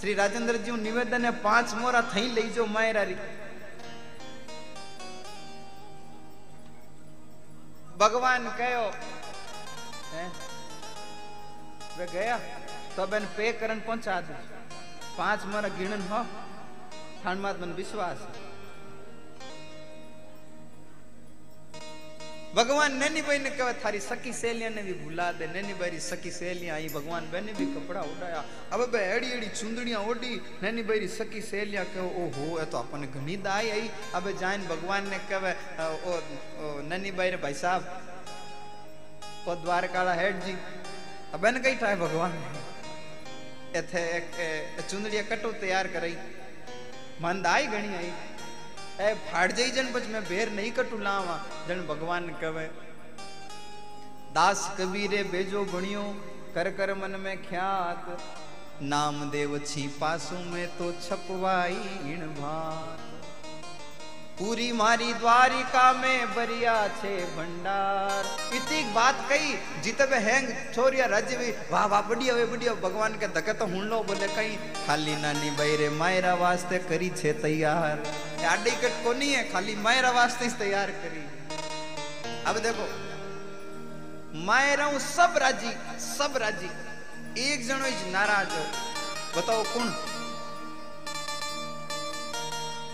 श्री 0.00 0.14
राजेंद्र 0.14 0.56
जी 0.64 0.72
निवेदन 0.82 1.24
है 1.24 1.30
पाँच 1.42 1.74
मोरा 1.80 2.00
थी 2.14 2.30
ले 2.34 2.42
जो 2.56 2.66
मायरा 2.76 3.02
री 3.10 3.16
ભગવાન 7.96 8.48
કયો 8.54 8.88
હે 10.10 10.24
ગયા 12.08 12.40
તો 12.96 13.06
બેન 13.06 13.28
પે 13.36 13.52
કરન 13.54 13.80
પહોંચા 13.82 14.20
દે 14.22 14.36
પાંચ 15.16 15.46
મારા 15.46 15.72
ગીણન 15.72 16.04
હો 16.08 16.20
ઠાણમાં 17.16 17.56
મને 17.60 17.74
વિશ્વાસ 17.74 18.20
भगवान 22.56 22.92
नैनी 22.98 23.22
बहन 23.22 23.44
कहे 23.56 23.72
थारी 23.84 23.98
सकी 24.00 24.32
सहेलिया 24.32 24.68
ने 24.76 24.82
भी 24.82 24.92
भुला 25.04 25.24
दे 25.38 25.46
नैनी 25.54 25.74
बहरी 25.80 25.98
सखी 26.00 26.30
सहेलियाँ 26.36 26.74
आई 26.76 26.88
भगवान 26.94 27.24
बहन 27.32 27.44
ने 27.46 27.52
भी 27.58 27.66
कपड़ा 27.76 28.00
उड़ाया 28.12 28.44
अब 28.72 28.80
अब 28.82 28.94
एड़ी 29.00 29.28
एड़ी 29.36 29.48
चुंदड़िया 29.60 29.98
ओढ़ी 30.10 30.34
नैनी 30.62 30.82
बहरी 30.90 31.08
सखी 31.16 31.40
सहेलियाँ 31.50 31.84
कहो 31.94 32.06
ओ 32.22 32.28
हो 32.36 32.58
ए 32.60 32.64
तो 32.72 32.78
अपन 32.78 33.04
घनी 33.12 33.36
दाई 33.48 33.68
आई 33.76 33.90
अब 34.20 34.30
जाइन 34.40 34.64
भगवान 34.72 35.08
ने 35.10 35.18
कहे 35.32 35.52
ओ, 35.84 36.14
ओ 36.14 36.80
नैनी 36.88 37.10
बहरी 37.20 37.36
भाई 37.44 37.54
साहब 37.60 37.82
ओ 39.48 39.54
द्वारकाला 39.64 40.14
हेड 40.22 40.40
जी 40.46 40.56
अब 41.36 41.44
एने 41.52 41.60
कही 41.66 41.76
ठाए 41.84 41.96
भगवान 42.06 42.38
एथे 43.82 44.06
एक 44.16 44.32
चुंदड़िया 44.90 45.22
कटो 45.34 45.52
तैयार 45.66 45.86
कराई 45.98 46.16
मंद 47.22 47.46
आई 47.46 47.66
घनी 47.76 47.94
आई 48.00 48.10
ए 49.00 49.14
फाड़ 49.14 49.52
जाई 49.52 49.70
जन 49.70 49.92
बच 49.92 50.06
मैं 50.06 50.24
बेर 50.24 50.50
नहीं 50.50 50.70
कटू 50.72 50.98
लावा, 50.98 51.36
जन 51.68 51.80
भगवान 51.86 52.28
कवे। 52.28 52.66
दास 54.34 54.76
कबीरे 54.78 55.22
बेजो 55.24 55.64
बणियो, 55.64 56.02
कर 56.54 56.70
कर 56.70 56.94
मन 56.94 57.10
में 57.10 57.36
ख्यात। 57.42 58.18
नाम 58.82 59.30
પૂરી 64.37 64.69
મારી 64.73 65.15
દ્વારિકા 65.15 65.89
મેં 65.95 66.21
ભર્યા 66.35 66.85
છે 66.99 67.11
ભંડાર 67.33 68.23
ઇતિક 68.59 68.87
બાત 68.93 69.19
કઈ 69.29 69.51
જીતબે 69.83 70.21
હેંગ 70.27 70.47
છોરિયા 70.75 71.11
રાજવી 71.11 71.51
વાહ 71.71 71.83
વાહ 71.91 72.01
બડિયા 72.07 72.39
વે 72.39 72.47
બડિયા 72.53 72.81
ભગવાન 72.81 73.19
કે 73.21 73.29
ધકે 73.35 73.55
તો 73.59 73.67
હુંડલો 73.73 73.99
બોલે 74.05 74.27
કઈ 74.31 74.55
ખાલી 74.79 75.19
નાની 75.19 75.53
બૈરે 75.59 75.91
માયરા 75.97 76.39
વાસ્તે 76.39 76.73
કરી 76.87 77.11
છે 77.21 77.35
તૈયાર 77.43 77.99
એ 78.39 78.47
આડી 78.47 78.75
કટ 78.77 78.95
કોની 79.03 79.31
હે 79.33 79.45
ખાલી 79.51 79.77
માયરા 79.85 80.15
વાસ્તે 80.17 80.43
જ 80.43 80.51
તૈયાર 80.63 80.97
કરી 81.03 81.27
अब 82.45 82.57
देखो 82.59 82.85
मायरा 84.45 84.85
हूं 84.85 84.99
सब 85.01 85.37
राजी 85.37 85.71
सब 85.99 86.37
राजी 86.37 86.69
एक 87.43 87.65
जनो 87.67 87.89
જ 87.91 88.11
નારાજ 88.11 88.53
हो 88.53 88.67
बताओ 89.35 89.63
कौन 89.69 89.89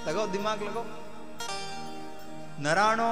लगाओ 0.07 0.25
दिमाग 0.29 0.63
लगाओ 0.63 1.00
नराणो 2.60 3.10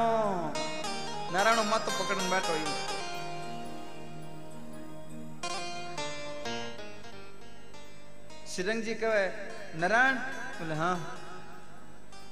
नराणो 1.33 1.63
मत 1.65 1.89
पकड़न 1.99 2.31
बैठो 2.31 2.55
ये 2.55 2.75
श्रीरंग 8.53 8.83
जी 8.85 8.95
कहे 9.03 9.25
नारायण 9.81 10.15
बोले 10.59 10.75
हाँ 10.75 10.95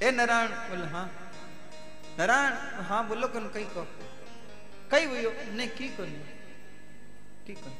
ए 0.02 0.10
नारायण 0.10 0.50
बोले 0.70 0.86
हाँ 0.92 1.06
नारायण 2.18 2.84
हाँ 2.88 3.00
बोलो 3.08 3.26
कौन 3.34 3.50
कई 3.54 3.64
को 3.74 3.86
कई 4.92 5.04
हुई 5.06 5.22
नहीं 5.56 5.68
की 5.78 5.88
कौन 5.96 6.10
की 7.46 7.54
कौन 7.62 7.74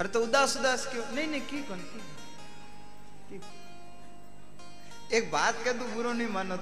अरे 0.00 0.08
तो 0.08 0.22
उदास 0.26 0.56
उदास 0.60 0.86
क्यों 0.92 1.04
नहीं 1.14 1.26
नहीं 1.28 1.40
की 1.50 1.62
कौन 1.70 1.80
की 1.92 3.40
एक 5.16 5.30
बात 5.30 5.64
कह 5.64 5.72
तू 5.78 5.94
गुरु 5.94 6.12
नहीं 6.12 6.28
मानो 6.38 6.56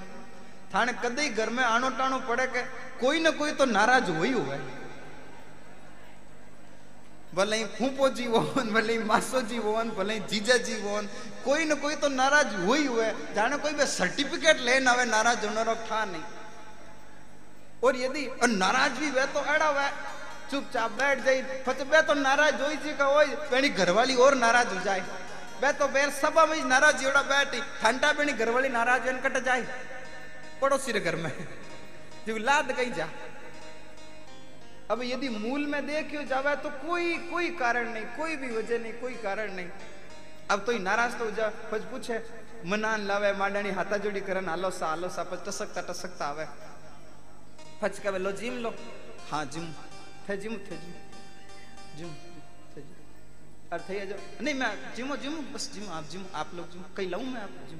नहीं 0.72 0.92
मानो 0.92 0.92
थाने 0.92 0.92
कदे 1.02 1.28
घर 1.30 1.50
में 1.50 1.64
आनो 1.64 1.88
टाणो 1.98 2.18
पड़े 2.28 2.46
के 2.46 2.62
कोई 3.00 3.20
ना 3.20 3.30
कोई 3.38 3.52
तो 3.54 3.64
नाराज 3.66 4.10
हो 4.10 4.22
ही 4.22 4.32
हुआ 4.32 4.58
भले 7.34 7.56
ही 7.56 7.64
फूफो 7.76 8.08
जी 8.16 8.24
होन 8.26 8.72
भले 8.72 8.92
ही 8.92 8.98
मासो 9.04 9.40
जी 9.50 9.56
होन 9.56 9.90
भले 9.90 10.14
ही 10.14 10.20
जीजा 10.30 10.56
जी 10.66 10.80
होन 10.80 11.08
कोई 11.44 11.64
ना 11.64 11.74
कोई 11.84 11.94
तो 12.00 12.08
नाराज 12.08 12.54
हो 12.64 12.74
ही 12.74 12.86
हुए 12.86 13.08
जाने 13.34 13.56
कोई 13.60 13.72
बे 13.74 13.86
सर्टिफिकेट 13.86 14.60
लेन 14.60 14.88
आवे 14.88 15.04
नाराज 15.04 15.44
होने 15.44 15.64
रो 15.64 15.74
ठा 15.88 16.04
नहीं 16.04 16.22
और 17.84 17.96
यदि 17.96 18.26
और 18.42 18.48
नाराज 18.48 18.98
भी 18.98 19.10
वे 19.10 19.26
तो 19.34 19.44
एड़ा 19.54 19.70
वे 19.70 19.88
चुपचाप 20.50 20.90
बैठ 20.98 21.24
जाई 21.24 21.42
પછી 21.66 21.84
બે 21.92 22.02
તો 22.08 22.14
નારાજ 22.14 22.60
હોય 22.62 22.76
છે 22.84 22.92
કે 22.94 23.06
હોય 23.14 23.36
એની 23.58 23.68
ઘરવાળી 23.78 24.14
ઓર 24.16 24.32
નારાજ 24.44 24.68
हो 24.74 24.80
जाए 24.86 25.02
બે 25.60 25.72
તો 25.78 25.88
બેર 25.88 26.08
સભા 26.20 26.46
में 26.46 26.64
नाराज 26.64 27.04
एड़ा 27.04 27.22
बैठी 27.22 27.60
ठंडा 27.82 28.12
बेनी 28.12 28.32
घरवाली 28.32 28.68
नाराज 28.68 29.06
होने 29.08 29.20
कट 29.26 29.36
जाए 29.44 29.62
पड़ोसी 30.61 30.93
घर 30.93 31.15
में। 31.15 31.47
जो 32.27 32.37
लाद 32.37 32.71
कहीं 32.71 32.91
जा। 32.91 33.09
अब 34.91 35.01
यदि 35.03 35.29
मूल 35.29 35.65
में 35.65 35.87
देख 35.87 36.27
जावे 36.27 36.55
तो 36.55 36.69
कोई 36.69 37.17
कोई 37.17 37.49
कारण 37.49 37.93
नहीं, 37.93 38.05
कोई 38.05 38.35
भी 38.35 38.55
वजह 38.55 38.79
नहीं, 38.79 38.93
कोई 38.93 39.13
कारण 39.13 39.53
नहीं। 39.53 39.69
अब 40.51 40.65
तो 40.65 40.71
ही 40.71 40.79
नाराज़ 40.79 41.17
तो 41.17 41.31
जा 41.31 41.49
पछ 41.71 41.81
पूछे। 41.81 42.25
मनान 42.65 43.07
लावे, 43.07 43.33
मांडाणी 43.33 43.71
हाथा 43.71 43.97
जोड़ी 43.97 44.21
करन 44.21 44.49
आलो 44.49 44.71
सा 44.71 44.87
आलो 44.87 45.09
सा 45.09 45.23
पछ 45.23 45.39
टसकता 45.47 45.81
टसकता 45.81 46.25
आवे। 46.25 46.45
फच 47.81 47.99
कहे, 47.99 48.17
लो 48.17 48.31
जिम 48.31 48.53
लो। 48.53 48.75
हाँ 49.31 49.45
जिम। 49.45 49.73
थे 50.29 50.37
जिम 50.37 50.57
थे 50.57 50.77
जिम। 50.77 50.93
जिम 51.97 52.09
अरे, 53.71 53.83
थे 53.89 54.05
जो 54.05 54.15
नहीं, 54.41 54.55
मैं 54.55 54.95
जिमो, 54.95 55.15
जिम, 55.15 55.35
बस 55.35 55.71
जिम, 55.73 55.89
आप 55.89 56.03
जिम, 56.03 56.25
आप 56.35 56.51
लोग 56.53 56.71
जिम। 56.71 56.81
कहीं 56.81 57.09
लाऊं 57.09 57.23
मैं 57.23 57.41
आप 57.41 57.49
जिम? 57.49 57.79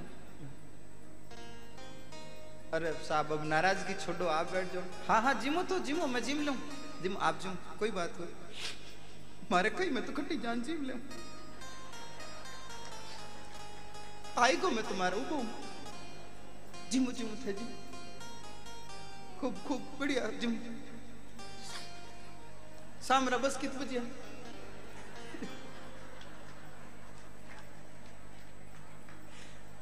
अरे 2.74 2.92
साहब, 3.04 3.32
अब 3.32 3.44
नाराज़गी 3.46 3.94
छोड़ो, 3.94 4.26
आप 4.26 4.52
बैठ 4.52 4.74
जाओ। 4.74 4.84
हाँ 5.08 5.22
हाँ 5.22 5.34
जिमो 5.42 5.64
तो 5.64 5.80
जिमो, 5.80 6.06
मैं 6.08 6.24
जिम 6.24 6.42
लूँ। 6.42 6.56
जिम, 7.04 7.18
आप 7.18 7.40
जिम, 7.42 7.56
कोई 7.80 7.92
बात 7.92 8.20
हो 8.20 8.28
मारे 9.52 9.70
कहीं, 9.70 9.90
मैं 9.92 10.06
तो 10.06 10.14
खट्टी 10.14 10.38
जान 10.38 10.62
जिम 10.62 10.86
ले। 10.86 10.94
आई 14.42 14.58
को 14.58 14.70
मैं 14.72 14.88
तुम्हारा 14.90 15.18
उबो 15.18 15.44
जिमो 16.92 17.12
जिमो, 17.12 17.36
थे 17.46 17.54
जिम। 17.54 17.68
खूब 19.42 19.64
खूब, 19.68 19.82
बढ़िया, 20.00 20.28
जिम। 20.40 20.58
सामरा 23.08 23.38
बस 23.38 23.58
कित 23.58 23.76
बजिया 23.76 24.02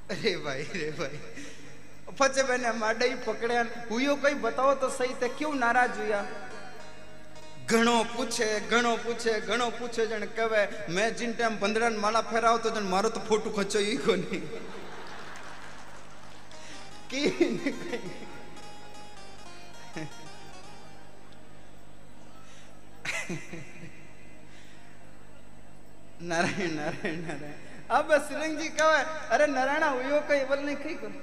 अरे 0.10 0.36
भाई 0.38 0.64
रे 0.64 0.92
भाई। 0.92 1.18
ફચબેને 2.20 2.72
માડઈ 2.84 3.16
પકડ્યા 3.26 3.68
હુયો 3.90 4.16
કઈ 4.24 4.38
બતાવો 4.46 4.74
તો 4.84 4.88
સહી 5.00 5.14
તે 5.24 5.28
કેવું 5.40 5.60
નારાજ 5.66 5.92
જોયા 6.00 6.28
ઘણો 7.72 7.96
પૂછે 8.14 8.48
ઘણો 8.70 8.92
પૂછે 9.04 9.34
ઘણો 9.48 9.66
પૂછે 9.80 10.04
જણ 10.10 10.26
કહેવે, 10.38 10.62
મેં 10.96 11.10
જીન 11.18 11.34
ટાઈમ 11.34 11.56
ભંદડાને 11.62 11.98
માળા 12.04 12.26
ફેરાવતો 12.32 12.70
જણ 12.76 12.88
મારો 12.94 13.10
તો 13.18 13.22
ફોટો 13.30 13.50
ખચો 13.58 13.80
ઈ 13.92 13.98
કોની 14.06 14.44
નારાયણ 26.30 26.76
નારાયણ 26.80 27.22
નારાયણ. 27.28 27.58
આ 27.90 28.02
બસ 28.08 28.24
શ્રીરંગજી 28.28 28.72
કહેવાય, 28.78 29.06
અરે 29.34 29.46
નારાયણ 29.58 30.00
ઉયો 30.00 30.22
કઈ 30.30 30.44
બોલ 30.50 30.62
નહીં 30.68 30.80
કઈ 30.84 30.98
કરે 31.02 31.18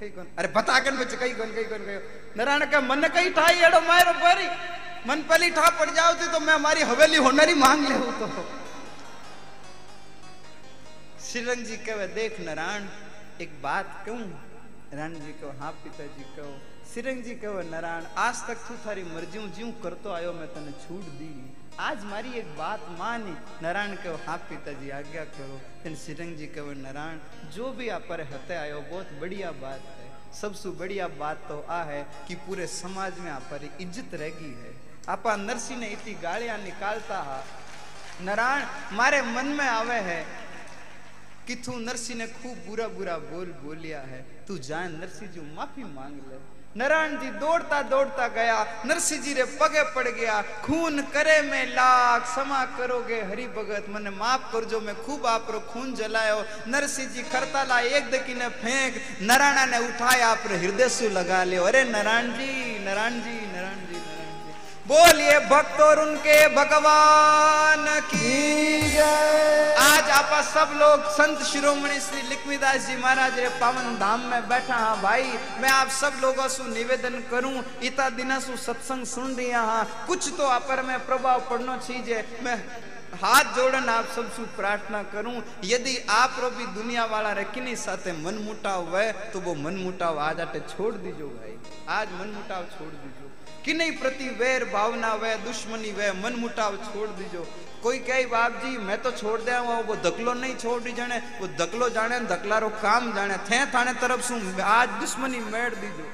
कई 0.00 0.08
कौन 0.10 0.26
अरे 0.38 0.48
बता 0.54 0.78
कर 0.80 0.92
मुझे 0.94 1.16
कई 1.16 1.32
कौन 1.34 1.54
कई 1.54 1.64
कौन 1.64 1.86
कई 1.86 1.98
नारायण 2.36 2.64
का 2.70 2.80
मन 2.82 3.02
कई 3.14 3.30
ठाई, 3.32 3.54
एड़ो 3.60 3.80
मारो 3.82 4.12
परी 4.20 4.48
मन 5.06 5.22
पहली 5.28 5.50
ठा 5.50 5.68
पड़ 5.78 5.90
जाओ 5.90 6.14
थी 6.14 6.26
तो 6.32 6.40
मैं 6.40 6.54
हमारी 6.54 6.82
हवेली 6.84 7.16
होनरी 7.18 7.54
मांग 7.56 7.86
ले 7.88 7.98
तो। 8.20 8.26
श्रीरंग 11.28 11.64
जी 11.64 11.76
कहे, 11.78 12.06
देख 12.08 12.40
नारायण, 12.40 12.86
एक 13.40 13.50
बात 13.62 14.02
कहूँ। 14.06 14.26
राण 14.94 15.14
जी 15.14 15.32
कहो 15.40 15.50
हाँ 15.60 15.72
पिताजी 15.82 16.24
कहो। 16.36 16.52
सिरंग 16.88 17.22
जी 17.22 17.34
कहो, 17.34 17.62
नारायण, 17.70 18.04
आज 18.18 18.36
तक 18.46 18.58
तू 18.68 18.74
थारी 18.86 19.02
मर्ज़ी 19.04 19.40
ज्यों 19.56 19.70
करतो 19.82 20.12
आयो, 20.12 20.32
मैं 20.32 20.46
तने 20.54 20.72
छूट 20.84 21.04
दी। 21.18 21.28
आज 21.80 22.04
मारी 22.04 22.32
एक 22.38 22.46
बात 22.58 22.86
मानी, 22.90 23.32
नारायण 23.62 23.94
कहो 23.94 24.14
हाँ 24.26 24.36
पिताजी, 24.38 24.88
आज्ञा 24.90 25.24
करो। 25.24 25.58
तेन 25.82 25.94
सिरंग 25.94 26.36
जी 26.36 26.46
कहो, 26.46 26.72
नारायण, 26.74 27.18
जो 27.54 27.70
भी 27.72 27.88
आप 27.88 28.06
पर 28.08 28.20
हते 28.32 28.54
आयो 28.54 28.80
बहुत 28.80 29.12
बढ़िया 29.20 29.50
बात 29.60 29.82
है। 29.98 30.08
सबसे 30.32 30.70
बढ़िया 30.74 31.06
बात 31.14 31.44
तो 31.48 31.60
आ 31.60 31.82
है 31.84 32.02
कि 32.28 32.34
पूरे 32.46 32.66
समाज 32.66 33.18
में 33.18 33.30
आप 33.30 33.42
पर 33.42 33.68
इज़्ज़त 33.80 34.14
रहेगी 34.14 34.52
है। 34.54 34.74
आपा 35.08 35.36
नरसिंह 35.36 35.80
ने 35.80 35.88
इतनी 35.88 36.14
गालियाँ 36.22 36.58
निकालता 36.58 37.22
हा। 37.22 37.42
नारायण, 38.22 38.66
मारे 38.92 39.22
मन 39.22 39.54
में 39.54 39.66
आवे 39.66 40.00
है 40.02 40.20
कि 41.46 41.54
तू 41.56 41.78
नरसिंह 41.78 42.18
ने 42.18 42.26
खूब 42.26 42.66
बुरा 42.68 42.88
बुरा 42.88 43.18
बोल 43.30 43.54
बोलिया 43.62 44.00
है। 44.02 44.24
तू 44.48 44.58
जाए 44.58 44.88
नरसिंह 44.90 45.30
जी, 45.30 45.40
माफ़ी 45.54 45.84
मांग 45.84 46.16
ले। 46.28 46.57
नारायण 46.76 47.16
जी 47.18 47.30
दौड़ता 47.40 47.80
दौड़ता 47.90 48.26
गया 48.28 48.56
नरसिंह 48.86 49.22
जी 49.22 49.32
रे 49.34 49.44
पगे 49.56 49.82
पड़ 49.94 50.08
गया, 50.08 50.40
खून 50.64 51.00
करे 51.14 51.40
में 51.42 51.74
लाख 51.74 52.26
समा 52.28 52.64
करोगे 52.76 53.20
हरि 53.22 53.46
भगत 53.56 53.86
मने 53.90 54.10
माफ़ 54.12 54.52
कर 54.52 54.64
जो, 54.64 54.80
मैं 54.80 54.94
खूब 55.02 55.26
आप 55.26 55.46
रो 55.50 55.60
खून 55.72 55.94
जलायो। 55.94 56.38
नरसिंह 56.68 57.08
जी 57.08 57.22
करता 57.32 57.62
ला 57.64 57.80
एक 57.80 58.10
दकी 58.10 58.34
ने 58.34 58.48
फेंक, 58.60 59.00
नारायणा 59.22 59.64
ने 59.66 59.78
उठाया 59.88 60.28
आप 60.28 60.46
हृदय 60.46 60.88
सु 60.88 61.08
लगा 61.10 61.42
लियो। 61.44 61.64
अरे 61.64 61.84
नारायण 61.86 62.30
जी 62.32 62.84
नारायण 62.84 63.20
जी 63.20 63.36
बोलिए 64.88 65.38
भक्त 65.48 65.80
और 65.80 65.98
उनके 66.00 66.36
भगवान 66.54 67.84
की 68.10 68.98
आज 68.98 70.10
आप 70.18 70.30
सब 70.44 70.70
लोग 70.80 71.02
संत 71.16 71.42
शिरोमणि 71.46 71.98
श्री 72.00 72.22
लिखमीदास 72.28 72.86
जी 72.86 72.96
महाराज 73.02 73.38
रे 73.38 73.48
पावन 73.60 73.96
धाम 74.00 74.20
में 74.30 74.48
बैठा 74.48 74.76
हाँ 74.76 74.96
भाई। 75.02 75.22
मैं 75.62 75.70
आप 75.70 75.88
सब 75.98 76.18
लोगों 76.22 76.48
से 76.48 76.68
निवेदन 76.70 77.20
करूँ 77.30 77.62
इतना 77.82 78.08
दिन 78.16 78.38
सु 78.40 78.56
सत्संग 78.64 79.04
सुन 79.06 79.34
रहा 79.36 79.62
हाँ। 79.62 80.06
कुछ 80.06 80.32
तो 80.38 80.46
आप 80.48 80.70
में 80.86 80.98
प्रभाव 81.06 81.46
पड़ना 81.50 81.76
चाहिए 81.78 82.24
मैं 82.44 82.56
हाथ 83.20 83.54
जोड़न 83.56 83.88
आप 83.88 84.08
सब 84.16 84.32
सु 84.32 84.42
प्रार्थना 84.56 85.02
करूँ 85.12 85.42
यदि 85.64 85.96
आप 86.16 86.36
रो 86.40 86.50
भी 86.56 86.66
दुनिया 86.74 87.04
वाला 87.12 87.32
रखनी 87.40 87.76
साथे 87.76 88.12
मन 88.24 88.42
मुटाव 88.46 88.96
है 88.98 89.12
तो 89.32 89.40
वो 89.40 89.54
मन 89.62 89.76
मुटाव 89.84 90.18
आज 90.20 90.40
आटे 90.40 90.60
छोड़ 90.68 90.94
दीजो 90.96 91.28
भाई। 91.28 91.58
आज 91.96 92.20
मन 92.20 92.34
मुटाव 92.34 92.64
छोड़ 92.76 92.92
दीजो। 92.92 93.27
कि 93.68 93.74
नहीं 93.74 93.90
प्रति 93.94 94.28
वैर 94.36 94.64
भावना 94.64 95.12
वह 95.14 95.34
दुश्मनी 95.38 95.90
वह 95.92 96.12
मन 96.14 96.36
मुटाव 96.40 96.76
छोड़ 96.84 97.08
दीजो 97.10 97.44
कोई 97.82 97.98
कहे 98.00 98.24
बाप 98.26 98.52
जी 98.62 98.70
मैं 98.80 98.96
तो 99.02 99.10
छोड़ 99.12 99.40
दिया 99.40 99.58
हुआ 99.58 99.78
वो 99.88 99.96
धकलो 100.04 100.34
नहीं 100.34 100.54
छोड़ 100.56 100.80
दी 100.82 100.92
जाने 100.92 101.18
वो 101.40 101.48
धकलो 101.58 101.88
जाने 101.90 102.20
धकलारो 102.26 102.68
काम 102.80 103.12
जाने 103.14 103.36
थे 103.44 103.58
थाने 103.74 103.92
तरफ़ 104.00 104.22
सु 104.28 104.40
आज 104.68 104.88
दुश्मनी 105.00 105.40
मेड़ 105.52 105.74
दीजो 105.74 106.06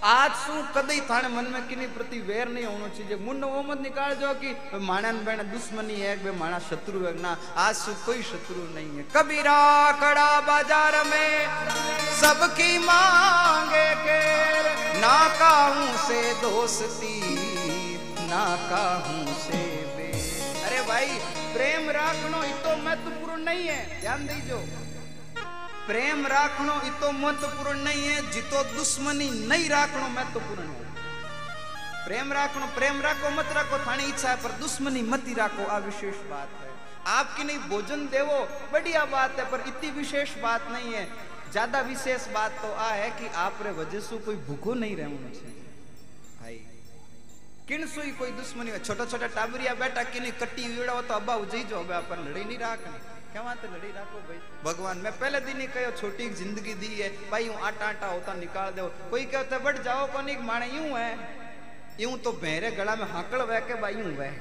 आज 0.00 0.30
शू 0.32 0.54
कदई 0.74 1.00
थाने 1.00 1.28
मन 1.28 1.44
में 1.52 1.66
किन्हीं 1.68 1.86
प्रति 1.88 2.18
वैर 2.22 2.48
नहीं 2.48 2.64
होना 2.64 2.88
चाहिए। 2.88 3.16
मुंड 3.18 3.44
मत 3.68 3.80
निकाल 3.82 4.14
जो 4.14 4.32
कि 4.34 4.54
माणा 4.80 5.10
ने 5.12 5.20
बहन 5.20 5.50
दुश्मनी 5.50 5.94
है 5.94 6.14
बे 6.22 6.30
माणा 6.32 6.58
शत्रु 6.60 7.00
है। 7.04 7.12
ना, 7.20 7.36
आज 7.58 7.74
शू 7.74 7.94
कोई 8.06 8.22
शत्रु 8.22 8.62
नहीं 8.74 8.96
है। 8.96 9.04
कबीरा 9.16 9.58
कड़ा 10.00 10.28
बाज़ार 10.42 10.94
में 11.04 11.30
सबकी 12.14 12.78
मांगे 12.78 13.88
के 14.04 14.20
ना 15.00 15.18
काहू 15.34 15.86
से 15.98 16.22
दोस्ती, 16.42 17.16
ना 18.30 18.44
काहू 18.70 19.34
से 19.42 19.66
अरे 20.62 20.80
भाई, 20.86 21.06
प्रेम 21.52 21.90
राखनो 21.90 22.42
इतो 22.44 22.76
महत्वपूर्ण 22.84 23.42
नहीं 23.42 23.66
है। 23.66 23.82
प्रेम 25.88 26.26
राखनो 26.26 26.72
इतो 26.86 27.10
महत्वपूर्ण 27.14 27.78
नहीं 27.80 28.02
है 28.04 28.30
जितो 28.30 28.62
दुश्मनी 28.72 29.28
नहीं 29.48 29.68
राखनो 29.70 30.08
महत्वपूर्ण 30.10 30.62
है। 30.62 30.86
प्रेम 32.06 32.32
राखनो 32.32 32.66
प्रेम 32.74 33.00
राखो, 33.02 33.30
मत 33.30 33.52
राखो, 33.52 33.78
थानी 33.86 34.04
इच्छा 34.04 34.28
है, 34.30 34.36
पर 34.42 34.52
दुश्मनी 34.60 35.02
मत 35.04 35.24
राखो, 35.38 35.64
आ 35.66 35.78
विशेष 35.86 36.20
बात 36.30 36.50
है। 36.60 36.68
आपकी 37.14 37.44
नहीं, 37.44 37.58
भोजन 37.68 38.06
देवो, 38.08 38.38
बढ़िया 38.72 39.04
बात 39.06 39.38
है, 39.38 39.50
पर 39.50 39.64
इतनी 39.68 39.90
विशेष 39.92 40.36
बात 40.42 40.68
नहीं 40.72 40.92
है। 40.94 41.04
ज़्यादा 41.50 41.80
विशेष 41.82 42.28
बात 42.32 42.52
तो 42.62 42.72
आ 42.74 42.90
है 42.92 43.10
कि 43.18 43.28
आप 43.38 43.58
रे 43.62 43.70
वजह 43.74 44.00
से 44.02 44.18
कोई 44.24 44.36
भूखो 44.46 44.74
नहीं 44.76 44.96
रहना 44.96 45.30
चाहिए 45.30 45.54
भाई, 46.40 46.56
किन 47.68 47.86
सुई 47.88 48.10
कोई 48.18 48.30
दुश्मनी 48.36 48.70
है? 48.70 48.78
छोटा 48.84 49.04
छोटा 49.06 49.26
टाबरिया 49.34 49.74
बेटा 49.80 50.02
किनी 50.10 50.30
कट्टी 50.36 50.68
वीड़ा 50.70 51.00
तो 51.02 51.14
अब्बा 51.14 51.34
उजई 51.42 51.62
जो 51.64 51.78
अब 51.78 51.92
अपन 51.94 52.24
लड़ी 52.28 52.44
नहीं 52.44 52.58
राखनी। 52.58 52.98
क्या 53.32 53.42
बात 53.42 53.64
है 53.64 53.72
लड़ी 53.72 53.92
राखो 53.92 54.18
भाई? 54.28 54.40
भगवान, 54.64 54.98
मैं 54.98 55.12
पहले 55.18 55.40
दिन 55.40 55.60
ही 55.60 55.66
कहो 55.66 55.90
छोटी 55.96 56.28
ज़िंदगी 56.34 56.74
दी 56.74 56.94
है। 56.94 57.08
भाई, 57.30 57.44
यूँ 57.46 57.54
आटा 57.54 57.86
आटा 57.86 58.06
होता 58.06 58.34
निकाल 58.34 58.70
दो 58.72 58.86
कोई 59.10 59.24
कहते 59.24 59.58
बढ़ 59.64 59.78
जाओ 59.78 60.06
को 60.12 60.22
नहीं 60.22 60.36
माने 60.46 60.66
यूँ 60.66 60.90
है? 60.98 61.10
यूँ 62.00 62.16
तो 62.18 62.32
बहरे 62.34 62.70
गला 62.72 62.94
में 62.96 63.06
हाकड़ 63.06 63.42
वह 63.42 63.60
के 63.60 63.74
भाई, 63.80 63.94
यूँ 63.94 64.16
वह 64.16 64.32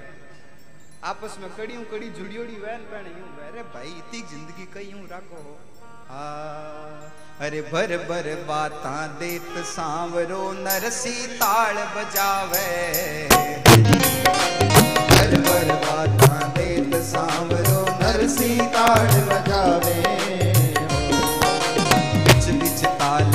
आपस 1.04 1.38
में 1.40 1.50
कड़ी 1.58 1.76
कड़ी 1.92 2.10
जुड़ियोड़ी 2.10 2.56
वह 2.56 2.78
बहन 2.90 3.06
यूँ 3.08 3.30
वह 3.38 3.56
रे 3.56 3.64
भाई, 3.74 3.90
इतनी 3.98 4.22
ज़िंदगी 4.30 4.66
कई 4.74 4.92
यूँ 4.92 5.08
रखो 5.12 5.60
हाँ। 6.10 7.27
अरे 7.46 7.60
भर 7.62 7.92
भर 8.10 8.28
बाता 8.48 8.92
देत 9.20 9.58
सांवरो 9.66 10.42
नरसी 10.54 11.12
ताल 11.42 11.76
बजावे। 11.96 12.70
भर 15.12 15.36
भर 15.48 15.70
बाता 15.84 16.40
देत 16.58 16.96
सांवरो 17.10 17.84
नरसी 18.02 18.50
ताल 18.76 19.14
बजावे। 19.30 20.00
बिच 22.26 22.50
बिच 22.62 22.84
ताल 23.02 23.32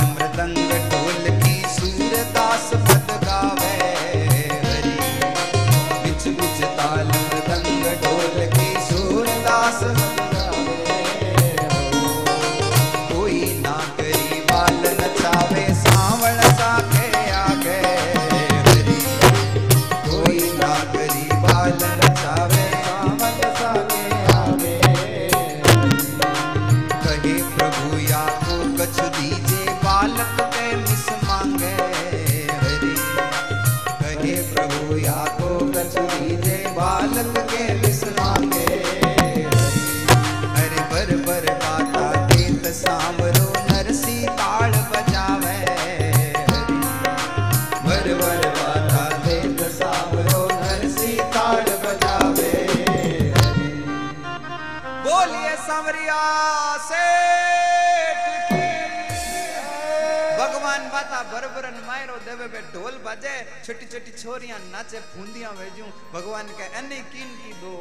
ढोल 62.74 62.94
बजे, 63.04 63.34
छोटी 63.64 63.86
छोटी 63.86 64.12
छोरियाँ 64.12 64.58
नाचे, 64.66 65.00
फूंदियाँ 65.12 65.52
भेजू 65.56 65.84
भगवान 66.12 66.46
के 66.58 66.66
अन्य 66.78 67.00
कीन 67.12 67.30
की 67.38 67.52
दो। 67.60 67.74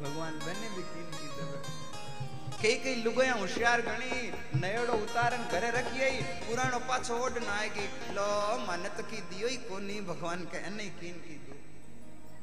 भगवान 0.00 0.38
बने 0.38 0.68
भी 0.76 0.82
कीन 0.84 1.10
की 1.12 1.28
देवे 1.36 1.84
कई 2.56 2.74
कई 2.84 2.94
लुगाया 3.02 3.34
होशियार 3.34 3.80
गणी, 3.82 4.14
नयोड़ो 4.60 4.94
उतारन 4.94 5.42
घरे 5.52 5.70
रखिए 5.70 6.10
पुराणो 6.44 6.78
पाछो 6.88 7.18
ओड 7.24 7.38
ना 7.44 7.52
आएगी। 7.52 7.86
लो 8.14 8.28
मानत 8.66 9.06
की 9.10 9.20
दियो 9.30 9.48
ही 9.48 9.56
कोनी, 9.68 10.00
भगवान 10.02 10.44
के 10.52 10.64
अन्य 10.64 10.84
कीन 11.00 11.20
की 11.26 11.36
दो। 11.44 11.55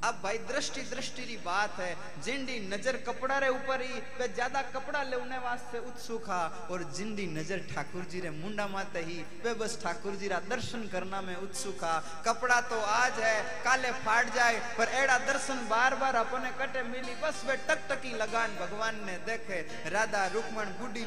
अब 0.03 0.19
भाई 0.23 0.37
दृष्टि 0.47 0.81
दृष्टि 0.85 1.25
री 1.25 1.35
बात 1.37 1.79
है। 1.79 1.95
जिंडी 2.23 2.59
नज़र 2.67 2.97
कपड़ा 3.07 3.37
रे 3.39 3.49
ऊपर 3.49 3.81
ही, 3.81 3.99
वे 4.19 4.27
ज़्यादा 4.29 4.61
कपड़ा 4.73 5.03
लेने 5.03 5.37
वास्ते 5.39 5.79
उत्सुक 5.79 6.29
हा। 6.29 6.67
और 6.71 6.83
जिंडी 6.91 7.27
नज़र 7.29 7.61
ठाकुर 7.69 8.03
जी 8.11 8.19
रे 8.19 8.29
मुंडा 8.31 8.67
माते 8.67 8.99
ही, 9.01 9.17
वे 9.43 9.53
बस 9.55 9.79
ठाकुर 9.83 10.15
जी 10.15 10.27
रा 10.27 10.39
दर्शन 10.49 10.87
करना 10.91 11.21
में 11.21 11.35
उत्सुक 11.37 11.83
हा। 11.83 11.97
कपड़ा 12.25 12.59
तो 12.63 12.79
आज 12.91 13.19
है, 13.19 13.41
काले 13.63 13.91
फाट 14.03 14.33
जाए, 14.35 14.59
पर 14.77 14.93
एड़ा 14.93 15.17
दर्शन 15.25 15.67
बार 15.69 15.95
बार 15.95 16.15
अपने 16.17 16.51
कटे 16.59 16.83
मिली, 16.83 17.15
बस 17.23 17.43
वे 17.47 17.55
टकटकी 17.69 18.17
लगान 18.17 18.55
भगवान 18.57 19.05
ने 19.05 19.17
देखे। 19.25 19.61
राधा 19.89 20.25
रुक्मण 20.33 20.77
बुढ़ी 20.79 21.05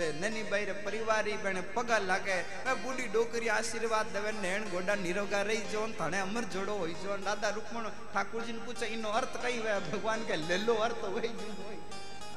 बे 0.00 0.06
ननी 0.20 0.42
बाई 0.50 0.64
रे 0.64 0.72
परिवारी 0.84 1.32
बेने 1.44 1.60
पगा 1.76 1.98
लागे 2.08 2.36
बे 2.64 2.74
बूढ़ी 2.82 3.06
डोकरी 3.14 3.48
आशीर्वाद 3.54 4.06
देवे 4.16 4.32
नेण 4.40 4.62
गोडा 4.72 4.94
निरोगा 5.04 5.40
रही 5.48 5.62
जो 5.72 5.82
थाने 6.00 6.18
अमर 6.20 6.44
जोड़ो 6.54 6.76
होई 6.78 6.94
जो 7.02 7.16
दादा 7.26 7.48
रुक्मण 7.56 7.88
ठाकुर 8.14 8.44
जी 8.44 8.52
ने 8.52 8.64
पूछे 8.66 8.86
इनो 8.96 9.10
अर्थ 9.20 9.36
कई 9.42 9.58
वे 9.66 9.74
भगवान 9.88 10.24
के 10.28 10.36
ले 10.48 10.58
लो 10.64 10.74
अर्थ 10.86 11.04
वही 11.16 11.28
जो 11.42 11.50
होई 11.60 11.78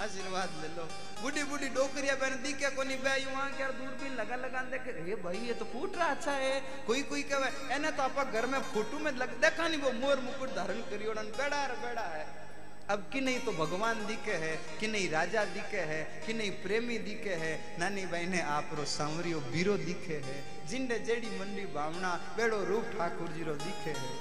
आशीर्वाद 0.04 0.60
ले 0.62 0.70
लो 0.76 0.90
बूढ़ी 1.22 1.44
बूढ़ी 1.50 1.70
डोकरिया 1.80 2.16
बहन 2.22 2.44
दिखे 2.44 2.70
कोनी 2.76 2.96
बे 3.08 3.16
यूँ 3.24 3.36
आ 3.38 3.48
के 3.56 3.72
दूरबीन 3.80 4.14
लगा 4.20 4.36
लगा 4.44 4.62
देखे 4.72 5.00
हे 5.00 5.16
भाई 5.24 5.44
ये 5.48 5.54
तो 5.60 5.72
फूट 5.74 5.98
रहा 5.98 6.08
अच्छा 6.16 6.38
है 6.44 6.54
कोई 6.88 7.02
कोई 7.12 7.24
कहे 7.32 7.76
एने 7.76 7.92
तो 7.96 8.04
आपा 8.04 8.24
घर 8.32 8.52
में 8.54 8.62
फ़ोटो 8.74 9.04
में 9.08 9.12
लग 9.24 9.40
देखा 9.42 9.68
नहीं 9.68 9.82
वो 9.82 9.92
मोर 10.04 10.30
मुकुट 10.30 10.56
धारण 10.56 10.88
करियो 10.92 11.14
बेड़ा 11.34 11.68
बेड़ा 11.84 12.08
है 12.16 12.43
अब 12.90 13.04
कि 13.14 13.20
नहीं 13.22 13.40
तो 13.40 13.52
भगवान 13.54 14.06
दिखे 14.06 14.34
है, 14.34 14.56
कि 14.80 14.88
नहीं 14.88 15.10
राजा 15.10 15.44
दिखे 15.48 15.84
है, 15.90 16.04
कि 16.26 16.34
नहीं 16.34 16.52
प्रेमी 16.64 16.98
दिखे 17.00 17.36
है, 17.36 17.54
नानी 17.80 18.06
भाई 18.08 18.26
ने 18.26 18.42
आप 18.50 18.70
रो 18.78 18.86
सांवरियो 18.88 19.40
बीरो 19.52 19.78
दिखे 19.80 20.18
है 20.26 20.38
जिंडे 20.70 21.00
जेडी 21.02 21.30
मंडी 21.40 21.66
भावना 21.74 22.12
बेड़ो 22.38 22.64
रूप 22.66 22.92
ठाकुर 22.98 23.28
जी 23.30 23.44
रो 23.44 23.56
दिखे 23.56 23.92
है। 23.92 24.12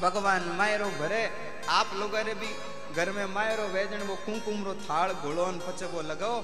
भगवान 0.00 0.48
मायरो 0.58 0.90
भरे, 0.98 1.22
आप 1.70 1.90
लोग 1.94 2.16
रे 2.18 2.34
भी 2.34 2.50
घर 2.94 3.10
में 3.12 3.26
मायरो 3.28 3.66
वेजन 3.70 4.02
वो 4.06 4.16
कुमकुम 4.26 4.64
रो 4.64 4.74
थाल 4.82 5.12
घोड़ोन 5.14 5.58
पचे 5.60 5.86
वो 5.86 6.02
लगाओ 6.02 6.42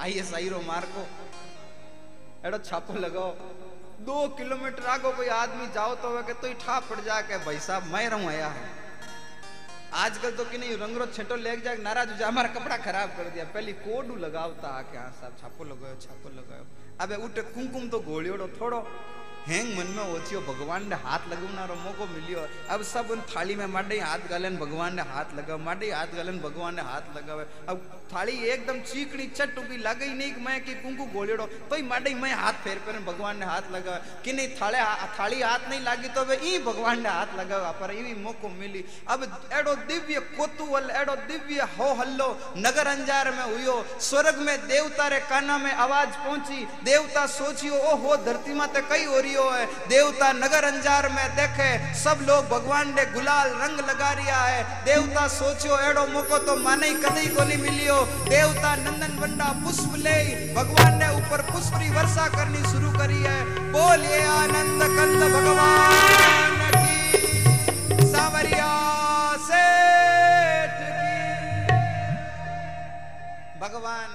आई 0.00 0.12
एस 0.20 0.34
आई 0.34 0.48
रो 0.48 0.60
मार 0.62 0.86
को 0.92 1.06
एड़ो 2.46 2.58
छापो 2.60 2.94
लगाओ। 3.00 3.32
दो 4.04 4.16
किलोमीटर 4.36 4.86
आगो 4.90 5.10
कोई 5.16 5.28
आदमी 5.32 5.66
जाओ 5.74 5.94
तो 5.96 6.08
वे 6.10 6.22
के 6.22 6.32
तो 6.36 6.52
ठा 6.60 6.80
पड़ 6.84 7.00
जा 7.00 7.20
के 7.22 7.44
भाई 7.44 7.58
साहब 7.62 7.92
मैं 7.92 8.08
रहूँ 8.10 8.28
आया 8.28 8.48
है। 8.48 8.83
आजकल 9.94 10.30
तो 10.36 10.44
कि 10.50 10.58
नहीं 10.58 10.76
रंगरो 10.76 11.06
छेटो 11.14 11.36
ले 11.38 11.56
जाए 11.64 11.76
नाराज़ 11.78 12.10
हो 12.10 12.16
जाए 12.18 12.28
हमारा 12.28 12.48
कपड़ा 12.54 12.76
खराब 12.82 13.08
कर 13.16 13.28
दिया 13.34 13.44
पहले 13.54 13.72
कोडू 13.86 14.14
लगावता 14.26 14.68
आके 14.78 14.98
हाँ 14.98 15.10
साहब 15.20 15.36
छापो 15.40 15.64
लगायो 15.64 15.96
छापो 16.04 16.28
लगायो 16.38 16.64
अबे 16.98 17.16
उठे 17.24 17.42
कुमकुम 17.54 17.88
तो 17.94 17.98
गोलियोड़ो 18.10 18.48
थोड़ो 18.58 18.78
हेंग 19.46 19.76
मन 19.78 19.86
में 19.86 20.04
ओचियो 20.04 20.40
भगवान 20.42 20.86
ने 20.88 20.96
हाथ 20.96 21.26
लगवनारो 21.30 21.74
मौको 21.76 22.06
मिलियो। 22.08 22.46
अब 22.70 22.82
सब 22.84 23.10
उन 23.10 23.20
थाली 23.28 23.54
में 23.54 23.66
माडे 23.68 23.98
हाथ 24.00 24.18
गालन, 24.30 24.56
भगवान 24.56 24.94
ने 24.96 25.02
हाथ 25.04 25.34
लगाव, 25.36 25.58
माडे 25.60 25.90
हाथ 25.92 26.14
गालन, 26.16 26.38
भगवान 26.40 26.74
ने 26.74 26.82
हाथ 26.82 27.16
लगावे। 27.16 27.44
अब 27.68 27.76
थाली 28.12 28.32
एकदम 28.44 28.78
चीकनी 28.82 29.26
चट 29.28 29.58
उगी 29.58 29.76
लगे 29.78 30.04
ही 30.04 30.14
नहीं 30.14 30.44
मैं 30.44 30.64
कि 30.64 30.74
कुंकू 30.74 31.04
गोलियोड़ो 31.12 31.46
तो 31.70 31.76
ही 31.76 31.82
माडे 31.82 32.14
मैं 32.14 32.32
हाथ 32.34 32.52
फेर 32.64 32.78
फेर 32.86 32.98
भगवान 33.04 33.38
ने 33.38 33.46
हाथ 33.46 33.70
लगा 33.72 33.96
कि 34.24 34.32
नहीं, 34.32 34.48
थाले 34.56 34.78
थाली 35.18 35.40
हाथ 35.42 35.68
नहीं 35.70 35.80
लागी 35.82 36.08
तो 36.08 36.24
वे 36.24 36.36
ई 36.44 36.58
भगवान 36.64 37.02
ने 37.02 37.08
हाथ 37.08 37.36
लगावा, 37.38 37.70
पर 37.72 37.92
ई 37.92 38.14
मौको 38.22 38.48
मिली। 38.50 38.84
अब 39.08 39.22
एडो 39.52 39.74
दिव्य 39.84 40.20
कोतुवल, 40.32 40.90
एडो 40.92 41.16
दिव्य 41.28 41.68
हो 41.76 41.92
हल्लो 41.92 42.28
नगर 42.58 42.86
अंजार 42.88 43.30
में 43.30 43.44
हुयो। 43.44 43.76
स्वर्ग 44.00 44.38
में 44.40 44.56
देवता 44.66 45.08
देवता 49.34 49.50
हो, 49.50 49.88
देवता 49.88 50.32
नगर 50.32 50.64
अंजार 50.64 51.08
में 51.08 51.36
देखे, 51.36 51.94
सब 51.94 52.18
लोग 52.28 52.48
भगवान 52.48 52.94
ने 52.94 53.04
गुलाल 53.04 53.48
रंग 53.50 53.78
लगा 53.80 54.12
रिया 54.12 54.36
है। 54.36 54.84
देवता 54.84 55.26
सोचियो, 55.28 55.78
एड़ो 55.78 56.06
मौको 56.06 56.38
तो 56.38 56.56
माने 56.56 56.90
कदी 56.90 57.26
को 57.26 57.44
नहीं 57.44 57.58
मिलियो। 57.58 57.96
देवता 58.28 58.74
नंदन 58.76 59.18
बंडा 59.20 59.44
पुष्प 59.44 59.94
ले 59.96 60.54
भगवान 60.54 60.98
ने 60.98 61.08
ऊपर 61.08 61.42
पुष्परी 61.42 61.90
वर्षा 61.90 62.26
करनी 62.28 62.62
शुरू 62.72 62.90
करी 62.98 63.22
है। 63.22 63.44
बोलिए 63.72 64.22
आनंद 64.24 64.82
कंद 64.82 65.22
भगवान 65.34 66.70
की। 66.74 68.06
सावरिया 68.06 68.70
सेठ 69.36 70.76
भगवान 73.62 74.08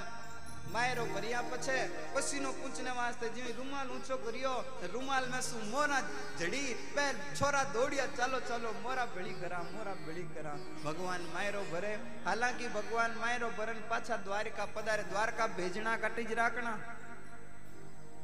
માયરો 0.72 1.04
ભર્યા 1.06 1.42
પછી 1.42 1.82
પસીનો 2.14 2.52
પૂંછને 2.52 2.92
વાસ્તે 2.92 3.26
જેવી 3.28 3.52
રૂમાલ 3.52 3.90
ઊંચો 3.90 4.16
કર્યો 4.16 4.64
રૂમાલ 4.94 5.28
में 5.28 5.42
શું 5.42 5.68
મોરા 5.68 6.02
જડી 6.38 6.72
બે 6.96 7.04
છોરા 7.34 7.64
દોડ્યા 7.74 8.16
ચાલો 8.16 8.40
ચાલો 8.40 8.74
મોરા 8.82 9.06
ભેળી 9.06 9.34
કરા 9.34 9.62
મોરા 9.70 9.94
ભેળી 10.00 10.26
કરા 10.34 10.56
ભગવાન 10.84 11.30
માયરો 11.34 11.62
ભરે 11.70 11.94
હાલાકી 12.24 12.68
ભગવાન 12.68 13.16
માયરો 13.18 13.50
ભરન 13.50 13.80
પાછા 13.88 14.20
દ્વારકા 14.24 14.68
પધારે 14.74 15.08
દ્વારકા 15.10 15.48
ભેજણા 15.54 15.96
કાટી 15.96 16.26
જ 16.26 16.34
રાખના 16.34 16.76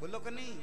બોલો 0.01 0.21
કે 0.21 0.31
નહીં 0.31 0.61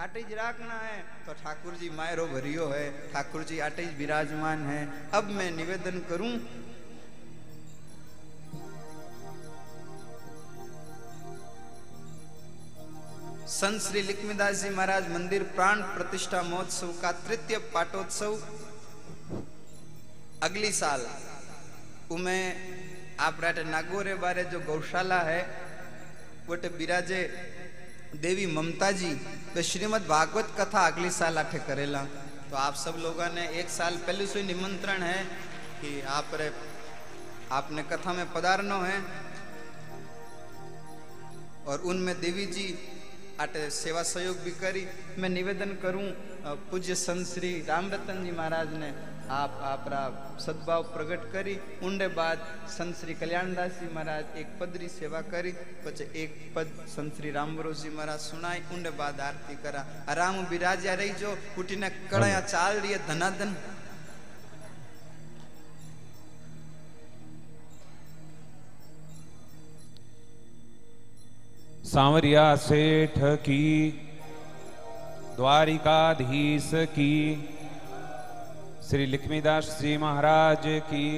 आटे 0.00 0.20
ज 0.22 0.32
राखना 0.32 0.76
है 0.80 0.98
तो 1.26 1.32
ठाकुर 1.34 1.74
जी 1.74 1.88
मायरो 1.90 2.24
भरियो 2.26 2.66
है 2.68 2.84
ठाकुर 3.12 3.42
जी 3.44 3.58
आटे 3.60 3.84
ज 3.84 3.96
विराजमान 3.96 4.62
है 4.66 4.80
अब 5.12 5.30
मैं 5.30 5.50
निवेदन 5.52 5.98
करूं 6.08 6.30
संत 13.45 13.81
श्री 13.81 14.01
लिक्ष्मीदास 14.01 14.61
जी 14.61 14.69
महाराज 14.69 15.09
मंदिर 15.09 15.43
प्राण 15.55 15.81
प्रतिष्ठा 15.87 16.41
महोत्सव 16.41 16.91
का 17.01 17.11
तृतीय 17.27 17.57
पाठोत्सव 17.73 18.37
अगली 20.43 20.71
साल। 20.71 21.05
उमे 22.11 22.37
आप 23.19 23.41
नागोरे 23.67 24.15
बारे 24.15 24.43
जो 24.43 24.59
गौशाला 24.61 25.19
है, 25.21 25.41
वटे 26.49 26.69
बिराजे 26.69 27.21
देवी 28.23 28.45
ममता 28.47 28.91
जी 28.93 29.13
वे 29.55 29.63
श्रीमद 29.63 30.07
भागवत 30.07 30.49
कथा 30.59 30.85
अगली 30.87 31.11
साल 31.11 31.37
आठे 31.37 31.59
करेला। 31.67 32.03
तो 32.49 32.55
आप 32.57 32.75
सब 32.75 32.97
लोगों 32.99 33.29
ने 33.35 33.47
एक 33.59 33.69
साल 33.69 33.97
पहले 34.07 34.27
से 34.27 34.43
निमंत्रण 34.43 35.03
है 35.03 35.23
कि 35.81 36.01
आप 36.17 36.31
रे, 36.33 36.51
आपने 37.51 37.83
कथा 37.93 38.13
में 38.13 38.25
पधारनो 38.33 38.81
है। 38.81 38.99
और 41.67 41.81
उनमें 41.83 42.19
देवी 42.21 42.45
जी 42.47 42.67
आटे 43.43 43.69
सेवा 43.75 44.01
सहयोग 44.13 44.37
भी 44.43 44.51
करी 44.63 44.85
मैं 45.21 45.29
निवेदन 45.29 45.71
करूँ 45.83 46.03
अ, 46.45 46.53
पूज्य 46.71 46.95
संत 46.95 47.25
श्री 47.27 47.49
राम 47.67 47.89
रतन 47.93 48.23
जी 48.25 48.31
महाराज 48.37 48.73
ने 48.83 48.91
आप 49.35 49.59
आपरा 49.71 50.01
सद्भाव 50.45 50.83
प्रकट 50.95 51.23
करी 51.33 51.55
उनके 51.87 52.07
बाद 52.19 52.45
संत 52.77 52.95
श्री 52.99 53.13
कल्याणदास 53.21 53.71
जी 53.79 53.87
महाराज 53.95 54.37
एक 54.41 54.47
पदरी 54.59 54.87
सेवा 54.95 55.21
करी 55.33 55.51
पछे 55.85 56.09
एक 56.23 56.35
पद 56.55 56.71
संत 56.95 57.15
श्री 57.17 57.31
रामबरोज 57.39 57.81
जी 57.83 57.89
महाराज 57.97 58.19
सुनाई 58.31 58.61
उनके 58.75 58.89
बाद 59.01 59.19
आरती 59.29 59.55
करा 59.63 59.85
आराम 60.15 60.43
बिराज्या 60.49 60.93
सांवरिया 71.85 72.55
सेठ 72.57 73.17
की 73.45 73.65
द्वारिकाधीश 75.35 76.69
की 76.93 77.15
श्री 78.89 79.05
लक्ष्मीदास 79.05 79.67
जी 79.81 79.95
महाराज 79.97 80.63
की 80.89 81.09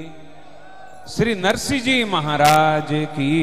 श्री 1.13 1.35
नरसिंह 1.35 1.81
जी 1.83 2.03
महाराज 2.13 2.89
की। 3.13 3.37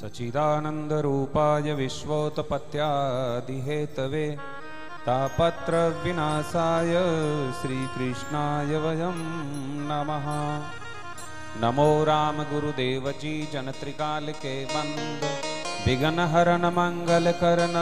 सचिदानंद 0.00 0.92
रूपाय 1.06 1.72
विश्वोत्पत्त्यादि 1.80 3.60
हेतवे 3.68 4.26
तापत्र 5.06 5.86
विनाशाय 6.04 6.92
श्री 7.60 7.80
कृष्णाय 7.96 8.76
वयं 8.84 9.24
नमः 9.88 10.28
नमो 11.56 12.04
राम 12.04 12.36
गुरुदेव 12.36 13.10
जी 13.10 13.48
जन 13.52 13.72
त्रिकाल 13.80 14.26
के 14.26 14.64
बंद 14.64 15.20
विघन 15.86 16.18
हरन 16.20 16.66
मंगल 16.66 17.30
करन 17.30 17.74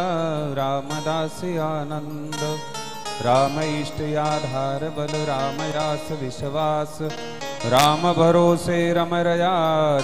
रामदास 0.56 1.44
आनंद। 1.44 2.58
राम 3.26 3.60
इष्ट 3.60 4.00
आधार 4.18 4.84
बल, 4.88 5.12
राम 5.12 5.60
रास 5.60 6.12
विश्वास। 6.12 6.98
राम 7.66 8.12
भरोसे, 8.12 8.92
रम 8.92 9.14
रया 9.14 9.52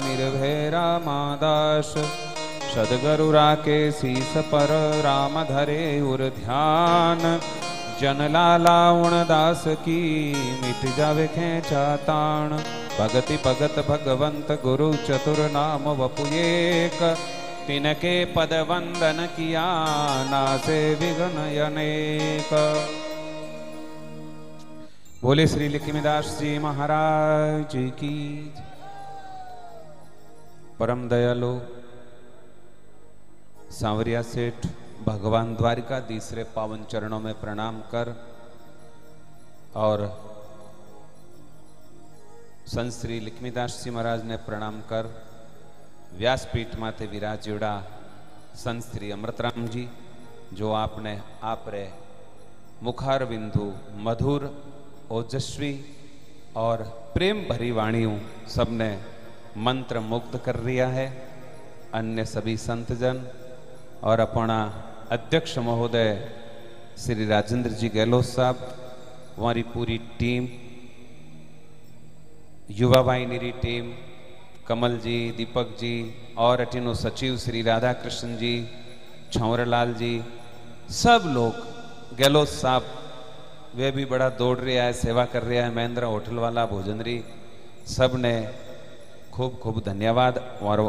निर्भय 0.05 0.71
रामादास 0.71 1.95
सदगरु 2.75 3.31
राके 3.33 3.93
शीस 3.93 4.33
पर, 4.37 4.69
राम 5.05 5.43
धरे 5.45 6.01
उर 6.01 6.19
ध्यान। 6.19 7.41
जन 8.01 8.29
लाला 8.33 9.25
दास 9.25 9.65
की, 9.67 10.03
मिट 10.63 10.97
जावे 10.97 11.27
खेचा 11.27 11.97
ताण। 11.97 12.59
भगति 12.99 13.37
भगत 13.37 13.79
भगवंत 13.89 14.51
गुरु 14.63 14.93
चतुर 15.07 15.39
नाम 15.51 15.89
वपु 15.99 16.27
एक। 16.35 17.01
तिनके 17.67 18.15
पद 18.35 18.53
वंदन 18.69 19.27
किया, 19.37 19.65
नासे 20.25 20.79
विघन 20.95 21.37
अनेक 21.61 22.51
बोले 25.23 25.47
श्री 25.47 25.69
लक्ष्मीदास 25.69 26.37
जी 26.41 26.59
महाराज 26.59 27.75
की 28.01 28.19
परम 30.79 31.09
दयालु, 31.09 31.53
सांवरिया 33.73 34.23
सेठ, 34.23 34.67
भगवान 35.07 35.55
द्वारिका 35.55 36.01
तीसरे 36.01 36.45
पावन 36.55 36.85
चरणों 36.91 37.21
में 37.21 37.35
प्रणाम 37.41 37.81
कर। 37.93 38.15
और 39.77 40.07
સંત 42.66 42.92
શ્રી 42.94 43.22
લક્ષ્મીદાસજી 43.22 43.96
મહારાજને 43.96 44.38
પ્રણામ 44.48 44.78
કર 44.90 45.08
વ્યાસપીઠ 46.20 46.76
માથે 46.78 47.14
વિરાજ્યોડા 47.16 47.80
સંત 48.56 48.86
શ્રી 48.86 49.12
અમૃતરામજી 49.14 49.88
જો 50.54 50.70
આપને 50.76 51.16
આપરે 51.46 51.84
मुखार 52.82 53.24
बिंदु 53.26 53.66
मधुर 53.98 54.44
ओजस्वी 55.12 55.74
और 56.58 56.84
प्रेम 57.16 57.38
भरी 57.50 57.72
वाणियों 57.72 58.18
सबने 58.48 58.90
मंत्र 59.60 60.00
मुक्त 60.04 60.36
कर 60.46 60.58
दिया 60.60 60.88
है 60.90 61.08
अन्य 61.94 62.26
सभी 62.26 62.56
संतजन 62.60 63.20
और 64.04 64.20
अपना 64.20 64.60
अध्यक्ष 65.12 65.58
महोदय 65.60 66.10
श्री 66.98 67.26
राजेंद्र 67.28 67.72
जी 67.74 67.90
गहलोत 67.90 68.26
साहब 68.26 68.58
हमारी 69.38 69.64
पूरी 69.74 69.98
टीम 70.20 70.48
युवा 72.71 73.01
वाहिनी 73.01 73.51
टीम, 73.51 73.93
कमल 74.69 74.97
जी, 74.99 75.31
दीपक 75.37 75.77
जी, 75.81 76.15
और 76.39 76.61
अटिनो 76.61 76.95
सचिव 76.95 77.37
श्री 77.37 77.63
राधा 77.63 77.93
कृष्ण 77.93 78.37
जी, 78.37 78.69
छंवरलाल 79.33 79.95
जी, 79.95 80.25
सब 80.91 81.23
लोग 81.27 81.53
गहलोत 82.19 82.49
साहब, 82.49 82.85
वे 83.75 83.91
भी 83.91 84.05
बड़ा 84.05 84.29
दौड़ 84.29 84.59
रहा 84.59 84.85
है, 84.85 84.93
सेवा 84.93 85.25
कर 85.25 85.43
रहा 85.43 85.65
है, 85.65 85.75
महेंद्र 85.75 86.05
होटल 86.05 86.35
वाला 86.35 86.67
भोजनरी 86.67 87.25
सबने 87.87 88.49
खूब 89.33 89.59
खूब 89.59 89.83
धन्यवाद 89.85 90.59
और 90.63 90.81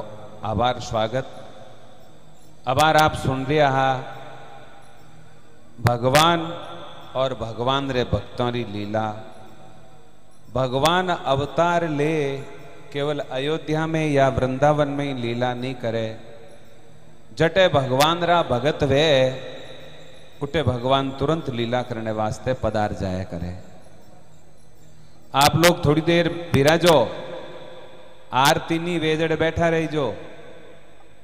आभार, 0.44 0.80
स्वागत। 0.80 1.28
आभार 2.68 2.98
आप 2.98 3.16
सुन 3.16 3.46
रहा 3.46 3.70
हा, 3.70 3.94
भगवान 5.82 6.42
और 7.16 7.34
भगवान 7.34 7.92
रे 7.92 8.04
भक्तों 8.04 8.52
री 8.52 8.64
लीला। 8.64 9.35
भगवान 10.56 11.10
अवतार 11.10 11.88
ले 11.90 12.16
केवल 12.94 13.20
अयोध्या 13.30 13.86
में 13.88 14.06
या 14.10 14.28
वृंदावन 14.30 14.88
में 14.98 15.06
ही 15.06 15.14
लीला 15.22 15.54
नहीं 15.54 15.74
करे। 15.76 16.08
जटे 17.38 17.68
भगवान 17.70 18.24
रा 18.24 18.42
भगत 18.44 18.84
वे 18.84 19.08
उठे 20.44 20.62
भगवान 20.64 21.10
तुरंत 21.20 21.50
लीला 21.50 21.82
करने 21.82 22.12
वास्ते 22.14 22.54
पदार 22.64 22.94
जाया 23.02 23.24
करे। 23.34 23.52
आप 25.34 25.56
लोग 25.56 25.84
थोड़ी 25.86 26.02
देर 26.02 26.30
बिराजो 26.54 26.98
आरती 28.40 28.78
नी 28.80 28.98
वेजड़ 29.00 29.36
बैठा 29.36 29.70
रही 29.70 29.88
जो 29.90 30.08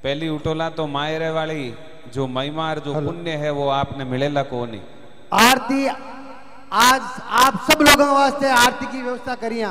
पहली 0.04 0.30
उटोला 0.30 0.70
तो 0.78 0.88
मायरे 0.90 1.30
वाली 1.32 1.74
जो 2.14 2.28
महिमा 2.30 2.74
जो 2.78 2.94
पुण्य 3.02 3.32
है 3.38 3.52
वो 3.52 3.68
आपने 3.72 4.04
मिलेला 4.06 4.44
को 4.52 4.66
नहीं 4.66 4.82
आरती 5.42 5.80
आज 6.72 7.02
आप 7.38 7.56
सब 7.62 7.82
लोगों 7.82 8.06
वास्ते 8.08 8.50
आरती 8.50 8.86
की 8.88 9.02
व्यवस्था 9.02 9.34
करिया। 9.38 9.70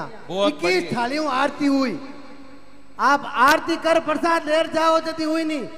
इक्कीस 0.49 0.93
थालियों 0.93 1.29
आरती 1.33 1.67
हुई। 1.67 1.93
आप 3.03 3.23
आरती 3.43 3.77
कर 3.79 4.01
प्रसाद 4.05 4.49
लेर 4.49 4.67
जाओ 4.75 4.99
जति 5.01 5.25
हुई 5.25 5.45
नहीं। 5.45 5.69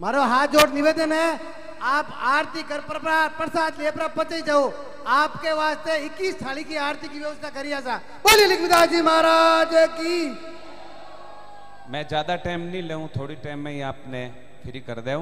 मारो 0.00 0.22
हाथ 0.24 0.46
जोड़ 0.48 0.68
निवेदन 0.70 1.12
है 1.12 1.40
आप 1.92 2.12
आरती 2.32 2.62
कर 2.64 2.80
प्रसाद 3.38 3.80
ले 3.80 3.90
पर 3.90 4.08
पचे 4.16 4.42
जाओ। 4.42 4.70
आपके 5.08 5.52
वास्ते 5.54 5.96
21 6.04 6.42
थाली 6.42 6.64
की 6.64 6.76
आरती 6.84 7.08
की 7.08 7.18
व्यवस्था 7.18 7.50
करी 7.50 7.72
ऐसा 7.72 7.96
बोलिए 8.24 8.46
लिखविदास 8.46 8.88
जी 8.90 9.02
महाराज 9.02 9.74
की। 9.96 10.16
मैं 11.90 12.06
ज़्यादा 12.08 12.36
टाइम 12.44 12.60
नहीं 12.62 12.82
लू 12.84 13.06
थोड़ी 13.16 13.34
टाइम 13.40 13.58
में 13.64 13.72
ही 13.72 13.80
आपने 13.88 14.26
फ्री 14.62 14.80
कर 14.82 15.00
दे 15.00 15.14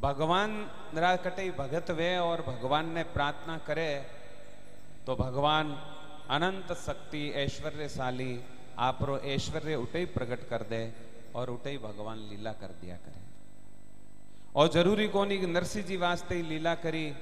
भगवान 0.00 0.70
रा 0.94 1.16
कटे 1.16 1.50
भगत 1.50 1.90
वे 1.90 2.18
और 2.18 2.42
भगवान 2.42 2.88
ने 2.88 3.02
प्रार्थना 3.02 3.58
करे 3.58 4.06
तो 5.06 5.16
भगवान 5.16 5.72
अनंत 6.30 6.72
शक्ति, 6.72 7.32
ऐश्वर्यशाली 7.36 8.40
आपरो 8.78 9.18
ऐश्वर्य 9.18 9.74
उठे 9.74 10.04
प्रकट 10.04 10.48
कर 10.48 10.62
दे 10.62 10.92
और 11.34 11.50
उठे 11.50 11.78
भगवान 11.78 12.18
लीला 12.18 12.52
कर 12.52 12.74
दिया 12.80 12.96
करे। 12.96 13.22
और 14.56 14.68
ज़रूरी 14.68 15.08
कोनी 15.08 15.38
नरसिंह 15.46 15.84
जी 15.86 15.96
वास्ते 15.96 16.34
ही 16.34 16.42
लीला 16.42 16.74
करी। 16.74 17.12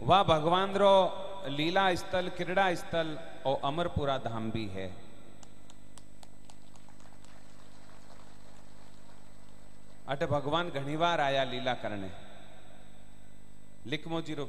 वह, 0.00 0.22
भगवान 0.22 0.74
रो 0.74 0.94
लीला 1.48 1.94
स्थल 1.94 2.28
क्रीड़ा 2.28 2.74
स्थल 2.74 3.18
और 3.46 3.60
अमरपुरा 3.64 4.18
धाम 4.18 4.50
भी 4.50 4.66
है। 4.66 5.03
अटे 10.08 10.26
भगवान 10.26 10.70
घनी 10.70 10.96
बार 10.96 11.20
आया 11.20 11.44
लीला 11.44 11.74
करने। 11.74 12.10
लिखमो 13.86 14.20
ज़ीरो 14.20 14.44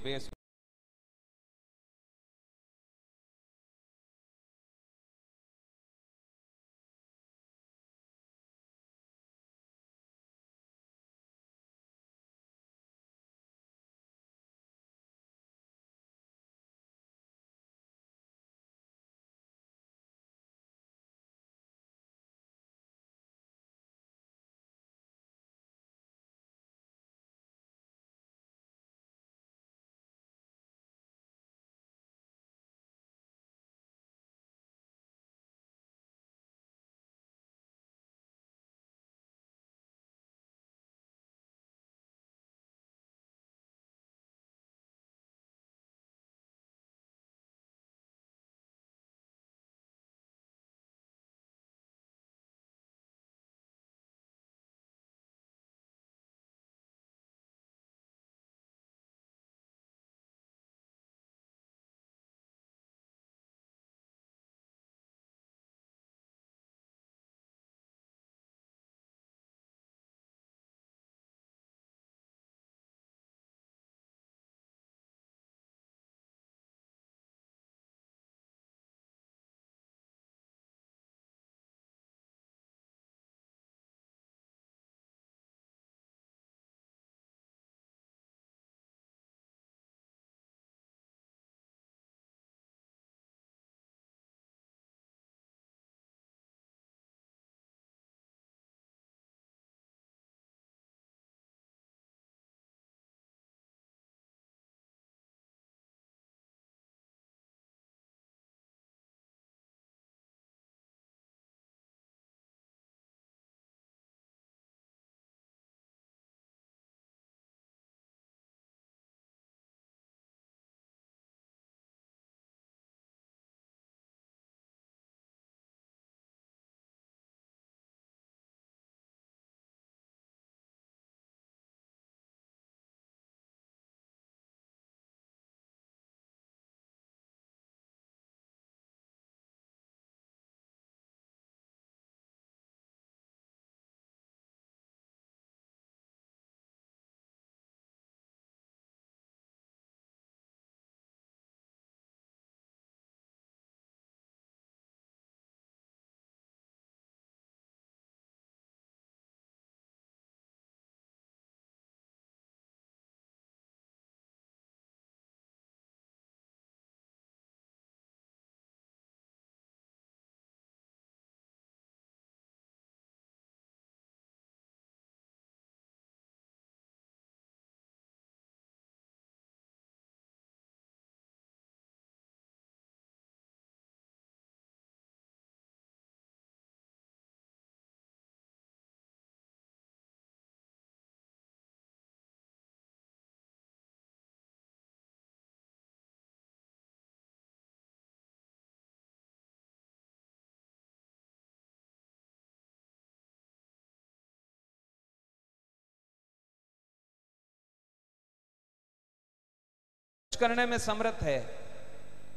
करने 210.36 210.66
में 210.66 210.78
समर्थ 210.78 211.24
है। 211.24 211.40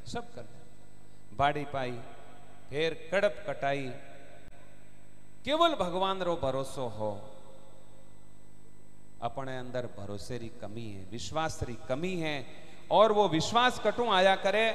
सब 0.06 0.34
करने 0.34 1.36
बाड़ी 1.36 1.64
पाई, 1.64 1.98
फिर 2.70 3.08
कड़प 3.12 3.44
कटाई। 3.48 3.90
केवल 5.44 5.74
भगवान 5.74 6.22
रो 6.22 6.36
भरोसो 6.36 6.86
हो। 6.88 7.10
अपने 9.22 9.56
अंदर 9.58 9.86
भरोसे 9.86 10.38
री 10.38 10.48
कमी 10.48 10.90
है, 10.90 11.04
विश्वास 11.04 11.62
री 11.62 11.74
कमी 11.88 12.16
है। 12.16 12.46
और 12.90 13.12
वो 13.12 13.28
विश्वास 13.28 13.78
कटू 13.78 14.10
आया 14.10 14.34
करे, 14.36 14.66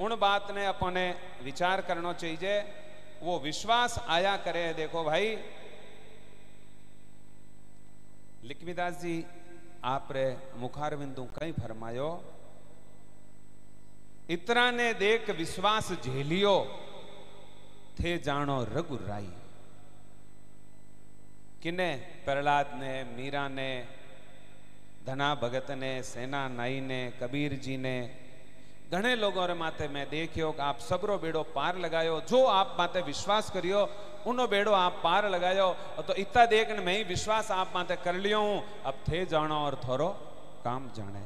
उन 0.00 0.16
बात 0.16 0.50
ने 0.50 0.66
अपने 0.66 1.14
विचार 1.42 1.80
करना 1.80 2.12
चाहिए 2.12 2.60
वो 3.22 3.38
विश्वास 3.38 3.98
आया 4.08 4.36
करे, 4.36 4.72
देखो 4.74 5.04
भाई। 5.04 5.36
लिखमीदास 8.44 8.94
जी 8.94 9.24
આપરે 9.84 10.36
મુખારવિંદુ 10.58 11.24
કઈ 11.24 11.52
ફરમાયો? 11.52 12.38
ઇતરાને 14.28 14.92
દેખ 14.92 15.30
વિશ્વાસ 15.30 15.92
ઝેલિયો, 15.92 16.66
થે 17.98 18.18
જાણો 18.18 18.64
રઘુરાઈ. 18.64 19.28
કિને 21.62 22.20
પ્રહલાદને, 22.24 23.04
મીરાને 23.04 23.86
ધના 25.06 25.34
ભગતને 25.34 26.02
સેના 26.02 26.48
નાઈને 26.48 27.12
કબીરજીને 27.20 28.21
धना 28.92 29.00
भगत 29.00 29.00
ने 29.00 29.00
सेना 29.00 29.00
नाई 29.00 29.00
ने 29.00 29.00
कबीर 29.00 29.00
जी 29.00 29.00
ने 29.00 29.12
घणे 29.12 29.14
लोगों 29.16 29.46
रे 29.48 29.54
माथे 29.54 29.88
मैं 29.88 30.08
देखियो 30.10 30.50
कि 30.52 30.62
आप 30.62 30.78
सबरो 30.80 31.16
बेड़ो 31.18 31.42
पार 31.54 31.78
लगायो 31.78 32.20
जो 32.28 32.44
आप 32.46 32.76
माथे 32.78 33.00
विश्वास 33.02 33.50
करियो 33.50 33.88
उनो 34.26 34.46
बेड़ो 34.46 34.72
आप 34.72 35.00
पार 35.04 35.28
लगायो 35.30 35.68
तो 36.06 36.14
इतना 36.14 36.44
देखने 36.46 36.84
में 36.84 36.96
ही 36.96 37.04
विश्वास 37.04 37.50
आप 37.50 37.72
माथे 37.74 37.96
कर 38.04 38.14
लियो 38.14 38.40
अब 38.84 38.94
थे 39.08 39.24
जानो 39.26 39.54
और 39.56 39.80
थोरो 39.88 40.08
काम 40.64 40.90
जाने 40.92 41.24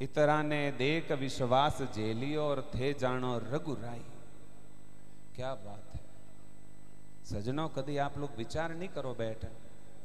इतरा 0.00 0.42
ने 0.42 0.70
देख 0.72 1.12
विश्वास 1.12 1.82
जेलियो 1.94 2.42
और 2.42 2.70
थे 2.74 2.92
जानो 2.94 3.36
रघुराई 3.52 4.02
क्या 5.36 5.54
बात 5.54 5.94
है 5.94 6.00
सजनों 7.30 7.68
कभी 7.68 7.96
आप 7.98 8.18
लोग 8.18 8.36
विचार 8.36 8.74
नहीं 8.74 8.88
करो 8.88 9.14
बैठ 9.14 9.44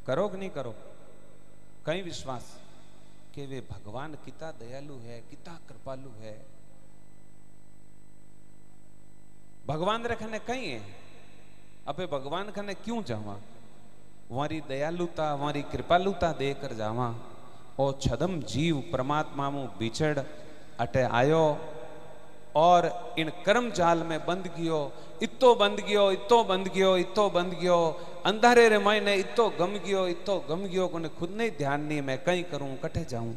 करो 0.07 0.27
कि 0.27 0.37
नहीं 0.37 0.49
करो 0.49 0.75
कहीं 1.85 2.03
विश्वास 2.03 2.57
कि 3.35 3.45
वे 3.45 3.61
भगवान 3.61 4.13
कितना 4.13 4.51
दयालु 4.51 4.97
है, 4.97 5.21
कितना 5.21 5.59
कृपालु 5.69 6.09
है। 6.09 6.45
भगवान 9.67 10.03
रखने 10.03 10.39
कई 10.39 10.65
है? 10.65 10.83
अबे 11.87 12.05
भगवान 12.05 12.51
खने 12.51 12.73
क्यों 12.73 13.03
जावा? 13.03 13.39
वारी 14.31 14.61
दयालुता, 14.61 15.35
वारी 15.35 15.61
कृपालुता 15.61 16.33
देकर 16.33 16.73
जावा। 16.73 17.15
ओ 17.79 17.91
छदम 17.91 18.41
जीव 18.41 18.89
परमात्मा 18.91 19.49
मु 19.49 19.67
बिछड़, 19.67 20.19
अटे 20.79 21.01
आयो। 21.01 21.57
और 22.55 23.13
इन 23.19 23.31
कर्म 23.45 23.69
जाल 23.71 24.03
में 24.03 24.19
बंद 24.25 24.47
गियो 24.57 24.79
इतो 25.23 25.53
बंद 25.55 25.79
गियो 25.87 26.09
इतो 26.11 26.43
बंद 26.43 26.67
गियो 26.67 26.95
इतो 26.97 27.29
बंद 27.29 27.53
गयो 27.53 27.77
अंधारे 28.25 28.67
रे 28.69 28.77
महीने 28.79 29.15
इतो 29.15 29.49
गम 29.59 29.77
गियो 29.85 30.05
इतो 30.07 30.37
गम 30.49 30.65
गयो 30.65 30.87
कोने 30.87 31.09
खुद 31.09 31.35
नहीं 31.37 31.51
ध्यान 31.57 31.81
नहीं, 31.81 32.01
मैं 32.01 32.17
कहीं 32.23 32.43
करूँ 32.43 32.75
कटे 32.77 33.05
जाऊँ। 33.09 33.35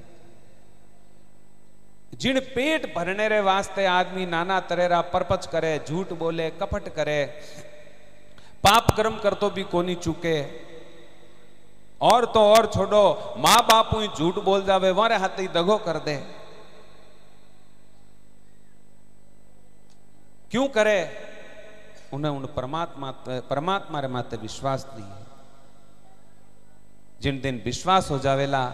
जिन 2.21 2.39
पेट 2.55 2.95
भरने 2.95 3.29
रे 3.29 3.41
वास्ते 3.43 3.85
आदमी 3.89 4.27
नाना 4.27 4.59
तरेरा 4.63 5.01
परपच 5.13 5.47
करे, 5.47 5.79
झूठ 5.89 6.13
बोले, 6.13 6.49
कपट 6.53 6.89
करे, 6.89 7.25
पाप 8.65 8.91
कर्म 8.97 9.17
कर 9.19 9.35
तो 9.35 9.51
भी 9.51 9.63
कोनी 9.65 9.95
चूके। 9.97 10.41
और 12.01 12.25
तो 12.25 12.41
और 12.47 12.67
छोड़ो, 12.67 13.35
माँ 13.39 13.59
बाप 13.63 13.91
झूठ 14.09 14.39
बोल 14.45 14.65
जावे, 14.65 14.91
वारे 14.93 15.17
हाथ 15.17 15.41
ही 15.41 15.49
दगो 15.51 15.77
कर 15.79 15.99
दे। 15.99 16.17
क्यों 20.53 20.67
करे? 20.69 20.99
उन्हें 22.13 22.33
उन 22.33 22.45
परमात्मा 22.47 23.11
परमात्मा 23.49 24.01
रे 24.01 24.09
माते 24.09 24.37
विश्वास 24.37 24.85
दी 24.85 25.05
जिन 27.21 27.41
दिन 27.41 27.63
विश्वास 27.65 28.11
हो 28.11 28.19
जावेला, 28.19 28.65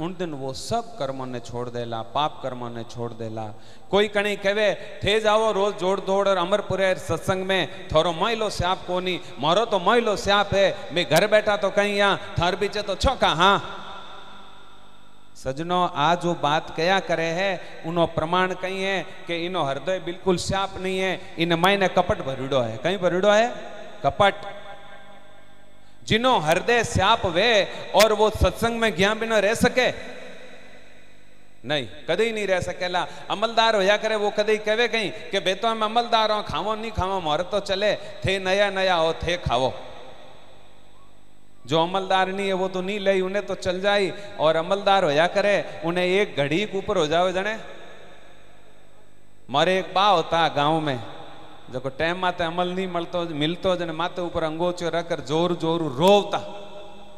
उन 0.00 0.14
दिन 0.14 0.34
वो 0.34 0.52
सब 0.52 0.96
कर्मों 0.98 1.26
ने 1.26 1.40
छोड़ 1.40 1.68
देला, 1.68 2.02
पाप 2.14 2.38
कर्मों 2.42 2.70
ने 2.70 2.84
छोड़ 2.84 3.12
देला। 3.12 3.46
कोई 3.90 4.08
कणी 4.08 4.36
कहे, 4.36 4.74
थे 5.02 5.18
जाओ, 5.20 5.50
रोज 5.52 5.74
जोड़ 5.74 6.00
दौड़ 6.00 6.28
और 6.28 6.36
अमरपुरे 6.36 6.94
सत्संग 6.94 7.46
में। 7.46 7.88
थोरो 7.88 8.12
महिलो 8.12 8.50
स्याप 8.50 8.86
कोनी, 8.86 9.20
मारो 9.40 9.64
तो 9.64 9.78
महिलो 9.80 10.16
स्याप 10.16 10.54
है। 10.54 10.94
मैं 10.94 11.04
घर 11.10 11.26
बैठा 11.26 11.56
तो 11.56 11.70
कहीं 11.70 11.96
यहाँ, 11.96 12.34
थार 12.38 12.56
बीचे 12.56 12.82
तो 12.82 12.94
छोका 12.94 13.28
हाँ 13.28 13.56
सजनो, 15.44 15.86
आ 15.86 16.14
जो 16.14 16.34
बात 16.34 16.74
क्या 16.76 17.00
करे 17.00 17.24
है, 17.24 17.82
उनो 17.86 18.06
प्रमाण 18.06 18.54
કઈ 18.54 18.82
है 18.82 19.02
कि 19.02 19.46
इनो 19.46 19.64
हृदय 19.64 19.98
बिल्कुल 19.98 20.36
શાપ 20.36 20.76
नहीं 20.76 20.98
है, 20.98 21.20
इन 21.38 21.52
માયને 21.52 21.88
कपट 21.88 22.18
ભરડો 22.18 22.60
है। 22.62 22.78
कहीं 22.78 22.98
ભરડો 22.98 23.32
है? 23.32 23.52
कपट। 24.06 24.34
जिनो 26.04 26.38
हृदय 26.38 26.84
श्याप 26.84 27.26
वे 27.26 27.68
और 27.94 28.12
वो 28.12 28.30
सत्संग 28.30 28.78
में 28.78 28.96
ज्ञान 28.96 29.18
बिना 29.18 29.38
रह 29.38 29.54
सके? 29.54 30.18
नहीं, 31.64 31.86
कदई 32.10 32.32
नहीं 32.32 32.46
रह 32.46 32.60
सकेला। 32.60 33.06
अमलदार 33.30 33.76
होया 33.76 33.96
करे, 33.96 34.16
वो 34.16 34.32
ही 34.38 34.58
कहे 34.58 34.88
कहीं 34.88 35.10
कि 35.10 35.40
बेतो 35.40 35.68
हम 35.68 35.84
अमलदार 35.84 36.32
हो, 36.32 36.42
खावो 36.42 36.74
नहीं 36.74 36.90
खावो, 36.90 37.20
मोहरत 37.20 37.48
तो 37.52 37.60
चले, 37.60 37.96
थे 37.96 38.38
नया 38.38 38.70
नया 38.70 38.94
हो, 38.94 39.12
थे 39.12 39.36
खावो। 39.36 39.74
जो 41.68 41.82
अमलदार 41.82 42.28
नहीं 42.28 42.46
है, 42.46 42.52
वो 42.54 42.68
तो 42.68 42.80
नहीं 42.80 42.98
ले, 43.00 43.20
उन्हें 43.20 43.44
तो 43.46 43.54
चल 43.56 43.80
जाई 43.80 44.12
और 44.40 44.56
अमलदार 44.56 45.04
होया 45.04 45.26
करे, 45.28 45.82
उन्हें 45.84 46.04
एक 46.04 46.36
घड़ी 46.36 46.64
के 46.64 46.78
ऊपर 46.78 46.96
हो 46.96 47.06
जाओ 47.06 47.30
जने। 47.30 47.56
मारे 49.50 49.78
एक 49.78 49.92
बा 49.94 50.06
होता 50.06 50.48
गाँव 50.48 50.80
में 50.80 50.98
जो 51.70 51.88
टाइम 51.88 52.18
माते 52.18 52.44
अमल 52.44 52.68
नहीं 52.68 52.86
मिलतो 52.88 53.24
मिलतो 53.34 53.76
जने, 53.76 53.92
माते 53.92 54.22
ऊपर 54.22 54.44
अंगोचो 54.44 54.88
रखकर 54.88 55.20
ज़ोर 55.20 55.56
ज़ोर 55.56 55.82
रोवता। 55.92 56.38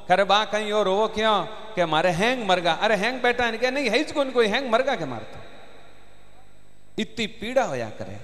करे 0.09 0.25
बा 0.25 0.45
कहीं 0.45 0.73
और 0.73 0.85
रोवो 0.85 1.07
क्यों? 1.09 1.43
के 1.75 1.85
मारे 1.87 2.11
हैंग 2.11 2.47
मरगा? 2.47 2.73
अरे 2.73 2.95
हैंग 2.97 3.21
बैठा 3.23 3.45
है 3.45 3.59
क्या? 3.59 3.71
नहीं, 3.71 3.91
है 3.91 4.03
कौन 4.05 4.31
कोई 4.31 4.47
हैंग 4.49 4.71
मरगा 4.71 4.95
के 4.95 5.05
मारता? 5.05 5.39
इतनी 6.99 7.27
पीड़ा 7.39 7.65
होया 7.65 7.89
करे। 7.99 8.19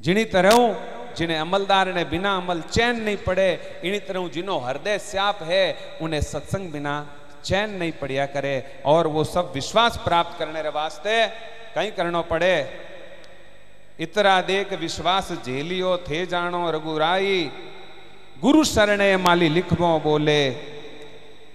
जिनी 0.00 0.24
तरह 0.24 0.54
जिन्हें 1.16 1.38
अमलदार 1.38 1.94
ने 1.94 2.04
बिना 2.04 2.36
अमल 2.36 2.60
चैन 2.60 3.00
नहीं 3.02 3.16
पड़े, 3.16 3.80
इन्हीं 3.84 4.00
तरह 4.00 4.28
जिन्हों 4.28 4.60
हृदय 4.64 4.98
श्याप 4.98 5.42
है, 5.42 5.98
उन्हें 6.02 6.20
सत्संग 6.20 6.70
बिना 6.72 6.94
चैन 7.44 7.70
नहीं 7.70 7.92
पड़िया 7.92 8.26
करे। 8.26 8.82
और 8.86 9.06
वो 9.06 9.24
सब 9.24 9.52
विश्वास 9.54 9.96
प्राप्त 9.96 10.38
करने 10.38 10.62
रे 10.62 10.68
वास्ते 10.68 11.26
कहीं 11.74 11.92
करनो 11.92 12.22
पड़े। 12.22 12.54
इतरा 14.00 14.40
देख 14.40 14.72
विश्वास 14.72 15.32
झेलियो, 15.32 15.96
थे 15.98 16.26
जानो 16.26 16.70
रघुराई, 16.70 17.50
गुरु 18.40 18.64
शरणे 18.64 19.16
माली 19.16 19.48
लिखबो 19.48 19.98
बोले 20.00 20.50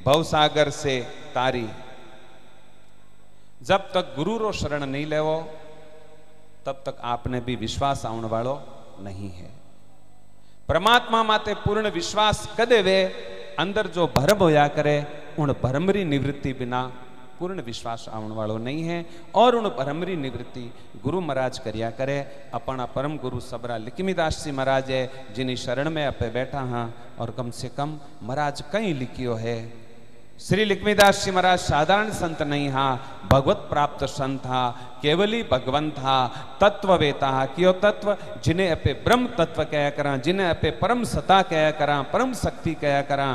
भवसागर 0.06 0.70
से 0.70 1.00
तारी। 1.36 1.68
जब 3.64 3.92
तक 3.92 4.14
गुरु 4.16 4.38
रो 4.38 4.52
शरण 4.52 4.86
नहीं 4.86 5.06
लेवो, 5.06 5.40
तब 6.66 6.84
तक 6.86 6.98
आपने 7.04 7.40
भी 7.40 7.56
विश्वास 7.56 8.06
आने 8.06 8.28
वालों। 8.28 8.77
नहीं 9.02 9.30
है। 9.30 9.49
परमात्मा 10.69 11.24
माते 11.24 11.53
पूर्ण 11.53 11.90
विश्वास 11.90 12.48
कदे 12.60 12.82
वे, 12.82 13.03
अंदर 13.60 13.88
जो 13.88 14.07
भरम 14.07 14.38
होया 14.38 14.68
करे, 14.68 15.06
उन 15.40 15.56
भरमरी 15.64 16.03
निवृत्ति 16.03 16.53
बिना 16.53 16.82
पूर्ण 17.40 17.61
विश्वास 17.61 18.06
आने 18.10 18.36
वालों 18.36 18.57
नहीं 18.60 18.84
है, 18.84 19.06
और 19.36 19.56
उन 19.56 19.69
भरमरी 19.69 20.15
निवृत्ति 20.15 20.72
गुरु 21.03 21.22
महाराज 21.22 21.60
करिया 21.60 21.90
करे, 21.91 22.19
अपना 22.53 22.86
परम 22.86 23.18
गुरु 23.18 23.40
सबरा 23.40 23.78
लिखमीदास 23.78 24.44
जी 24.44 24.52
महाराज 24.52 24.91
है 24.91 25.34
जिन्हें 25.36 25.56
शरण 25.56 25.90
में 25.90 26.06
अपे 26.06 26.30
बैठा 26.30 26.61
हाँ 26.61 27.15
और 27.19 27.32
कम 27.32 27.52
से 27.52 27.69
कम 27.69 27.99
महाराज 28.24 28.64
कहीं 28.72 28.94
लिखियो 28.94 29.34
है। 29.34 29.87
श्री 30.40 30.66
लिखमीदास 30.66 31.24
जी 31.26 31.32
महाराज, 31.32 31.60
साधारण 31.60 32.10
संत 32.14 32.42
नहीं 32.42 32.70
हा, 32.70 32.88
भगवत 33.32 33.66
प्राप्त 33.70 34.04
संत 34.06 34.46
हा, 34.46 34.70
केवल 35.02 35.34
ही 35.34 35.42
भगवंत 35.44 35.96
हा, 35.98 36.18
तत्ववेता 36.62 37.30
हा 37.30 37.46
क्यों 37.56 37.74
तत्व 37.74 38.16
जिन्हें 38.46 38.70
अपे 38.72 38.94
ब्रह्म 39.06 39.28
तत्व 39.38 39.64
कया 39.64 39.90
करा, 39.90 40.16
जिन्हें 40.18 40.48
अपे 40.50 40.72
परम 40.78 41.04
सता 41.04 41.42
कया 41.42 41.72
करा, 41.72 42.02
परम 42.14 42.34
शक्ति 42.34 42.74
कया 42.74 43.02
करा 43.02 43.28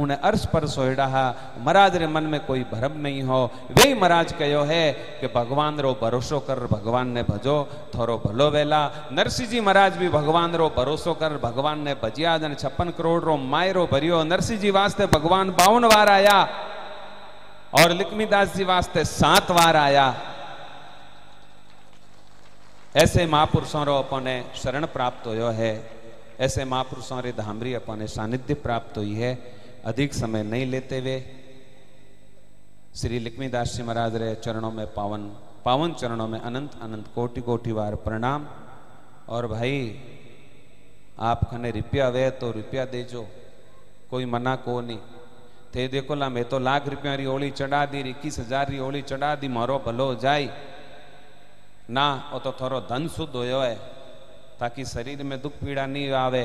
उन्हें 0.00 0.18
अर्श 0.18 0.44
पर 0.46 0.66
सोड़ा 0.66 1.06
हा। 1.06 1.24
महाराज 1.58 1.96
रे 1.96 2.06
मन 2.06 2.22
में 2.22 2.40
कोई 2.46 2.64
भरम 2.64 3.00
नहीं 3.00 3.22
हो। 3.22 3.50
वे 3.70 3.94
महाराज 3.94 4.32
कहो 4.32 4.62
है 4.64 4.92
कि 5.20 5.26
भगवान 5.26 5.80
रो 5.80 5.92
भरोसो 6.02 6.40
कर 6.40 6.66
भगवान 6.66 7.08
ने 7.08 7.22
भजो, 7.22 7.56
थोरो 7.94 8.16
भलो 8.18 8.48
वेला। 8.50 8.80
नरसिंह 9.12 9.48
जी 9.48 9.60
महाराज 9.60 9.96
भी 9.96 10.08
भगवान 10.08 10.54
रो 10.54 10.68
भरोसो 10.68 11.14
कर 11.14 11.36
भगवान 11.38 11.80
ने 11.80 11.94
भजिया 11.94 12.38
जन 12.38 12.54
छप्पन 12.54 12.90
करोड़ 12.90 13.22
रो 13.22 13.36
मायरो 13.36 13.86
भरियो। 13.86 14.22
नरसिंह 14.24 14.60
जी 14.60 14.70
वास्ते 14.70 15.06
भगवान 15.06 15.50
बावन 15.50 15.88
बार 15.88 16.08
आया 16.08 16.40
और 17.74 17.90
लिखमीदास 17.90 18.56
जी 18.56 18.64
वास्ते 18.64 19.04
सात 19.04 19.52
बार 19.52 19.76
आया। 19.76 20.14
ऐसे 22.96 23.26
महापुरुषों 23.26 23.84
रो 23.86 23.94
अपने 23.94 24.44
शरण 24.54 24.86
प्राप्त 24.86 25.26
हो 25.26 25.50
है। 25.50 25.72
ऐसे 26.40 26.64
महापुरुषों 26.64 27.20
रे 27.22 27.32
धामरी 27.32 27.74
अपने 27.74 28.06
सानिध्य 28.06 28.54
प्राप्त 28.54 28.96
हुई 28.98 29.14
है। 29.14 29.59
अधिक 29.84 30.14
समय 30.14 30.42
नहीं 30.44 30.66
लेते 30.66 30.98
हुए 30.98 31.18
श्री 32.96 33.18
लक्ष्मीदास 33.18 33.74
जी 33.76 33.82
महाराज 33.82 34.16
रे 34.16 34.34
चरणों 34.36 34.70
में 34.70 34.86
पावन 34.94 35.22
पावन 35.64 35.92
चरणों 35.94 36.26
में 36.28 36.38
अनंत 36.40 36.72
अनंत 36.82 37.06
कोटि 37.14 37.40
कोटि 37.40 37.72
बार 37.72 37.94
प्रणाम। 38.04 38.46
और 39.28 39.46
भाई, 39.46 39.76
आप 41.20 41.44
खने 41.50 41.70
रुपया 41.70 42.08
वे 42.08 42.30
तो 42.40 42.50
रुपया 42.52 42.84
देजो, 42.86 43.26
कोई 44.10 44.24
मना 44.26 44.54
को 44.58 44.80
नहीं 44.80 44.98
थे 45.74 45.86
देखो 45.88 46.14
ला, 46.14 46.28
मैं 46.28 46.44
तो 46.44 46.58
लाख 46.58 46.88
रुपया 46.88 47.14
री 47.14 47.26
ओली 47.26 47.50
चढ़ा 47.52 47.84
दी, 47.86 48.00
इक्कीस 48.10 48.38
हज़ार 48.38 48.70
री 48.70 48.78
ओली 48.80 49.02
चढ़ा 49.02 49.34
दी, 49.36 49.48
मारो 49.48 49.78
भलो 49.86 50.14
जाए 50.16 50.48
ना 51.90 52.06
वो 52.32 52.38
तो 52.38 52.52
थोड़ो 52.60 52.80
धन 52.82 53.08
शुद्ध 53.08 53.34
हो, 53.34 53.64
ताकि 54.60 54.84
शरीर 54.86 55.22
में 55.22 55.40
दुख 55.42 55.52
पीड़ा 55.60 55.86
नहीं 55.86 56.10
आवे। 56.18 56.44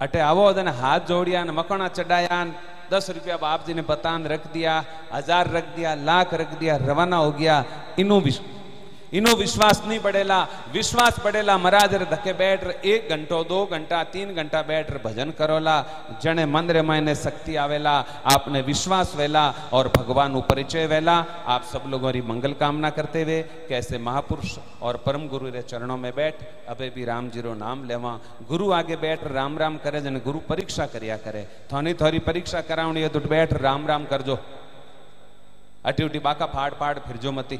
अटे 0.00 0.20
आवो 0.20 0.52
हाथ 0.72 1.00
जोड़िया 1.00 1.44
ने 1.44 1.52
मकड़ा 1.52 1.88
चढ़ाया 1.88 2.44
दस 2.92 3.10
रुपया 3.10 3.36
बाप 3.36 3.66
जी 3.66 3.74
ने 3.74 3.82
बतान 3.82 4.26
रख 4.26 4.46
दिया, 4.52 4.84
हज़ार 5.12 5.50
रख 5.50 5.64
दिया, 5.76 5.94
लाख 5.94 6.34
रख 6.34 6.58
दिया, 6.58 6.76
रवाना 6.76 7.16
हो 7.16 7.32
गया, 7.32 7.64
इनू 7.98 8.20
भी 8.20 8.30
इनो 9.12 9.34
विश्वास 9.36 9.82
नहीं 9.86 9.98
बढ़ेला, 10.00 10.42
विश्वास 10.72 11.18
बढ़ेला 11.24 11.56
महाराज 11.58 11.94
रे 11.94 12.04
धके 12.06 12.32
बैठ 12.32 12.64
रे 12.64 12.74
एक 12.84 13.08
घंटो, 13.10 13.42
दो 13.44 13.64
घंटा, 13.66 14.02
तीन 14.04 14.34
घंटा 14.34 14.60
बैठ 14.62 14.90
रे 14.90 14.98
भजन 15.04 15.30
करोला, 15.30 15.76
जने 16.22 16.44
मंदिर 16.46 16.82
मायने 16.82 17.14
शक्ति 17.14 17.56
आवेला, 17.56 17.92
आपने 18.26 18.60
विश्वास 18.62 19.14
वेला 19.16 19.48
और 19.72 19.88
भगवान 19.96 20.40
परिचय 20.50 20.86
वेला, 20.86 21.16
आप 21.46 21.64
सब 21.64 21.84
लोगों 21.88 22.12
री 22.12 22.20
मंगल 22.22 22.52
कामना 22.60 22.90
करते 22.90 23.22
हुए, 23.22 23.40
कैसे 23.68 23.98
महापुरुष 23.98 24.56
और 24.82 24.96
परम 25.06 25.26
गुरु 25.28 25.50
रे 25.50 25.62
चरणों 25.62 25.96
में 25.96 26.12
बैठ, 26.14 26.44
अबे 26.68 26.90
भी 26.90 27.04
राम 27.04 27.30
जी 27.30 27.40
रो 27.40 27.54
नाम 27.54 27.86
लेवा, 27.88 28.18
गुरु 28.48 28.70
आगे 28.72 28.96
बैठ, 28.98 29.26
राम 29.32 29.58
राम 29.58 29.76
करे, 29.78 30.00
जने 30.00 30.20
गुरु 30.20 30.38
परीक्षा 30.48 30.86
करिया 30.86 31.16
करे, 31.16 31.46
थोनी 31.72 31.94
थोरी 31.94 32.18
परीक्षा 32.20 32.60
करावनी 32.60 33.00
है 33.00 33.08
तो 33.08 33.20
बैठ, 33.22 33.52
राम 33.54 33.86
राम 33.86 34.04
करजो 34.04 34.38
अटी 35.84 36.04
उटी 36.04 36.18
बाका 36.18 36.46
फाड़ 36.46 36.72
फाड़, 36.74 36.98
फिर 36.98 37.16
जो 37.16 37.32
मती। 37.32 37.58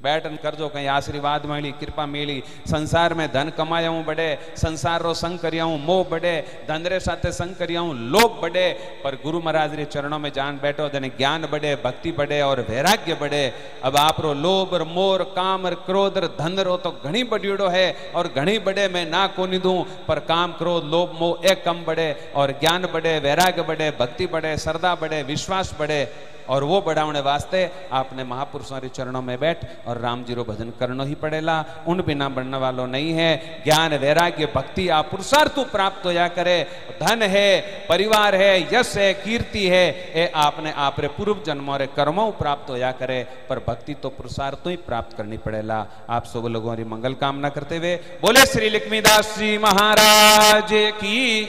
बैठन 0.00 0.36
कर 0.42 0.54
जो 0.54 0.68
कहीं 0.68 0.86
आशीर्वाद 0.88 1.46
मिली 1.46 1.70
कृपा 1.72 2.04
मिली। 2.06 2.42
संसार 2.70 3.14
में 3.14 3.26
धन 3.32 3.48
कमाया 3.56 3.88
हूँ 3.88 4.04
बड़े, 4.04 4.26
संसार 4.56 5.02
रो 5.02 5.14
संग 5.14 5.38
करिया 5.38 5.64
हूँ 5.64 5.78
मोह 5.84 6.04
बढ़े 6.10 6.34
धनरे 6.68 7.00
साथे 7.00 7.32
संग 7.32 7.54
करिया 7.56 7.80
हूँ 7.80 7.94
लोभ 8.10 8.38
बढ़े 8.42 8.66
पर 9.04 9.14
गुरु 9.22 9.40
महाराज 9.40 9.74
रे 9.74 9.84
चरणों 9.86 10.18
में 10.18 10.30
जान 10.32 10.58
बैठो 10.62 10.88
देने 10.88 11.08
ज्ञान 11.18 11.46
बढ़े 11.46 11.74
भक्ति 11.84 12.12
बढ़े 12.12 12.40
और 12.42 12.60
वैराग्य 12.70 13.14
बढ़े 13.14 13.42
अब 13.84 13.96
आप 13.96 14.20
रो 14.20 14.32
लोभ 14.36 14.72
और 14.74 14.84
मोर 14.88 15.22
काम 15.36 15.64
और 15.64 15.74
क्रोध 15.86 16.16
और 16.16 16.26
धन 16.38 16.58
रो 16.60 16.76
तो 16.76 16.90
घनी 17.04 17.24
बढ़ियोड़ो 17.26 17.68
है 17.68 17.90
और 18.14 18.32
घनी 18.36 18.58
बढ़े 18.60 18.88
मैं 18.88 19.04
ना 19.10 19.26
को 19.26 19.46
नहीं 19.46 19.60
दू, 19.60 19.74
पर 20.08 20.18
काम, 20.20 20.52
क्रोध, 20.52 20.84
लोभ, 20.84 21.18
मोह 21.20 21.50
एक 21.50 21.64
कम 21.64 21.84
बढ़े 21.84 22.10
और 22.36 22.52
ज्ञान 22.60 22.86
बढ़े 22.92 23.18
वैराग्य 23.20 23.62
बढ़े 23.62 23.90
भक्ति 24.00 24.26
बढ़े 24.28 24.56
श्रद्धा 24.58 24.94
बढ़े 24.94 25.22
विश्वास 25.24 25.74
बढ़े 25.78 26.02
और 26.48 26.64
वो 26.64 26.80
बढ़ाने 26.80 27.20
वास्ते 27.20 27.60
आपने 27.92 28.24
महापुरुषों 28.24 28.80
के 28.80 28.88
चरणों 28.88 29.22
में 29.22 29.38
बैठ 29.40 29.64
और 29.86 29.98
राम 29.98 30.24
जी 30.24 30.34
रो 30.34 30.44
भजन 30.44 30.72
करना 30.80 31.04
ही 31.04 31.14
पड़ेला। 31.14 31.64
उन 31.88 32.02
बिना 32.02 32.28
बढ़ने 32.28 32.58
वालों 32.58 32.86
नहीं 32.86 33.12
है। 33.12 33.62
ज्ञान, 33.64 33.94
वैराग्य, 33.96 34.46
भक्ति, 34.54 34.88
आप 34.88 35.10
पुरुषार्थ 35.10 35.58
प्राप्त 35.72 36.06
हो 36.06 36.12
जा 36.12 36.28
करे। 36.28 36.56
धन 37.02 37.22
है, 37.24 37.60
परिवार 37.88 38.34
है, 38.34 38.50
यश 38.74 38.96
है, 38.96 39.12
कीर्ति 39.14 39.66
है, 39.66 39.86
ये 40.16 40.26
आपने 40.36 40.72
आप 40.78 41.00
पूर्व 41.16 41.42
जन्मों 41.46 41.78
रे 41.78 41.86
कर्मों 41.96 42.30
प्राप्त 42.32 42.70
हो 42.70 42.78
जा 42.78 42.90
करे। 42.92 43.22
पर 43.48 43.58
भक्ति 43.58 43.94
तो 43.94 44.08
पुरुषार्थ 44.08 44.66
ही 44.66 44.76
प्राप्त 44.86 45.16
करनी 45.16 45.36
पड़ेला। 45.38 45.84
आप 46.10 46.24
सब 46.24 46.46
लोगों 46.46 46.76
की 46.76 46.84
मंगल 46.84 47.14
कामना 47.14 47.48
करते 47.48 47.76
हुए 47.76 47.94
बोले 48.22 48.44
श्री 48.46 48.68
लक्ष्मीदास 48.68 49.34
जी 49.38 49.56
महाराज 49.58 50.70
की 50.72 51.48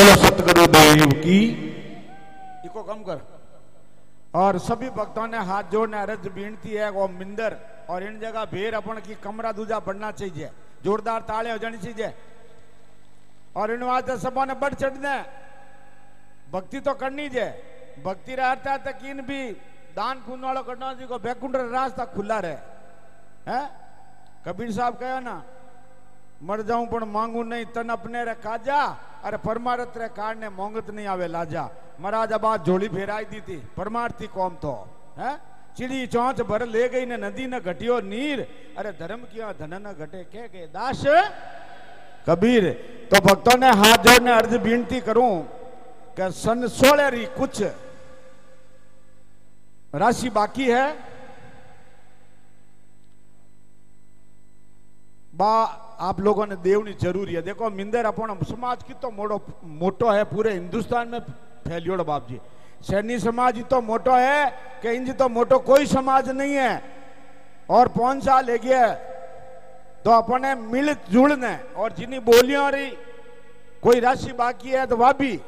बोलो, 0.00 0.16
सतगुरु 0.16 0.66
देव 0.66 1.06
की। 1.06 1.48
इको 2.64 2.82
कम 2.82 2.94
कर। 2.94 3.40
और 4.34 4.58
सभी 4.58 4.90
भक्तों 4.90 5.26
ने 5.26 5.38
हाथ 5.38 5.64
जोड़ने, 5.64 6.00
अर्ज़ 6.00 6.28
बीनती 6.28 6.68
है 6.68 6.90
वो 6.90 7.08
मिंदर। 7.08 7.56
और 7.90 8.02
इन 8.02 8.20
जगह 8.20 8.44
भेर 8.44 8.74
अपन 8.74 8.94
की 8.94 9.14
कमरा 9.14 9.52
दूजा 9.52 9.80
बढ़ना 9.80 10.10
चाहिए। 10.10 10.50
जोरदार 10.84 11.20
ताले 11.20 11.50
हो 11.50 11.58
जानी 11.58 11.78
चाहिए। 11.78 12.14
और 13.56 13.70
इन 13.70 13.82
वास्ते 13.82 14.16
सबों 14.16 14.46
ने 14.46 14.54
बढ़ 14.54 14.74
चढ़ने। 14.74 15.24
भक्ति 16.52 16.80
तो 16.80 16.94
करनी 16.94 17.28
जे 17.28 17.62
भक्ति 18.04 18.34
रहता 18.34 18.76
तक 18.76 18.98
इन 19.04 19.20
भी 19.20 19.52
दान 19.96 20.18
पुण्य 20.18 20.46
वालों 20.46 20.62
करना 20.62 20.94
जी 20.94 21.06
को 21.06 21.18
बैकुंठ 21.18 21.56
रास्ता 21.56 22.04
खुला 22.04 22.38
रहे। 22.38 22.56
है? 23.48 23.70
कबीर 24.46 24.72
साहब 24.72 24.94
कहो 24.94 25.20
ना 25.20 25.44
मर 26.40 26.62
जाऊँ 26.62 26.86
पर 26.88 27.04
मांगू 27.06 27.42
नहीं, 27.42 27.64
तन 27.66 27.88
अपने 27.90 28.24
रे 28.24 28.34
काजा। 28.36 28.80
अरे 29.24 29.36
परमारत्र 29.38 30.06
कार 30.10 30.36
ने 30.36 30.48
मोंगत 30.50 30.90
नहीं 30.90 31.06
आवे 31.06 31.26
लाजा। 31.28 31.68
महाराज 32.00 32.32
अब 32.32 32.64
झोली 32.64 32.88
फेराई 32.88 33.24
दी 33.24 33.40
थी, 33.42 33.56
परमार्थी 33.76 34.26
कौम 34.28 34.54
तो 34.56 34.72
है? 35.18 35.36
चिड़ी 35.76 36.06
चौंच 36.06 36.40
भर 36.42 36.66
ले 36.66 36.88
गई 36.88 37.06
ने, 37.06 37.16
नदी 37.18 37.46
न 37.46 37.58
घटियो 37.60 38.00
नीर। 38.02 38.40
अरे 38.78 38.92
धर्म 38.92 39.20
किया, 39.26 39.52
धन 39.52 39.74
न 39.76 39.92
घटे, 39.92 40.24
कह 40.24 40.46
गए, 40.46 40.66
दास। 40.68 41.02
कबीर 42.26 42.64
तो 43.10 43.20
भक्तों 43.20 43.56
ने 43.58 43.68
हाथ 43.70 43.98
जोड़ने 44.00 44.32
अर्ज़ 44.32 44.56
विनती 44.58 45.00
करूँ 45.00 45.32
कि 46.16 46.30
सन 46.32 46.66
सोलह 46.70 47.08
री 47.08 47.24
कुछ 47.36 47.62
राशि 49.94 50.30
बाकी 50.30 50.66
है। 50.66 50.86
बा 55.34 55.52
आप 56.00 56.20
लोगों 56.20 56.46
ने 56.46 56.56
देवनी 56.58 56.92
ज़रूरी 56.94 57.34
है 57.34 57.42
देखो, 57.42 57.70
मिंदर 57.70 58.04
अपन 58.06 58.38
समाज 58.44 58.82
की 58.82 58.94
तो 58.94 59.10
मोटो 59.10 59.40
मोटो 59.64 60.10
है, 60.10 60.24
पूरे 60.24 60.52
हिंदुस्तान 60.52 61.08
में 61.08 61.20
फैलियोड़ 61.68 62.00
बाप 62.02 62.28
जी 62.28 62.40
सैनी 62.82 63.18
समाज 63.20 63.56
ही 63.56 63.62
तो 63.64 63.80
मोटो 63.82 64.12
है 64.12 64.50
कि 64.82 64.90
इंज 64.90 65.10
तो 65.18 65.28
मोटो 65.28 65.58
कोई 65.60 65.86
समाज 65.86 66.28
नहीं 66.30 66.54
है। 66.54 66.82
और 67.70 67.88
कौन 67.90 68.20
सा 68.20 68.40
ले 68.40 68.58
गया 68.58 68.86
तो 70.04 70.10
अपने 70.12 70.54
मिल 70.54 70.94
जुड़ने, 71.10 71.54
और 71.76 71.92
जिन्हीं 71.92 72.20
बोलियों 72.22 72.70
रही, 72.72 72.90
कोई 73.82 74.00
राशि 74.00 74.32
बाकी 74.32 74.70
है 74.70 74.86
तो 74.86 74.96
वह 74.96 75.12
भी 75.12 75.40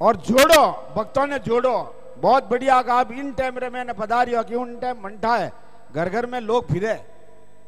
और 0.00 0.16
जोड़ो, 0.18 0.62
भक्तों 0.96 1.26
ने 1.26 1.38
जोड़ो। 1.40 1.74
बहुत 2.18 2.48
बढ़िया, 2.50 2.74
आप 2.76 3.12
इन 3.12 3.32
टाइम 3.32 3.58
रे 3.58 3.70
मैंने 3.70 3.92
पधारी 3.92 4.34
हो 4.34 4.42
कि 4.44 4.54
उन 4.54 4.76
टाइम 4.78 5.02
मंठा 5.04 5.36
है 5.36 5.52
घर 5.92 6.08
घर 6.08 6.26
में 6.26 6.40
लोग 6.42 6.68
फिरे। 6.68 6.94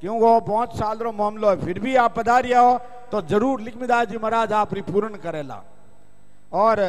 वो 0.09 0.41
पाँच 0.43 0.77
साल 0.77 0.99
रो 0.99 1.13
मामलो 1.15 1.51
है, 1.51 1.57
फिर 1.65 1.79
भी 1.79 1.95
आप 1.97 2.15
पधारिया 2.17 2.61
हो 2.61 2.79
तो 3.11 3.21
ज़रूर 3.25 3.61
लिखमिदास 3.63 4.09
जी 4.09 4.19
महाराज 4.19 4.53
आप 4.55 4.75
पूर्ण 4.85 5.17
करेला। 5.19 5.63
और, 6.55 6.81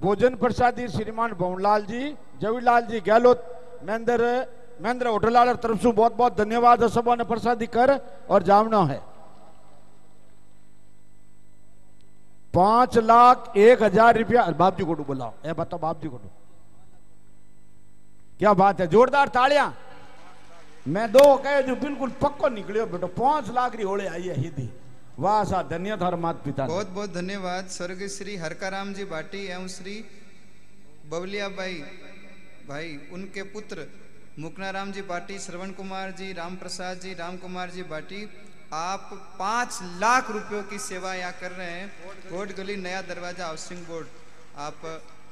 भोजन 0.00 0.34
प्रसादी 0.36 0.88
श्रीमान 0.88 1.32
भवनलाल 1.34 1.82
जी, 1.84 2.14
जवीलाल 2.40 2.82
जी 2.86 3.00
गहलोत 3.02 3.44
महेंद्र 3.84 4.46
महेंद्र 4.82 5.06
होटलाल 5.08 5.52
तरफ़ 5.56 5.78
से 5.78 5.92
बहुत 5.92 6.16
बहुत 6.16 6.36
धन्यवाद 6.38 6.86
सबों 6.88 7.16
ने 7.16 7.24
प्रसादी 7.24 7.66
कर 7.68 7.90
और 8.30 8.42
जामना 8.44 8.82
है। 8.84 9.00
पाँच 12.54 12.98
लाख 13.00 13.56
एक 13.58 13.82
हज़ार 13.82 14.18
रुपया 14.18 14.42
बाप 14.54 14.76
जी 14.78 14.84
को 14.84 14.94
बुलाओ, 14.94 15.32
ए 15.44 15.52
बताओ 15.52 15.78
बाप 15.80 16.00
जी 16.02 16.08
को 16.08 16.20
क्या 18.38 18.52
बात 18.54 18.80
है, 18.80 18.86
जोरदार 18.86 19.28
तालियाँ। 19.30 19.74
मैं 20.88 21.10
दो 21.12 21.36
कहे 21.38 21.62
जो 21.62 21.74
बिल्कुल 21.76 22.10
पक्को 22.16 22.48
निकलियो 22.50 22.86
बेटो, 22.88 23.06
पाँच 23.08 23.48
लाख 23.50 23.74
री 23.76 23.82
होले 23.84 24.06
आई 24.08 24.22
है 24.24 24.36
हिदी। 24.36 24.68
वाह 25.18 25.42
सा 25.44 25.62
धन्य 25.68 25.96
थर 25.98 26.14
मात 26.16 26.42
पिता 26.44 26.66
बहुत 26.66 26.88
बहुत 26.90 27.12
धन्यवाद। 27.14 27.68
स्वर्ग 27.68 28.06
श्री 28.08 28.36
हरकाराम 28.38 28.92
जी 28.94 29.04
भाटी 29.06 29.44
एवं 29.46 29.66
श्री 29.68 29.96
बवलिया 31.06 31.48
भाई 31.50 31.74
भाई 32.68 32.88
उनके 33.12 33.42
पुत्र 33.50 33.86
मुकनाराम 34.38 34.92
जी 34.92 35.02
भाटी 35.02 35.38
श्रवण 35.38 35.70
कुमार 35.72 36.10
जी, 36.12 36.32
राम 36.32 36.56
प्रसाद 36.56 37.00
जी, 37.00 37.12
राम 37.14 37.36
कुमार 37.38 37.70
जी 37.70 37.82
भाटी 37.84 38.24
आप 38.74 39.10
पाँच 39.38 39.78
लाख 40.00 40.30
रुपयों 40.30 40.62
की 40.70 40.78
सेवा 40.80 41.14
यहाँ 41.14 41.32
कर 41.40 41.50
रहे 41.52 41.70
हैं। 41.70 41.88
कोट 42.30 42.56
गली 42.56 42.76
नया 42.78 43.00
दरवाज़ा 43.04 43.46
हाउसिंग 43.46 43.80
बोर्ड। 43.86 44.06
आप 44.58 44.84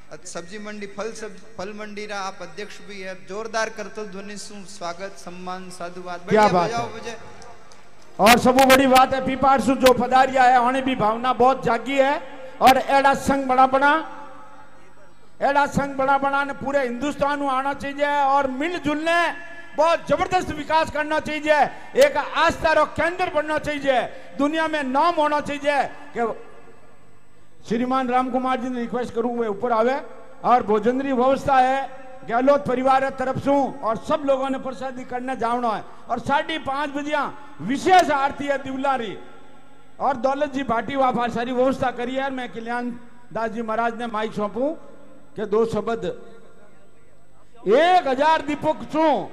सब्ज़ी 0.07 0.59
मंडी 0.59 0.87
फल 0.87 1.11
सब 1.13 1.37
फल 1.57 1.73
मंडी 1.75 2.05
रा 2.07 2.19
आप 2.21 2.39
अध्यक्ष 2.43 2.79
भी 2.89 3.01
है। 3.01 3.15
जोरदार 3.27 3.69
करतल 3.77 4.05
ध्वनि 4.07 4.37
सु 4.39 4.55
स्वागत 4.69 5.17
सम्मान 5.19 5.69
साधुवाद। 5.71 6.29
क्या 6.29 6.47
बात 6.49 6.71
है। 6.71 7.17
और 8.19 8.39
सबू 8.39 8.67
बड़ी 8.67 8.87
बात 8.87 9.15
है 9.15 9.25
पीपारसु 9.27 9.75
जो 9.77 9.93
पधारिया 9.95 10.43
है 10.45 10.61
उन्हें 10.61 10.85
भी 10.85 10.95
भावना 10.97 11.33
बहुत 11.35 11.65
जागी 11.65 11.99
है। 11.99 12.15
और 12.61 12.79
एड़ा 12.79 13.15
संघ 13.17 13.45
बड़ा 13.49 13.67
बड़ा 13.67 13.93
एड़ा 15.43 15.67
संघ 15.69 15.97
बड़ा 15.97 16.19
बड़ा 16.19 16.45
ने 16.45 16.53
पूरे 16.55 16.83
हिंदुस्तान 16.83 17.39
में 17.41 17.49
आना 17.51 17.75
चाहिए 17.75 18.07
और 18.07 18.47
मिलजुलने 18.53 19.19
बहुत 19.77 20.07
ज़बरदस्त 20.09 20.51
विकास 20.55 20.91
करना 20.91 21.19
चाहिए। 21.21 21.59
एक 22.01 22.17
आस्था 22.17 22.73
रो 22.73 22.85
केंद्र 22.95 23.31
बनना 23.35 23.59
चाहिए। 23.61 24.01
दुनिया 24.39 24.69
में 24.69 24.83
नाम 24.85 25.15
होना 25.15 25.41
चाहिए 25.43 25.83
कि 26.15 26.21
श्रीमान 27.69 28.09
राम 28.09 28.31
कुमार 28.31 28.61
जी 28.61 28.69
ने 28.69 28.81
रिक्वेस्ट 28.81 29.15
करूँ 29.15 29.37
वे 29.39 29.47
ऊपर 29.49 29.73
आवे। 29.73 30.01
और 30.45 30.63
भोजन 30.63 31.01
की 31.01 31.13
व्यवस्था 31.13 31.57
है 31.59 31.79
गहलोत 32.29 32.67
परिवार 32.67 33.09
तरफ़ 33.19 33.39
से 33.41 33.51
और 33.83 33.97
सब 33.99 34.23
लोगों 34.27 34.49
ने 34.51 34.59
प्रसादी 34.59 35.05
करने 35.07 35.37
जावना 35.37 35.71
है। 35.71 35.83
और 36.11 36.19
साढ़े 36.21 36.59
पाँच 36.61 36.91
बजिया 36.93 37.23
विशेष 37.63 38.11
आरती 38.13 38.47
है 38.47 38.59
दिवलारी। 38.63 39.17
और 39.99 40.17
दौलत 40.19 40.53
जी 40.53 40.63
भाटी 40.65 40.97
वहाँ 40.97 41.29
सारी 41.31 41.53
व्यवस्था 41.53 41.91
करी 41.93 42.15
है। 42.15 42.31
मैं 42.31 42.49
कल्याण 42.53 42.91
दास 43.33 43.51
जी 43.51 43.63
महाराज 43.63 43.99
ने 43.99 44.07
माइक 44.09 44.33
सौंपू 44.33 44.71
के 45.37 45.47
दो 45.47 45.65
शब्द। 45.67 46.05
एक 47.67 48.07
हज़ार 48.09 48.43
दीपक 48.43 48.83
चू, 48.93 49.29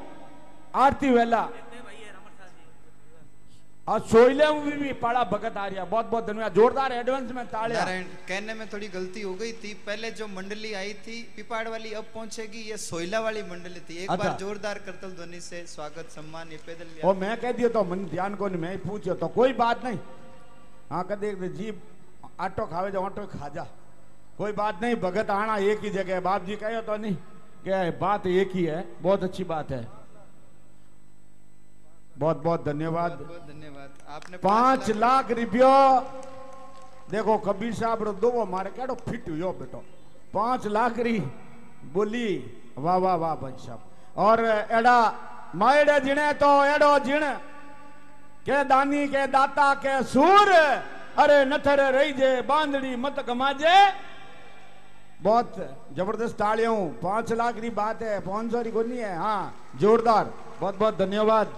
आरती 0.76 1.10
वेला। 1.12 1.48
सोइले 3.88 4.46
में 4.48 4.64
भी, 4.64 4.72
भी 4.74 4.92
पाड़ा 4.96 5.24
भगत 5.24 5.58
आ 5.58 5.66
रहा 5.68 5.84
बहुत 5.86 6.06
बहुत 6.10 6.28
धन्यवाद। 6.28 6.54
जोरदार 6.54 6.92
एडवांस 6.94 7.32
में 7.32 7.44
नारायण 7.44 8.04
कहने 8.28 8.54
में 8.54 8.68
थोड़ी 8.74 8.88
गलती 8.88 9.22
हो 9.22 9.34
गई 9.34 9.52
थी। 9.54 9.74
पहले 9.86 10.12
जो 10.12 10.28
मंडली 10.28 10.72
आई 10.74 10.94
थी 11.04 11.22
पिपाड़ 11.36 11.68
वाली 11.68 11.92
अब 11.94 12.06
पहुंचेगी। 12.14 12.62
ये 12.62 12.78
सोयला 12.78 13.20
वाली 13.20 13.42
मंडली 13.44 13.80
थी। 13.80 13.98
एक 14.04 14.10
अच्छा। 14.10 14.24
बार 14.24 14.38
जोरदार 14.40 14.78
करतल 14.86 15.12
ध्वनि 15.12 15.40
से 15.42 15.66
स्वागत 15.68 16.12
सम्मान 16.12 16.52
ये 16.52 16.58
पैदल 16.68 17.08
और 17.08 17.16
मैं 17.16 17.36
कह 17.42 17.52
दिया 17.52 17.70
तो 17.70 17.84
मन 17.84 18.06
ध्यान 18.06 18.36
को 18.36 18.48
नहीं 18.48 18.62
मैं 18.62 18.72
ही 18.72 18.78
पूछो 18.80 19.14
तो 19.16 19.28
कोई 19.30 19.54
बात 19.54 19.84
नहीं। 19.86 20.00
हाँ 20.90 21.04
कह 21.04 21.16
दे 21.16 21.34
जी 21.50 21.72
ऑटो 22.40 22.66
खावे 22.66 22.92
जो 22.92 23.02
ऑटो 23.02 23.26
खा 23.28 23.50
जा। 23.50 23.68
कोई 24.38 24.52
बात 24.54 24.82
नहीं 24.82 24.96
भगत 25.02 25.30
आना 25.30 25.58
एक 25.66 25.84
ही 25.84 25.90
जगह 25.90 26.20
बाप 26.22 26.46
जी 26.46 26.56
कहे 26.56 26.82
तो 26.82 26.96
नहीं। 26.98 27.16
क्या 27.64 27.84
बात 28.00 28.28
एक 28.28 28.56
ही 28.56 28.64
है। 28.66 28.86
बहुत 29.02 29.24
अच्छी 29.24 29.44
बात 29.44 29.72
है। 29.72 29.88
बहुत 32.18 32.44
बहुत 32.44 32.66
धन्यवाद। 32.66 33.12
धन्यवाद। 33.12 33.90
आपने 34.10 34.38
पाँच 34.38 34.90
लाख 34.94 35.32
रुपयो। 35.32 35.74
देखो 37.12 37.38
कबीर 37.38 37.74
साहब 37.74 38.04
रो 38.04 38.12
दो 38.22 38.46
मारे 38.46 38.70
केड़ो 38.72 38.96
फिट 39.02 39.30
हुयो 39.30 39.52
बेटो। 39.54 39.84
पाँच 40.34 40.68
लाख 40.68 41.00
री 41.00 41.20
बोली 41.94 42.30
वाह 42.78 42.98
वाह 42.98 43.16
वाह 43.16 43.36
भाई 43.36 43.54
साहब। 43.60 43.82
और 44.18 44.40
एड़ा 44.72 45.00
माएड़े 45.56 46.00
जिणे 46.00 46.32
तो 46.38 46.52
एड़ो 46.66 46.98
जिण। 47.00 47.24
के 48.46 48.64
दानी 48.64 49.08
के 49.08 49.26
दाता 49.28 49.74
के 49.76 50.02
सूर 50.04 50.52
अरे 51.18 51.44
नथर 51.46 51.80
रही 51.94 52.12
जे 52.14 52.42
बांधड़ी 52.44 52.96
मत 52.96 53.24
कमाजे। 53.28 53.76
बहुत 55.22 55.56
ज़बरदस्त 55.96 56.36
तालियों। 56.38 56.78
पाँच 57.02 57.32
लाख 57.34 57.60
की 57.60 57.70
बात 57.72 58.02
है 58.04 58.20
पाँच 58.22 58.52
सौ 58.52 58.64
की 58.64 58.72
कोनी 58.72 58.98
है 58.98 59.16
हाँ 59.18 59.54
जोरदार। 59.80 60.34
बहुत 60.60 60.78
बहुत 60.78 60.98
धन्यवाद। 60.98 61.54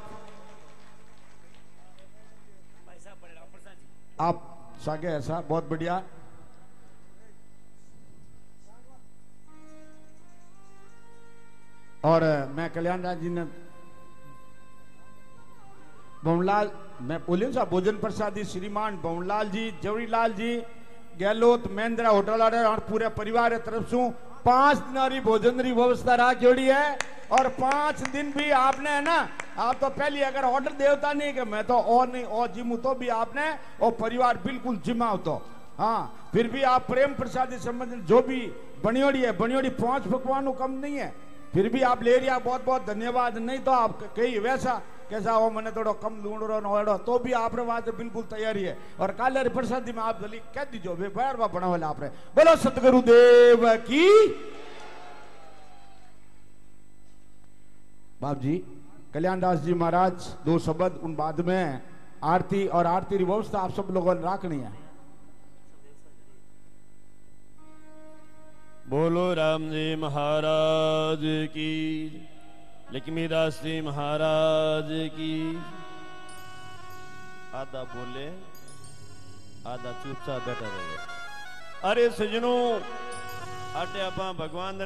आप 4.19 4.41
सागे 4.85 5.07
ऐसा, 5.09 5.39
बहुत 5.41 5.69
बढ़िया। 5.69 6.03
और 12.05 12.23
मैं 12.55 12.69
कल्याण 12.73 13.01
राज 13.01 13.19
जी 13.19 13.29
ने 13.29 13.43
बमलाल 16.23 16.69
मैं 17.01 17.19
बोलियो 17.19 17.51
साहब 17.51 17.69
भोजन 17.69 17.97
प्रसादी 17.97 18.43
श्रीमान 18.45 18.97
बमलाल 19.01 19.49
जी, 19.49 19.71
जवरीलाल 19.83 20.33
जी 20.33 20.55
गहलोत 21.19 21.67
महेंद्रा 21.71 22.09
होटल 22.09 22.41
और 22.41 22.79
पूरे 22.89 23.09
परिवार 23.09 23.57
तरफ़ 23.57 23.89
से 23.89 24.09
पाँच 24.45 24.77
दिनारी 24.79 25.19
भोजन 25.19 25.61
की 25.61 25.71
व्यवस्था 25.71 26.15
रहा 26.15 26.33
जोड़ी 26.35 26.65
है 26.65 26.97
और 27.31 27.47
पाँच 27.51 28.01
दिन 28.09 28.31
भी 28.31 28.49
आपने 28.51 28.89
है 28.89 29.01
ना, 29.03 29.17
आप 29.57 29.75
तो 29.81 29.89
पहले 29.89 30.21
अगर 30.23 30.43
ऑर्डर 30.45 30.71
देवता 30.73 31.13
नहीं 31.13 31.33
कि 31.33 31.43
मैं 31.43 31.63
तो 31.63 31.73
और 31.73 32.07
नहीं, 32.07 32.23
और 32.23 32.51
जिमू 32.53 32.77
तो 32.77 32.93
भी 32.95 33.07
आपने, 33.09 33.51
और 33.81 33.91
परिवार 33.93 34.37
बिल्कुल 34.45 34.77
जिमा 34.85 35.09
हो 35.09 35.17
तो 35.17 35.41
हाँ 35.79 36.29
फिर 36.33 36.47
भी 36.47 36.61
आप 36.63 36.85
प्रेम 36.87 37.13
प्रसादी 37.15 37.57
संबंधित 37.59 38.05
जो 38.05 38.21
भी 38.21 38.39
बनियोड़ी 38.83 39.21
है, 39.21 39.31
बनियोड़ी 39.37 39.69
पाँच 39.71 40.03
पकवानों 40.03 40.53
कम 40.53 40.71
नहीं 40.73 40.95
है। 40.95 41.13
फिर 41.53 41.69
भी 41.69 41.81
आप 41.83 42.03
ले 42.03 42.17
रिया 42.17 42.37
बहुत 42.39 42.65
बहुत 42.65 42.85
धन्यवाद। 42.87 43.37
नहीं 43.37 43.59
तो 43.59 43.71
आप 43.71 43.99
कही 44.15 44.39
वैसा 44.39 44.81
कैसा 45.09 45.31
हो 45.33 45.49
मैंने 45.51 45.71
थोड़ा 45.71 45.91
कम 45.99 46.21
ढूंढो 46.23 46.59
नोड़ो 46.61 46.97
तो 46.99 47.17
भी 47.19 47.31
आप 47.35 47.55
वास्ते 47.61 47.91
बिल्कुल 47.93 48.23
तैयारी 48.27 48.63
है 48.63 48.77
और 48.99 49.11
काले 49.13 49.49
प्रसादी 49.49 49.91
में 49.91 50.01
आप 50.03 50.21
जल्दी 50.21 50.37
कह 50.55 50.63
दीजो 50.71 50.93
वे 50.95 51.07
बार 51.11 51.37
बना 51.37 51.67
वाला 51.67 51.87
आपने 51.87 52.07
बोलो 52.35 52.55
सतगुरु 52.59 53.01
देव 53.03 53.65
की 53.85 54.05
बाप 58.21 58.39
जी 58.41 58.55
कल्याण 59.13 59.39
दास 59.39 59.59
जी 59.61 59.73
महाराज 59.75 60.31
दो 60.45 60.57
शब्द 60.61 60.99
उन 61.03 61.15
बाद 61.15 61.39
में 61.47 61.81
आरती 62.25 62.65
और 62.69 62.85
आरती 62.87 63.17
व्यवस्था 63.17 63.59
आप 63.59 63.73
सब 63.73 63.87
लोगों 63.93 64.15
ने 64.15 64.21
रखनी 64.25 64.59
है 64.59 64.73
बोलो 68.89 69.33
राम 69.33 69.63
जी 69.69 69.95
महाराज 69.97 71.21
की 71.51 72.34
लक्ष्मीदास 72.93 73.59
जी 73.63 73.81
महाराज 73.81 74.89
की। 75.13 75.57
आधा 77.55 77.83
बोले, 77.83 78.27
आधा 79.69 79.91
चुपचाप 80.03 80.45
बैठा 80.45 80.67
रहे। 80.67 80.97
अरे 81.91 82.09
सजनों, 82.09 82.59
आटे 83.75 84.01
आप 84.01 84.19
भगवान 84.37 84.81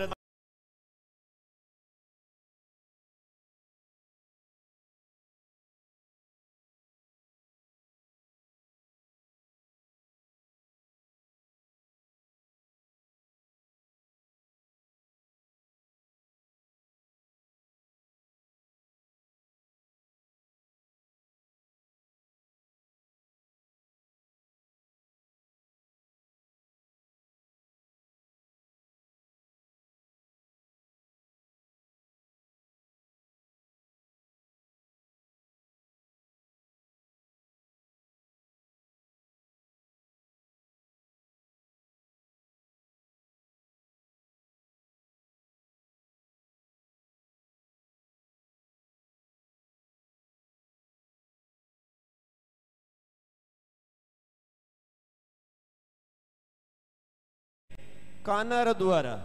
कानार 58.30 58.72
द्वारा। 58.75 59.16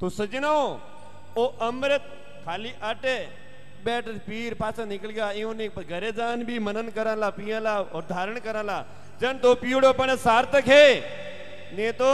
तो 0.00 0.08
सजनों, 0.10 0.62
ओ 1.38 1.44
अमृत 1.62 2.04
खाली 2.44 2.72
आटे 2.82 3.18
बैठ 3.84 4.08
पीर 4.26 4.54
पासा 4.54 4.84
निकल 4.84 5.10
गया 5.10 5.30
यूँ 5.32 5.54
नहीं 5.54 5.68
घरे 5.84 6.10
जान 6.12 6.42
भी 6.44 6.58
मनन 6.58 6.88
कराला, 6.94 7.28
पियला 7.30 7.80
और 7.80 8.02
धारण 8.04 8.38
कराला। 8.40 8.78
जन 9.20 9.38
तो 9.38 9.54
पीड़ो 9.56 9.92
पण 9.92 10.14
सार्थक 10.18 10.68
है। 10.68 10.86
ने 11.76 11.90
तो 11.92 12.10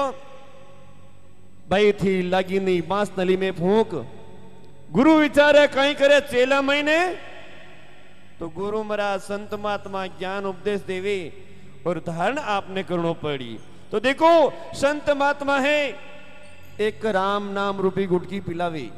भाई 1.68 1.92
थी 1.94 2.14
लगी 2.24 2.58
नहीं, 2.60 2.82
बाँस 2.82 3.10
नली 3.18 3.36
में 3.36 3.52
फूक। 3.52 3.94
गुरु 4.92 5.14
विचारे 5.16 5.66
कहीं 5.68 5.94
करे 5.94 6.20
चेला 6.22 6.60
महीने 6.62 6.98
तो 8.38 8.48
गुरु 8.50 8.82
मरा 8.82 9.16
संत 9.20 9.54
महात्मा 9.54 10.06
ज्ञान 10.18 10.46
उपदेश 10.46 10.80
देवे 10.82 11.18
और 11.86 11.98
धारण 12.06 12.38
आपने 12.38 12.82
करनो 12.82 13.12
पड़ी। 13.22 13.58
तो 13.94 14.00
देखो, 14.00 14.52
संत 14.74 15.10
महात्मा 15.10 15.58
है। 15.58 15.98
एक 16.80 17.06
राम 17.06 17.44
नाम 17.52 17.80
रूपी 17.80 18.06
गुटकी 18.06 18.40
पिलावे। 18.40 18.90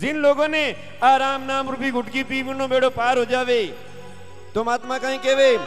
जिन 0.00 0.16
लोगों 0.16 0.48
ने 0.48 0.76
आ 1.04 1.16
राम 1.16 1.42
नाम 1.42 1.68
रूपी 1.68 1.90
गुटकी 1.90 2.22
पी 2.22 2.42
बिनो 2.42 2.68
बेड़ो 2.68 2.90
पार 2.90 3.18
हो 3.18 3.24
जावे। 3.24 3.74
तो 4.54 4.64
महात्मा 4.64 4.98
कहीं, 4.98 5.18
केवे, 5.18 5.58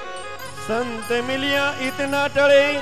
संत 0.61 1.11
मिलिया 1.11 1.69
इतना 1.82 2.27
टड़े 2.27 2.74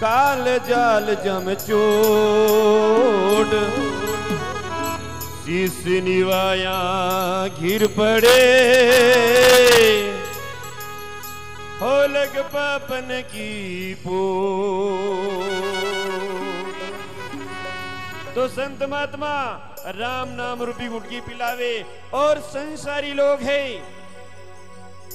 काल 0.00 0.44
जाल 0.44 1.14
जम 1.14 1.54
चोट 1.54 3.52
शीस 5.44 5.84
निवाया 5.86 6.78
घिर 7.60 7.86
पड़े। 7.86 8.40
हो 11.82 12.06
पापन 12.42 13.22
की 13.26 13.94
पो। 13.94 14.18
तो 18.34 18.48
संत 18.48 18.82
महात्मा 18.82 19.32
राम 19.86 20.28
नाम 20.28 20.62
रूपी 20.62 20.88
गुटकी 20.88 21.20
पिलावे 21.20 21.84
और 22.14 22.40
संसारी 22.40 23.12
लोग 23.12 23.40
है। 23.40 23.74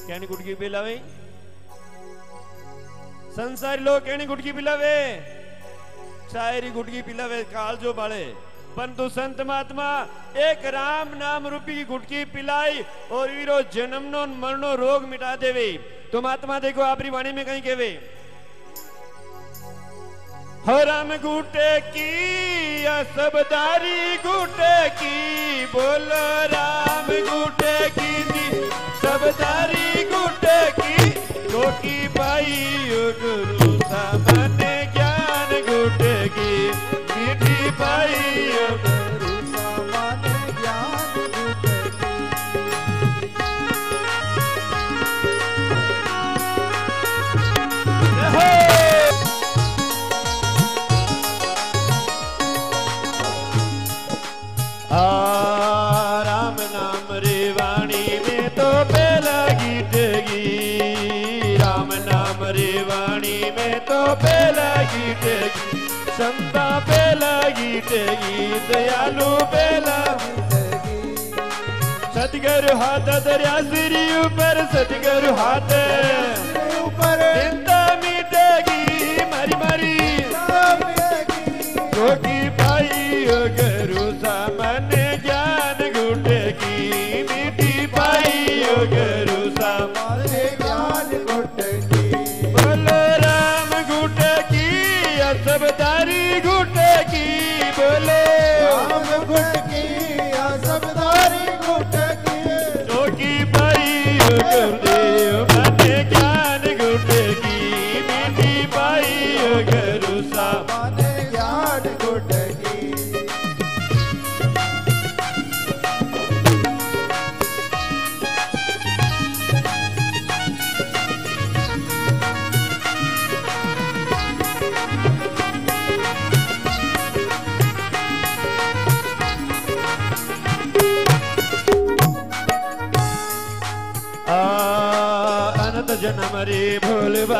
क्या 0.05 0.17
गुटकी 0.17 0.53
पिलावे? 0.53 1.01
संसारी 3.31 3.83
लोग 3.83 3.97
कहने 3.97 4.25
गुटकी 4.25 4.51
पिलावे? 4.51 5.19
शायरी 6.33 6.69
गुटकी 6.69 7.01
पिलावे, 7.01 7.43
काल 7.43 7.75
जो 7.75 7.93
बाड़े। 7.93 8.35
परंतु 8.77 9.09
संत 9.09 9.41
महात्मा 9.41 10.07
एक 10.37 10.65
राम 10.65 11.07
नाम 11.07 11.47
रूपी 11.47 11.83
गुटकी 11.83 12.25
पिलाई 12.25 12.85
और 13.11 13.31
वीरो 13.31 13.61
जन्मनो 13.61 14.25
मरणो 14.25 14.75
रोग 14.75 15.03
मिटा 15.03 15.35
देवे। 15.35 15.97
तो 16.11 16.21
महात्मा 16.21 16.55
देखो 16.59 16.81
આપણી 16.83 17.09
વાણી 17.13 17.31
में 17.37 17.45
कहीं 17.45 17.61
कहे 17.61 17.89
हरम 20.67 21.09
गुटे 21.23 21.71
की, 21.91 22.11
या 22.85 22.95
सबदारी 23.17 23.99
गुटे 24.23 24.77
की, 24.99 25.17
बोल 25.73 26.07
राम 26.53 27.07
गुटे 27.29 27.77
की 27.97 28.11
दी 28.31 28.47
सबदारी 29.03 30.03
गुटे 30.13 30.59
की 30.79 31.09
गोटी 31.53 31.97
पाई 32.17 32.57
गुरु 33.21 33.71
सामान्य 33.83 34.73
ज्ञान 34.95 35.55
गुटे 35.69 36.17
की। 36.37 36.55
पाई 37.79 38.86
संता 66.17 66.67
बेला 66.85 67.33
गीटगी 67.57 68.45
दयालु 68.69 69.29
बेला 69.53 69.97
सतगुरु 72.15 72.77
हाथ 72.79 73.09
दरिया 73.27 73.57
सिरी 73.69 74.05
ऊपर 74.19 74.65
सतगुरु 74.73 75.33
हाथ। 75.41 75.69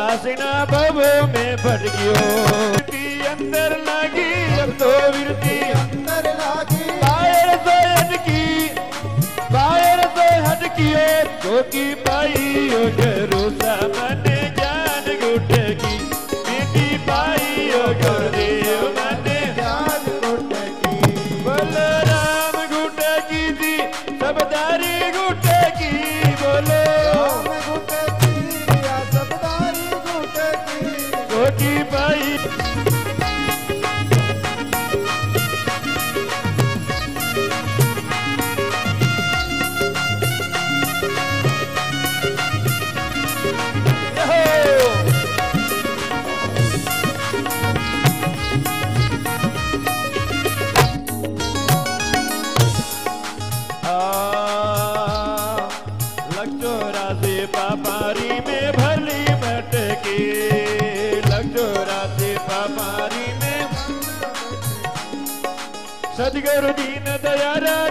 वासना 0.08 0.52
बब 0.64 0.98
में 1.32 1.56
फट 1.62 1.82
गयो। 1.94 2.12
की 2.88 3.26
अंदर 3.26 3.72
लागी, 3.86 4.30
अब 4.60 4.70
तो 4.80 4.88
विरती। 5.14 5.56
अंदर 5.70 6.28
लागी 6.38 6.84
बाहर 7.02 7.50
तो 7.66 7.74
हटकी 7.90 8.46
बाहर 9.52 10.00
तो 10.16 10.26
हटकियो 10.46 11.04
जो 11.44 11.62
की 11.74 11.84
पाई, 12.08 12.48
ओ 12.70 12.88
ज़रूर 13.00 13.50
सामन 13.60 14.17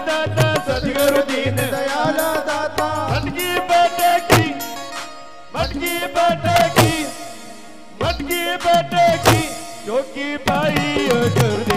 दाता 0.08 0.48
सतगुरु 0.68 1.22
दीन 1.30 1.56
दयाल 1.74 2.18
दाता। 2.48 2.88
मटकी 3.12 3.50
बटेगी 3.70 4.46
मटकी 5.54 5.94
बटेगी 6.16 6.94
मटकी 8.02 8.42
जो 9.86 9.96
जोगी 9.98 10.28
भाई 10.48 11.08
गुरु 11.38 11.67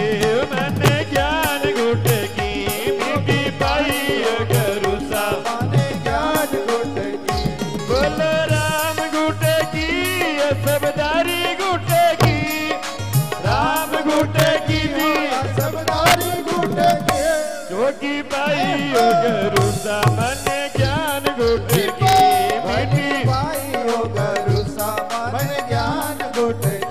छोटे 26.42 26.81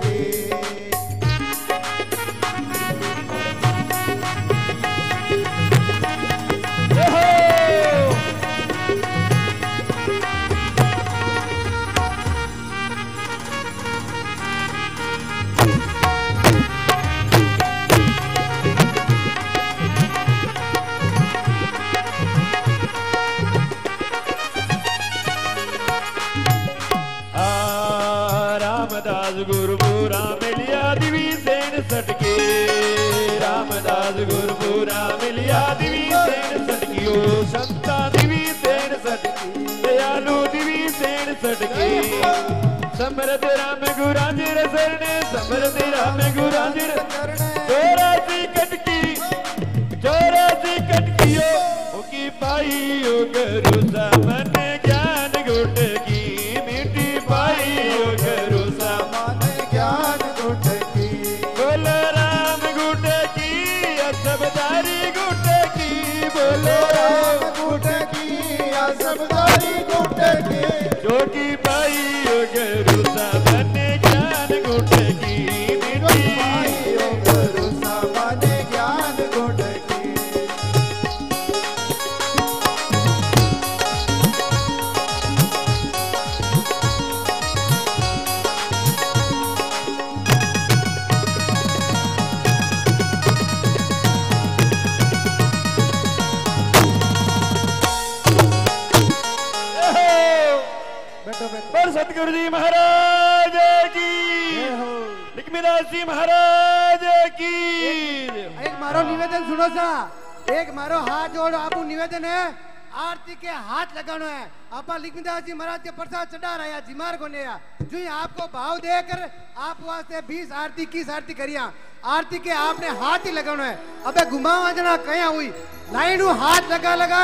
आपा 115.41 115.47
जी 115.47 115.53
महाराज 115.57 115.79
के 115.81 115.91
प्रसाद 115.91 116.27
चढ़ा 116.29 116.55
रहा 116.55 116.65
है 116.67 116.81
जिमार 116.85 117.17
को 117.17 117.27
नया 117.27 117.59
जो 117.81 117.97
आपको 118.13 118.45
भाव 118.53 118.77
देकर 118.77 119.19
आप 119.57 119.77
वास्ते 119.81 120.21
20 120.29 120.51
आरती 120.53 120.85
किस 120.85 121.09
आरती 121.09 121.33
करिया। 121.33 121.63
आरती 122.05 122.37
के 122.39 122.51
आपने 122.51 122.89
हाथ 123.01 123.25
ही 123.25 123.31
लगाना 123.31 123.65
है। 123.65 123.75
अबे 124.05 124.25
घुमावा 124.29 124.71
जना 124.71 124.95
कया 125.01 125.25
हुई? 125.27 125.47
लाइन 125.93 126.21
हाथ 126.37 126.69
लगा 126.71 126.93
लगा 126.95 127.21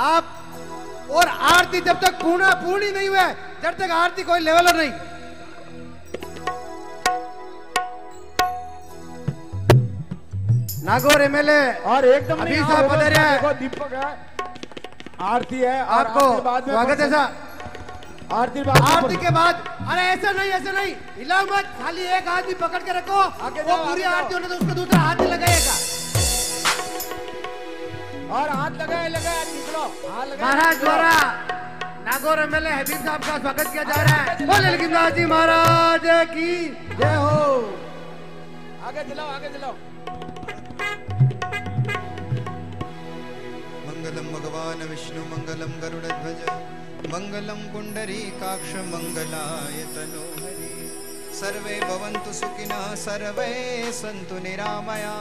आप 0.00 0.24
और 1.10 1.28
आरती 1.28 1.80
जब 1.80 2.00
तक 2.00 2.14
पूर्ण 2.22 2.52
पूर्ण 2.64 2.92
नहीं 2.96 3.08
हुआ 3.08 3.26
जब 3.62 3.76
तक 3.76 3.90
आरती 3.92 4.22
कोई 4.24 4.40
लेवल 4.40 4.66
नहीं। 4.76 4.92
नागौर 10.84 11.22
एमएलए 11.22 11.60
और 11.84 12.04
एकदम 12.06 12.40
अभी 12.40 12.56
साहब 12.56 12.92
हैं। 13.12 13.58
दीपक 13.58 13.92
है। 13.94 14.10
आरती 15.30 15.58
है 15.58 15.78
आपको 15.94 16.20
स्वागत 16.40 17.00
है 17.00 17.08
सर 17.10 17.39
आरती 18.32 18.62
बाद 18.62 18.82
आरती 18.88 19.16
के 19.22 19.30
बाद 19.34 19.54
अरे 19.90 20.02
ऐसा 20.08 20.30
नहीं 20.32 20.50
ऐसा 20.56 20.72
नहीं। 20.72 20.92
हिलाओ 21.16 21.44
मत। 21.46 21.64
खाली 21.78 22.02
एक 22.16 22.28
आदमी 22.34 22.54
पकड़ 22.60 22.82
के 22.82 22.92
रखो। 22.98 23.20
आगे 23.46 23.62
वो 23.68 23.76
पूरी 23.86 24.02
आरती 24.10 24.34
होने 24.34 24.48
तो 24.48 24.54
उसको 24.54 24.74
दूसरा 24.74 24.98
हाथ 25.00 25.20
लगाएगा। 25.32 25.74
और 28.38 28.48
हाथ 28.58 28.72
लगाए 28.82 29.08
लगाए 29.08 29.42
निकलो 29.44 29.82
हाथ 29.82 30.26
महाराज 30.42 30.76
द्वारा 30.80 31.12
नागौर 32.06 32.38
एमएलए 32.42 32.72
हबीब 32.72 33.00
साहब 33.04 33.20
का 33.24 33.38
स्वागत 33.38 33.66
किया 33.72 33.84
जा 33.90 34.02
रहा 34.02 34.20
है। 34.22 34.46
बोले 34.46 34.70
लिखिंदास 34.70 35.12
जी 35.14 35.24
महाराज 35.34 36.06
की 36.34 36.50
जय 37.00 37.14
हो। 37.16 37.44
आगे 38.88 39.02
चलाओ 39.10 39.28
आगे 39.36 39.48
चलाओ 39.58 39.74
मङ्गलं 43.86 44.26
भगवान् 44.34 44.82
विष्णु 44.90 45.22
मङ्गलं 45.32 45.72
गरुडध्वज 45.82 46.40
मङ्गलं 47.12 47.60
पुण्डरीकाक्ष 47.72 48.72
मङ्गलाय 48.90 49.78
तनोहरि 49.94 50.68
सर्वे 51.38 51.76
भवन्तु 51.80 52.32
सुखिनः 52.38 52.84
सर्वे 53.04 53.48
सन्तु 54.00 54.36
निरामया। 54.44 55.14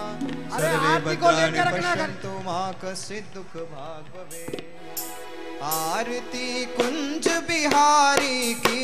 सर्वे 0.56 0.94
भद्राणि। 1.06 1.60
पश्यन्तु 1.76 2.34
मा 2.48 2.60
कश्चित् 2.84 3.34
दुःख 3.36 3.54
भाग् 3.72 4.12
भवेत् 4.16 5.64
आरती 5.70 6.50
कुंज 6.78 7.28
बिहारी 7.48 8.38
की 8.66 8.80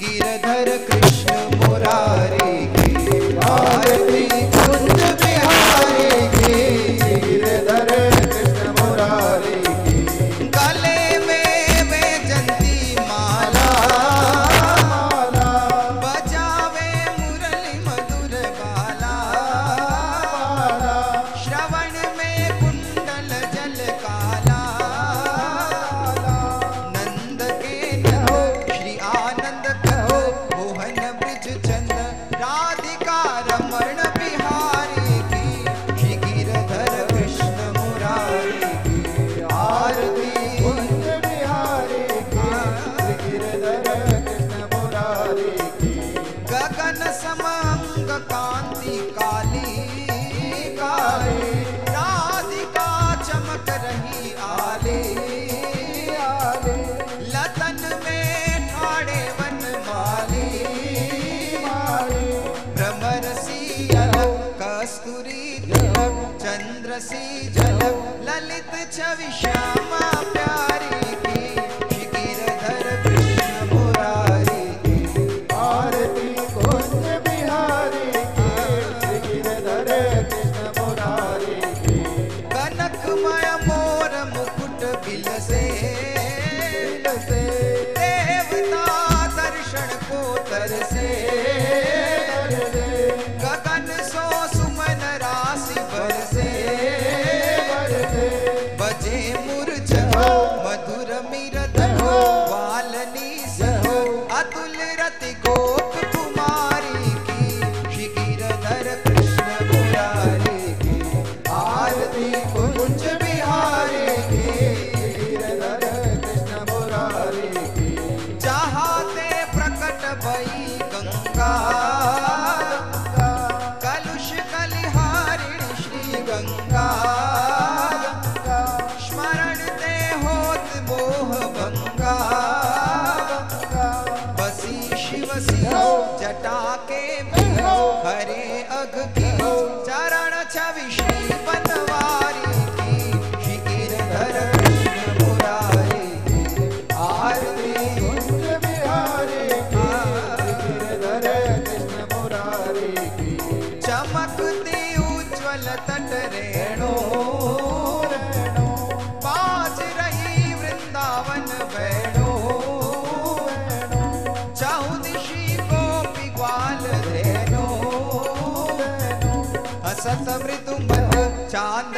गिरधर 0.00 0.68
कृष्ण 0.88 1.36
मुरारी 1.60 2.56
की। 2.76 2.90
आरती 3.50 4.24
कुंज 4.56 5.02
बिहारी 5.22 6.10
की 6.34 6.54
गिरधर 7.26 7.90
कृष्ण 8.16 8.74
मुरारी 8.80 9.63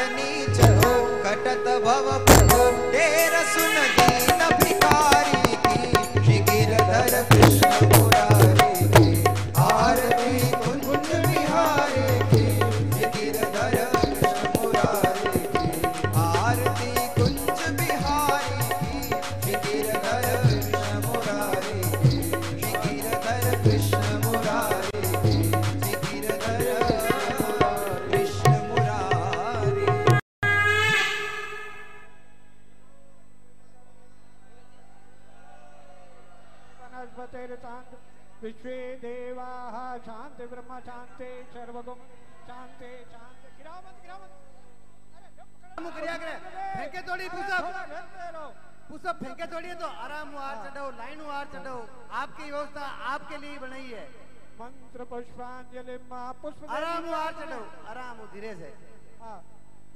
चांदनी 0.07 0.55
चहो 0.57 0.91
कटत 1.23 1.65
भव 1.85 2.11
पथ 2.29 2.53
तेर 2.93 3.33
सुन 3.53 3.75
दीन 3.97 4.43
भिखारी 4.61 4.76
शांति 41.17 41.29
सर्वगम 41.53 42.01
शांति 42.47 42.89
शांति। 43.11 43.49
गिराओ 43.59 43.79
मत 43.81 43.97
अरे 45.17 45.29
जब 45.37 45.47
पकड़ा- 45.63 45.81
मुँह 45.83 45.95
करिया 45.97 46.17
करे 46.19 46.35
फेंके 46.77 47.01
थोड़ी 47.09 47.29
पुसअप 47.29 47.65
पुसअप 48.91 49.23
फेंके 49.25 49.47
थोड़ी 49.53 49.69
है 49.69 49.75
तो 49.81 49.87
आराम 50.05 50.29
हुआ 50.31 50.41
हार 50.47 50.71
चढ़ाओ 50.71 50.91
लाइन 50.99 51.21
हुआ 51.21 51.35
हार 51.35 51.47
चढ़ाओ। 51.53 51.81
आपकी 52.21 52.51
व्यवस्था 52.51 52.85
आपके 53.13 53.37
लिए 53.37 53.59
बनाई 53.59 53.89
है। 53.93 54.05
मंत्र 54.61 55.05
पुष्पांजलि 55.05 55.97
पुष्प 56.13 56.71
आराम 56.71 57.07
हुआ 57.07 57.17
हार 57.23 57.33
चढ़ाओ। 57.41 57.65
आराम 57.91 58.21
धीरे 58.35 58.55
से। 58.55 58.71
हाँ। 59.23 59.39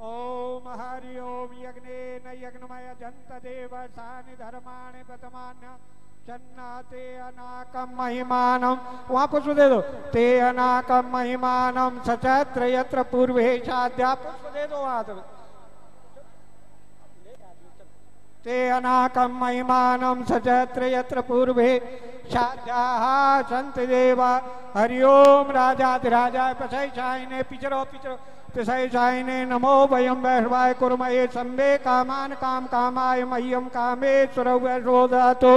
ओम 0.09 0.69
हरि 0.81 1.19
ओम 1.21 1.53
यज्ञे 1.63 2.01
न 2.27 2.33
यज्ञमय 2.45 2.95
जंत 3.01 3.33
देव 3.43 3.77
सानि 3.97 4.37
धर्माणि 4.37 5.03
प्रथमान्य 5.05 5.77
चन्नाते 6.31 7.05
अनाकम 7.19 7.89
महिमानम 7.99 8.77
वहाँ 9.11 9.27
पुष्प 9.27 9.51
दे। 9.51 9.67
दो 9.69 9.81
ते 10.15 10.27
अनाकम 10.41 11.11
महिमानम 11.11 11.99
सचत्र 12.07 12.63
यत्र 12.71 13.03
पुष्प 14.15 14.47
दे 14.55 14.67
दो 14.71 14.79
ते 18.45 18.57
अनाकम 18.71 19.31
महिमानम 19.41 20.23
सचत्र 20.25 20.83
यत्र 20.87 21.21
पूर्वे 21.27 21.71
देवा। 23.87 24.31
पिचरो 27.43 27.85
पिचरो। 27.85 28.17
पिशै 28.51 28.89
शायिने 28.89 29.39
नमो 29.47 29.75
वयं 29.87 30.23
वैष्णवाय 30.23 30.73
कुर्मये 30.75 31.27
सम्बे 31.35 31.71
कामान 31.79 32.31
काम 32.37 32.67
कामाय 32.67 33.25
मह्यं 33.25 33.67
कामेश्वर 33.71 34.49
वैष्णोदातो 34.65 35.53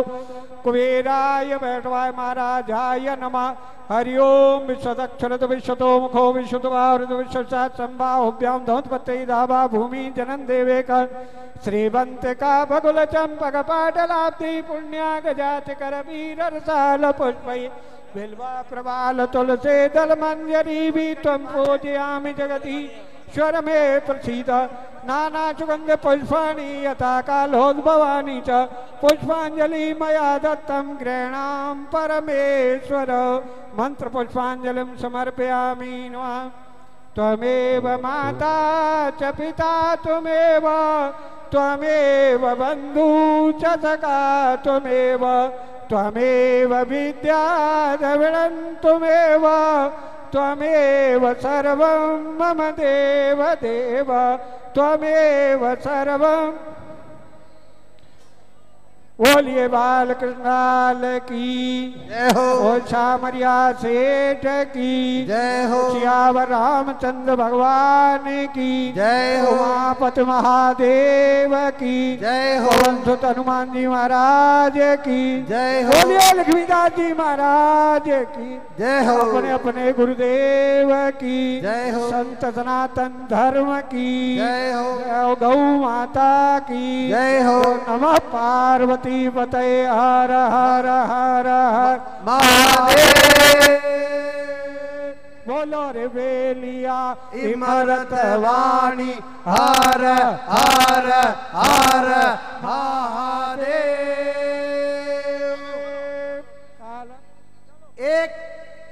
कुबेराय 0.64 1.56
वैष्णवाय 1.56 2.12
महाराजाय 2.18 3.16
नमः। 3.22 3.48
हरि 3.90 4.16
ओम 4.18 4.68
विश्वदक्षरत 4.68 5.44
विश्वतो 5.46 5.90
मुखो 6.02 6.26
विश्वतवावृत 6.34 7.12
विश्वसात 7.14 7.72
संबाहुभ्यां 7.78 8.58
धौतपते 8.66 9.18
दाभा 9.26 9.66
भूमि 9.68 10.04
जनन 10.18 10.46
देवे 10.48 10.82
कर 10.82 11.08
श्रीवंत 11.64 12.26
का 12.40 12.54
भगुल 12.66 13.04
चंपक 13.14 13.56
पाटलाब्धि 13.68 14.62
पुण्या 14.70 15.10
गजाति 15.26 15.74
कर 15.82 16.00
वीर 16.08 16.40
पुष्पै। 17.20 17.60
बिल्वा 18.16 18.62
प्रवाल 18.62 19.26
तुलसे 19.26 19.88
दल 19.88 20.12
मंजरी 20.14 20.92
भी 20.92 21.14
तम 21.16 21.38
पूजयामि 21.38 22.34
जगती। 22.34 22.80
स्वर 23.34 23.62
में 23.66 24.06
प्रसिद 24.06 24.50
नाना 25.06 25.52
सुगंध 25.52 25.92
पुष्पाणी, 25.98 26.86
यथा 26.86 27.22
कालोद्भवानि 27.22 28.42
च। 28.48 28.50
पुष्पाजलि 29.02 29.94
मया 29.94 30.38
दत्तम 30.38 30.98
गृणां 31.02 31.76
परमेश्वर। 31.86 33.12
मंत्र 33.80 34.08
पुष्पाजलि 34.08 34.86
समर्पयामी 35.02 36.10
नमः। 36.10 36.38
त्वमेव 37.16 37.88
माता 38.04 38.56
च 39.20 39.32
पिता 39.38 39.74
त्वमेव 40.04 40.66
त्वमेव 41.52 42.46
बन्धु 42.62 43.06
च 43.62 43.74
सखा 43.84 44.22
त्वमेव 44.64 45.26
त्वमेव 45.90 46.74
विद्या 46.90 47.42
द्रविणं 48.02 48.56
त्वमेव 48.84 49.46
त्वमेव 50.34 51.32
सर्वं 51.44 52.02
मम 52.40 52.62
देव 52.80 53.44
देव 53.62 54.12
त्वमेव 54.76 55.74
सर्वं 55.86 56.52
बोलिए 59.22 59.68
बाल 59.68 60.14
कृष्णाल 60.14 61.02
की। 61.04 61.50
जय 62.10 62.30
हो। 62.30 62.46
ओ 62.68 62.80
श्यामरिया 62.80 63.72
सेठ 63.72 64.42
की। 64.46 65.26
जय 65.28 65.64
हो। 65.64 65.82
सियावर 65.92 66.48
रामचंद्र 66.48 67.36
भगवान 67.36 68.26
की। 68.28 68.94
जय 68.94 69.38
हो। 69.40 69.52
उमापति 69.52 70.24
महादेव 70.24 71.70
की। 71.70 72.18
जय 72.18 72.58
हो। 72.58 72.72
सुत 73.06 73.26
हनुमान 73.26 73.70
जी 73.74 73.88
महाराज 73.88 74.74
की। 74.78 75.44
जय 75.44 75.82
हो। 75.82 76.02
बोलिए 76.02 76.32
लक्ष्मीदास 76.34 76.92
जी 76.92 77.14
महाराज 77.14 78.10
की। 78.10 78.62
जय 78.80 79.06
हो। 79.06 79.18
अपने 79.18 79.52
अपने 79.52 79.92
गुरुदेव 79.92 80.90
की। 81.12 81.62
जय 81.62 81.90
हो। 81.90 82.10
संत 82.10 82.46
सनातन 82.56 83.28
धर्म 83.30 83.80
की। 83.94 84.38
हो। 84.38 84.46
जय 84.46 84.74
हो 84.74 85.36
गौ 85.36 85.56
माता 85.86 86.60
की। 86.60 87.10
जय 87.10 87.42
हो। 87.42 87.62
नमः 87.90 88.18
पार्वती 88.34 89.03
पतये 89.06 89.86
हर 89.88 90.32
हर 90.32 90.86
हर 91.12 91.48
हर। 91.48 91.98
महादेव। 92.26 93.62
बोलो 95.48 95.84
रे 95.92 96.08
बेलिया 96.08 97.00
इमरत 97.36 98.14
वाणी 98.44 99.14
हर 99.48 100.04
हर 100.50 101.08
हर 101.56 102.08
महादेव। 102.64 104.02
एक 108.04 108.30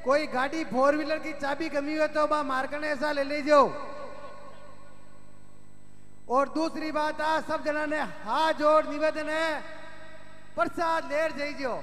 कोई 0.05 0.25
गाड़ी 0.27 0.63
फोर 0.63 0.95
व्हीलर 0.95 1.17
की 1.19 1.31
चाबी 1.41 1.69
कमी 1.69 1.95
हो 1.97 2.07
तो 2.07 2.27
बा 2.27 2.41
मार्कने 2.43 2.87
ऐसा 2.89 3.11
ले 3.11 3.23
लीजिए 3.23 3.63
और 6.31 6.49
दूसरी 6.49 6.91
बात 6.91 7.21
आ 7.21 7.39
सब 7.41 7.63
जना 7.65 7.85
ने 7.85 7.99
हाथ 8.25 8.53
जोड़ 8.59 8.85
निवेदन 8.87 9.29
है 9.29 9.49
प्रसाद 10.55 11.11
लेर 11.11 11.31
जाइजो 11.37 11.75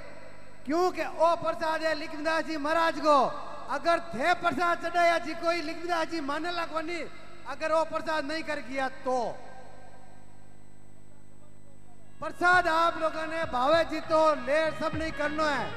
क्योंकि 0.67 1.03
ओ 1.03 1.35
प्रसाद 1.43 1.83
है 1.83 1.95
लिखविदास 1.99 2.45
जी 2.45 2.57
महाराज 2.59 2.99
को। 3.01 3.19
अगर 3.71 3.99
थे 4.11 4.33
प्रसाद 4.43 4.79
चढ़ाया 4.79 5.19
जी, 5.19 5.35
कोई 5.37 5.61
लिखविदास 5.63 6.07
जी 6.09 6.21
माने 6.23 6.51
ला 6.53 6.65
कोनी 6.67 7.01
अगर 7.49 7.73
वो 7.73 7.85
प्रसाद 7.87 8.25
नहीं 8.25 8.43
कर 8.45 8.61
गया 8.69 8.89
तो। 9.05 9.19
प्रसाद 12.21 12.67
आप 12.69 12.99
लोगों 13.01 13.27
ने 13.27 13.45
भावे 13.53 13.83
जी 13.91 14.01
तो 14.09 14.23
लेर 14.37 14.73
सब 14.81 14.97
नहीं 14.97 15.13
करना 15.15 15.49
है। 15.51 15.69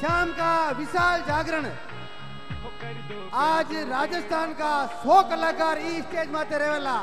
शाम 0.00 0.32
का 0.32 0.52
विशाल 0.78 1.22
जागरण। 1.22 1.66
आज 3.34 3.72
राजस्थान 3.88 4.52
का 4.54 4.74
सौ 4.98 5.22
कलाकार 5.30 5.78
ई 5.80 6.00
स्टेज 6.02 6.30
माते 6.30 6.58
रहेला 6.58 6.98